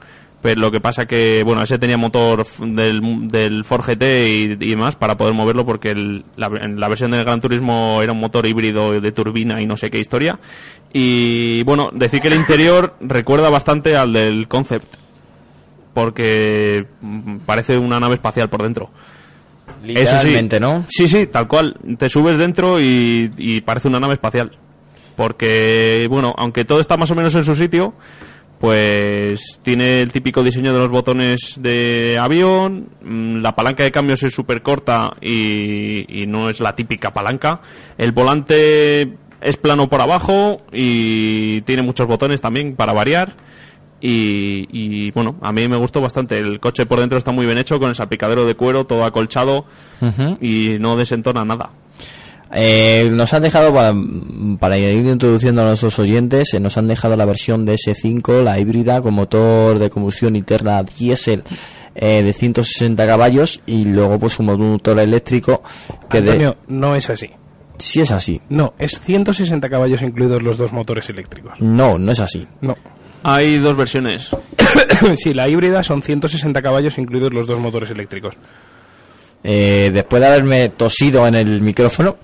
Pero 0.42 0.62
lo 0.62 0.72
que 0.72 0.80
pasa 0.80 1.06
que, 1.06 1.44
bueno, 1.44 1.62
ese 1.62 1.78
tenía 1.78 1.98
motor 1.98 2.48
del, 2.60 3.28
del 3.28 3.66
Ford 3.66 3.84
GT 3.86 4.04
y, 4.30 4.44
y 4.54 4.70
demás 4.70 4.96
para 4.96 5.18
poder 5.18 5.34
moverlo 5.34 5.66
porque 5.66 5.92
el- 5.92 6.24
la, 6.38 6.48
en 6.62 6.80
la 6.80 6.88
versión 6.88 7.12
del 7.12 7.26
Gran 7.26 7.42
Turismo 7.42 8.00
era 8.02 8.14
un 8.14 8.22
motor 8.22 8.46
híbrido 8.46 9.02
de 9.02 9.12
turbina 9.12 9.62
y 9.62 9.66
no 9.66 9.76
sé 9.76 9.92
qué 9.92 10.00
historia. 10.00 10.40
Y 10.94 11.62
bueno, 11.64 11.90
decir 11.94 12.22
que 12.22 12.30
el 12.30 12.36
interior 12.36 12.96
recuerda 13.02 13.50
bastante 13.50 13.98
al 13.98 14.14
del 14.14 14.48
Concept. 14.48 14.96
Porque 15.94 16.86
mm, 17.02 17.40
parece 17.46 17.78
una 17.78 18.00
nave 18.00 18.16
espacial 18.16 18.50
por 18.50 18.62
dentro. 18.64 18.90
Eso 19.84 19.92
sí. 20.22 20.28
Literalmente, 20.28 20.60
¿no? 20.60 20.86
Sí, 20.90 21.08
sí, 21.08 21.28
tal 21.28 21.48
cual. 21.48 21.76
Te 21.98 22.10
subes 22.10 22.38
dentro 22.38 22.80
y, 22.80 23.32
y 23.38 23.62
parece 23.62 23.88
una 23.88 24.00
nave 24.00 24.14
espacial. 24.14 24.52
Porque, 25.16 26.08
bueno, 26.10 26.34
aunque 26.38 26.66
todo 26.66 26.80
está 26.80 26.98
más 26.98 27.12
o 27.12 27.16
menos 27.16 27.36
en 27.36 27.44
su 27.44 27.54
sitio, 27.56 27.94
pues 28.60 29.60
tiene 29.64 30.02
el 30.02 30.12
típico 30.12 30.44
diseño 30.44 30.74
de 30.74 30.80
los 30.80 30.90
botones 30.90 31.56
de 31.58 32.18
avión, 32.20 32.90
mm, 33.02 33.38
la 33.42 33.56
palanca 33.56 33.84
de 33.84 33.92
cambios 33.92 34.22
es 34.24 34.34
súper 34.34 34.62
corta 34.62 35.14
y, 35.22 36.06
y 36.22 36.28
no 36.28 36.50
es 36.50 36.60
la 36.60 36.76
típica 36.76 37.14
palanca. 37.14 37.62
El 37.98 38.12
volante 38.12 39.14
es 39.42 39.58
plano 39.58 39.90
por 39.90 40.02
abajo 40.02 40.62
y 40.72 41.62
tiene 41.62 41.82
muchos 41.82 42.08
botones 42.08 42.42
también 42.42 42.76
para 42.76 42.94
variar. 42.94 43.34
Y, 44.02 44.68
y, 44.72 45.12
bueno, 45.12 45.36
a 45.42 45.52
mí 45.52 45.68
me 45.68 45.78
gustó 45.78 46.02
bastante. 46.02 46.40
El 46.40 46.60
coche 46.60 46.86
por 46.86 47.00
dentro 47.00 47.18
está 47.18 47.32
muy 47.32 47.46
bien 47.46 47.58
hecho, 47.58 47.80
con 47.80 47.90
el 47.90 47.96
salpicadero 47.96 48.46
de 48.46 48.56
cuero, 48.56 48.86
todo 48.86 49.04
acolchado 49.06 49.66
y 50.42 50.78
no 50.80 50.96
desentona 50.96 51.44
nada. 51.46 51.72
Eh, 52.52 53.10
nos 53.12 53.34
han 53.34 53.44
dejado, 53.44 53.74
para, 53.74 53.94
para 54.60 54.78
ir 54.78 55.06
introduciendo 55.06 55.62
a 55.62 55.66
nuestros 55.66 56.00
oyentes, 56.00 56.54
eh, 56.54 56.60
nos 56.60 56.78
han 56.78 56.88
dejado 56.88 57.16
la 57.16 57.26
versión 57.26 57.66
de 57.66 57.76
S5, 57.76 58.42
la 58.44 58.60
híbrida, 58.60 59.02
con 59.02 59.14
motor 59.14 59.78
de 59.78 59.90
combustión 59.90 60.36
interna 60.36 60.82
diésel 60.84 61.44
eh, 61.94 62.24
de 62.24 62.34
160 62.34 63.06
caballos 63.06 63.62
y 63.66 63.86
luego 63.86 64.18
pues 64.18 64.40
un 64.40 64.48
motor 64.48 65.00
eléctrico 65.00 65.62
que 66.10 66.22
de... 66.22 66.32
Antonio, 66.32 66.58
no 66.68 66.96
es 66.96 67.10
así. 67.10 67.30
Si 67.78 68.02
es 68.02 68.12
así. 68.12 68.42
No, 68.50 68.74
es 68.78 69.00
160 69.00 69.70
caballos 69.70 70.02
incluidos 70.02 70.42
los 70.42 70.58
dos 70.58 70.74
motores 70.74 71.10
eléctricos. 71.10 71.54
No, 71.60 71.98
no 71.98 72.12
es 72.12 72.20
así. 72.20 72.46
No. 72.62 72.76
Hay 73.24 73.58
dos 73.58 73.76
versiones. 73.76 74.30
sí, 75.16 75.34
la 75.34 75.48
híbrida 75.48 75.84
son 75.84 76.02
160 76.02 76.62
caballos 76.62 76.98
incluidos 76.98 77.34
los 77.34 77.48
dos 77.48 77.60
motores 77.60 77.90
eléctricos. 77.90 78.36
Eh, 79.44 79.92
después 79.94 80.22
de 80.22 80.28
haberme 80.28 80.70
tosido 80.70 81.26
en 81.26 81.36
el 81.36 81.62
micrófono 81.62 82.18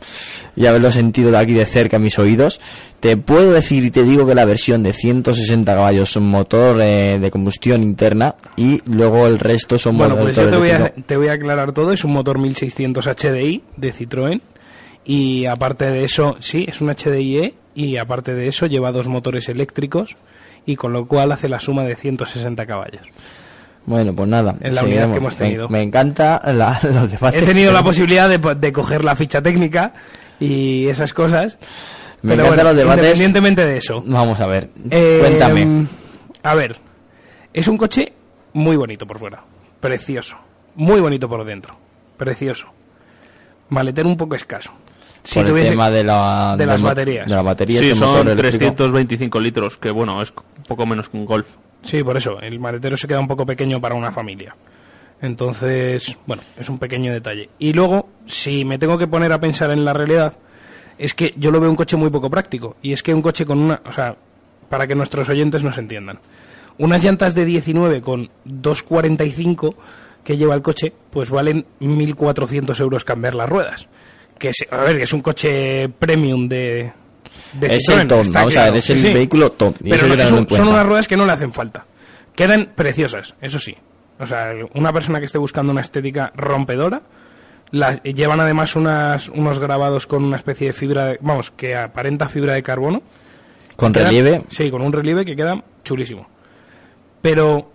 y 0.56 0.66
haberlo 0.66 0.92
sentido 0.92 1.32
de 1.32 1.38
aquí 1.38 1.54
de 1.54 1.66
cerca 1.66 1.96
a 1.96 2.00
mis 2.00 2.20
oídos, 2.20 2.60
te 3.00 3.16
puedo 3.16 3.54
decir 3.54 3.86
y 3.86 3.92
te 3.92 4.04
digo 4.04 4.28
que 4.28 4.36
la 4.36 4.44
versión 4.44 4.84
de 4.84 4.92
160 4.92 5.74
caballos 5.74 6.12
son 6.12 6.24
motor 6.24 6.82
eh, 6.82 7.18
de 7.20 7.32
combustión 7.32 7.84
interna 7.84 8.36
y 8.58 8.82
luego 8.86 9.28
el 9.28 9.40
resto 9.40 9.78
son 9.78 9.98
Bueno, 9.98 10.18
pues 10.18 10.36
yo 10.36 10.44
motores 10.44 10.52
te 10.52 10.58
voy, 10.58 10.70
a, 10.70 10.76
eléctricos. 10.76 11.08
te 11.08 11.18
voy 11.18 11.28
a 11.30 11.34
aclarar 11.34 11.72
todo. 11.72 11.94
Es 11.94 12.04
un 12.04 12.12
motor 12.12 12.38
1600 12.38 13.06
HDI 13.06 13.64
de 13.78 13.94
Citroën. 13.94 14.42
Y 15.06 15.46
aparte 15.46 15.86
de 15.86 16.04
eso, 16.04 16.36
sí, 16.40 16.66
es 16.68 16.82
un 16.82 16.90
HDIe. 16.90 17.54
Y 17.76 17.98
aparte 17.98 18.34
de 18.34 18.48
eso, 18.48 18.66
lleva 18.66 18.92
dos 18.92 19.08
motores 19.08 19.48
eléctricos. 19.50 20.18
Y 20.66 20.76
con 20.76 20.94
lo 20.94 21.06
cual 21.08 21.32
hace 21.32 21.48
la 21.48 21.60
suma 21.60 21.84
de 21.84 21.96
160 21.96 22.66
caballos. 22.66 23.02
Bueno, 23.86 24.16
pues 24.16 24.28
nada. 24.28 24.56
Es 24.62 24.74
la 24.74 24.84
unidad 24.84 25.12
que 25.12 25.18
hemos 25.18 25.40
Me- 25.40 25.46
tenido. 25.46 25.70
Me, 25.70 25.82
encanta 25.84 26.42
la- 26.54 26.80
los 26.84 27.12
debates. 27.12 27.44
He 27.44 27.46
tenido 27.46 27.72
la 27.72 27.84
posibilidad 27.84 28.28
de, 28.30 28.74
coger 28.74 29.04
la 29.04 29.16
ficha 29.16 29.42
técnica 29.44 29.94
y 30.40 30.88
esas 30.88 31.14
cosas. 31.14 31.58
Me 32.24 32.32
Pero 32.32 32.46
encantan 32.46 32.56
bueno, 32.66 32.70
los 32.70 32.78
debates. 32.78 33.04
independientemente 33.04 33.66
de 33.68 33.78
eso. 33.78 34.04
Vamos 34.08 34.42
a 34.42 34.48
ver. 34.48 34.70
Eh, 34.90 35.18
Cuéntame. 35.20 35.86
A 36.42 36.56
ver, 36.56 36.78
es 37.54 37.68
un 37.68 37.78
coche 37.78 38.14
muy 38.54 38.76
bonito 38.76 39.06
por 39.06 39.20
fuera, 39.20 39.44
precioso, 39.80 40.38
muy 40.76 41.00
bonito 41.00 41.30
por 41.30 41.46
dentro, 41.46 41.78
precioso. 42.18 42.68
Maletero 43.70 44.08
un 44.08 44.18
poco 44.18 44.36
escaso. 44.36 44.72
Si 45.24 45.42
por 45.42 45.58
el 45.58 45.68
tema 45.70 45.90
de, 45.90 46.04
la, 46.04 46.56
de 46.58 46.66
las 46.68 46.82
baterías. 46.84 47.28
De 47.28 47.36
la 47.36 47.42
batería 47.42 47.82
Sí, 47.82 47.96
son 47.96 48.28
eléctrico. 48.28 48.76
325 48.76 49.40
litros, 49.40 49.78
que 49.78 49.90
bueno, 49.90 50.22
es 50.22 50.32
poco 50.68 50.86
menos 50.86 51.10
que 51.10 51.18
un 51.18 51.26
Golf. 51.26 51.48
Sí, 51.82 52.04
por 52.04 52.18
eso, 52.18 52.40
el 52.40 52.60
maletero 52.60 52.98
se 52.98 53.08
queda 53.08 53.20
un 53.20 53.28
poco 53.28 53.46
pequeño 53.46 53.80
para 53.80 53.96
una 53.96 54.12
familia. 54.12 54.56
Entonces, 55.22 56.18
bueno, 56.26 56.44
es 56.58 56.70
un 56.70 56.80
pequeño 56.80 57.14
detalle. 57.14 57.50
Y 57.60 57.74
luego, 57.74 58.10
si 58.26 58.66
me 58.66 58.78
tengo 58.78 58.98
que 58.98 59.08
poner 59.08 59.32
a 59.32 59.40
pensar 59.40 59.72
en 59.72 59.86
la 59.86 59.94
realidad, 59.94 60.38
es 60.98 61.14
que 61.14 61.34
yo 61.38 61.52
lo 61.52 61.60
veo 61.60 61.70
un 61.70 61.76
coche 61.76 61.98
muy 61.98 62.10
poco 62.10 62.30
práctico. 62.30 62.76
Y 62.82 62.94
es 62.94 63.04
que 63.04 63.14
un 63.14 63.22
coche 63.22 63.46
con 63.46 63.60
una, 63.60 63.82
o 63.86 63.92
sea, 63.92 64.16
para 64.70 64.88
que 64.88 64.96
nuestros 64.96 65.30
oyentes 65.30 65.64
nos 65.64 65.78
entiendan, 65.78 66.20
unas 66.78 67.04
llantas 67.04 67.34
de 67.34 67.46
19 67.46 68.02
con 68.02 68.30
245 68.46 69.76
que 70.24 70.38
lleva 70.38 70.56
el 70.56 70.62
coche, 70.62 70.92
pues 71.12 71.30
valen 71.30 71.66
1.400 71.80 72.80
euros 72.82 73.06
cambiar 73.06 73.36
las 73.36 73.48
ruedas. 73.50 73.88
Que 74.38 74.50
es, 74.50 74.66
a 74.70 74.78
ver, 74.78 74.98
que 74.98 75.04
es 75.04 75.14
un 75.14 75.22
coche 75.22 75.88
premium 75.90 76.50
de... 76.50 76.92
de 77.54 77.76
Es 77.76 77.88
el 77.90 77.96
Citroën, 78.00 78.08
top, 78.08 78.22
está 78.22 78.40
vamos 78.40 78.54
a 78.54 78.56
claro, 78.56 78.72
ver, 78.74 78.78
es 78.80 78.90
el 78.90 79.00
sí. 79.00 79.14
vehículo 79.14 79.52
top. 79.52 79.76
Y 79.84 79.90
Pero 79.90 80.08
no, 80.08 80.46
son 80.50 80.68
unas 80.68 80.86
ruedas 80.86 81.08
que 81.08 81.18
no 81.18 81.26
le 81.26 81.32
hacen 81.32 81.52
falta. 81.54 81.86
Quedan 82.36 82.72
preciosas, 82.76 83.36
eso 83.42 83.60
sí. 83.60 83.76
O 84.20 84.26
sea, 84.26 84.52
una 84.74 84.92
persona 84.94 85.20
que 85.20 85.26
esté 85.26 85.38
buscando 85.38 85.72
una 85.72 85.82
estética 85.82 86.32
rompedora, 86.36 87.02
las, 87.72 88.02
llevan 88.04 88.40
además 88.40 88.76
unas, 88.76 89.30
unos 89.30 89.60
grabados 89.60 90.08
con 90.08 90.24
una 90.24 90.36
especie 90.38 90.68
de 90.68 90.74
fibra, 90.74 91.06
de- 91.08 91.20
vamos, 91.22 91.52
que 91.52 91.76
aparenta 91.76 92.28
fibra 92.30 92.54
de 92.54 92.64
carbono. 92.64 93.02
Con 93.76 93.92
Quedan- 93.94 94.06
relieve. 94.08 94.42
Sí, 94.50 94.70
con 94.72 94.82
un 94.82 94.94
relieve 94.94 95.26
que 95.26 95.36
queda 95.36 95.62
chulísimo. 95.84 96.28
Pero 97.22 97.72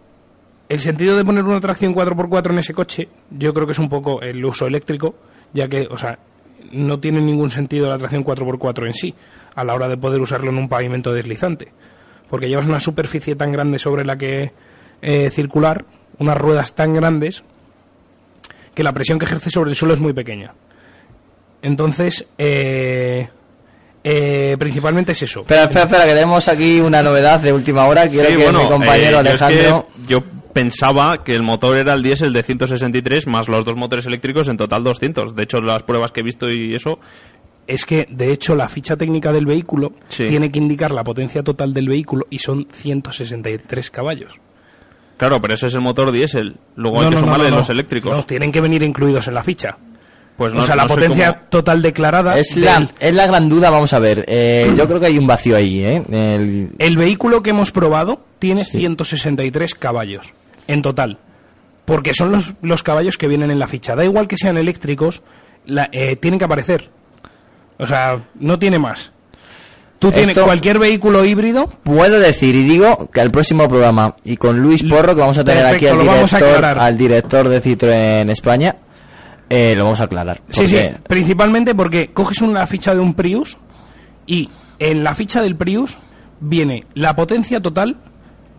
el 0.69 0.79
sentido 0.79 1.17
de 1.17 1.25
poner 1.25 1.45
una 1.45 1.61
tracción 1.61 1.95
4x4 1.95 2.51
en 2.53 2.59
ese 2.59 2.73
coche, 2.73 3.09
yo 3.31 3.53
creo 3.53 3.67
que 3.67 3.73
es 3.73 3.79
un 3.79 3.89
poco 3.89 4.23
el 4.23 4.43
uso 4.45 4.67
eléctrico, 4.67 5.15
ya 5.53 5.69
que, 5.69 5.87
o 5.91 5.99
sea, 5.99 6.19
no 6.73 7.01
tiene 7.01 7.21
ningún 7.21 7.51
sentido 7.51 7.89
la 7.89 7.99
tracción 7.99 8.25
4x4 8.25 8.87
en 8.87 8.95
sí, 8.95 9.15
a 9.55 9.65
la 9.65 9.75
hora 9.75 9.89
de 9.89 9.97
poder 9.97 10.21
usarlo 10.21 10.51
en 10.51 10.59
un 10.59 10.69
pavimento 10.69 11.13
deslizante. 11.13 11.73
Porque 12.29 12.49
llevas 12.49 12.67
una 12.67 12.81
superficie 12.81 13.35
tan 13.37 13.51
grande 13.51 13.79
sobre 13.79 14.05
la 14.05 14.17
que 14.17 14.53
eh, 15.03 15.31
circular, 15.31 15.85
unas 16.19 16.37
ruedas 16.39 16.75
tan 16.75 16.95
grandes, 16.95 17.43
que 18.75 18.83
la 18.83 18.93
presión 18.93 19.19
que 19.19 19.25
ejerce 19.25 19.51
sobre 19.51 19.71
el 19.71 19.77
suelo 19.77 19.95
es 19.95 20.01
muy 20.01 20.13
pequeña. 20.13 20.55
Entonces, 21.63 22.27
eh, 22.39 23.29
eh, 24.03 24.57
principalmente 24.59 25.13
es 25.13 25.23
eso. 25.23 25.41
Espera, 25.41 25.65
espera, 25.65 25.85
espera, 25.85 26.05
que 26.05 26.15
tenemos 26.15 26.49
aquí 26.49 26.81
una 26.81 27.03
novedad 27.03 27.41
de 27.41 27.53
última 27.53 27.85
hora. 27.87 28.09
Quiero 28.09 28.31
Sí, 28.31 28.37
que 28.37 28.45
bueno, 28.45 28.63
mi 28.63 28.69
compañero 28.69 29.21
eh, 29.21 29.25
yo 29.25 29.31
es 29.31 29.43
Alejandro... 29.43 29.89
que 30.01 30.07
yo 30.07 30.23
pensaba 30.53 31.23
que 31.25 31.35
el 31.35 31.43
motor 31.43 31.77
era 31.77 31.95
el 31.95 32.03
diésel 32.03 32.33
de 32.33 32.43
163 32.43 33.27
más 33.27 33.49
los 33.49 33.65
dos 33.65 33.77
motores 33.77 34.07
eléctricos 34.07 34.49
en 34.49 34.57
total 34.57 34.85
200. 34.85 35.35
De 35.35 35.43
hecho, 35.43 35.61
las 35.61 35.83
pruebas 35.83 36.13
que 36.13 36.21
he 36.21 36.23
visto 36.25 36.51
y 36.51 36.75
eso, 36.75 36.99
es 37.67 37.85
que, 37.85 38.07
de 38.11 38.33
hecho, 38.33 38.55
la 38.57 38.69
ficha 38.69 38.97
técnica 38.97 39.33
del 39.33 39.47
vehículo 39.47 39.93
Sí. 40.09 40.27
tiene 40.29 40.51
que 40.51 40.59
indicar 40.59 40.91
la 40.91 41.05
potencia 41.05 41.43
total 41.43 41.73
del 41.73 41.89
vehículo 41.89 42.27
y 42.31 42.39
son 42.39 42.67
163 42.73 43.91
caballos. 43.91 44.35
claro, 45.17 45.39
pero 45.41 45.53
ese 45.55 45.67
es 45.67 45.75
el 45.75 45.83
motor 45.83 46.11
diésel. 46.13 46.57
Luego 46.77 46.99
hay 46.99 47.05
No, 47.05 47.11
que 47.11 47.15
no, 47.17 47.21
sumarle 47.21 47.45
no, 47.45 47.51
no. 47.51 47.57
los 47.59 47.69
eléctricos. 47.71 48.17
No, 48.17 48.25
tienen 48.25 48.51
que 48.51 48.61
venir 48.63 48.83
incluidos 48.83 49.29
en 49.29 49.35
la 49.35 49.43
ficha. 49.43 49.77
Pues 50.39 50.55
no, 50.55 50.61
o 50.61 50.63
sea, 50.63 50.75
la 50.75 50.87
potencia 50.89 51.35
cómo- 51.35 51.47
total 51.51 51.83
declarada. 51.83 52.39
Es 52.39 52.55
del- 52.55 52.65
la, 52.65 52.89
es 52.99 53.13
la 53.15 53.27
gran 53.27 53.47
duda, 53.51 53.69
vamos 53.69 53.93
a 53.93 53.99
ver. 53.99 54.25
Eh, 54.27 54.73
yo 54.75 54.87
creo 54.89 54.99
que 54.99 55.05
hay 55.07 55.19
un 55.19 55.27
vacío 55.27 55.55
ahí, 55.57 55.85
¿eh? 55.85 56.03
El- 56.11 56.71
El 56.79 56.97
vehículo 56.97 57.43
que 57.43 57.51
hemos 57.51 57.71
probado 57.71 58.23
tiene 58.39 58.65
163 58.65 59.75
caballos 59.75 60.33
en 60.73 60.83
total. 60.83 61.19
Porque 61.85 62.13
son 62.15 62.31
los, 62.31 62.53
los 62.63 62.83
caballos 62.83 63.17
que 63.17 63.27
vienen 63.29 63.51
en 63.51 63.59
la 63.59 63.67
ficha. 63.67 63.97
Da 63.97 64.05
igual 64.05 64.29
que 64.29 64.37
sean 64.37 64.57
eléctricos, 64.59 65.23
la- 65.67 65.89
eh, 65.93 66.17
tienen 66.17 66.39
que 66.39 66.45
aparecer. 66.45 66.91
O 67.79 67.87
sea, 67.87 68.23
no 68.39 68.59
tiene 68.59 68.79
más. 68.79 69.13
Tú 69.99 70.11
tienes 70.11 70.29
Esto- 70.29 70.45
cualquier 70.45 70.79
vehículo 70.79 71.25
híbrido. 71.25 71.69
Puedo 71.83 72.19
decir 72.21 72.55
y 72.55 72.63
digo 72.63 73.11
que 73.13 73.21
el 73.21 73.31
próximo 73.31 73.69
programa 73.69 74.17
y 74.25 74.37
con 74.37 74.61
Luis 74.61 74.83
Porro, 74.83 75.15
que 75.15 75.21
vamos 75.21 75.37
a 75.39 75.45
tener 75.45 75.65
aquí 75.67 75.87
al 75.89 75.99
director, 76.01 76.65
al 76.65 76.97
director 76.97 77.49
de 77.49 77.63
Citroën 77.63 78.21
en 78.23 78.31
España, 78.31 78.77
eh, 79.51 79.75
lo 79.77 79.85
vamos 79.85 80.01
a 80.01 80.05
aclarar. 80.05 80.41
Sí, 80.49 80.69
sí, 80.69 80.79
principalmente 81.07 81.75
porque 81.75 82.13
coges 82.13 82.41
una 82.41 82.67
ficha 82.67 82.95
de 82.95 83.01
un 83.01 83.13
Prius 83.15 83.59
y 84.27 84.49
en 84.79 85.03
la 85.05 85.15
ficha 85.15 85.43
del 85.43 85.57
Prius 85.57 85.99
viene 86.41 86.85
la 86.95 87.15
potencia 87.15 87.61
total 87.61 87.97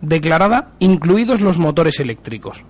declarada, 0.02 0.68
incluidos 0.80 1.40
los 1.40 1.58
motores 1.58 1.98
eléctricos. 2.00 2.62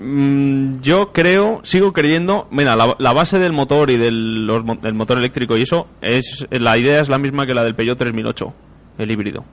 Mm, 0.00 0.80
yo 0.80 1.12
creo, 1.12 1.60
sigo 1.64 1.92
creyendo, 1.92 2.46
mira, 2.52 2.76
la, 2.76 2.94
la 2.98 3.12
base 3.12 3.38
del 3.40 3.52
motor 3.52 3.90
y 3.90 3.96
del, 3.96 4.46
los 4.46 4.64
mo- 4.64 4.76
del 4.76 4.94
motor 4.94 5.18
eléctrico 5.18 5.56
y 5.56 5.62
eso, 5.62 5.88
es 6.00 6.46
la 6.50 6.78
idea 6.78 7.00
es 7.00 7.08
la 7.08 7.18
misma 7.18 7.46
que 7.46 7.54
la 7.54 7.64
del 7.64 7.74
Peugeot 7.74 7.98
3008, 7.98 8.54
el 8.98 9.10
híbrido. 9.10 9.44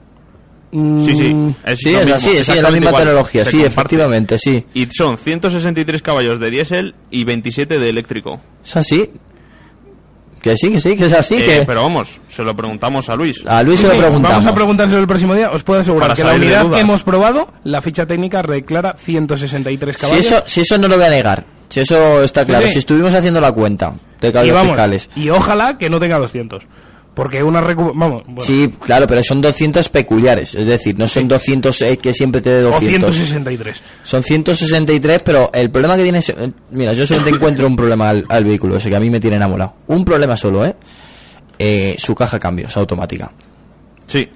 Sí, 0.72 1.16
sí, 1.16 1.32
Mm, 1.34 1.54
es, 1.64 1.78
Sí, 1.78 1.92
lo 1.92 2.00
es 2.00 2.10
así, 2.10 2.30
sí, 2.44 2.52
es 2.52 2.62
la 2.62 2.70
misma 2.70 2.88
igual, 2.90 3.04
tecnología, 3.04 3.44
se 3.44 3.50
sí, 3.52 3.56
comparte. 3.58 3.80
efectivamente, 3.80 4.38
sí. 4.38 4.64
Y 4.74 4.86
son 4.86 5.16
163 5.16 6.02
caballos 6.02 6.38
de 6.38 6.50
diésel 6.50 6.94
y 7.10 7.24
27 7.24 7.78
de 7.78 7.88
eléctrico. 7.88 8.40
Es 8.64 8.76
así. 8.76 9.10
Que 10.46 10.56
sí, 10.56 10.70
que 10.70 10.80
sí, 10.80 10.96
que 10.96 11.06
es 11.06 11.12
así. 11.12 11.34
Eh, 11.34 11.44
que 11.44 11.64
Pero 11.66 11.82
vamos, 11.82 12.20
se 12.28 12.44
lo 12.44 12.54
preguntamos 12.54 13.08
a 13.08 13.16
Luis. 13.16 13.44
A 13.46 13.64
Luis 13.64 13.80
sí, 13.80 13.86
se 13.86 13.92
lo 13.92 13.98
preguntamos. 13.98 14.30
vamos 14.30 14.46
a 14.46 14.54
preguntárselo 14.54 15.00
el 15.00 15.06
próximo 15.08 15.34
día. 15.34 15.50
Os 15.50 15.64
puedo 15.64 15.80
asegurar 15.80 16.08
Para 16.10 16.14
que 16.14 16.22
la 16.22 16.34
unidad 16.34 16.70
que 16.70 16.78
hemos 16.78 17.02
probado, 17.02 17.52
la 17.64 17.82
ficha 17.82 18.06
técnica 18.06 18.42
declara 18.42 18.94
163 18.96 19.96
si, 19.96 20.00
caballos. 20.00 20.24
eso, 20.24 20.42
si 20.46 20.60
eso 20.60 20.78
no 20.78 20.86
lo 20.86 20.96
voy 20.96 21.06
a 21.06 21.10
negar. 21.10 21.44
Si 21.68 21.80
eso 21.80 22.22
está 22.22 22.44
claro. 22.44 22.64
sí. 22.68 22.74
Si 22.74 22.78
estuvimos 22.78 23.12
haciendo 23.12 23.40
la 23.40 23.50
cuenta 23.50 23.94
de 24.20 24.28
y, 24.28 24.32
caballos 24.32 24.54
vamos, 24.54 24.70
fiscales. 24.74 25.10
y 25.16 25.30
ojalá 25.30 25.78
que 25.78 25.90
no 25.90 25.98
tenga 25.98 26.16
200. 26.18 26.62
Porque 27.16 27.42
una 27.42 27.62
recu- 27.62 27.92
Vamos, 27.94 28.22
bueno, 28.26 28.40
Sí, 28.42 28.70
claro, 28.78 29.06
pero 29.06 29.22
son 29.22 29.40
200 29.40 29.88
peculiares. 29.88 30.54
Es 30.54 30.66
decir, 30.66 30.98
no 30.98 31.08
son 31.08 31.26
200 31.26 31.80
eh, 31.82 31.96
que 31.96 32.12
siempre 32.12 32.42
te 32.42 32.50
dé 32.50 32.64
o 32.66 32.70
200. 32.72 33.14
163. 33.16 33.82
Son 34.02 34.22
163, 34.22 35.22
pero 35.24 35.50
el 35.54 35.70
problema 35.70 35.96
que 35.96 36.02
tiene 36.02 36.18
es... 36.18 36.28
eh, 36.28 36.52
Mira, 36.72 36.92
yo 36.92 37.06
solamente 37.06 37.36
encuentro 37.36 37.66
un 37.66 37.74
problema 37.74 38.10
al, 38.10 38.26
al 38.28 38.44
vehículo, 38.44 38.76
ese 38.76 38.90
que 38.90 38.96
a 38.96 39.00
mí 39.00 39.08
me 39.08 39.18
tiene 39.18 39.36
enamorado. 39.36 39.74
Un 39.86 40.04
problema 40.04 40.36
solo, 40.36 40.64
¿eh? 40.66 40.76
Eh, 41.58 41.96
su 41.98 42.14
caja 42.14 42.38
cambios 42.38 42.76
automática. 42.76 43.32
Sí, 44.06 44.28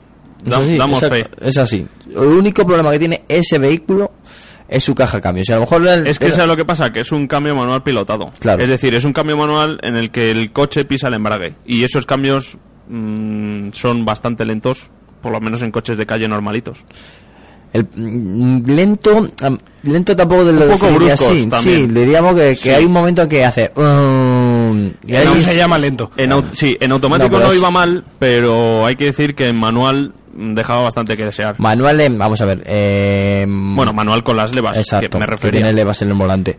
Es 0.47 0.53
así, 0.55 0.77
damos 0.79 1.03
es, 1.03 1.09
fe. 1.11 1.27
es 1.43 1.59
así. 1.59 1.87
El 2.09 2.17
único 2.17 2.65
problema 2.65 2.91
que 2.93 2.99
tiene 2.99 3.25
ese 3.29 3.59
vehículo 3.59 4.13
es 4.67 4.83
su 4.83 4.95
caja 4.95 5.19
de 5.19 5.21
cambios. 5.23 5.49
Y 5.49 5.53
a 5.53 5.57
lo 5.57 5.61
mejor... 5.63 5.87
el- 5.87 6.07
Es 6.07 6.19
que 6.19 6.27
el- 6.27 6.33
¿sabes 6.33 6.49
lo 6.49 6.57
que 6.57 6.65
pasa? 6.65 6.91
Que 6.93 7.01
es 7.01 7.13
un 7.13 7.27
cambio 7.27 7.55
manual 7.55 7.83
pilotado. 7.83 8.31
Claro. 8.39 8.63
Es 8.63 8.71
decir, 8.71 8.95
es 8.95 9.05
un 9.05 9.13
cambio 9.13 9.37
manual 9.37 9.79
en 9.83 9.97
el 9.97 10.11
que 10.11 10.31
el 10.31 10.51
coche 10.51 10.87
pisa 10.87 11.09
el 11.09 11.15
embrague. 11.15 11.57
Y 11.67 11.85
esos 11.85 12.07
cambios 12.07 12.57
mm, 12.91 13.71
son 13.73 14.05
bastante 14.05 14.45
lentos, 14.45 14.83
por 15.23 15.33
lo 15.33 15.41
menos 15.41 15.63
en 15.63 15.71
coches 15.71 15.97
de 15.97 16.07
calle 16.07 16.29
normalitos. 16.29 16.79
El, 17.73 17.87
mm, 17.95 18.65
lento, 18.67 19.31
lento 19.85 20.17
tampoco 20.17 20.45
de 20.45 20.53
lo 20.55 20.65
Un 20.65 20.73
poco 20.73 20.87
definiría 20.87 21.15
bruscos 21.15 21.29
así. 21.37 21.47
también. 21.47 21.89
Sí, 21.89 21.95
diríamos 21.95 22.35
que, 22.35 22.41
que 22.51 22.57
Sí. 22.57 22.69
hay 22.71 22.85
un 22.85 22.93
momento 22.93 23.23
en 23.23 23.29
que 23.29 23.45
hace. 23.45 23.71
um, 23.77 24.91
y 25.07 25.15
ahí 25.15 25.41
se 25.41 25.57
llama 25.57 25.79
lento. 25.79 26.11
En 26.17 26.31
au- 26.33 26.45
sí, 26.53 26.77
en 26.81 26.91
automático 26.91 27.29
No, 27.31 27.35
no, 27.37 27.39
pero 27.45 27.53
es- 27.53 27.59
iba 27.59 27.71
mal, 27.71 28.05
pero 28.19 28.85
hay 28.87 28.97
que 28.97 29.05
decir 29.07 29.35
que 29.37 29.47
en 29.49 29.57
manual 29.57 30.15
dejaba 30.35 30.83
bastante 30.83 31.17
que 31.17 31.25
desear. 31.27 31.55
Manual, 31.59 32.01
en- 32.01 32.19
vamos 32.19 32.41
a 32.41 32.45
ver. 32.47 32.63
eh, 32.67 33.47
bueno, 33.49 33.93
manual 33.93 34.25
con 34.25 34.37
las 34.37 34.53
levas, 34.55 34.77
Exacto, 34.77 35.09
que 35.11 35.19
me 35.19 35.25
que 35.27 35.31
refería. 35.31 35.61
tiene 35.61 35.73
levas 35.73 36.03
en 36.03 36.09
el 36.09 36.15
volante. 36.15 36.59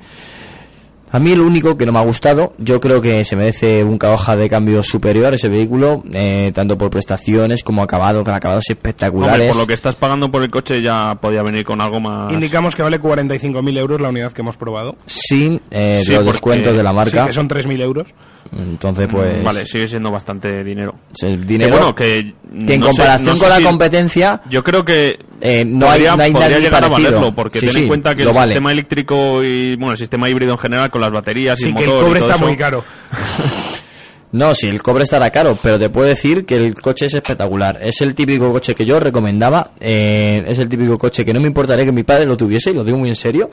A 1.14 1.20
mí 1.20 1.36
lo 1.36 1.44
único 1.46 1.78
que 1.78 1.86
no 1.86 1.92
me 1.92 2.00
ha 2.00 2.04
gustado, 2.04 2.54
yo 2.58 2.80
creo 2.80 3.02
que 3.02 3.26
se 3.26 3.36
merece 3.36 3.84
un 3.84 3.98
caja 3.98 4.38
de 4.38 4.48
cambio 4.50 4.82
superior 4.82 5.34
ese 5.34 5.50
vehículo, 5.50 6.04
eh, 6.14 6.52
tanto 6.56 6.78
por 6.78 6.90
prestaciones 6.90 7.64
como 7.64 7.84
acabado, 7.84 8.24
con 8.24 8.34
acabados 8.34 8.64
Hombre, 8.70 8.74
espectaculares. 8.80 9.48
por 9.50 9.58
lo 9.58 9.68
que 9.68 9.74
estás 9.74 9.96
pagando 9.96 10.32
por 10.32 10.42
el 10.42 10.50
coche 10.50 10.82
ya 10.82 11.16
podía 11.20 11.44
venir 11.44 11.66
con 11.66 11.82
algo 11.82 12.00
más... 12.00 12.32
Indicamos 12.32 12.76
que 12.78 12.82
vale 12.84 13.02
45.000 13.02 13.78
euros 13.78 14.00
la 14.00 14.08
unidad 14.10 14.32
que 14.32 14.42
hemos 14.42 14.56
probado. 14.56 14.96
Sin 15.06 15.60
eh, 15.70 16.02
Sí, 16.06 16.10
los 16.12 16.20
porque- 16.20 16.32
descuentos 16.32 16.78
de 16.78 16.84
la 16.84 16.92
Sí, 16.92 16.96
marca. 16.96 17.26
que 17.28 17.34
son 17.34 17.50
3.000 17.50 17.82
euros. 17.82 18.08
Entonces, 18.58 19.08
pues. 19.10 19.44
Vale, 19.44 19.66
sigue 19.66 19.88
siendo 19.88 20.12
bastante 20.12 20.64
dinero. 20.64 20.96
es 21.22 21.48
dinero 21.48 21.72
Que 21.72 21.78
bueno, 21.78 21.96
que... 21.96 22.34
que 22.66 22.74
en 22.74 22.80
no 22.82 22.88
sé- 22.88 22.98
comparación 22.98 23.26
no 23.28 23.34
sé 23.36 23.40
con 23.40 23.50
la 23.50 23.58
si- 23.58 23.64
competencia, 23.64 24.42
Yo 24.50 24.64
creo 24.64 24.84
que 24.84 25.20
Eh, 25.40 25.64
no 25.66 25.86
hay- 25.90 25.92
podría, 26.02 26.16
no 26.18 26.24
hay 26.24 26.32
podría 26.34 26.50
nadie 26.50 26.62
llegar 26.62 26.82
parecido. 26.82 27.08
a 27.08 27.12
valerlo, 27.12 27.36
porque 27.36 27.60
Sí, 27.62 27.66
ten 27.68 27.76
sí, 27.76 27.82
en 27.84 27.88
cuenta 27.88 28.14
que 28.16 28.24
el 28.24 28.30
vale. 28.30 28.48
sistema 28.48 28.72
eléctrico 28.74 29.42
y 29.44 29.76
bueno, 29.78 29.94
el 29.94 29.98
sistema 29.98 30.30
híbrido 30.30 30.52
en 30.52 30.58
general 30.60 30.90
con 30.90 31.00
las 31.02 31.12
baterías 31.12 31.60
y 31.62 31.64
Sí, 31.64 31.70
el 31.70 31.76
que 31.76 31.84
el 31.84 31.90
motor 31.90 32.04
y 32.04 32.08
cobre 32.08 32.20
todo 32.20 32.30
está 32.30 32.36
eso, 32.38 32.46
muy 32.48 32.58
caro. 32.58 32.84
No, 34.34 34.56
sí, 34.56 34.68
el 34.68 34.82
cobre 34.82 35.04
estará 35.04 35.30
caro, 35.30 35.58
pero 35.62 35.78
te 35.78 35.90
puedo 35.90 36.08
decir 36.08 36.46
que 36.46 36.56
el 36.56 36.76
coche 36.76 37.08
es 37.08 37.14
espectacular. 37.14 37.80
Es 37.82 38.00
el 38.02 38.16
típico 38.16 38.52
coche 38.52 38.74
que 38.76 38.86
yo 38.86 39.00
recomendaba. 39.00 39.72
eh, 39.80 40.44
es 40.48 40.60
el 40.60 40.70
típico 40.70 40.98
coche 40.98 41.26
que 41.26 41.34
no 41.34 41.40
me 41.42 41.48
importaría 41.48 41.84
que 41.86 41.92
mi 41.92 42.04
padre 42.04 42.26
lo 42.26 42.38
tuviese, 42.38 42.72
y 42.72 42.74
lo 42.74 42.84
digo 42.84 42.98
muy 42.98 43.10
en 43.10 43.16
serio. 43.16 43.50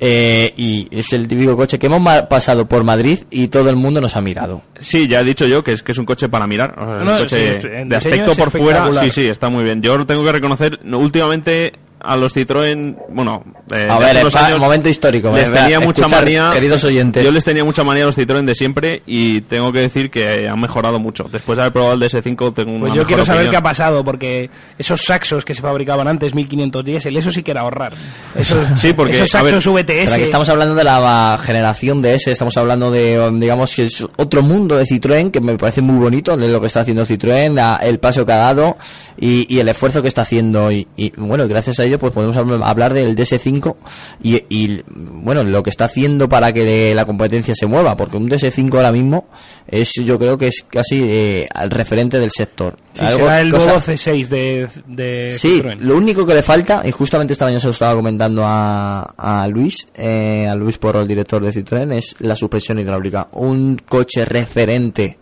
Eh, 0.00 0.52
y 0.56 0.88
es 0.90 1.12
el 1.12 1.28
típico 1.28 1.56
coche 1.56 1.78
que 1.78 1.86
hemos 1.86 2.00
ma- 2.00 2.28
pasado 2.28 2.66
por 2.68 2.82
Madrid 2.82 3.20
y 3.30 3.46
todo 3.46 3.70
el 3.70 3.76
mundo 3.76 4.00
nos 4.00 4.16
ha 4.16 4.20
mirado. 4.20 4.62
Sí, 4.78 5.06
ya 5.06 5.20
he 5.20 5.24
dicho 5.24 5.46
yo 5.46 5.62
que 5.62 5.72
es 5.72 5.82
que 5.84 5.92
es 5.92 5.98
un 5.98 6.04
coche 6.04 6.28
para 6.28 6.46
mirar. 6.48 6.74
O 6.76 6.84
sea, 6.84 7.04
No, 7.04 7.12
un 7.12 7.18
coche 7.18 7.60
sí, 7.60 7.68
de 7.86 7.96
aspecto 7.96 8.34
por 8.34 8.50
fuera, 8.50 8.90
sí, 9.04 9.10
sí, 9.10 9.26
está 9.28 9.48
muy 9.50 9.62
bien. 9.62 9.82
Yo 9.82 9.96
lo 9.96 10.04
tengo 10.04 10.24
que 10.24 10.32
reconocer, 10.32 10.80
no, 10.82 10.98
últimamente 10.98 11.72
a 12.04 12.16
los 12.16 12.34
Citroën, 12.36 12.96
bueno, 13.10 13.42
eh, 13.72 13.88
A 13.90 13.98
ver, 13.98 14.18
unos 14.20 14.34
años 14.36 14.58
momento 14.60 14.88
histórico. 14.88 15.30
Les 15.32 15.48
¿verdad? 15.48 15.62
tenía 15.64 15.80
mucha 15.80 16.02
Escuchar, 16.02 16.22
manía, 16.24 16.50
Queridos 16.52 16.84
oyentes. 16.84 17.24
Yo 17.24 17.32
les 17.32 17.44
tenía 17.44 17.64
mucha 17.64 17.82
manía 17.84 18.02
a 18.04 18.06
los 18.06 18.18
Citroën 18.18 18.44
de 18.44 18.54
siempre 18.54 19.02
y 19.06 19.40
tengo 19.42 19.72
que 19.72 19.80
decir 19.80 20.10
que 20.10 20.48
han 20.48 20.60
mejorado 20.60 20.98
mucho. 20.98 21.24
Después 21.30 21.56
de 21.56 21.62
haber 21.62 21.72
probado 21.72 21.94
el 21.94 22.00
DS5 22.00 22.54
tengo 22.54 22.70
una 22.72 22.80
Pues 22.80 22.92
yo 22.92 22.96
mejor 23.02 23.06
quiero 23.06 23.24
saber 23.24 23.40
opinión. 23.42 23.50
qué 23.52 23.56
ha 23.56 23.62
pasado, 23.62 24.04
porque 24.04 24.50
esos 24.78 25.00
saxos 25.02 25.44
que 25.44 25.54
se 25.54 25.62
fabricaban 25.62 26.06
antes, 26.08 26.34
1500 26.34 26.84
diésel, 26.84 27.16
eso 27.16 27.32
sí 27.32 27.42
que 27.42 27.50
era 27.52 27.62
ahorrar. 27.62 27.94
Esos, 28.38 28.58
Sí, 28.80 28.92
porque, 28.92 29.12
esos 29.14 29.32
ver, 29.42 29.52
saxos 29.54 29.64
Pero 29.64 30.02
VTS. 30.04 30.12
aquí 30.12 30.22
estamos 30.22 30.48
hablando 30.48 30.74
de 30.74 30.84
la 30.84 31.38
generación 31.42 32.02
de 32.02 32.14
S, 32.14 32.30
estamos 32.30 32.56
hablando 32.56 32.90
de, 32.90 33.30
digamos, 33.34 33.74
que 33.74 33.84
es 33.86 34.04
otro 34.16 34.42
mundo 34.42 34.76
de 34.76 34.84
Citroën 34.84 35.30
que 35.30 35.40
me 35.40 35.56
parece 35.56 35.80
muy 35.80 35.96
bonito, 35.98 36.36
de 36.36 36.48
lo 36.48 36.60
que 36.60 36.66
está 36.66 36.80
haciendo 36.80 37.06
Citroën, 37.06 37.52
la- 37.54 37.76
el 37.82 37.98
paso 37.98 38.26
que 38.26 38.32
ha 38.32 38.36
dado 38.36 38.76
y, 39.18 39.46
y 39.54 39.58
el 39.60 39.68
esfuerzo 39.68 40.02
que 40.02 40.08
está 40.08 40.22
haciendo. 40.22 40.70
Y, 40.72 40.86
y, 40.96 41.12
bueno, 41.16 41.46
gracias 41.48 41.80
a 41.80 41.84
ello, 41.84 41.93
pues 41.98 42.12
podemos 42.12 42.36
habl- 42.36 42.62
hablar 42.64 42.92
del 42.94 43.14
DS5 43.16 43.76
y, 44.22 44.42
y, 44.48 44.82
bueno, 44.86 45.42
lo 45.44 45.62
que 45.62 45.70
está 45.70 45.86
haciendo 45.86 46.28
para 46.28 46.52
que 46.52 46.94
la 46.94 47.04
competencia 47.04 47.54
se 47.54 47.66
mueva, 47.66 47.96
porque 47.96 48.16
un 48.16 48.28
DS5 48.28 48.74
ahora 48.74 48.92
mismo 48.92 49.26
es, 49.66 49.92
yo 50.04 50.18
creo 50.18 50.36
que 50.36 50.48
es 50.48 50.64
casi 50.68 51.00
eh, 51.02 51.48
el 51.60 51.70
referente 51.70 52.18
del 52.18 52.30
sector. 52.30 52.76
Sí, 52.92 53.04
Algo- 53.04 53.18
será 53.20 53.40
el 53.40 53.50
cosa- 53.50 53.64
nuevo 53.66 53.80
C6 53.80 54.28
de, 54.28 54.68
de 54.86 55.34
Sí, 55.38 55.60
Citroën. 55.62 55.78
lo 55.80 55.96
único 55.96 56.24
que 56.26 56.34
le 56.34 56.42
falta, 56.42 56.82
y 56.84 56.90
justamente 56.92 57.32
esta 57.32 57.44
mañana 57.46 57.60
se 57.60 57.66
lo 57.66 57.72
estaba 57.72 57.94
comentando 57.94 58.42
a, 58.44 59.14
a 59.16 59.48
Luis, 59.48 59.86
eh, 59.94 60.46
a 60.48 60.54
Luis 60.54 60.78
Porro, 60.78 61.00
el 61.00 61.08
director 61.08 61.42
de 61.44 61.50
Citroën, 61.52 61.92
es 61.94 62.16
la 62.20 62.36
suspensión 62.36 62.78
hidráulica. 62.78 63.28
Un 63.32 63.80
coche 63.88 64.24
referente 64.24 65.18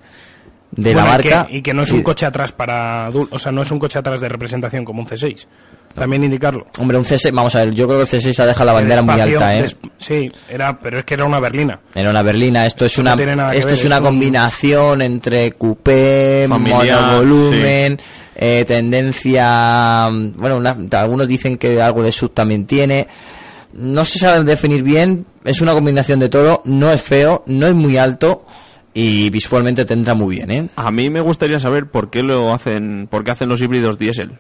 de 0.71 0.95
la 0.95 1.03
Bueno, 1.05 1.19
y 1.19 1.23
que- 1.23 1.31
marca. 1.35 1.53
y 1.53 1.63
que 1.63 1.75
no 1.75 1.83
es 1.83 1.93
un 1.93 2.03
coche 2.03 2.25
atrás 2.25 2.53
para 2.53 3.11
o 3.11 3.39
sea, 3.39 3.53
no 3.53 3.61
es 3.63 3.71
un 3.71 3.79
coche 3.79 3.99
atrás 3.99 4.21
de 4.23 4.29
representación 4.31 4.85
como 4.87 5.01
un 5.03 5.07
C6. 5.07 5.47
También 5.95 6.25
indicarlo. 6.25 6.67
Hombre, 6.79 6.97
un 6.99 7.05
C6, 7.05 7.31
vamos 7.33 7.55
a 7.55 7.65
ver, 7.65 7.75
yo 7.75 7.87
creo 7.87 8.05
que 8.05 8.17
el 8.17 8.23
C6 8.23 8.39
ha 8.41 8.47
dejado 8.47 8.67
la 8.67 8.73
bandera 8.73 9.03
muy 9.03 9.21
alta, 9.21 9.57
¿eh? 9.57 9.63
des- 9.63 9.77
Sí, 9.99 10.31
era, 10.49 10.79
pero 10.79 10.99
es 11.01 11.05
que 11.05 11.15
era 11.15 11.25
una 11.25 11.39
berlina. 11.41 11.81
Era 11.95 12.11
una 12.11 12.23
berlina, 12.23 12.67
esto 12.67 12.85
es 12.85 12.99
una 12.99 13.15
no 13.15 13.23
esto 13.53 13.67
ver, 13.69 13.75
es 13.79 13.85
una 13.85 13.97
es 13.97 14.01
un- 14.01 14.07
combinación 14.07 15.03
entre 15.03 15.53
coupé, 15.53 16.47
Familiar, 16.49 17.01
monovolumen, 17.03 18.01
eh, 18.35 18.65
tendencia, 18.67 20.09
mm, 20.11 20.33
bueno, 20.37 20.57
una- 20.57 20.77
algunos 21.01 21.29
dicen 21.29 21.59
que 21.59 21.81
algo 21.81 22.03
de 22.03 22.13
sub 22.13 22.33
también 22.33 22.67
tiene. 22.67 23.07
No 23.75 24.05
se 24.05 24.19
sabe 24.19 24.45
definir 24.45 24.83
bien, 24.83 25.25
es 25.45 25.61
una 25.61 25.73
combinación 25.73 26.19
de 26.21 26.29
todo, 26.29 26.63
no 26.65 26.91
es 26.91 27.01
feo, 27.01 27.43
no 27.47 27.67
es 27.67 27.75
muy 27.75 27.97
alto 27.97 28.47
y 28.95 29.31
visualmente 29.31 29.85
te 29.87 29.95
entra 29.95 30.15
muy 30.15 30.37
bien, 30.37 30.51
¿eh? 30.51 30.69
A 30.77 30.91
mí 30.91 31.09
me 31.09 31.21
gustaría 31.21 31.59
saber 31.59 31.87
por 31.87 32.11
qué 32.11 32.23
lo 32.23 32.53
hacen, 32.53 33.07
por 33.11 33.25
qué 33.25 33.31
hacen 33.31 33.49
los 33.49 33.63
híbridos 33.63 33.99
diésel. 33.99 34.33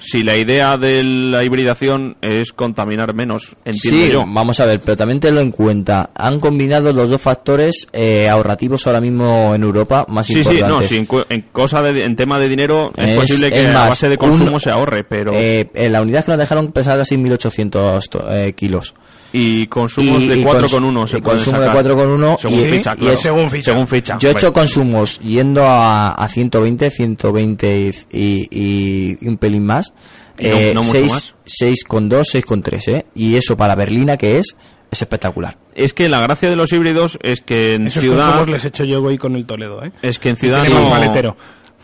Si 0.00 0.22
la 0.22 0.36
idea 0.36 0.78
de 0.78 1.02
la 1.02 1.44
hibridación 1.44 2.16
es 2.22 2.52
contaminar 2.52 3.14
menos, 3.14 3.56
entiendo 3.64 4.00
sí, 4.06 4.10
yo. 4.12 4.24
vamos 4.26 4.58
a 4.60 4.66
ver, 4.66 4.80
pero 4.80 4.96
también 4.96 5.20
tenlo 5.20 5.40
en 5.40 5.50
cuenta. 5.50 6.10
Han 6.14 6.40
combinado 6.40 6.92
los 6.92 7.10
dos 7.10 7.20
factores 7.20 7.86
eh, 7.92 8.28
ahorrativos 8.28 8.86
ahora 8.86 9.00
mismo 9.00 9.54
en 9.54 9.62
Europa 9.62 10.06
más 10.08 10.26
Sí, 10.26 10.34
sí, 10.34 10.38
importantes. 10.38 10.68
no, 10.70 10.82
si 10.82 10.96
en, 10.96 11.08
en 11.28 11.42
cosa 11.52 11.82
de, 11.82 12.04
en 12.04 12.16
tema 12.16 12.38
de 12.38 12.48
dinero 12.48 12.92
es, 12.96 13.08
Es- 13.08 13.16
posible 13.16 13.50
que 13.50 13.62
es 13.64 13.68
a 13.70 13.72
más, 13.72 13.88
base 13.90 14.08
de 14.08 14.16
consumo 14.16 14.52
un- 14.54 14.60
se 14.60 14.70
ahorre, 14.70 15.04
pero 15.04 15.32
Eh, 15.34 15.68
en 15.74 15.92
la 15.92 16.00
unidad 16.00 16.24
que 16.24 16.30
nos 16.30 16.38
dejaron 16.40 16.72
pesaba 16.72 16.98
casi 16.98 17.16
1800 17.18 18.08
to- 18.08 18.26
eh, 18.34 18.52
kilos. 18.54 18.94
Y 19.32 19.66
consumos 19.66 20.22
y- 20.22 20.28
de 20.28 20.38
y 20.38 20.42
4,1 20.44 21.02
cons- 21.02 21.08
se 21.08 21.18
y 21.18 21.20
pueden 21.20 21.38
consumo 21.38 21.58
de 21.60 21.66
sacar. 21.66 21.84
4,1 21.84 22.38
según 22.40 22.58
y- 22.60 22.64
ficha, 22.64 22.94
y 22.94 22.98
claro. 22.98 23.14
es- 23.14 23.20
según 23.20 23.50
ficha. 23.50 23.72
Según 23.72 23.88
ficha. 23.88 24.18
Yo 24.18 24.28
he 24.28 24.32
hecho 24.32 24.52
consumos 24.52 25.20
yendo 25.20 25.64
a, 25.64 26.10
a 26.10 26.28
120, 26.28 26.90
120 26.90 27.90
y, 28.12 28.48
y- 28.50 29.18
y 29.20 29.28
un 29.28 29.36
pelín 29.38 29.64
más. 29.66 29.92
Y 30.38 30.48
no- 30.48 30.74
no 30.74 30.82
mucho 30.84 30.92
seis- 30.98 31.12
más. 31.12 31.34
6,2, 31.44 32.28
6,3, 32.28 32.88
¿eh? 32.88 33.06
Y 33.14 33.34
eso 33.36 33.56
para 33.56 33.74
Berlina, 33.74 34.16
que 34.16 34.38
es, 34.38 34.54
es 34.90 35.02
espectacular. 35.02 35.58
Es 35.74 35.92
que 35.92 36.08
la 36.08 36.20
gracia 36.20 36.48
de 36.48 36.56
los 36.56 36.72
híbridos 36.72 37.18
es 37.22 37.40
que 37.40 37.74
en 37.74 37.88
Esos 37.88 38.00
ciudad 38.02 38.46
les 38.46 38.64
he 38.64 38.68
hecho 38.68 38.84
yo 38.84 39.00
voy 39.02 39.18
con 39.18 39.34
el 39.36 39.46
Toledo, 39.46 39.84
¿eh? 39.84 39.92
es 40.02 40.18
que 40.18 40.28
en 40.30 40.36
ciudad 40.36 40.64
no- 40.68 40.88
maletero. 40.90 41.36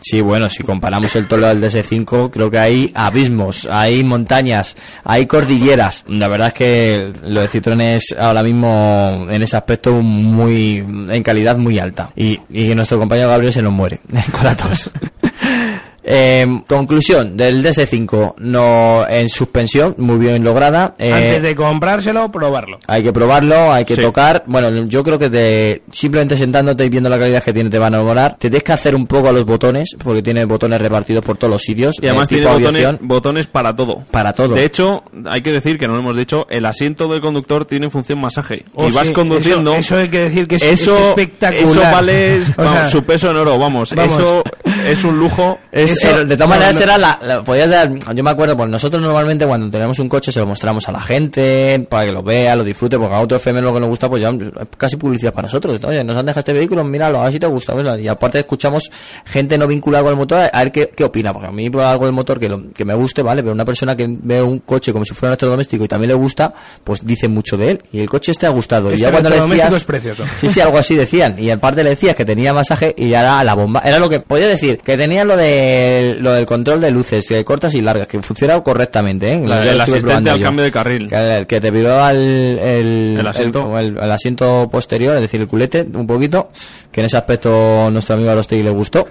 Sí, 0.05 0.21
bueno, 0.21 0.51
si 0.51 0.63
comparamos 0.63 1.17
el 1.17 1.27
Toledo 1.27 1.49
al 1.49 1.63
DS5, 1.63 2.31
creo 2.31 2.51
que 2.51 2.59
hay 2.59 2.93
abismos, 2.95 3.67
hay 3.73 4.05
montañas, 4.05 4.77
hay 5.03 5.25
cordilleras. 5.25 6.05
La 6.07 6.29
verdad 6.29 6.49
es 6.49 6.53
que 6.53 7.13
lo 7.23 7.41
de 7.41 7.49
Citroën 7.49 7.81
es 7.81 8.15
ahora 8.19 8.43
mismo 8.43 9.27
en 9.31 9.43
ese 9.43 9.57
aspecto 9.57 9.95
muy 10.03 10.77
en 10.77 11.23
calidad 11.23 11.57
muy 11.57 11.79
alta. 11.79 12.11
Y, 12.17 12.39
y 12.51 12.75
nuestro 12.75 12.99
compañero 12.99 13.31
Gabriel 13.31 13.55
se 13.55 13.63
nos 13.63 13.73
muere 13.73 14.01
con 14.33 14.45
la 14.45 14.55
tos. 14.55 14.91
Eh, 16.07 16.47
conclusión 16.69 17.37
del 17.37 17.63
DS5 17.65 18.35
no 18.39 19.07
en 19.09 19.29
suspensión 19.31 19.95
muy 19.97 20.19
bien 20.19 20.45
lograda 20.45 20.95
Eh, 20.99 21.11
Antes 21.13 21.41
de 21.43 21.55
comprárselo, 21.55 22.31
probarlo. 22.31 22.79
hay 22.87 23.03
que 23.03 23.13
probarlo, 23.13 23.73
hay 23.73 23.85
que 23.87 23.97
Sí. 23.97 24.03
tocar. 24.03 24.45
Bueno, 24.47 24.85
yo 24.87 25.03
creo 25.03 25.19
que 25.19 25.31
de, 25.31 25.83
simplemente 25.91 26.37
sentándote 26.37 26.85
y 26.85 26.89
viendo 26.91 27.09
la 27.09 27.19
calidad 27.19 27.43
que 27.43 27.53
tiene 27.55 27.71
te 27.71 27.79
van 27.79 27.95
a 27.95 27.99
enamorar. 27.99 28.33
Te 28.39 28.51
tienes 28.51 28.63
que 28.65 28.73
hacer 28.73 28.95
un 28.95 29.07
poco 29.07 29.29
a 29.29 29.33
los 29.33 29.45
botones, 29.47 29.97
porque 30.03 30.23
tiene 30.23 30.45
botones 30.45 30.81
repartidos 30.81 31.25
por 31.25 31.39
todos 31.39 31.53
los 31.53 31.63
sitios. 31.63 31.97
y 32.03 32.07
además 32.07 32.31
eh, 32.31 32.37
tiene 32.37 32.51
botones, 32.53 32.97
botones 33.01 33.47
para 33.47 33.75
todo. 33.75 34.05
Para 34.11 34.33
todo. 34.35 34.55
De 34.55 34.65
hecho, 34.65 35.05
hay 35.27 35.41
que 35.41 35.53
decir 35.53 35.79
que 35.79 35.87
no 35.87 35.95
lo 35.95 36.01
hemos 36.01 36.17
dicho, 36.17 36.47
el 36.51 36.67
asiento 36.67 37.09
del 37.09 37.21
conductor 37.23 37.65
tiene 37.65 37.89
función 37.89 38.21
masaje. 38.21 38.65
Oh, 38.75 38.89
y 38.89 38.93
vas 38.93 39.07
sí, 39.07 39.13
conduciendo. 39.15 39.71
Eso, 39.73 39.81
eso 39.81 39.97
hay 39.99 40.09
que 40.09 40.19
decir 40.25 40.47
que 40.49 40.57
es, 40.57 40.63
eso, 40.63 40.99
es 40.99 41.05
espectacular. 41.09 41.65
eso 41.65 41.81
vale 41.81 42.37
O 42.59 42.63
vamos, 42.63 42.73
sea, 42.75 42.91
su 42.91 43.03
peso 43.05 43.31
en 43.31 43.37
oro, 43.39 43.59
vamos. 43.59 43.95
vamos. 43.95 44.15
Eso 44.15 44.45
es 44.87 45.03
un 45.05 45.19
lujo. 45.19 45.59
Es- 45.73 45.94
Eso- 46.03 46.25
de 46.25 46.37
todas 46.37 46.49
maneras 46.49 46.81
era 46.81 46.99
la, 46.99 47.19
la- 47.23 47.43
podías 47.45 47.69
dar- 47.71 47.91
yo 48.15 48.23
me 48.25 48.31
acuerdo 48.31 48.57
pues 48.57 48.69
nosotros 48.69 49.01
normalmente 49.03 49.47
cuando 49.47 49.71
tenemos 49.71 49.99
un 49.99 50.09
coche 50.09 50.33
se 50.33 50.41
lo 50.41 50.47
mostramos 50.47 50.89
a 50.89 50.93
la 50.93 51.01
gente 51.01 51.87
para 51.89 52.07
que 52.07 52.12
lo 52.12 52.23
vea 52.23 52.55
lo 52.57 52.65
disfrute 52.65 52.99
porque 52.99 53.15
a 53.15 53.21
otro 53.21 53.37
FM 53.37 53.61
lo 53.62 53.73
que 53.75 53.81
nos 53.81 53.89
gusta 53.89 54.09
pues 54.09 54.23
ya 54.23 54.33
casi 54.77 54.97
publicidad 54.97 55.33
para 55.33 55.47
nosotros 55.49 55.83
oye 55.85 56.03
nos 56.05 56.16
han 56.16 56.27
dejado 56.27 56.41
este 56.41 56.53
vehículo 56.53 56.85
míralo 56.85 57.21
a 57.21 57.25
ver 57.25 57.33
si 57.33 57.39
te 57.39 57.47
gusta 57.47 57.75
¿ves? 57.75 58.01
y 58.01 58.09
aparte 58.09 58.39
escuchamos 58.41 58.91
gente 59.25 59.57
no 59.59 59.66
vinculada 59.66 60.05
con 60.05 60.12
el 60.12 60.19
motor 60.19 60.51
a 60.53 60.59
ver 60.62 60.73
qué, 60.73 60.91
qué 60.97 61.05
opina 61.05 61.33
porque 61.33 61.49
a 61.49 61.53
mí 61.53 61.71
por 61.71 61.83
algo 61.83 62.05
del 62.05 62.15
motor 62.15 62.39
que, 62.39 62.49
lo- 62.49 62.73
que 62.73 62.85
me 62.85 62.95
guste 62.95 63.23
vale 63.23 63.43
pero 63.43 63.53
una 63.53 63.65
persona 63.65 63.97
que 63.97 64.07
ve 64.09 64.43
un 64.43 64.61
coche 64.61 64.93
como 64.93 65.05
si 65.05 65.15
fuera 65.15 65.31
un 65.31 65.33
electrodoméstico 65.33 65.85
y 65.85 65.89
también 65.89 66.09
le 66.09 66.15
gusta 66.15 66.53
pues 66.85 67.05
dice 67.05 67.29
mucho 67.29 67.57
de 67.57 67.71
él 67.73 67.83
y 67.93 68.01
el 68.01 68.09
coche 68.09 68.33
este 68.33 68.47
ha 68.47 68.51
gustado 68.51 68.91
y 68.91 68.95
Este 68.95 69.03
ya 69.03 69.11
cuando 69.11 69.31
le 69.31 69.37
decías 69.41 69.73
es 69.75 69.85
precioso. 69.85 70.25
Sí, 70.41 70.49
sí, 70.49 70.61
algo 70.61 70.79
así 70.79 70.95
decían. 70.95 71.37
Y 71.39 71.51
aparte 71.51 71.83
le 71.85 71.91
decías 71.91 72.15
que 72.15 72.25
tenía 72.25 72.53
masaje 72.53 72.95
y 72.97 73.09
ya 73.11 73.21
era 73.21 73.45
la 73.45 73.55
bomba. 73.55 73.81
Era 73.85 73.99
lo 73.99 74.09
que 74.09 74.21
podía 74.21 74.47
decir, 74.47 74.79
que 74.79 74.97
tenía 74.97 75.25
lo 75.25 75.37
de 75.37 75.84
lo 76.20 76.32
del 76.32 76.47
control 76.47 76.81
de 76.81 76.90
luces, 76.90 77.27
que 77.27 77.44
cortas 77.44 77.74
y 77.74 77.81
largas, 77.82 78.06
que 78.06 78.20
funcionaba 78.23 78.62
correctamente, 78.62 79.32
¿eh? 79.32 79.43
La- 79.47 79.62
el 79.70 79.81
asistente 79.81 80.31
al 80.31 80.39
yo. 80.39 80.44
cambio 80.47 80.65
de 80.65 80.70
carril. 80.73 81.09
Que, 81.09 81.44
que 81.48 81.61
te 81.61 81.70
vibraba 81.70 82.11
el, 82.11 82.59
el, 82.62 83.16
El 83.20 83.27
asiento. 83.27 83.78
el, 83.78 83.97
el 83.98 84.11
asiento 84.11 84.69
posterior, 84.70 85.15
es 85.16 85.20
decir, 85.23 85.40
el 85.40 85.47
culete, 85.48 85.86
un 85.94 86.06
poquito, 86.06 86.51
que 86.93 87.01
en 87.01 87.06
ese 87.06 87.16
aspecto 87.16 87.89
nuestro 87.90 88.15
amigo 88.16 88.31
Arostegui 88.31 88.62
le 88.62 88.70
gustó. 88.70 89.09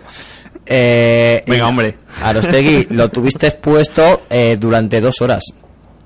Eh, 0.65 1.43
Venga, 1.47 1.67
hombre. 1.67 1.95
Arostegui, 2.21 2.87
lo 2.93 3.09
tuviste 3.09 3.51
puesto 3.51 4.23
eh, 4.29 4.57
durante 4.59 5.01
dos 5.01 5.21
horas. 5.21 5.43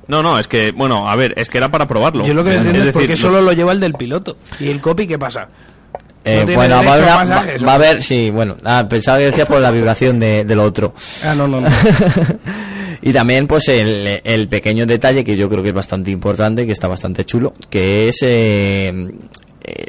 No, 0.07 0.23
no, 0.23 0.39
es 0.39 0.47
que, 0.47 0.71
bueno, 0.71 1.09
a 1.09 1.15
ver, 1.17 1.33
es 1.37 1.49
que 1.49 1.57
era 1.57 1.69
para 1.69 1.85
probarlo. 1.85 2.23
Yo 2.25 2.33
lo 2.33 2.43
que 2.43 2.53
entiendo 2.53 2.79
es, 2.79 2.93
decir, 2.93 3.09
qué 3.09 3.17
solo 3.17 3.41
lo 3.41 3.51
lleva 3.51 3.73
el 3.73 3.79
del 3.81 3.93
piloto. 3.93 4.37
¿Y 4.59 4.69
el 4.69 4.79
copy 4.79 5.05
qué 5.05 5.19
pasa? 5.19 5.49
Eh, 6.27 6.45
bueno, 6.55 6.75
va 6.75 6.81
a, 6.91 6.93
haber 6.93 7.05
masajes, 7.05 7.65
va- 7.65 7.71
a 7.71 7.75
haber, 7.75 8.03
sí, 8.03 8.29
bueno, 8.29 8.57
ah, 8.63 8.85
pensaba 8.89 9.17
que 9.17 9.25
decía 9.25 9.45
por 9.47 9.59
la 9.61 9.71
vibración 9.71 10.19
de, 10.19 10.43
de 10.43 10.55
lo 10.55 10.63
otro. 10.63 10.93
Ah, 11.23 11.33
no, 11.35 11.47
no, 11.47 11.61
no. 11.61 11.69
y 13.01 13.13
también 13.13 13.47
pues 13.47 13.67
el, 13.69 14.21
el 14.23 14.47
pequeño 14.47 14.85
detalle 14.85 15.23
que 15.23 15.35
yo 15.35 15.47
creo 15.49 15.61
que 15.63 15.69
es 15.69 15.75
bastante 15.75 16.11
importante, 16.11 16.65
que 16.65 16.71
está 16.73 16.87
bastante 16.87 17.23
chulo, 17.25 17.53
que 17.69 18.09
es 18.09 18.17
eh, 18.23 19.09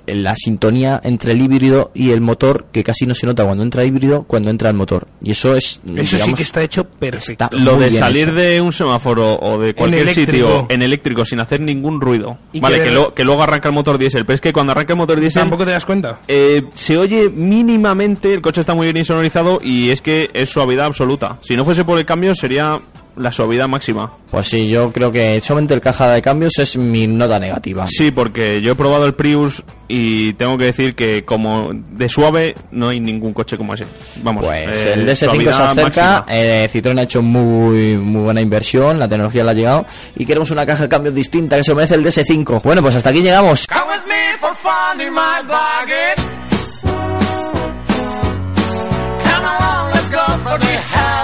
la 0.07 0.35
sintonía 0.37 1.01
entre 1.05 1.33
el 1.33 1.41
híbrido 1.43 1.91
y 1.95 2.11
el 2.11 2.21
motor, 2.21 2.67
que 2.73 2.83
casi 2.85 3.07
no 3.07 3.15
se 3.15 3.27
nota 3.27 3.45
cuando 3.45 3.63
entra 3.63 3.85
híbrido, 3.85 4.23
cuando 4.25 4.51
entra 4.51 4.71
el 4.71 4.77
motor. 4.77 5.07
Y 5.23 5.33
eso 5.33 5.55
es... 5.55 5.81
Eso 5.97 6.19
sí 6.19 6.35
que 6.35 6.43
está 6.43 6.63
hecho 6.63 6.85
perfecto. 6.85 7.45
está 7.45 7.57
Lo 7.57 7.77
de 7.77 7.91
salir 7.91 8.29
hecho. 8.29 8.35
de 8.37 8.61
un 8.61 8.73
semáforo 8.73 9.39
o 9.39 9.59
de 9.59 9.75
cualquier 9.75 10.13
sitio 10.15 10.67
en 10.69 10.83
eléctrico 10.83 11.25
sin 11.25 11.41
hacer 11.41 11.61
ningún 11.61 12.01
ruido. 12.01 12.39
Y 12.53 12.61
Vale, 12.61 12.77
que 12.79 12.83
que, 12.85 12.89
de- 12.91 12.95
lo- 12.95 13.15
que 13.15 13.25
luego 13.25 13.43
arranca 13.43 13.69
el 13.69 13.75
motor 13.75 13.99
diésel. 13.99 14.25
Pero 14.25 14.35
es 14.35 14.41
que 14.41 14.53
cuando 14.53 14.73
arranca 14.73 14.93
el 14.95 14.99
motor 14.99 15.21
diésel... 15.21 15.43
¿Tampoco 15.43 15.65
te 15.65 15.71
das 15.73 15.85
cuenta? 15.85 16.21
eh, 16.29 16.65
se 16.75 16.97
oye 16.99 17.29
mínimamente, 17.31 18.33
el 18.35 18.41
coche 18.41 18.61
está 18.61 18.75
muy 18.75 18.87
bien 18.87 18.97
insonorizado 18.97 19.61
y 19.63 19.91
es 19.91 20.03
que 20.03 20.31
es 20.35 20.49
suavidad 20.51 20.87
absoluta. 20.87 21.39
Si 21.43 21.57
no 21.57 21.65
fuese 21.65 21.85
por 21.85 21.99
el 21.99 22.05
cambio 22.05 22.35
sería 22.35 22.81
la 23.19 23.33
suavidad 23.33 23.69
máxima. 23.69 24.13
Pues 24.31 24.49
sí, 24.49 24.69
yo 24.69 24.93
creo 24.93 25.11
que 25.13 25.41
solamente 25.41 25.75
el 25.75 25.81
caja 25.81 26.09
de 26.13 26.23
cambios 26.23 26.59
es 26.59 26.77
mi 26.77 27.07
nota 27.07 27.39
negativa. 27.39 27.87
Sí, 27.89 28.11
porque 28.11 28.61
yo 28.61 28.73
he 28.73 28.75
probado 28.75 29.05
el 29.07 29.15
Prius 29.15 29.63
y 29.89 30.33
tengo 30.35 30.59
que 30.59 30.65
decir 30.67 30.95
que 30.95 31.25
como 31.25 31.71
de 31.73 32.09
suave 32.09 32.55
no 32.71 32.89
hay 32.91 33.01
ningún 33.01 33.33
coche 33.33 33.57
como 33.57 33.75
ese. 33.75 33.87
Vamos, 34.23 34.45
Pues 34.45 34.87
eh, 34.87 34.93
el 34.95 35.07
DS5 35.07 35.43
se 35.45 35.49
acerca, 35.63 35.83
máxima. 35.83 36.27
eh, 36.29 36.69
Citroën 36.73 36.99
ha 36.99 37.03
hecho 37.03 37.23
muy 37.23 37.97
muy 37.97 38.23
buena 38.23 38.41
inversión, 38.41 38.99
la 38.99 39.09
tecnología 39.09 39.45
le 39.45 39.51
ha 39.51 39.55
llegado 39.55 39.87
y 40.17 40.27
queremos 40.27 40.51
una 40.51 40.67
caja 40.67 40.83
de 40.85 40.89
cambios 40.89 41.15
distinta 41.15 41.57
que 41.57 41.65
se 41.65 41.75
merece 41.75 41.95
el 41.95 42.05
DS5. 42.05 42.63
Bueno, 42.63 42.83
pues 42.83 42.97
hasta 42.97 43.11
aquí 43.11 43.23
llegamos. 43.23 43.67
Come 43.67 43.81
with 43.87 44.07
me 44.07 44.39
for 44.41 44.55
fun 44.57 45.01
in 45.01 45.13
my 45.13 45.43
bargain. 45.49 46.39
Come 49.23 49.47
along, 49.47 49.91
let's 49.95 50.11
go 50.11 50.43
for 50.43 50.59
the 50.61 50.67
hell 50.79 51.18